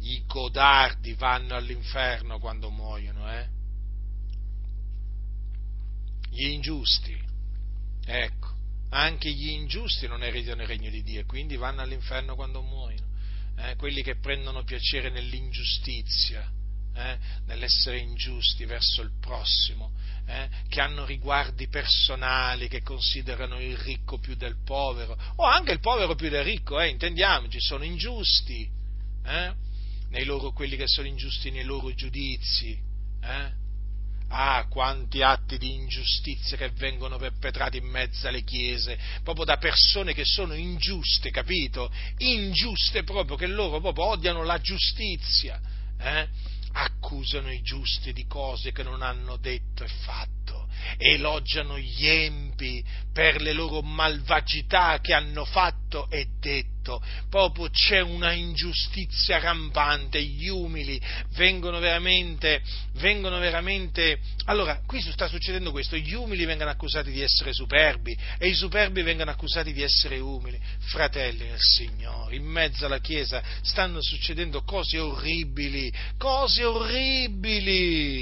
I 0.01 0.25
codardi 0.27 1.15
vanno 1.15 1.55
all'inferno 1.55 2.41
quando 2.41 2.71
muoiono, 2.71 3.33
eh? 3.33 3.49
gli 6.33 6.47
ingiusti. 6.47 7.17
Ecco, 8.05 8.49
anche 8.91 9.31
gli 9.31 9.51
ingiusti 9.51 10.07
non 10.07 10.23
ereditano 10.23 10.63
il 10.63 10.69
regno 10.69 10.91
di 10.91 11.03
Dio 11.03 11.25
quindi 11.25 11.57
vanno 11.57 11.83
all'inferno 11.83 12.35
quando 12.35 12.63
muoiono. 12.63 13.11
Eh, 13.59 13.77
quelli 13.77 14.03
che 14.03 14.17
prendono 14.17 14.65
piacere 14.65 15.11
nell'ingiustizia, 15.11 16.51
eh, 16.95 17.19
nell'essere 17.47 17.99
ingiusti 17.99 18.65
verso 18.65 19.03
il 19.03 19.13
prossimo, 19.21 19.93
eh, 20.27 20.49
che 20.69 20.81
hanno 20.81 21.05
riguardi 21.05 21.69
personali, 21.69 22.69
che 22.69 22.83
considerano 22.83 23.61
il 23.61 23.77
ricco 23.79 24.19
più 24.19 24.35
del 24.35 24.57
povero, 24.65 25.17
o 25.37 25.45
anche 25.45 25.73
il 25.73 25.81
povero 25.81 26.15
più 26.15 26.29
del 26.29 26.45
ricco, 26.45 26.81
eh, 26.81 26.89
intendiamoci, 26.89 27.61
sono 27.61 27.85
ingiusti, 27.85 28.69
eh, 29.25 29.53
nei 30.11 30.25
loro, 30.25 30.53
quelli 30.53 30.77
che 30.77 30.87
sono 30.87 31.07
ingiusti 31.07 31.51
nei 31.51 31.65
loro 31.65 31.93
giudizi, 31.95 32.79
eh, 33.23 33.61
Ah, 34.35 34.67
quanti 34.67 35.21
atti 35.21 35.59
di 35.59 35.75
ingiustizia 35.75 36.57
che 36.57 36.71
vengono 36.71 37.19
perpetrati 37.19 37.77
in 37.77 37.85
mezzo 37.85 38.27
alle 38.27 38.43
chiese, 38.43 38.99
proprio 39.23 39.45
da 39.45 39.59
persone 39.59 40.15
che 40.15 40.25
sono 40.25 40.55
ingiuste, 40.55 41.31
capito? 41.31 41.93
Ingiuste 42.17 43.03
proprio, 43.03 43.37
che 43.37 43.47
loro 43.47 43.79
proprio 43.79 44.07
odiano 44.07 44.43
la 44.43 44.59
giustizia. 44.59 45.61
Accusano 46.73 47.53
i 47.53 47.61
giusti 47.63 48.13
di 48.13 48.27
cose 48.27 48.73
che 48.73 48.83
non 48.83 49.03
hanno 49.03 49.37
detto 49.37 49.85
e 49.85 49.89
fatto, 49.89 50.69
elogiano 50.97 51.79
gli 51.79 52.07
empi 52.07 52.85
per 53.13 53.41
le 53.41 53.53
loro 53.53 53.83
malvagità 53.83 54.99
che 55.01 55.13
hanno 55.13 55.45
fatto 55.45 56.09
e 56.11 56.27
detto 56.39 56.72
detto, 56.83 57.01
proprio 57.31 57.71
c'è 57.71 58.01
una 58.01 58.33
ingiustizia 58.33 59.39
rampante, 59.39 60.21
gli 60.23 60.49
umili 60.49 61.01
vengono 61.37 61.79
veramente, 61.79 62.61
vengono 62.95 63.39
veramente, 63.39 64.19
allora 64.47 64.83
qui 64.85 65.01
sta 65.01 65.29
succedendo 65.29 65.71
questo, 65.71 65.97
gli 65.97 66.13
umili 66.13 66.45
vengono 66.45 66.71
accusati 66.71 67.13
di 67.13 67.23
essere 67.23 67.55
superbi 67.55 68.19
e 68.39 68.49
i 68.49 68.55
superbi 68.55 69.03
vengono 69.03 69.31
accusati 69.31 69.73
di 69.73 69.83
essere 69.83 70.19
umili, 70.19 70.61
fratelli 70.81 71.47
del 71.47 71.61
Signore, 71.61 72.35
in 72.35 72.45
mezzo 72.45 72.85
alla 72.85 72.99
Chiesa 72.99 73.41
stanno 73.63 74.03
succedendo 74.03 74.63
cose 74.63 74.99
orribili, 74.99 75.93
cose 76.19 76.65
orribili. 76.65 78.21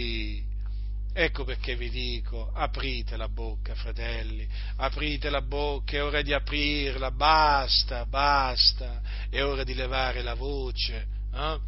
Ecco 1.13 1.43
perché 1.43 1.75
vi 1.75 1.91
dico, 1.91 2.53
aprite 2.55 3.17
la 3.17 3.29
bocca, 3.29 3.75
fratelli, 3.75 4.47
aprite 4.77 5.29
la 5.29 5.43
bocca, 5.43 5.97
è 5.97 6.05
ora 6.05 6.23
di 6.23 6.33
aprirla, 6.33 7.11
basta, 7.11 8.07
basta, 8.07 9.01
è 9.29 9.43
ora 9.43 9.65
di 9.65 9.75
levare 9.75 10.23
la 10.23 10.35
voce. 10.35 11.07
Eh? 11.35 11.59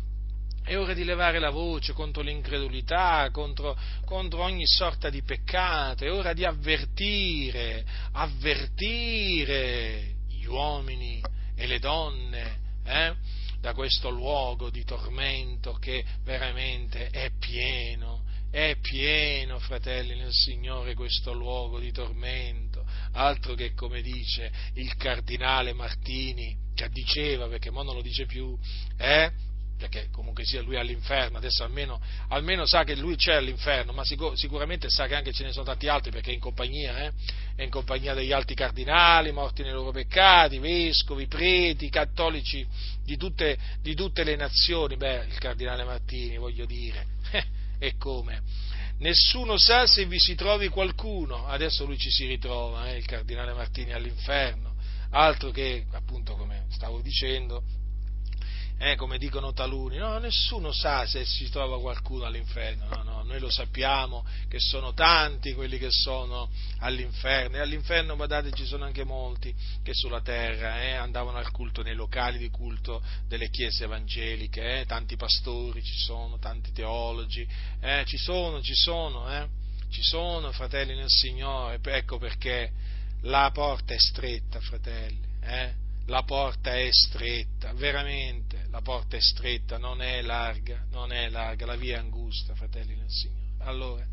È 0.63 0.79
ora 0.79 0.95
di 0.95 1.03
levare 1.03 1.41
la 1.41 1.51
voce 1.51 1.93
contro 1.93 2.23
l'incredulità, 2.23 3.29
contro, 3.33 3.77
contro, 4.05 4.43
ogni 4.43 4.65
sorta 4.65 5.11
di 5.11 5.23
peccato, 5.23 6.05
è 6.05 6.13
ora 6.13 6.33
di 6.33 6.45
avvertire, 6.45 7.85
avvertire 8.13 10.19
gli 10.29 10.45
uomini 10.45 11.21
e 11.57 11.67
le 11.67 11.81
donne 11.81 12.59
eh, 12.85 13.13
da 13.61 13.75
questo 13.75 14.09
luogo 14.09 14.71
di 14.71 14.85
tormento 14.85 15.73
che 15.75 16.05
veramente 16.23 17.09
è 17.09 17.33
pieno, 17.41 18.23
è 18.53 18.77
pieno, 18.83 19.59
fratelli 19.59 20.15
nel 20.15 20.31
Signore, 20.31 20.93
questo 20.93 21.33
luogo 21.33 21.81
di 21.81 21.91
tormento, 21.91 22.85
altro 23.13 23.55
che 23.55 23.73
come 23.73 24.03
dice 24.03 24.53
il 24.75 24.95
cardinale 24.97 25.73
Martini, 25.73 26.55
già 26.75 26.87
diceva, 26.89 27.49
perché 27.49 27.71
ora 27.71 27.83
non 27.83 27.95
lo 27.95 28.03
dice 28.03 28.27
più, 28.27 28.55
eh? 28.99 29.33
perché 29.79 30.11
comunque 30.13 30.45
sia 30.45 30.61
lui 30.61 30.77
all'inferno, 30.77 31.39
adesso 31.39 31.65
almeno, 31.65 31.99
almeno 32.29 32.67
sa 32.67 32.85
che 32.85 32.95
lui 32.95 33.17
c'è 33.17 33.37
all'inferno, 33.37 33.95
ma 33.95 34.05
sicur- 34.05 34.37
sicuramente 34.37 34.91
sa 34.91 35.07
che 35.07 35.15
anche 35.15 35.33
ce 35.33 35.45
ne 35.45 35.53
sono 35.53 35.65
tanti 35.65 35.89
altri 35.89 36.11
perché 36.11 36.31
è 36.31 36.35
in 36.35 36.41
compagnia, 36.41 37.07
eh? 37.07 37.13
è 37.57 37.63
in 37.63 37.71
compagnia 37.71 38.13
degli 38.13 38.33
alti 38.33 38.53
cardinali, 38.53 39.33
morti 39.33 39.63
nei 39.63 39.73
loro 39.73 39.93
peccati, 39.93 40.59
vescovi, 40.59 41.27
preti, 41.27 41.89
cattolici 41.89 42.67
di 43.03 43.17
tutte, 43.17 43.57
di 43.81 43.95
tutte 43.95 44.25
le 44.25 44.37
nazioni, 44.37 44.99
beh, 44.99 45.25
il 45.25 45.39
cardinale 45.39 45.85
Martini, 45.85 46.37
voglio 46.37 46.67
dire, 46.67 47.07
e 47.83 47.97
come? 47.97 48.41
Nessuno 48.99 49.59
sa 49.59 49.89
se 49.89 50.05
vi 50.07 50.21
si 50.21 50.37
trovi 50.37 50.69
qualcuno, 50.69 51.49
adesso 51.49 51.85
lui 51.85 51.99
ci 51.99 52.11
si 52.11 52.27
ritrova, 52.27 52.89
eh, 52.89 52.97
il 52.97 53.05
cardinale 53.05 53.53
Martini 53.53 53.93
all'inferno, 53.93 54.77
altro 55.11 55.51
che, 55.51 55.87
appunto, 55.91 56.37
come 56.37 56.67
stavo 56.71 57.01
dicendo, 57.01 57.65
eh, 58.83 58.97
come 58.97 59.17
dicono 59.17 59.53
taluni, 59.53 59.97
no, 59.97 60.19
nessuno 60.19 60.73
sa 60.73 61.07
se 61.07 61.25
si 61.25 61.49
trova 61.51 61.79
qualcuno 61.79 62.25
all'inferno, 62.25 62.89
no, 62.89 63.03
no, 63.05 63.23
noi 63.23 63.39
lo 63.39 63.49
sappiamo 63.49 64.27
che 64.49 64.59
sono 64.59 64.93
tanti 64.93 65.55
quelli 65.55 65.79
che 65.79 65.91
sono 65.91 66.51
all'inferno 66.81 67.59
e 67.59 67.61
all'inferno, 67.61 68.17
badate, 68.17 68.51
ci 68.51 68.67
sono 68.67 68.85
anche 68.85 69.05
molti 69.05 69.55
che 69.85 69.95
sulla 69.95 70.21
terra 70.21 70.83
eh, 70.83 70.95
andavano 70.95 71.39
al 71.39 71.53
culto 71.53 71.83
nei 71.83 71.95
locali 71.95 72.39
di 72.39 72.51
culto 72.51 73.01
delle 73.29 73.51
chiese 73.51 73.85
evangeliche, 73.85 74.81
eh, 74.81 74.85
tanti 74.85 75.15
pastori 75.15 75.81
ci 75.81 75.99
sono, 75.99 76.39
tanti 76.41 76.73
teologi, 76.73 77.47
eh, 77.81 78.03
ci 78.05 78.17
sono, 78.17 78.61
ci 78.63 78.75
sono, 78.75 79.33
eh, 79.33 79.49
ci 79.91 80.03
sono 80.03 80.51
fratelli 80.51 80.97
nel 80.97 81.09
Signore, 81.09 81.79
ecco 81.81 82.19
perché 82.19 82.73
la 83.21 83.49
porta 83.53 83.95
è 83.95 83.99
stretta, 83.99 84.59
fratelli, 84.59 85.25
eh, 85.41 85.82
la 86.07 86.23
porta 86.25 86.75
è 86.77 86.89
stretta, 86.91 87.73
veramente, 87.75 88.67
la 88.71 88.81
porta 88.81 89.17
è 89.17 89.21
stretta, 89.21 89.79
non 89.79 90.03
è 90.03 90.21
larga, 90.23 90.85
non 90.91 91.13
è 91.13 91.29
larga, 91.29 91.67
la 91.67 91.77
via 91.77 91.97
è 91.97 91.99
angusta, 91.99 92.55
fratelli 92.55 92.97
del 92.97 93.11
Signore. 93.11 93.41
Allora, 93.59 94.07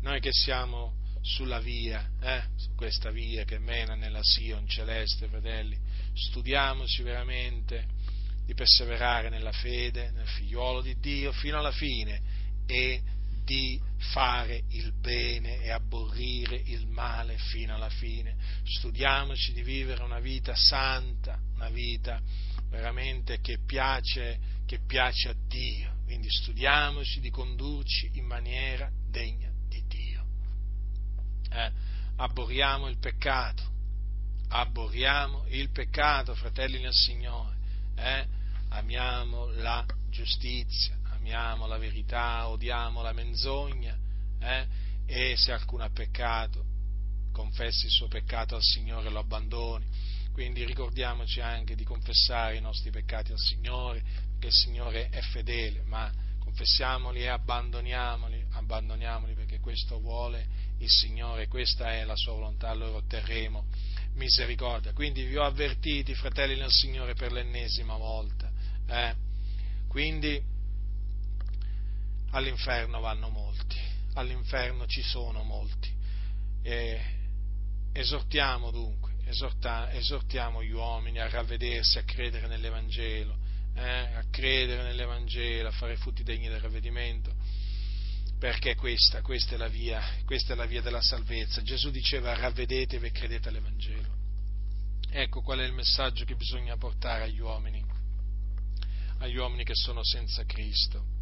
noi 0.00 0.20
che 0.20 0.32
siamo 0.32 0.98
sulla 1.22 1.60
via, 1.60 2.08
eh, 2.20 2.42
su 2.56 2.74
questa 2.74 3.10
via 3.10 3.44
che 3.44 3.58
mena 3.58 3.94
nella 3.94 4.22
Sion 4.22 4.66
celeste, 4.66 5.28
fratelli, 5.28 5.78
studiamoci 6.14 7.02
veramente 7.02 7.86
di 8.46 8.54
perseverare 8.54 9.28
nella 9.28 9.52
fede, 9.52 10.10
nel 10.12 10.26
figliuolo 10.26 10.80
di 10.80 10.98
Dio 10.98 11.32
fino 11.32 11.58
alla 11.58 11.72
fine 11.72 12.20
e 12.66 13.02
di 13.50 13.80
fare 14.12 14.62
il 14.68 14.92
bene 14.92 15.60
e 15.60 15.72
aborrire 15.72 16.54
il 16.54 16.86
male 16.86 17.36
fino 17.36 17.74
alla 17.74 17.88
fine. 17.88 18.36
Studiamoci 18.62 19.52
di 19.52 19.62
vivere 19.62 20.04
una 20.04 20.20
vita 20.20 20.54
santa, 20.54 21.36
una 21.56 21.68
vita 21.68 22.22
veramente 22.68 23.40
che 23.40 23.58
piace, 23.66 24.38
che 24.66 24.78
piace 24.86 25.30
a 25.30 25.34
Dio. 25.48 25.96
Quindi 26.04 26.28
studiamoci 26.30 27.18
di 27.18 27.30
condurci 27.30 28.10
in 28.12 28.24
maniera 28.26 28.88
degna 29.10 29.50
di 29.68 29.82
Dio. 29.88 30.24
Eh, 31.50 31.72
aborriamo 32.18 32.86
il 32.86 32.98
peccato, 32.98 33.64
aborriamo 34.50 35.46
il 35.48 35.72
peccato, 35.72 36.36
fratelli 36.36 36.80
nel 36.80 36.94
Signore. 36.94 37.56
Eh, 37.96 38.26
amiamo 38.68 39.46
la 39.54 39.84
giustizia, 40.08 40.99
amiamo 41.32 41.68
la 41.68 41.78
verità, 41.78 42.48
odiamo 42.48 43.02
la 43.02 43.12
menzogna, 43.12 43.96
eh? 44.40 44.66
e 45.06 45.36
se 45.36 45.52
alcuno 45.52 45.84
ha 45.84 45.90
peccato, 45.90 46.64
confessi 47.30 47.84
il 47.84 47.92
suo 47.92 48.08
peccato 48.08 48.56
al 48.56 48.62
Signore 48.62 49.06
e 49.06 49.10
lo 49.10 49.20
abbandoni. 49.20 49.86
Quindi 50.32 50.64
ricordiamoci 50.64 51.40
anche 51.40 51.76
di 51.76 51.84
confessare 51.84 52.56
i 52.56 52.60
nostri 52.60 52.90
peccati 52.90 53.30
al 53.30 53.38
Signore, 53.38 54.02
perché 54.32 54.48
il 54.48 54.52
Signore 54.52 55.08
è 55.10 55.20
fedele, 55.20 55.84
ma 55.84 56.10
confessiamoli 56.40 57.20
e 57.20 57.28
abbandoniamoli, 57.28 58.46
abbandoniamoli 58.54 59.34
perché 59.34 59.60
questo 59.60 60.00
vuole 60.00 60.48
il 60.78 60.90
Signore, 60.90 61.46
questa 61.46 61.92
è 61.92 62.04
la 62.04 62.16
sua 62.16 62.32
volontà, 62.32 62.70
allora 62.70 62.96
otterremo 62.96 63.66
misericordia. 64.14 64.92
Quindi 64.92 65.24
vi 65.26 65.36
ho 65.36 65.44
avvertiti, 65.44 66.12
fratelli 66.12 66.58
nel 66.58 66.72
Signore, 66.72 67.14
per 67.14 67.30
l'ennesima 67.30 67.96
volta. 67.96 68.50
Eh? 68.88 69.14
Quindi 69.86 70.58
all'inferno 72.30 73.00
vanno 73.00 73.28
molti, 73.28 73.78
all'inferno 74.14 74.86
ci 74.86 75.02
sono 75.02 75.42
molti. 75.42 75.92
E 76.62 77.00
esortiamo 77.92 78.70
dunque, 78.70 79.14
esorta, 79.24 79.90
esortiamo 79.92 80.62
gli 80.62 80.72
uomini 80.72 81.18
a 81.18 81.28
ravvedersi, 81.28 81.98
a 81.98 82.04
credere 82.04 82.46
nell'Evangelo, 82.46 83.36
eh, 83.74 84.14
a 84.14 84.24
credere 84.30 84.82
nell'Evangelo, 84.82 85.68
a 85.68 85.72
fare 85.72 85.96
frutti 85.96 86.22
degni 86.22 86.48
del 86.48 86.60
ravvedimento, 86.60 87.34
perché 88.38 88.74
questa, 88.74 89.22
questa, 89.22 89.54
è 89.54 89.58
la 89.58 89.68
via, 89.68 90.02
questa 90.24 90.52
è 90.52 90.56
la 90.56 90.66
via 90.66 90.82
della 90.82 91.02
salvezza. 91.02 91.62
Gesù 91.62 91.90
diceva 91.90 92.34
ravvedetevi 92.34 93.06
e 93.06 93.10
credete 93.10 93.48
all'Evangelo. 93.48 94.18
Ecco 95.12 95.40
qual 95.40 95.58
è 95.58 95.64
il 95.64 95.72
messaggio 95.72 96.24
che 96.24 96.36
bisogna 96.36 96.76
portare 96.76 97.24
agli 97.24 97.40
uomini, 97.40 97.84
agli 99.18 99.36
uomini 99.36 99.64
che 99.64 99.74
sono 99.74 100.04
senza 100.04 100.44
Cristo 100.44 101.18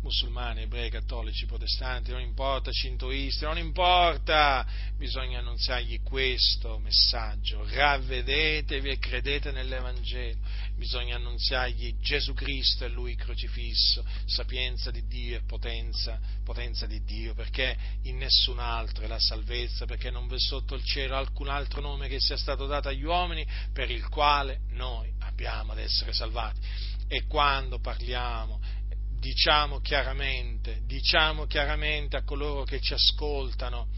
musulmani, 0.00 0.62
ebrei, 0.62 0.90
cattolici, 0.90 1.46
protestanti, 1.46 2.10
non 2.10 2.20
importa, 2.20 2.70
cintoisti, 2.70 3.44
non 3.44 3.58
importa, 3.58 4.66
bisogna 4.96 5.40
annunziargli 5.40 6.02
questo 6.02 6.78
messaggio, 6.78 7.66
ravvedetevi 7.68 8.90
e 8.90 8.98
credete 8.98 9.50
nell'Evangelo, 9.50 10.38
bisogna 10.76 11.16
annunziargli 11.16 11.96
Gesù 12.00 12.32
Cristo 12.34 12.84
e 12.84 12.88
Lui 12.88 13.16
crocifisso, 13.16 14.04
sapienza 14.26 14.90
di 14.90 15.06
Dio 15.06 15.36
e 15.36 15.42
potenza, 15.42 16.18
potenza 16.44 16.86
di 16.86 17.02
Dio, 17.02 17.34
perché 17.34 17.76
in 18.02 18.18
nessun 18.18 18.60
altro 18.60 19.04
è 19.04 19.08
la 19.08 19.18
salvezza, 19.18 19.84
perché 19.84 20.10
non 20.10 20.28
v'è 20.28 20.38
sotto 20.38 20.74
il 20.74 20.84
cielo 20.84 21.16
alcun 21.16 21.48
altro 21.48 21.80
nome 21.80 22.08
che 22.08 22.20
sia 22.20 22.36
stato 22.36 22.66
dato 22.66 22.88
agli 22.88 23.04
uomini 23.04 23.46
per 23.72 23.90
il 23.90 24.06
quale 24.08 24.60
noi 24.70 25.12
abbiamo 25.20 25.72
ad 25.72 25.78
essere 25.78 26.12
salvati. 26.12 26.60
E 27.10 27.24
quando 27.26 27.80
parliamo 27.80 28.60
diciamo 29.18 29.80
chiaramente, 29.80 30.82
diciamo 30.86 31.46
chiaramente 31.46 32.16
a 32.16 32.24
coloro 32.24 32.64
che 32.64 32.80
ci 32.80 32.94
ascoltano, 32.94 33.88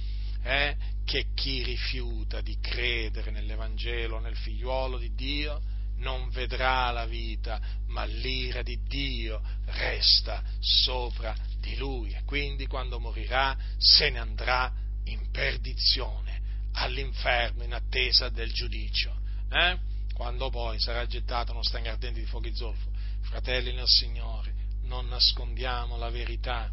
eh, 0.42 0.76
che 1.04 1.26
chi 1.34 1.62
rifiuta 1.62 2.40
di 2.40 2.58
credere 2.60 3.30
nell'Evangelo, 3.30 4.18
nel 4.18 4.36
figliuolo 4.36 4.98
di 4.98 5.14
Dio, 5.14 5.60
non 5.98 6.30
vedrà 6.30 6.90
la 6.90 7.04
vita, 7.04 7.60
ma 7.88 8.04
l'ira 8.04 8.62
di 8.62 8.78
Dio 8.86 9.42
resta 9.66 10.42
sopra 10.58 11.36
di 11.58 11.76
lui 11.76 12.12
e 12.12 12.22
quindi 12.24 12.66
quando 12.66 12.98
morirà 12.98 13.56
se 13.76 14.08
ne 14.08 14.18
andrà 14.18 14.72
in 15.04 15.30
perdizione, 15.30 16.40
all'inferno 16.72 17.64
in 17.64 17.74
attesa 17.74 18.28
del 18.28 18.52
giudizio. 18.52 19.14
Eh? 19.50 19.78
Quando 20.14 20.50
poi 20.50 20.78
sarà 20.80 21.06
gettato 21.06 21.52
uno 21.52 21.62
stagno 21.62 21.90
ardente 21.90 22.20
di 22.20 22.26
fuochi 22.26 22.54
zolfo. 22.54 22.88
Fratelli 23.22 23.72
nel 23.72 23.86
Signore, 23.86 24.54
non 24.90 25.06
nascondiamo 25.06 25.96
la 25.96 26.10
verità, 26.10 26.68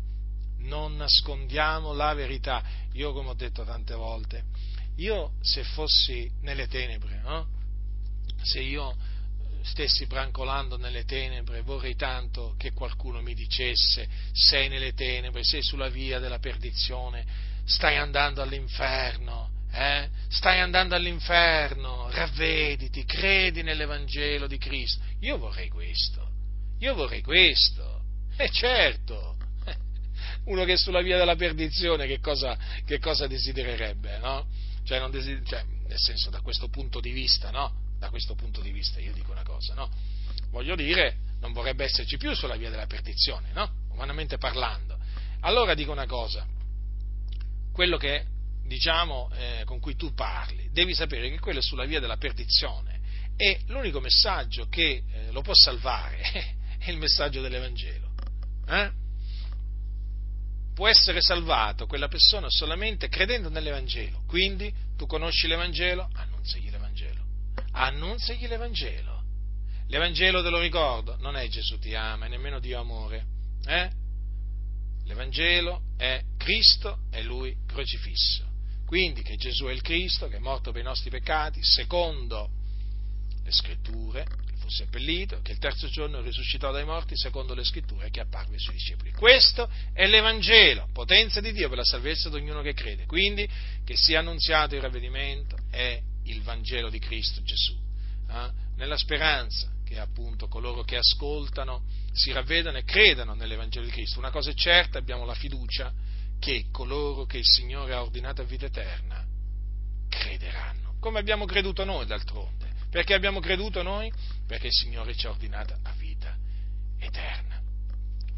non 0.62 0.96
nascondiamo 0.96 1.94
la 1.94 2.16
verità. 2.16 2.64
Io, 2.94 3.14
come 3.14 3.30
ho 3.30 3.34
detto 3.36 3.64
tante 3.64 3.94
volte, 3.94 4.44
io 4.96 5.34
se 5.40 5.64
fossi 5.64 6.28
nelle 6.42 6.68
tenebre, 6.68 7.22
no? 7.22 7.48
se 8.42 8.60
io 8.60 8.96
stessi 9.62 10.08
brancolando 10.08 10.78
nelle 10.78 11.06
tenebre, 11.06 11.62
vorrei 11.62 11.96
tanto 11.96 12.56
che 12.58 12.74
qualcuno 12.74 13.22
mi 13.22 13.36
dicesse 13.36 14.08
sei 14.32 14.68
nelle 14.68 14.94
tenebre, 14.94 15.44
sei 15.44 15.62
sulla 15.62 15.90
via 15.90 16.18
della 16.18 16.40
perdizione, 16.40 17.24
stai 17.66 17.98
andando 17.98 18.42
all'inferno, 18.42 19.52
eh? 19.72 20.10
stai 20.28 20.60
andando 20.60 20.96
all'inferno, 20.96 22.10
ravvediti, 22.10 23.06
credi 23.06 23.62
nell'Evangelo 23.62 24.48
di 24.48 24.58
Cristo. 24.58 25.04
Io 25.20 25.38
vorrei 25.38 25.70
questo, 25.70 26.28
io 26.80 26.96
vorrei 26.96 27.22
questo. 27.22 27.97
Eh 28.40 28.52
certo, 28.52 29.36
uno 30.46 30.64
che 30.64 30.74
è 30.74 30.78
sulla 30.78 31.02
via 31.02 31.18
della 31.18 31.36
perdizione 31.36 32.06
che 32.06 32.20
cosa, 32.20 32.56
che 32.86 33.00
cosa 33.00 33.26
desidererebbe, 33.26 34.20
no? 34.20 34.46
Cioè, 34.84 35.10
desider- 35.10 35.48
cioè, 35.48 35.64
nel 35.88 35.98
senso, 35.98 36.30
da 36.30 36.40
questo 36.42 36.70
punto 36.70 37.00
di 37.00 37.10
vista, 37.10 37.50
no? 37.50 37.74
Da 37.98 38.12
questo 38.12 38.36
punto 38.36 38.62
di 38.62 38.72
vista 38.72 39.00
io 39.00 39.12
dico 39.12 39.32
una 39.32 39.42
cosa, 39.42 39.74
no? 39.74 39.90
Voglio 40.52 40.76
dire, 40.76 41.18
non 41.40 41.52
vorrebbe 41.52 41.86
esserci 41.86 42.18
più 42.18 42.36
sulla 42.36 42.56
via 42.58 42.70
della 42.70 42.86
perdizione, 42.86 43.52
no? 43.54 43.86
Umanamente 43.90 44.38
parlando. 44.38 45.00
Allora 45.40 45.74
dico 45.74 45.92
una 45.92 46.06
cosa, 46.06 46.46
quello 47.74 47.98
che, 47.98 48.24
diciamo, 48.68 49.32
eh, 49.34 49.64
con 49.66 49.80
cui 49.80 49.96
tu 49.96 50.14
parli, 50.14 50.70
devi 50.72 50.94
sapere 50.94 51.28
che 51.32 51.40
quello 51.40 51.58
è 51.58 51.64
sulla 51.64 51.86
via 51.86 52.00
della 52.00 52.18
perdizione 52.18 53.00
e 53.36 53.62
l'unico 53.68 54.00
messaggio 54.00 54.68
che 54.70 55.04
eh, 55.12 55.32
lo 55.32 55.42
può 55.42 55.56
salvare 55.56 56.22
è 56.78 56.92
il 56.92 56.98
messaggio 56.98 57.42
dell'Evangelo. 57.42 58.07
Eh? 58.68 58.92
Può 60.74 60.88
essere 60.88 61.22
salvato 61.22 61.88
quella 61.88 62.08
persona 62.08 62.50
solamente 62.50 63.08
credendo 63.08 63.50
nell'Evangelo. 63.50 64.24
Quindi 64.28 64.72
tu 64.96 65.06
conosci 65.08 65.48
l'Evangelo, 65.48 66.08
annunziagli 66.14 66.70
l'Evangelo. 66.70 67.24
Annunziagli 67.72 68.48
l'Evangelo. 68.48 69.24
L'Evangelo, 69.88 70.44
te 70.44 70.50
lo 70.50 70.60
ricordo, 70.60 71.16
non 71.20 71.36
è 71.36 71.48
Gesù 71.48 71.80
ti 71.80 71.96
ama, 71.96 72.26
è 72.26 72.30
nemmeno 72.30 72.60
Dio 72.60 72.80
amore. 72.80 73.26
Eh? 73.66 73.90
L'Evangelo 75.06 75.84
è 75.96 76.22
Cristo 76.38 77.00
e 77.10 77.24
Lui 77.24 77.56
crocifisso. 77.66 78.46
Quindi 78.86 79.22
che 79.22 79.36
Gesù 79.36 79.66
è 79.66 79.72
il 79.72 79.82
Cristo, 79.82 80.28
che 80.28 80.38
è 80.38 80.40
morto 80.40 80.72
per 80.72 80.82
i 80.82 80.86
nostri 80.86 81.10
peccati, 81.10 81.62
secondo 81.64 82.50
le 83.44 83.52
scritture, 83.52 84.26
fu 84.68 84.70
seppellito, 84.70 85.40
che 85.42 85.54
il 85.54 85.58
terzo 85.58 85.88
giorno 85.88 86.22
risuscitò 86.22 86.72
dai 86.72 86.84
morti 86.84 87.16
secondo 87.16 87.54
le 87.54 87.64
scritture 87.64 88.10
che 88.10 88.20
apparve 88.20 88.56
ai 88.56 88.60
suoi 88.60 88.76
discepoli. 88.76 89.12
Questo 89.12 89.70
è 89.94 90.06
l'Evangelo, 90.06 90.90
potenza 90.92 91.40
di 91.40 91.54
Dio 91.54 91.70
per 91.70 91.78
la 91.78 91.84
salvezza 91.84 92.30
di 92.30 92.36
ognuno 92.36 92.62
che 92.62 92.74
crede. 92.74 93.06
Quindi 93.06 93.48
che 93.84 93.96
sia 93.96 94.20
annunziato 94.20 94.76
il 94.76 94.82
ravvedimento 94.82 95.58
è 95.72 96.00
il 96.26 96.42
Vangelo 96.42 96.90
di 96.90 97.00
Cristo 97.00 97.42
Gesù, 97.44 97.76
eh? 98.30 98.52
nella 98.76 98.98
speranza 98.98 99.72
che 99.86 99.98
appunto 99.98 100.50
coloro 100.50 100.84
che 100.84 100.98
ascoltano 100.98 101.86
si 102.12 102.34
ravvedano 102.34 102.78
e 102.78 102.84
credano 102.84 103.34
nell'Evangelo 103.34 103.86
di 103.86 103.92
Cristo. 103.92 104.20
Una 104.20 104.32
cosa 104.32 104.50
è 104.50 104.54
certa, 104.54 104.98
abbiamo 104.98 105.24
la 105.24 105.34
fiducia 105.34 105.94
che 106.40 106.66
coloro 106.72 107.26
che 107.26 107.38
il 107.38 107.46
Signore 107.46 107.94
ha 107.94 108.02
ordinato 108.02 108.42
a 108.42 108.46
vita 108.46 108.66
eterna 108.66 109.26
crederanno, 110.10 110.96
come 111.00 111.20
abbiamo 111.20 111.46
creduto 111.46 111.84
noi 111.86 112.06
d'altronde. 112.06 112.67
Perché 112.90 113.14
abbiamo 113.14 113.40
creduto 113.40 113.82
noi? 113.84 114.12
Perché 114.46 114.68
il 114.68 114.74
Signore 114.74 115.16
ci 115.16 115.28
ha 115.28 115.32
ordinata 115.32 115.78
a 115.84 115.92
vita 115.94 116.36
eterna. 117.00 117.62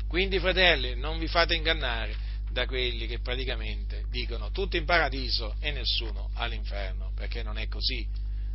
Quindi, 0.08 0.40
fratelli, 0.40 0.96
non 0.96 1.20
vi 1.20 1.28
fate 1.28 1.56
ingannare 1.56 2.16
da 2.52 2.66
quelli 2.66 3.06
che 3.06 3.20
praticamente 3.20 4.06
dicono 4.10 4.50
tutti 4.52 4.78
in 4.78 4.86
paradiso 4.86 5.56
e 5.60 5.72
nessuno 5.72 6.32
all'inferno, 6.34 7.12
perché 7.16 7.44
non 7.44 7.58
è 7.58 7.68
così. 7.68 8.08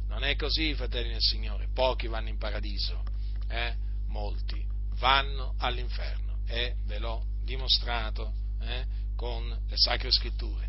Non 0.08 0.24
è 0.24 0.36
così, 0.36 0.74
fratelli 0.74 1.10
del 1.10 1.20
Signore. 1.20 1.68
Pochi 1.72 2.08
vanno 2.08 2.28
in 2.28 2.38
paradiso, 2.38 3.02
eh? 3.48 3.74
molti 4.08 4.72
vanno 4.98 5.54
all'inferno 5.58 6.38
e 6.46 6.74
ve 6.84 6.98
l'ho 6.98 7.24
dimostrato 7.42 8.32
eh? 8.60 8.84
con 9.16 9.46
le 9.48 9.76
sacre 9.76 10.10
scritture. 10.10 10.68